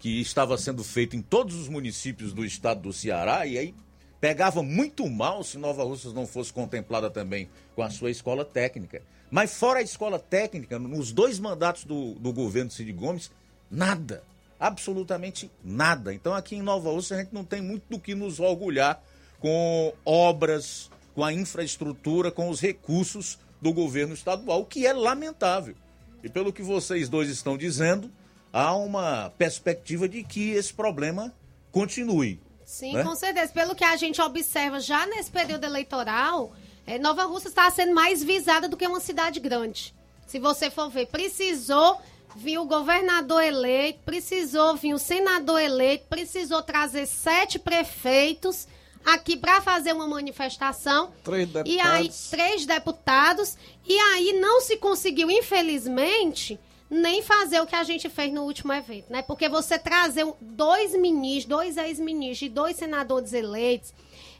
que 0.02 0.20
estava 0.20 0.58
sendo 0.58 0.82
feita 0.82 1.14
em 1.14 1.22
todos 1.22 1.54
os 1.54 1.68
municípios 1.68 2.32
do 2.32 2.44
estado 2.44 2.80
do 2.80 2.92
Ceará, 2.92 3.46
e 3.46 3.56
aí 3.56 3.72
pegava 4.20 4.60
muito 4.60 5.08
mal 5.08 5.44
se 5.44 5.56
Nova 5.56 5.84
Russas 5.84 6.12
não 6.12 6.26
fosse 6.26 6.52
contemplada 6.52 7.08
também 7.08 7.48
com 7.76 7.84
a 7.84 7.88
sua 7.88 8.10
escola 8.10 8.44
técnica. 8.44 9.00
Mas 9.30 9.54
fora 9.54 9.78
a 9.78 9.82
escola 9.82 10.18
técnica, 10.18 10.76
nos 10.76 11.12
dois 11.12 11.38
mandatos 11.38 11.84
do, 11.84 12.14
do 12.14 12.32
governo 12.32 12.68
Cid 12.68 12.92
Gomes, 12.92 13.30
nada. 13.70 14.24
Absolutamente 14.58 15.48
nada. 15.62 16.12
Então 16.12 16.34
aqui 16.34 16.56
em 16.56 16.62
Nova 16.62 16.90
Russa 16.90 17.14
a 17.14 17.18
gente 17.18 17.32
não 17.32 17.44
tem 17.44 17.62
muito 17.62 17.84
do 17.88 18.00
que 18.00 18.12
nos 18.12 18.40
orgulhar 18.40 19.00
com 19.38 19.94
obras, 20.04 20.90
com 21.14 21.22
a 21.22 21.32
infraestrutura, 21.32 22.32
com 22.32 22.48
os 22.48 22.60
recursos 22.60 23.38
do 23.60 23.72
governo 23.72 24.14
estadual, 24.14 24.62
o 24.62 24.66
que 24.66 24.84
é 24.84 24.92
lamentável. 24.92 25.76
E 26.24 26.28
pelo 26.28 26.52
que 26.52 26.62
vocês 26.62 27.08
dois 27.08 27.28
estão 27.30 27.56
dizendo, 27.56 28.10
há 28.52 28.74
uma 28.74 29.32
perspectiva 29.38 30.08
de 30.08 30.22
que 30.22 30.50
esse 30.50 30.72
problema 30.72 31.32
continue. 31.70 32.40
Sim, 32.64 32.94
né? 32.94 33.02
com 33.02 33.14
certeza. 33.14 33.52
Pelo 33.52 33.74
que 33.74 33.84
a 33.84 33.96
gente 33.96 34.20
observa 34.20 34.80
já 34.80 35.06
nesse 35.06 35.30
período 35.30 35.64
eleitoral, 35.64 36.52
eh, 36.86 36.98
Nova 36.98 37.24
Russa 37.24 37.48
está 37.48 37.70
sendo 37.70 37.94
mais 37.94 38.22
visada 38.22 38.68
do 38.68 38.76
que 38.76 38.86
uma 38.86 39.00
cidade 39.00 39.40
grande. 39.40 39.94
Se 40.26 40.38
você 40.38 40.70
for 40.70 40.88
ver, 40.88 41.06
precisou 41.06 42.00
vir 42.34 42.58
o 42.58 42.64
governador 42.64 43.42
eleito, 43.42 44.00
precisou 44.04 44.74
vir 44.76 44.94
o 44.94 44.98
senador 44.98 45.60
eleito, 45.60 46.06
precisou 46.08 46.62
trazer 46.62 47.06
sete 47.06 47.58
prefeitos 47.58 48.66
aqui 49.04 49.36
para 49.36 49.60
fazer 49.60 49.92
uma 49.92 50.06
manifestação. 50.06 51.12
Três 51.22 51.48
E 51.66 51.78
aí, 51.80 52.04
deputados. 52.04 52.30
três 52.30 52.66
deputados. 52.66 53.56
E 53.86 53.98
aí 53.98 54.32
não 54.40 54.60
se 54.62 54.76
conseguiu, 54.78 55.30
infelizmente, 55.30 56.58
nem 56.92 57.22
fazer 57.22 57.58
o 57.58 57.66
que 57.66 57.74
a 57.74 57.82
gente 57.84 58.10
fez 58.10 58.30
no 58.30 58.42
último 58.42 58.70
evento, 58.70 59.10
né? 59.10 59.22
Porque 59.22 59.48
você 59.48 59.78
trazer 59.78 60.26
dois 60.42 60.94
ministros, 60.94 61.46
dois 61.46 61.76
ex-ministros 61.78 62.42
e 62.42 62.48
dois 62.50 62.76
senadores 62.76 63.32
eleitos 63.32 63.94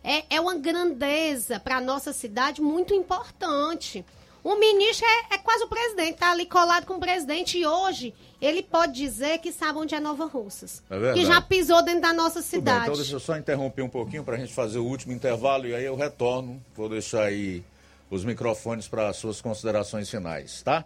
é, 0.04 0.24
é 0.28 0.38
uma 0.38 0.54
grandeza 0.56 1.58
para 1.58 1.80
nossa 1.80 2.12
cidade 2.12 2.60
muito 2.60 2.92
importante. 2.92 4.04
O 4.44 4.56
ministro 4.56 5.06
é, 5.06 5.36
é 5.36 5.38
quase 5.38 5.64
o 5.64 5.68
presidente, 5.68 6.18
tá 6.18 6.32
ali 6.32 6.44
colado 6.44 6.84
com 6.84 6.94
o 6.94 7.00
presidente 7.00 7.56
e 7.56 7.64
hoje 7.64 8.12
ele 8.38 8.62
pode 8.62 8.92
dizer 8.92 9.38
que 9.38 9.50
sabe 9.50 9.78
onde 9.78 9.94
é 9.94 10.00
Nova 10.00 10.26
Russas. 10.26 10.82
É 10.90 11.14
que 11.14 11.24
já 11.24 11.40
pisou 11.40 11.82
dentro 11.82 12.02
da 12.02 12.12
nossa 12.12 12.42
Tudo 12.42 12.50
bem, 12.50 12.60
cidade. 12.60 12.82
então 12.82 12.96
deixa 12.96 13.14
eu 13.14 13.20
só 13.20 13.34
interromper 13.38 13.80
um 13.80 13.88
pouquinho 13.88 14.24
para 14.24 14.36
a 14.36 14.38
gente 14.38 14.52
fazer 14.52 14.78
o 14.78 14.84
último 14.84 15.14
intervalo 15.14 15.66
e 15.66 15.74
aí 15.74 15.86
eu 15.86 15.96
retorno. 15.96 16.62
Vou 16.76 16.88
deixar 16.88 17.22
aí 17.22 17.64
os 18.10 18.26
microfones 18.26 18.86
para 18.88 19.08
as 19.08 19.16
suas 19.16 19.40
considerações 19.40 20.10
finais, 20.10 20.60
tá? 20.60 20.84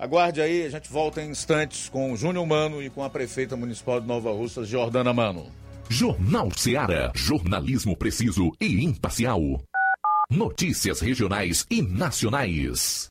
Aguarde 0.00 0.40
aí, 0.40 0.64
a 0.64 0.70
gente 0.70 0.90
volta 0.90 1.20
em 1.20 1.28
instantes 1.28 1.90
com 1.90 2.10
o 2.10 2.16
Júnior 2.16 2.46
Mano 2.46 2.82
e 2.82 2.88
com 2.88 3.04
a 3.04 3.10
prefeita 3.10 3.54
municipal 3.54 4.00
de 4.00 4.06
Nova 4.06 4.32
Russas, 4.32 4.66
Jordana 4.66 5.12
Mano. 5.12 5.52
Jornal 5.90 6.48
Seara. 6.56 7.12
Jornalismo 7.14 7.94
preciso 7.94 8.50
e 8.58 8.82
imparcial. 8.82 9.42
Notícias 10.30 11.00
regionais 11.00 11.66
e 11.70 11.82
nacionais. 11.82 13.08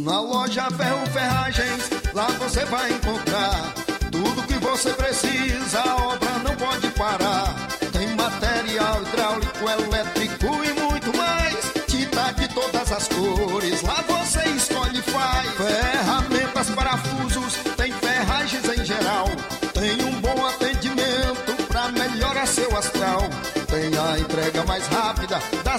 Na 0.00 0.20
loja 0.20 0.68
Ferro 0.72 1.06
Ferragens, 1.06 1.90
lá 2.12 2.26
você 2.30 2.64
vai 2.64 2.90
encontrar 2.90 3.74
tudo 4.10 4.46
que 4.48 4.54
você 4.54 4.92
precisa, 4.94 5.82
a 5.82 5.96
obra 6.14 6.38
não 6.40 6.56
pode 6.56 6.88
parar. 6.98 7.54
Tem 7.92 8.08
material 8.16 9.02
hidráulico, 9.02 9.68
elétrico 9.68 9.99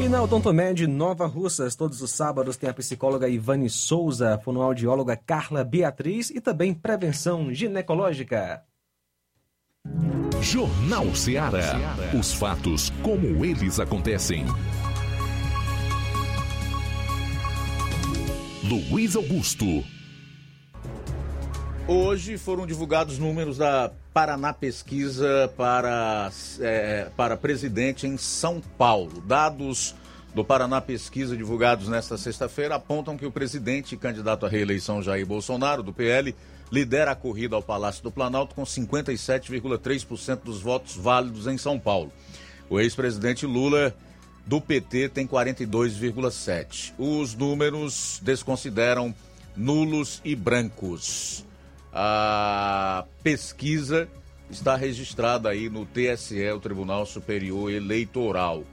E 0.00 0.08
na 0.08 0.22
Odontomed 0.22 0.86
Nova 0.86 1.26
Russas, 1.26 1.74
todos 1.74 2.00
os 2.00 2.12
sábados 2.12 2.56
tem 2.56 2.70
a 2.70 2.72
psicóloga 2.72 3.28
Ivane 3.28 3.68
Souza, 3.68 4.34
a 4.34 4.38
fonoaudióloga 4.38 5.16
Carla 5.16 5.64
Beatriz 5.64 6.30
e 6.30 6.40
também 6.40 6.72
prevenção 6.72 7.52
ginecológica. 7.52 8.62
Jornal 10.40 11.12
Ceará. 11.16 11.96
Os 12.16 12.32
fatos 12.32 12.90
como 13.02 13.44
eles 13.44 13.80
acontecem. 13.80 14.44
Luiz 18.62 19.16
Augusto. 19.16 19.66
Hoje 21.88 22.38
foram 22.38 22.68
divulgados 22.68 23.18
números 23.18 23.58
da 23.58 23.90
Paraná 24.18 24.52
Pesquisa 24.52 25.48
para, 25.56 26.28
é, 26.58 27.06
para 27.16 27.36
presidente 27.36 28.04
em 28.04 28.16
São 28.16 28.60
Paulo. 28.76 29.22
Dados 29.24 29.94
do 30.34 30.44
Paraná 30.44 30.80
Pesquisa 30.80 31.36
divulgados 31.36 31.86
nesta 31.86 32.18
sexta-feira 32.18 32.74
apontam 32.74 33.16
que 33.16 33.24
o 33.24 33.30
presidente 33.30 33.94
e 33.94 33.96
candidato 33.96 34.44
à 34.44 34.48
reeleição 34.48 35.00
Jair 35.00 35.24
Bolsonaro, 35.24 35.84
do 35.84 35.92
PL, 35.92 36.34
lidera 36.68 37.12
a 37.12 37.14
corrida 37.14 37.54
ao 37.54 37.62
Palácio 37.62 38.02
do 38.02 38.10
Planalto 38.10 38.56
com 38.56 38.64
57,3% 38.64 40.40
dos 40.42 40.60
votos 40.60 40.96
válidos 40.96 41.46
em 41.46 41.56
São 41.56 41.78
Paulo. 41.78 42.10
O 42.68 42.80
ex-presidente 42.80 43.46
Lula, 43.46 43.94
do 44.44 44.60
PT, 44.60 45.10
tem 45.10 45.28
42,7%. 45.28 46.94
Os 46.98 47.36
números 47.36 48.18
desconsideram 48.20 49.14
nulos 49.56 50.20
e 50.24 50.34
brancos. 50.34 51.46
A 51.92 53.04
pesquisa 53.22 54.08
está 54.50 54.76
registrada 54.76 55.48
aí 55.48 55.68
no 55.68 55.86
TSE, 55.86 56.50
o 56.50 56.60
Tribunal 56.60 57.06
Superior 57.06 57.70
Eleitoral. 57.70 58.64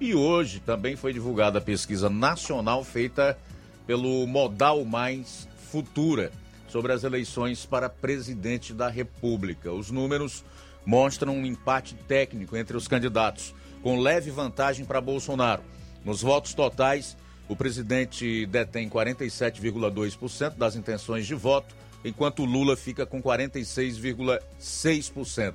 E 0.00 0.14
hoje 0.14 0.60
também 0.60 0.96
foi 0.96 1.12
divulgada 1.12 1.58
a 1.58 1.62
pesquisa 1.62 2.10
nacional 2.10 2.82
feita 2.84 3.38
pelo 3.86 4.26
Modal 4.26 4.84
Mais 4.84 5.48
Futura 5.70 6.32
sobre 6.68 6.92
as 6.92 7.04
eleições 7.04 7.66
para 7.66 7.88
presidente 7.88 8.72
da 8.72 8.88
República. 8.88 9.70
Os 9.70 9.90
números 9.90 10.44
mostram 10.84 11.36
um 11.36 11.46
empate 11.46 11.94
técnico 11.94 12.56
entre 12.56 12.76
os 12.76 12.88
candidatos, 12.88 13.54
com 13.82 14.00
leve 14.00 14.30
vantagem 14.30 14.84
para 14.84 15.00
Bolsonaro. 15.00 15.62
Nos 16.04 16.22
votos 16.22 16.54
totais, 16.54 17.16
o 17.48 17.54
presidente 17.54 18.46
detém 18.46 18.88
47,2% 18.88 20.56
das 20.56 20.74
intenções 20.74 21.26
de 21.26 21.34
voto, 21.34 21.74
enquanto 22.04 22.44
Lula 22.44 22.76
fica 22.76 23.06
com 23.06 23.22
46,6%. 23.22 25.54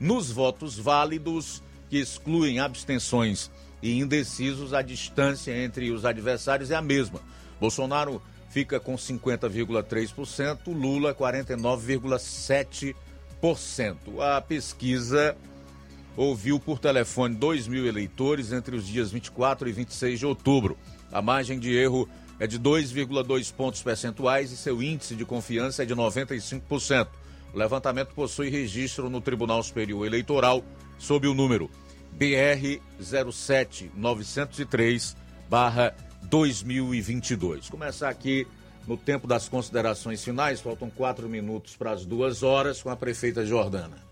Nos 0.00 0.30
votos 0.30 0.78
válidos, 0.78 1.62
que 1.88 1.98
excluem 1.98 2.58
abstenções 2.58 3.50
e 3.82 3.98
indecisos, 3.98 4.72
a 4.72 4.80
distância 4.82 5.56
entre 5.56 5.90
os 5.90 6.04
adversários 6.04 6.70
é 6.70 6.74
a 6.74 6.82
mesma. 6.82 7.20
Bolsonaro 7.60 8.22
fica 8.48 8.80
com 8.80 8.94
50,3%, 8.94 10.58
Lula 10.66 11.14
49,7%. 11.14 12.94
A 14.20 14.40
pesquisa 14.40 15.36
ouviu 16.16 16.58
por 16.60 16.78
telefone 16.78 17.34
2 17.34 17.66
mil 17.66 17.86
eleitores 17.86 18.52
entre 18.52 18.76
os 18.76 18.86
dias 18.86 19.10
24 19.10 19.68
e 19.68 19.72
26 19.72 20.18
de 20.18 20.26
outubro. 20.26 20.76
A 21.10 21.22
margem 21.22 21.58
de 21.58 21.74
erro 21.74 22.06
é 22.42 22.46
de 22.48 22.58
2,2 22.58 23.54
pontos 23.54 23.80
percentuais 23.84 24.50
e 24.50 24.56
seu 24.56 24.82
índice 24.82 25.14
de 25.14 25.24
confiança 25.24 25.84
é 25.84 25.86
de 25.86 25.94
95%. 25.94 27.06
O 27.54 27.56
levantamento 27.56 28.12
possui 28.16 28.50
registro 28.50 29.08
no 29.08 29.20
Tribunal 29.20 29.62
Superior 29.62 30.04
Eleitoral 30.04 30.64
sob 30.98 31.28
o 31.28 31.34
número 31.34 31.70
BR 32.10 32.80
07903 33.00 35.16
2022. 36.24 37.70
Começar 37.70 38.08
aqui 38.08 38.44
no 38.88 38.96
tempo 38.96 39.28
das 39.28 39.48
considerações 39.48 40.24
finais, 40.24 40.60
faltam 40.60 40.90
quatro 40.90 41.28
minutos 41.28 41.76
para 41.76 41.92
as 41.92 42.04
duas 42.04 42.42
horas 42.42 42.82
com 42.82 42.90
a 42.90 42.96
prefeita 42.96 43.46
Jordana. 43.46 44.11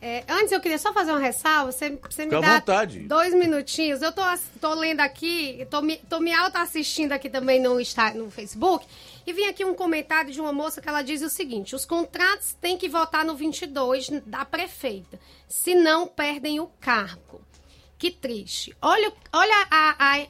É, 0.00 0.22
antes 0.28 0.52
eu 0.52 0.60
queria 0.60 0.78
só 0.78 0.92
fazer 0.92 1.10
uma 1.10 1.18
ressalva. 1.18 1.72
Você, 1.72 1.90
você 1.90 2.24
me 2.24 2.30
Fica 2.30 2.40
dá 2.40 2.54
vontade. 2.54 3.00
dois 3.00 3.34
minutinhos. 3.34 4.00
Eu 4.00 4.12
tô, 4.12 4.22
tô 4.60 4.72
lendo 4.74 5.00
aqui, 5.00 5.66
tô 5.70 5.82
me, 5.82 5.96
tô 6.08 6.20
me 6.20 6.32
auto-assistindo 6.32 7.12
aqui 7.12 7.28
também 7.28 7.60
no, 7.60 7.74
no 8.14 8.30
Facebook. 8.30 8.86
E 9.26 9.32
vim 9.32 9.44
aqui 9.46 9.64
um 9.64 9.74
comentário 9.74 10.32
de 10.32 10.40
uma 10.40 10.52
moça 10.52 10.80
que 10.80 10.88
ela 10.88 11.02
diz 11.02 11.20
o 11.20 11.28
seguinte: 11.28 11.74
os 11.74 11.84
contratos 11.84 12.54
têm 12.60 12.78
que 12.78 12.88
votar 12.88 13.24
no 13.24 13.34
22 13.34 14.08
da 14.24 14.44
prefeita, 14.44 15.18
senão 15.48 16.06
perdem 16.06 16.60
o 16.60 16.68
cargo. 16.80 17.40
Que 17.98 18.10
triste. 18.12 18.76
Olha, 18.80 19.12
olha 19.32 19.66
a, 19.70 19.96
a- 19.98 20.26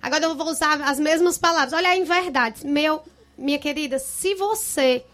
Agora 0.00 0.24
eu 0.26 0.36
vou 0.36 0.46
usar 0.46 0.80
as 0.82 1.00
mesmas 1.00 1.36
palavras. 1.36 1.72
Olha 1.72 1.88
a 1.90 1.96
inverdade. 1.96 2.64
Meu, 2.64 3.02
minha 3.36 3.58
querida, 3.58 3.98
se 3.98 4.36
você 4.36 5.04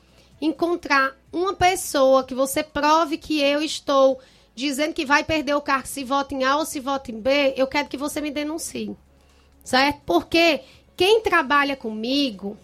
encontrar 0.40 1.16
uma 1.32 1.54
pessoa 1.54 2.24
que 2.24 2.34
você 2.34 2.62
prove 2.62 3.18
que 3.18 3.40
eu 3.40 3.62
estou 3.62 4.20
dizendo 4.54 4.94
que 4.94 5.04
vai 5.04 5.24
perder 5.24 5.54
o 5.54 5.60
cargo 5.60 5.88
se 5.88 6.04
vota 6.04 6.34
em 6.34 6.44
A 6.44 6.56
ou 6.56 6.64
se 6.64 6.78
vota 6.78 7.10
em 7.10 7.20
B, 7.20 7.54
eu 7.56 7.66
quero 7.66 7.88
que 7.88 7.96
você 7.96 8.20
me 8.20 8.30
denuncie. 8.30 8.94
Certo? 9.64 10.00
Porque 10.06 10.60
quem 10.96 11.20
trabalha 11.20 11.76
comigo 11.76 12.56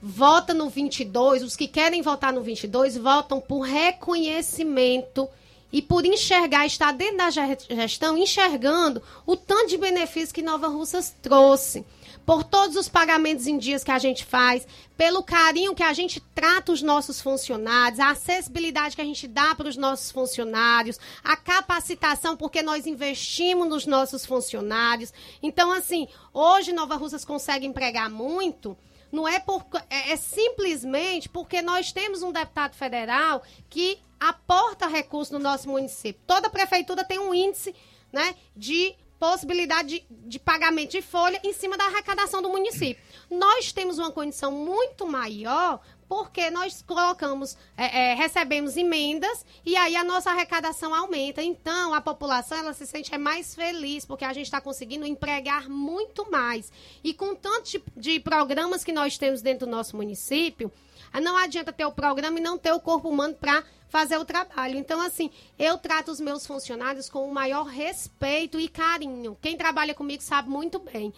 vota 0.00 0.52
no 0.52 0.68
22, 0.68 1.42
os 1.42 1.56
que 1.56 1.66
querem 1.66 2.02
votar 2.02 2.32
no 2.32 2.42
22 2.42 2.96
votam 2.96 3.40
por 3.40 3.60
reconhecimento 3.60 5.28
e 5.72 5.82
por 5.82 6.04
enxergar, 6.04 6.66
estar 6.66 6.92
dentro 6.92 7.18
da 7.18 7.30
gestão, 7.30 8.16
enxergando 8.16 9.02
o 9.26 9.36
tanto 9.36 9.68
de 9.68 9.76
benefício 9.76 10.34
que 10.34 10.42
Nova 10.42 10.68
Russas 10.68 11.14
trouxe. 11.20 11.84
Por 12.28 12.44
todos 12.44 12.76
os 12.76 12.90
pagamentos 12.90 13.46
em 13.46 13.56
dias 13.56 13.82
que 13.82 13.90
a 13.90 13.98
gente 13.98 14.22
faz, 14.22 14.66
pelo 14.98 15.22
carinho 15.22 15.74
que 15.74 15.82
a 15.82 15.94
gente 15.94 16.20
trata 16.34 16.72
os 16.72 16.82
nossos 16.82 17.22
funcionários, 17.22 17.98
a 17.98 18.10
acessibilidade 18.10 18.94
que 18.94 19.00
a 19.00 19.04
gente 19.06 19.26
dá 19.26 19.54
para 19.54 19.66
os 19.66 19.78
nossos 19.78 20.12
funcionários, 20.12 21.00
a 21.24 21.38
capacitação, 21.38 22.36
porque 22.36 22.60
nós 22.60 22.86
investimos 22.86 23.66
nos 23.66 23.86
nossos 23.86 24.26
funcionários. 24.26 25.10
Então, 25.42 25.72
assim, 25.72 26.06
hoje 26.34 26.70
Nova 26.70 26.96
Russas 26.96 27.24
consegue 27.24 27.64
empregar 27.64 28.10
muito 28.10 28.76
não 29.10 29.26
é, 29.26 29.40
por, 29.40 29.64
é, 29.88 30.12
é 30.12 30.16
simplesmente 30.16 31.30
porque 31.30 31.62
nós 31.62 31.92
temos 31.92 32.22
um 32.22 32.30
deputado 32.30 32.74
federal 32.74 33.42
que 33.70 33.98
aporta 34.20 34.86
recursos 34.86 35.32
no 35.32 35.38
nosso 35.38 35.66
município. 35.66 36.20
Toda 36.26 36.50
prefeitura 36.50 37.04
tem 37.04 37.18
um 37.18 37.32
índice 37.32 37.74
né, 38.12 38.34
de 38.54 38.94
possibilidade 39.18 39.88
de, 39.88 40.06
de, 40.08 40.38
pagamento 40.38 40.92
de 40.92 41.02
folha 41.02 41.40
em 41.42 41.52
cima 41.52 41.76
da 41.76 41.84
arrecadação 41.84 42.40
do 42.40 42.48
município. 42.48 43.02
Nós 43.30 43.72
temos 43.72 43.98
uma 43.98 44.12
condição 44.12 44.52
muito 44.52 45.06
maior 45.06 45.80
porque 46.08 46.50
nós 46.50 46.80
colocamos, 46.80 47.56
é, 47.76 48.12
é, 48.12 48.14
recebemos 48.14 48.76
emendas 48.76 49.44
e 49.64 49.76
aí 49.76 49.94
a 49.94 50.02
nossa 50.02 50.30
arrecadação 50.30 50.94
aumenta. 50.94 51.42
Então, 51.42 51.92
a 51.92 52.00
população 52.00 52.56
ela 52.56 52.72
se 52.72 52.86
sente 52.86 53.14
é 53.14 53.18
mais 53.18 53.54
feliz 53.54 54.06
porque 54.06 54.24
a 54.24 54.32
gente 54.32 54.46
está 54.46 54.60
conseguindo 54.60 55.04
empregar 55.04 55.68
muito 55.68 56.30
mais. 56.30 56.72
E 57.04 57.12
com 57.12 57.34
tanto 57.34 57.70
de, 57.70 57.82
de 57.96 58.20
programas 58.20 58.82
que 58.82 58.92
nós 58.92 59.18
temos 59.18 59.42
dentro 59.42 59.66
do 59.66 59.70
nosso 59.70 59.96
município, 59.96 60.72
não 61.20 61.36
adianta 61.36 61.72
ter 61.72 61.84
o 61.84 61.92
programa 61.92 62.38
e 62.38 62.42
não 62.42 62.56
ter 62.56 62.72
o 62.72 62.80
corpo 62.80 63.08
humano 63.08 63.34
para 63.34 63.62
fazer 63.88 64.16
o 64.18 64.24
trabalho. 64.24 64.76
Então, 64.76 65.00
assim, 65.00 65.30
eu 65.58 65.78
trato 65.78 66.10
os 66.10 66.20
meus 66.20 66.46
funcionários 66.46 67.08
com 67.08 67.28
o 67.28 67.34
maior 67.34 67.64
respeito 67.64 68.60
e 68.60 68.68
carinho. 68.68 69.36
Quem 69.40 69.56
trabalha 69.56 69.94
comigo 69.94 70.22
sabe 70.22 70.48
muito 70.48 70.78
bem. 70.78 71.12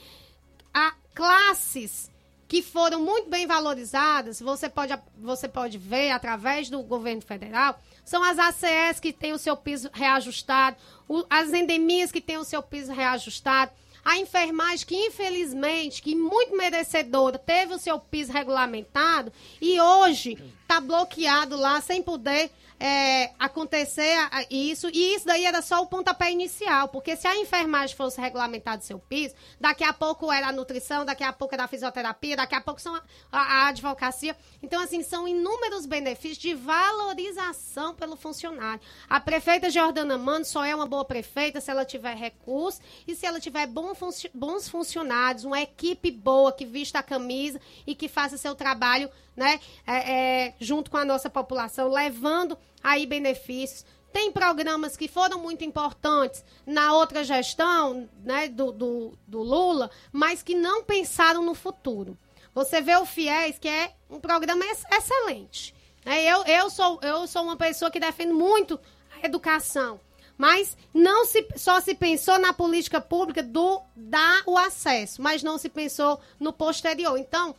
Há 0.72 0.94
classes 1.14 2.10
que 2.50 2.62
foram 2.62 3.00
muito 3.00 3.30
bem 3.30 3.46
valorizadas, 3.46 4.40
você 4.40 4.68
pode, 4.68 4.92
você 5.16 5.46
pode 5.46 5.78
ver 5.78 6.10
através 6.10 6.68
do 6.68 6.82
governo 6.82 7.22
federal, 7.22 7.80
são 8.04 8.24
as 8.24 8.40
ACS 8.40 8.98
que 8.98 9.12
têm 9.12 9.32
o 9.32 9.38
seu 9.38 9.56
piso 9.56 9.88
reajustado, 9.92 10.76
o, 11.08 11.24
as 11.30 11.52
endemias 11.52 12.10
que 12.10 12.20
têm 12.20 12.38
o 12.38 12.44
seu 12.44 12.60
piso 12.60 12.92
reajustado, 12.92 13.70
a 14.04 14.18
enfermagem 14.18 14.84
que 14.84 14.96
infelizmente, 14.96 16.02
que 16.02 16.16
muito 16.16 16.56
merecedora, 16.56 17.38
teve 17.38 17.74
o 17.74 17.78
seu 17.78 18.00
piso 18.00 18.32
regulamentado 18.32 19.32
e 19.60 19.80
hoje 19.80 20.36
está 20.70 20.80
bloqueado 20.80 21.56
lá 21.56 21.80
sem 21.80 22.00
poder 22.00 22.48
é, 22.78 23.32
acontecer 23.38 24.16
isso, 24.48 24.88
e 24.88 25.14
isso 25.14 25.26
daí 25.26 25.44
era 25.44 25.60
só 25.60 25.82
o 25.82 25.86
pontapé 25.86 26.32
inicial, 26.32 26.88
porque 26.88 27.14
se 27.14 27.26
a 27.26 27.36
enfermagem 27.36 27.94
fosse 27.94 28.18
regulamentada 28.18 28.80
seu 28.80 28.98
piso, 28.98 29.34
daqui 29.60 29.84
a 29.84 29.92
pouco 29.92 30.32
era 30.32 30.48
a 30.48 30.52
nutrição, 30.52 31.04
daqui 31.04 31.22
a 31.22 31.32
pouco 31.32 31.54
era 31.54 31.64
a 31.64 31.68
fisioterapia, 31.68 32.36
daqui 32.36 32.54
a 32.54 32.60
pouco 32.60 32.80
são 32.80 32.94
a, 32.94 33.02
a, 33.30 33.68
advocacia. 33.68 34.34
Então, 34.62 34.80
assim, 34.80 35.02
são 35.02 35.28
inúmeros 35.28 35.84
benefícios 35.84 36.38
de 36.38 36.54
valorização 36.54 37.94
pelo 37.94 38.16
funcionário. 38.16 38.80
A 39.10 39.20
prefeita 39.20 39.68
Jordana 39.68 40.16
Mano 40.16 40.46
só 40.46 40.64
é 40.64 40.74
uma 40.74 40.86
boa 40.86 41.04
prefeita 41.04 41.60
se 41.60 41.70
ela 41.70 41.84
tiver 41.84 42.16
recursos 42.16 42.80
e 43.06 43.14
se 43.14 43.26
ela 43.26 43.40
tiver 43.40 43.66
bom 43.66 43.92
bons 44.32 44.68
funcionários, 44.68 45.44
uma 45.44 45.60
equipe 45.60 46.10
boa 46.10 46.52
que 46.52 46.64
vista 46.64 47.00
a 47.00 47.02
camisa 47.02 47.60
e 47.86 47.94
que 47.94 48.08
faça 48.08 48.38
seu 48.38 48.54
trabalho 48.54 49.10
né, 49.40 49.58
é, 49.86 49.94
é, 49.94 50.54
junto 50.60 50.90
com 50.90 50.98
a 50.98 51.04
nossa 51.04 51.30
população, 51.30 51.88
levando 51.88 52.58
aí 52.84 53.06
benefícios. 53.06 53.86
Tem 54.12 54.30
programas 54.30 54.98
que 54.98 55.08
foram 55.08 55.40
muito 55.40 55.64
importantes 55.64 56.44
na 56.66 56.92
outra 56.92 57.24
gestão 57.24 58.06
né, 58.22 58.48
do, 58.48 58.70
do, 58.70 59.18
do 59.26 59.42
Lula, 59.42 59.90
mas 60.12 60.42
que 60.42 60.54
não 60.54 60.84
pensaram 60.84 61.42
no 61.42 61.54
futuro. 61.54 62.18
Você 62.54 62.82
vê 62.82 62.94
o 62.96 63.06
FIES, 63.06 63.58
que 63.58 63.68
é 63.68 63.94
um 64.10 64.20
programa 64.20 64.62
excelente. 64.92 65.74
Né? 66.04 66.22
Eu, 66.24 66.44
eu, 66.44 66.68
sou, 66.68 67.00
eu 67.00 67.26
sou 67.26 67.42
uma 67.42 67.56
pessoa 67.56 67.90
que 67.90 67.98
defende 67.98 68.34
muito 68.34 68.78
a 69.22 69.24
educação. 69.24 69.98
Mas 70.36 70.76
não 70.92 71.24
se, 71.24 71.46
só 71.56 71.80
se 71.80 71.94
pensou 71.94 72.38
na 72.38 72.52
política 72.52 73.00
pública 73.00 73.42
do 73.42 73.80
dar 73.94 74.42
o 74.46 74.58
acesso, 74.58 75.22
mas 75.22 75.42
não 75.42 75.56
se 75.56 75.68
pensou 75.68 76.20
no 76.38 76.52
posterior. 76.52 77.16
Então, 77.16 77.54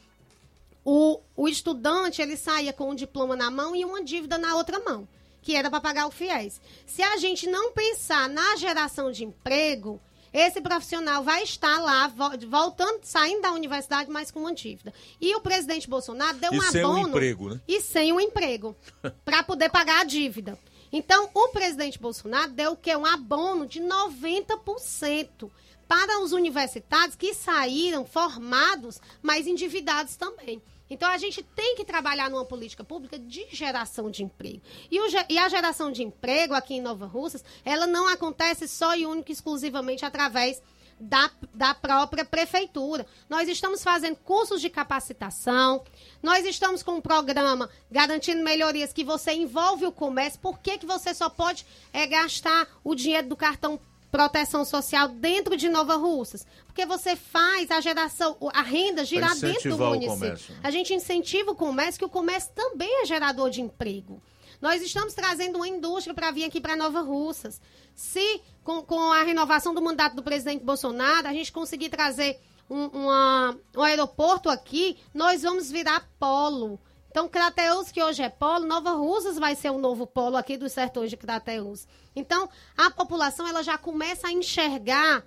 o, 0.83 1.19
o 1.35 1.47
estudante 1.47 2.21
ele 2.21 2.35
saía 2.35 2.73
com 2.73 2.89
um 2.89 2.95
diploma 2.95 3.35
na 3.35 3.51
mão 3.51 3.75
e 3.75 3.85
uma 3.85 4.03
dívida 4.03 4.37
na 4.37 4.55
outra 4.55 4.79
mão, 4.79 5.07
que 5.41 5.55
era 5.55 5.69
para 5.69 5.81
pagar 5.81 6.07
o 6.07 6.11
FIES. 6.11 6.59
Se 6.85 7.03
a 7.03 7.17
gente 7.17 7.47
não 7.47 7.71
pensar 7.71 8.27
na 8.27 8.55
geração 8.55 9.11
de 9.11 9.23
emprego, 9.23 9.99
esse 10.33 10.61
profissional 10.61 11.23
vai 11.23 11.43
estar 11.43 11.79
lá, 11.79 12.07
voltando, 12.47 13.01
saindo 13.03 13.41
da 13.41 13.51
universidade, 13.51 14.09
mas 14.09 14.31
com 14.31 14.39
uma 14.39 14.53
dívida. 14.53 14.93
E 15.19 15.35
o 15.35 15.41
presidente 15.41 15.89
Bolsonaro 15.89 16.37
deu 16.37 16.53
e 16.53 16.57
um 16.57 16.61
sem 16.61 16.81
abono. 16.81 16.99
Um 16.99 17.09
emprego, 17.09 17.49
né? 17.49 17.61
E 17.67 17.81
sem 17.81 18.13
um 18.13 18.19
emprego. 18.19 18.75
para 19.25 19.43
poder 19.43 19.69
pagar 19.69 20.01
a 20.01 20.05
dívida. 20.05 20.57
Então, 20.91 21.29
o 21.33 21.47
presidente 21.49 21.99
Bolsonaro 21.99 22.51
deu 22.51 22.73
o 22.73 22.77
quê? 22.77 22.95
Um 22.95 23.05
abono 23.05 23.65
de 23.65 23.81
90% 23.81 25.49
para 25.91 26.21
os 26.21 26.31
universitários 26.31 27.17
que 27.17 27.33
saíram 27.33 28.05
formados, 28.05 29.01
mas 29.21 29.45
endividados 29.45 30.15
também. 30.15 30.61
Então 30.89 31.11
a 31.11 31.17
gente 31.17 31.43
tem 31.43 31.75
que 31.75 31.83
trabalhar 31.83 32.29
numa 32.29 32.45
política 32.45 32.81
pública 32.81 33.19
de 33.19 33.45
geração 33.51 34.09
de 34.09 34.23
emprego. 34.23 34.61
E, 34.89 35.01
o, 35.01 35.05
e, 35.27 35.37
a 35.37 35.49
geração 35.49 35.91
de 35.91 36.01
emprego 36.01 36.53
aqui 36.53 36.75
em 36.75 36.81
Nova 36.81 37.05
Russas, 37.05 37.43
ela 37.65 37.85
não 37.85 38.07
acontece 38.07 38.69
só 38.69 38.95
e 38.95 39.05
única 39.05 39.33
exclusivamente 39.33 40.05
através 40.05 40.61
da, 40.97 41.29
da 41.53 41.73
própria 41.73 42.23
prefeitura. 42.23 43.05
Nós 43.29 43.49
estamos 43.49 43.83
fazendo 43.83 44.15
cursos 44.15 44.61
de 44.61 44.69
capacitação, 44.69 45.83
nós 46.23 46.45
estamos 46.45 46.81
com 46.83 46.93
um 46.93 47.01
programa 47.01 47.69
garantindo 47.91 48.41
melhorias 48.41 48.93
que 48.93 49.03
você 49.03 49.33
envolve 49.33 49.85
o 49.85 49.91
comércio. 49.91 50.39
Por 50.39 50.59
que, 50.59 50.77
que 50.77 50.85
você 50.85 51.13
só 51.13 51.29
pode 51.29 51.65
é, 51.91 52.07
gastar 52.07 52.65
o 52.81 52.95
dinheiro 52.95 53.27
do 53.27 53.35
cartão 53.35 53.77
proteção 54.11 54.65
social 54.65 55.07
dentro 55.07 55.55
de 55.55 55.69
Nova 55.69 55.95
Russas. 55.95 56.45
Porque 56.65 56.85
você 56.85 57.15
faz 57.15 57.71
a 57.71 57.79
geração, 57.79 58.37
a 58.53 58.61
renda 58.61 59.05
girar 59.05 59.35
dentro 59.39 59.77
do 59.77 59.77
município. 59.77 60.55
Né? 60.55 60.59
A 60.61 60.69
gente 60.69 60.93
incentiva 60.93 61.51
o 61.51 61.55
comércio, 61.55 61.99
que 61.99 62.05
o 62.05 62.09
comércio 62.09 62.51
também 62.53 63.01
é 63.01 63.05
gerador 63.05 63.49
de 63.49 63.61
emprego. 63.61 64.21
Nós 64.61 64.81
estamos 64.81 65.13
trazendo 65.13 65.55
uma 65.55 65.67
indústria 65.67 66.13
para 66.13 66.29
vir 66.29 66.43
aqui 66.43 66.61
para 66.61 66.75
Nova 66.75 67.01
Russas. 67.01 67.59
Se, 67.95 68.41
com, 68.63 68.83
com, 68.83 69.11
a 69.11 69.23
renovação 69.23 69.73
do 69.73 69.81
mandato 69.81 70.15
do 70.15 70.21
presidente 70.21 70.63
Bolsonaro, 70.63 71.27
a 71.27 71.33
gente 71.33 71.51
conseguir 71.51 71.89
trazer 71.89 72.39
um, 72.69 72.85
uma, 72.87 73.57
um 73.75 73.81
aeroporto 73.81 74.49
aqui, 74.49 74.97
nós 75.13 75.41
vamos 75.41 75.71
virar 75.71 76.07
polo. 76.19 76.79
Então, 77.11 77.27
Crateus, 77.27 77.91
que 77.91 78.01
hoje 78.01 78.23
é 78.23 78.29
polo, 78.29 78.65
Nova 78.65 78.91
Russas 78.91 79.37
vai 79.37 79.53
ser 79.53 79.69
o 79.69 79.77
novo 79.77 80.07
polo 80.07 80.37
aqui 80.37 80.55
dos 80.55 80.71
sertões 80.71 81.09
de 81.09 81.17
Crateus. 81.17 81.85
Então, 82.15 82.47
a 82.77 82.89
população 82.89 83.45
ela 83.45 83.61
já 83.61 83.77
começa 83.77 84.29
a 84.29 84.31
enxergar 84.31 85.21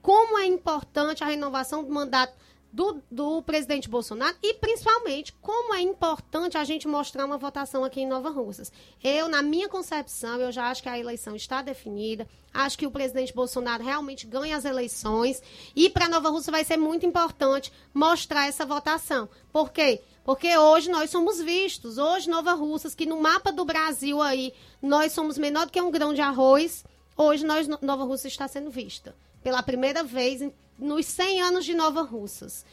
como 0.00 0.38
é 0.38 0.46
importante 0.46 1.24
a 1.24 1.26
renovação 1.26 1.82
do 1.82 1.92
mandato 1.92 2.36
do, 2.72 3.02
do 3.10 3.42
presidente 3.42 3.88
Bolsonaro 3.88 4.36
e, 4.40 4.54
principalmente, 4.54 5.32
como 5.40 5.74
é 5.74 5.80
importante 5.80 6.56
a 6.56 6.62
gente 6.62 6.86
mostrar 6.86 7.24
uma 7.24 7.38
votação 7.38 7.82
aqui 7.82 8.02
em 8.02 8.06
Nova 8.06 8.30
Russas. 8.30 8.70
Eu, 9.02 9.26
na 9.26 9.42
minha 9.42 9.68
concepção, 9.68 10.40
eu 10.40 10.52
já 10.52 10.70
acho 10.70 10.84
que 10.84 10.88
a 10.88 10.98
eleição 10.98 11.34
está 11.34 11.62
definida. 11.62 12.28
Acho 12.52 12.78
que 12.78 12.86
o 12.86 12.92
presidente 12.92 13.34
Bolsonaro 13.34 13.82
realmente 13.82 14.24
ganha 14.24 14.56
as 14.56 14.64
eleições. 14.64 15.42
E 15.74 15.90
para 15.90 16.08
Nova 16.08 16.30
Russa 16.30 16.52
vai 16.52 16.62
ser 16.62 16.76
muito 16.76 17.04
importante 17.04 17.72
mostrar 17.92 18.46
essa 18.46 18.64
votação. 18.64 19.28
Por 19.52 19.72
quê? 19.72 20.00
Porque 20.00 20.13
hoje 20.58 20.90
nós 20.90 21.10
somos 21.10 21.40
vistos, 21.40 21.98
hoje 21.98 22.30
Nova 22.30 22.54
Russas, 22.54 22.94
que 22.94 23.06
no 23.06 23.20
mapa 23.20 23.52
do 23.52 23.64
Brasil 23.64 24.22
aí, 24.22 24.52
nós 24.80 25.12
somos 25.12 25.36
menor 25.36 25.66
do 25.66 25.72
que 25.72 25.80
um 25.80 25.90
grão 25.90 26.14
de 26.14 26.20
arroz, 26.20 26.84
hoje 27.16 27.44
nós, 27.44 27.68
Nova 27.68 28.04
Russa 28.04 28.28
está 28.28 28.48
sendo 28.48 28.70
vista. 28.70 29.14
Pela 29.42 29.62
primeira 29.62 30.02
vez 30.02 30.40
nos 30.78 31.06
100 31.06 31.42
anos 31.42 31.64
de 31.64 31.74
Nova 31.74 32.02
Russas. 32.02 32.64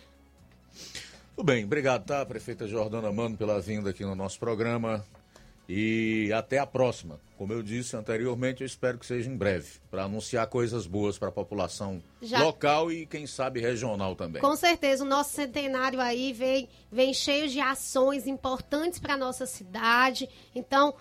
Tudo 1.36 1.46
bem, 1.46 1.66
obrigado, 1.66 2.06
tá, 2.06 2.26
prefeita 2.26 2.68
Jordana 2.68 3.12
Mano, 3.12 3.36
pela 3.36 3.60
vinda 3.60 3.90
aqui 3.90 4.04
no 4.04 4.16
nosso 4.16 4.40
programa. 4.40 5.06
E 5.68 6.32
até 6.34 6.60
a 6.60 6.66
próxima. 6.66 7.20
Como 7.38 7.54
eu 7.54 7.64
disse 7.64 7.96
anteriormente, 7.96 8.62
eu 8.62 8.68
espero 8.68 9.00
que 9.00 9.06
seja 9.06 9.30
em 9.30 9.36
breve, 9.36 9.80
para 9.90 10.04
anunciar 10.04 10.46
coisas 10.48 10.86
boas 10.86 11.18
para 11.18 11.30
a 11.30 11.32
população 11.32 12.04
Já... 12.22 12.44
local 12.44 12.92
e, 12.92 13.06
quem 13.06 13.26
sabe, 13.26 13.60
regional 13.60 14.16
também. 14.16 14.42
Com 14.42 14.56
certeza, 14.56 15.04
o 15.04 15.08
nosso 15.08 15.32
centenário 15.32 16.00
aí 16.00 16.34
vem, 16.34 16.70
vem 16.92 17.14
cheio 17.14 17.48
de 17.48 17.60
ações 17.60 18.28
importantes 18.28 19.00
para 19.00 19.16
a 19.16 19.18
nossa 19.18 19.48
cidade. 19.48 20.30
Então, 20.54 20.94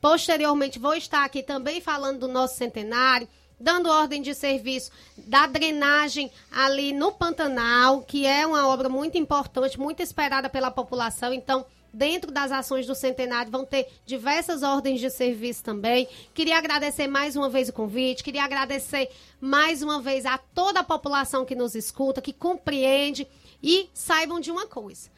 posteriormente, 0.00 0.78
vou 0.78 0.94
estar 0.94 1.24
aqui 1.24 1.42
também 1.42 1.80
falando 1.80 2.20
do 2.20 2.28
nosso 2.28 2.56
centenário 2.56 3.26
dando 3.58 3.88
ordem 3.88 4.20
de 4.20 4.34
serviço 4.34 4.90
da 5.16 5.46
drenagem 5.46 6.30
ali 6.50 6.92
no 6.92 7.10
Pantanal, 7.12 8.02
que 8.02 8.26
é 8.26 8.46
uma 8.46 8.68
obra 8.68 8.88
muito 8.88 9.16
importante, 9.16 9.80
muito 9.80 10.02
esperada 10.02 10.48
pela 10.48 10.70
população. 10.70 11.32
Então, 11.32 11.64
dentro 11.96 12.30
das 12.30 12.52
ações 12.52 12.86
do 12.86 12.94
centenário, 12.94 13.50
vão 13.50 13.64
ter 13.64 13.88
diversas 14.04 14.62
ordens 14.62 15.00
de 15.00 15.08
serviço 15.08 15.64
também. 15.64 16.06
Queria 16.34 16.58
agradecer 16.58 17.06
mais 17.06 17.36
uma 17.36 17.48
vez 17.48 17.70
o 17.70 17.72
convite, 17.72 18.22
queria 18.22 18.44
agradecer 18.44 19.08
mais 19.40 19.82
uma 19.82 20.00
vez 20.00 20.26
a 20.26 20.36
toda 20.36 20.80
a 20.80 20.84
população 20.84 21.46
que 21.46 21.54
nos 21.54 21.74
escuta, 21.74 22.20
que 22.20 22.34
compreende 22.34 23.26
e 23.62 23.88
saibam 23.94 24.38
de 24.38 24.50
uma 24.50 24.66
coisa. 24.66 25.10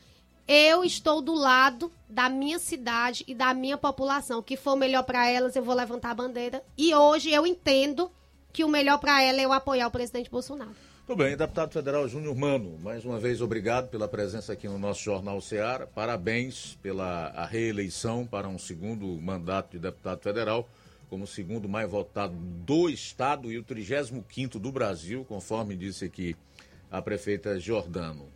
Eu 0.46 0.84
estou 0.84 1.20
do 1.20 1.34
lado 1.34 1.92
da 2.08 2.28
minha 2.28 2.58
cidade 2.58 3.24
e 3.26 3.34
da 3.34 3.52
minha 3.52 3.76
população. 3.76 4.38
O 4.38 4.42
que 4.42 4.56
for 4.56 4.76
melhor 4.76 5.02
para 5.02 5.28
elas, 5.28 5.56
eu 5.56 5.62
vou 5.62 5.74
levantar 5.74 6.12
a 6.12 6.14
bandeira. 6.14 6.64
E 6.76 6.94
hoje 6.94 7.30
eu 7.30 7.46
entendo 7.46 8.10
que 8.52 8.64
o 8.64 8.68
melhor 8.68 8.98
para 8.98 9.20
ela 9.20 9.40
é 9.40 9.44
eu 9.44 9.52
apoiar 9.52 9.88
o 9.88 9.90
presidente 9.90 10.30
Bolsonaro. 10.30 10.87
Tudo 11.08 11.24
bem, 11.24 11.34
deputado 11.34 11.72
federal 11.72 12.06
Júnior 12.06 12.36
Mano, 12.36 12.76
mais 12.82 13.02
uma 13.02 13.18
vez 13.18 13.40
obrigado 13.40 13.88
pela 13.88 14.06
presença 14.06 14.52
aqui 14.52 14.68
no 14.68 14.78
nosso 14.78 15.02
Jornal 15.02 15.40
Ceará. 15.40 15.86
Parabéns 15.86 16.78
pela 16.82 17.46
reeleição 17.46 18.26
para 18.26 18.46
um 18.46 18.58
segundo 18.58 19.06
mandato 19.18 19.70
de 19.70 19.78
deputado 19.78 20.20
federal, 20.20 20.68
como 21.08 21.24
o 21.24 21.26
segundo 21.26 21.66
mais 21.66 21.90
votado 21.90 22.34
do 22.36 22.90
Estado 22.90 23.50
e 23.50 23.56
o 23.56 23.64
35 23.64 24.58
do 24.58 24.70
Brasil, 24.70 25.24
conforme 25.26 25.74
disse 25.74 26.04
aqui 26.04 26.36
a 26.90 27.00
prefeita 27.00 27.58
Jordano. 27.58 28.26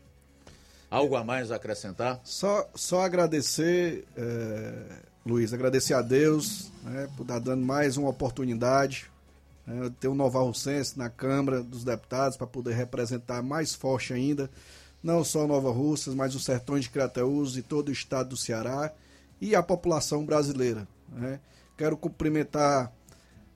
Algo 0.90 1.14
a 1.16 1.22
mais 1.22 1.52
a 1.52 1.56
acrescentar? 1.56 2.22
Só, 2.24 2.66
só 2.74 3.02
agradecer, 3.02 4.06
é, 4.16 4.72
Luiz, 5.26 5.52
agradecer 5.52 5.92
a 5.92 6.00
Deus 6.00 6.72
né, 6.82 7.06
por 7.18 7.24
estar 7.24 7.38
dando 7.38 7.66
mais 7.66 7.98
uma 7.98 8.08
oportunidade. 8.08 9.11
Né, 9.66 9.92
ter 10.00 10.08
um 10.08 10.14
Nova 10.14 10.40
Russense 10.40 10.98
na 10.98 11.08
Câmara 11.08 11.62
dos 11.62 11.84
Deputados 11.84 12.36
para 12.36 12.46
poder 12.46 12.74
representar 12.74 13.42
mais 13.42 13.74
forte 13.74 14.12
ainda, 14.12 14.50
não 15.02 15.24
só 15.24 15.46
Nova 15.46 15.70
Russas, 15.70 16.14
mas 16.14 16.34
os 16.34 16.44
sertões 16.44 16.84
de 16.84 16.90
Crateús 16.90 17.56
e 17.56 17.62
todo 17.62 17.88
o 17.88 17.92
estado 17.92 18.30
do 18.30 18.36
Ceará 18.36 18.92
e 19.40 19.54
a 19.54 19.62
população 19.62 20.24
brasileira. 20.24 20.86
Né. 21.08 21.40
Quero 21.76 21.96
cumprimentar, 21.96 22.92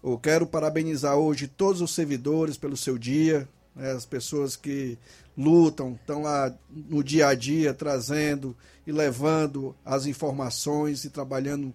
ou 0.03 0.19
quero 0.19 0.47
parabenizar 0.47 1.17
hoje 1.17 1.47
todos 1.47 1.81
os 1.81 1.95
servidores 1.95 2.57
pelo 2.57 2.77
seu 2.77 2.99
dia, 2.99 3.49
né, 3.75 3.93
as 3.93 4.05
pessoas 4.05 4.57
que 4.57 4.99
lutam, 5.37 5.93
estão 5.93 6.23
lá 6.23 6.53
no 6.71 7.05
dia 7.05 7.29
a 7.29 7.35
dia 7.35 7.75
trazendo 7.75 8.57
e 8.87 8.93
levando 8.93 9.77
as 9.85 10.07
informações 10.07 11.05
e 11.05 11.11
trabalhando 11.11 11.75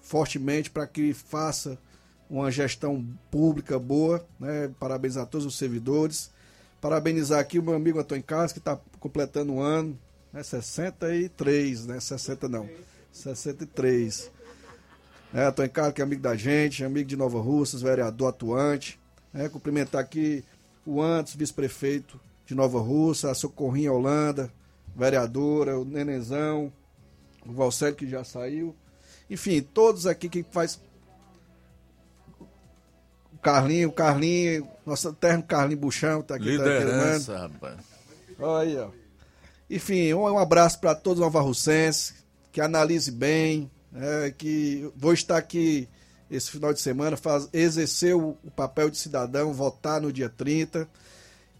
fortemente 0.00 0.70
para 0.70 0.86
que 0.86 1.12
faça 1.12 1.78
uma 2.32 2.50
gestão 2.50 3.06
pública 3.30 3.78
boa. 3.78 4.24
Né? 4.40 4.70
Parabéns 4.80 5.18
a 5.18 5.26
todos 5.26 5.46
os 5.46 5.58
servidores. 5.58 6.30
Parabenizar 6.80 7.38
aqui 7.38 7.58
o 7.58 7.62
meu 7.62 7.74
amigo 7.74 8.00
Antônio 8.00 8.24
Carlos, 8.24 8.52
que 8.52 8.58
está 8.58 8.78
completando 8.98 9.52
um 9.52 9.60
ano, 9.60 9.96
né? 10.32 10.42
63, 10.42 11.86
né? 11.86 12.00
60 12.00 12.48
não, 12.48 12.68
63. 13.12 14.30
É, 15.32 15.44
Antônio 15.44 15.70
Carlos, 15.70 15.94
que 15.94 16.00
é 16.00 16.04
amigo 16.04 16.22
da 16.22 16.34
gente, 16.34 16.82
amigo 16.82 17.08
de 17.08 17.16
Nova 17.16 17.40
Russas, 17.40 17.82
vereador 17.82 18.30
atuante. 18.30 18.98
É, 19.32 19.48
cumprimentar 19.48 20.00
aqui 20.00 20.42
o 20.84 21.00
antes 21.00 21.36
vice-prefeito 21.36 22.18
de 22.46 22.54
Nova 22.54 22.80
Russa, 22.80 23.30
a 23.30 23.34
Socorrinha 23.34 23.92
Holanda, 23.92 24.52
vereadora, 24.96 25.78
o 25.78 25.84
Nenezão, 25.84 26.72
o 27.46 27.52
Valcélio 27.52 27.94
que 27.94 28.08
já 28.08 28.24
saiu. 28.24 28.74
Enfim, 29.30 29.62
todos 29.62 30.06
aqui 30.06 30.28
que 30.28 30.44
faz 30.50 30.74
o 30.74 30.91
Carlinho, 33.42 33.88
o 33.88 33.92
Carlinho, 33.92 34.68
nosso 34.86 35.08
eterno 35.08 35.42
Carlinho 35.42 35.80
Buchão 35.80 36.22
tá 36.22 36.36
aqui. 36.36 36.44
Liderança, 36.44 37.32
tá 37.32 37.40
rapaz. 37.40 37.76
Olha 38.38 38.68
aí, 38.68 38.76
ó. 38.78 38.88
Enfim, 39.68 40.14
um, 40.14 40.22
um 40.22 40.38
abraço 40.38 40.78
para 40.78 40.94
todos 40.94 41.18
os 41.18 41.24
novarrucenses, 41.24 42.14
que 42.52 42.60
analise 42.60 43.10
bem, 43.10 43.70
é, 43.94 44.32
que 44.36 44.90
vou 44.96 45.12
estar 45.12 45.36
aqui 45.36 45.88
esse 46.30 46.50
final 46.50 46.72
de 46.72 46.80
semana, 46.80 47.16
faz, 47.16 47.48
exercer 47.52 48.16
o, 48.16 48.36
o 48.42 48.50
papel 48.50 48.88
de 48.88 48.96
cidadão, 48.96 49.52
votar 49.52 50.00
no 50.00 50.12
dia 50.12 50.30
30 50.30 50.88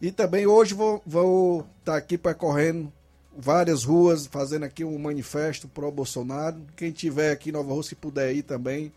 e 0.02 0.10
também 0.10 0.48
hoje 0.48 0.74
vou 0.74 0.96
estar 0.96 1.10
vou 1.10 1.66
tá 1.84 1.96
aqui 1.96 2.18
percorrendo 2.18 2.92
várias 3.38 3.84
ruas, 3.84 4.26
fazendo 4.26 4.64
aqui 4.64 4.84
um 4.84 4.98
manifesto 4.98 5.68
pro 5.68 5.92
Bolsonaro. 5.92 6.60
Quem 6.76 6.90
tiver 6.90 7.30
aqui 7.30 7.50
em 7.50 7.52
Nova 7.52 7.72
Rússia 7.72 7.94
e 7.94 7.96
puder 7.96 8.34
ir 8.34 8.42
também, 8.42 8.92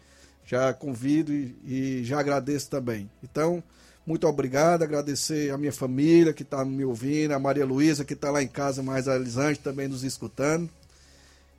já 0.45 0.73
convido 0.73 1.33
e, 1.33 1.55
e 1.65 2.03
já 2.03 2.19
agradeço 2.19 2.69
também. 2.69 3.09
Então, 3.23 3.63
muito 4.05 4.27
obrigado, 4.27 4.83
agradecer 4.83 5.51
a 5.51 5.57
minha 5.57 5.73
família 5.73 6.33
que 6.33 6.43
está 6.43 6.63
me 6.63 6.85
ouvindo, 6.85 7.31
a 7.33 7.39
Maria 7.39 7.65
Luísa 7.65 8.05
que 8.05 8.13
está 8.13 8.29
lá 8.29 8.43
em 8.43 8.47
casa, 8.47 8.83
mais 8.83 9.07
a 9.07 9.15
Elisante 9.15 9.59
também 9.59 9.87
nos 9.87 10.03
escutando. 10.03 10.69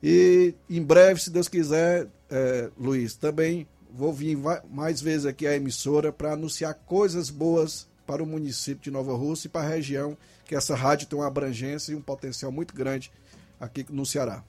E 0.01 0.53
em 0.69 0.81
breve, 0.81 1.19
se 1.19 1.29
Deus 1.29 1.47
quiser, 1.47 2.07
é, 2.29 2.69
Luiz, 2.77 3.15
também 3.15 3.67
vou 3.91 4.13
vir 4.13 4.37
mais 4.69 5.01
vezes 5.01 5.25
aqui 5.25 5.45
à 5.47 5.55
emissora 5.55 6.13
para 6.13 6.33
anunciar 6.33 6.73
coisas 6.85 7.29
boas 7.29 7.87
para 8.05 8.23
o 8.23 8.25
município 8.25 8.83
de 8.83 8.91
Nova 8.91 9.13
Rússia 9.15 9.47
e 9.47 9.49
para 9.49 9.65
a 9.65 9.69
região, 9.69 10.17
que 10.45 10.55
essa 10.55 10.75
rádio 10.75 11.07
tem 11.07 11.19
uma 11.19 11.27
abrangência 11.27 11.91
e 11.91 11.95
um 11.95 12.01
potencial 12.01 12.51
muito 12.51 12.73
grande 12.73 13.11
aqui 13.59 13.85
no 13.89 14.05
Ceará. 14.05 14.43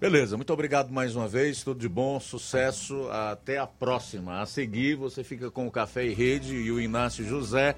Beleza, 0.00 0.36
muito 0.36 0.52
obrigado 0.52 0.90
mais 0.92 1.14
uma 1.16 1.28
vez, 1.28 1.62
tudo 1.62 1.80
de 1.80 1.88
bom, 1.88 2.18
sucesso, 2.20 3.08
até 3.10 3.58
a 3.58 3.66
próxima. 3.66 4.40
A 4.40 4.46
seguir, 4.46 4.96
você 4.96 5.22
fica 5.24 5.50
com 5.50 5.66
o 5.66 5.70
Café 5.70 6.06
e 6.06 6.14
Rede 6.14 6.54
e 6.54 6.70
o 6.70 6.80
Inácio 6.80 7.24
José. 7.24 7.76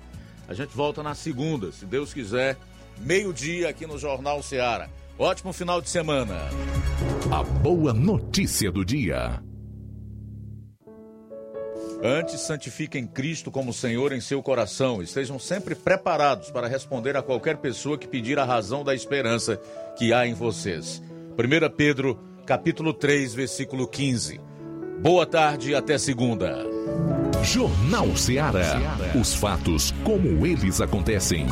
A 0.48 0.54
gente 0.54 0.74
volta 0.74 1.02
na 1.02 1.14
segunda, 1.14 1.72
se 1.72 1.86
Deus 1.86 2.12
quiser, 2.12 2.56
meio-dia 2.98 3.68
aqui 3.68 3.86
no 3.86 3.98
Jornal 3.98 4.42
Ceará. 4.42 4.88
Ótimo 5.18 5.52
final 5.52 5.80
de 5.80 5.88
semana. 5.88 6.48
A 7.30 7.42
boa 7.42 7.92
notícia 7.92 8.70
do 8.70 8.84
dia. 8.84 9.42
Antes, 12.02 12.40
santifiquem 12.40 13.06
Cristo 13.06 13.50
como 13.50 13.72
Senhor 13.72 14.12
em 14.12 14.20
seu 14.20 14.42
coração. 14.42 15.02
Estejam 15.02 15.38
sempre 15.38 15.74
preparados 15.74 16.50
para 16.50 16.68
responder 16.68 17.16
a 17.16 17.22
qualquer 17.22 17.56
pessoa 17.58 17.96
que 17.96 18.08
pedir 18.08 18.38
a 18.38 18.44
razão 18.44 18.84
da 18.84 18.94
esperança 18.94 19.56
que 19.96 20.12
há 20.12 20.26
em 20.26 20.34
vocês. 20.34 21.02
1 21.38 21.76
Pedro, 21.76 22.18
capítulo 22.46 22.92
3, 22.92 23.34
versículo 23.34 23.88
15. 23.88 24.40
Boa 25.00 25.26
tarde 25.26 25.70
e 25.70 25.74
até 25.74 25.98
segunda. 25.98 26.64
Jornal 27.42 28.16
Ceará. 28.16 28.80
Os 29.20 29.34
fatos 29.34 29.92
como 30.02 30.46
eles 30.46 30.80
acontecem. 30.80 31.46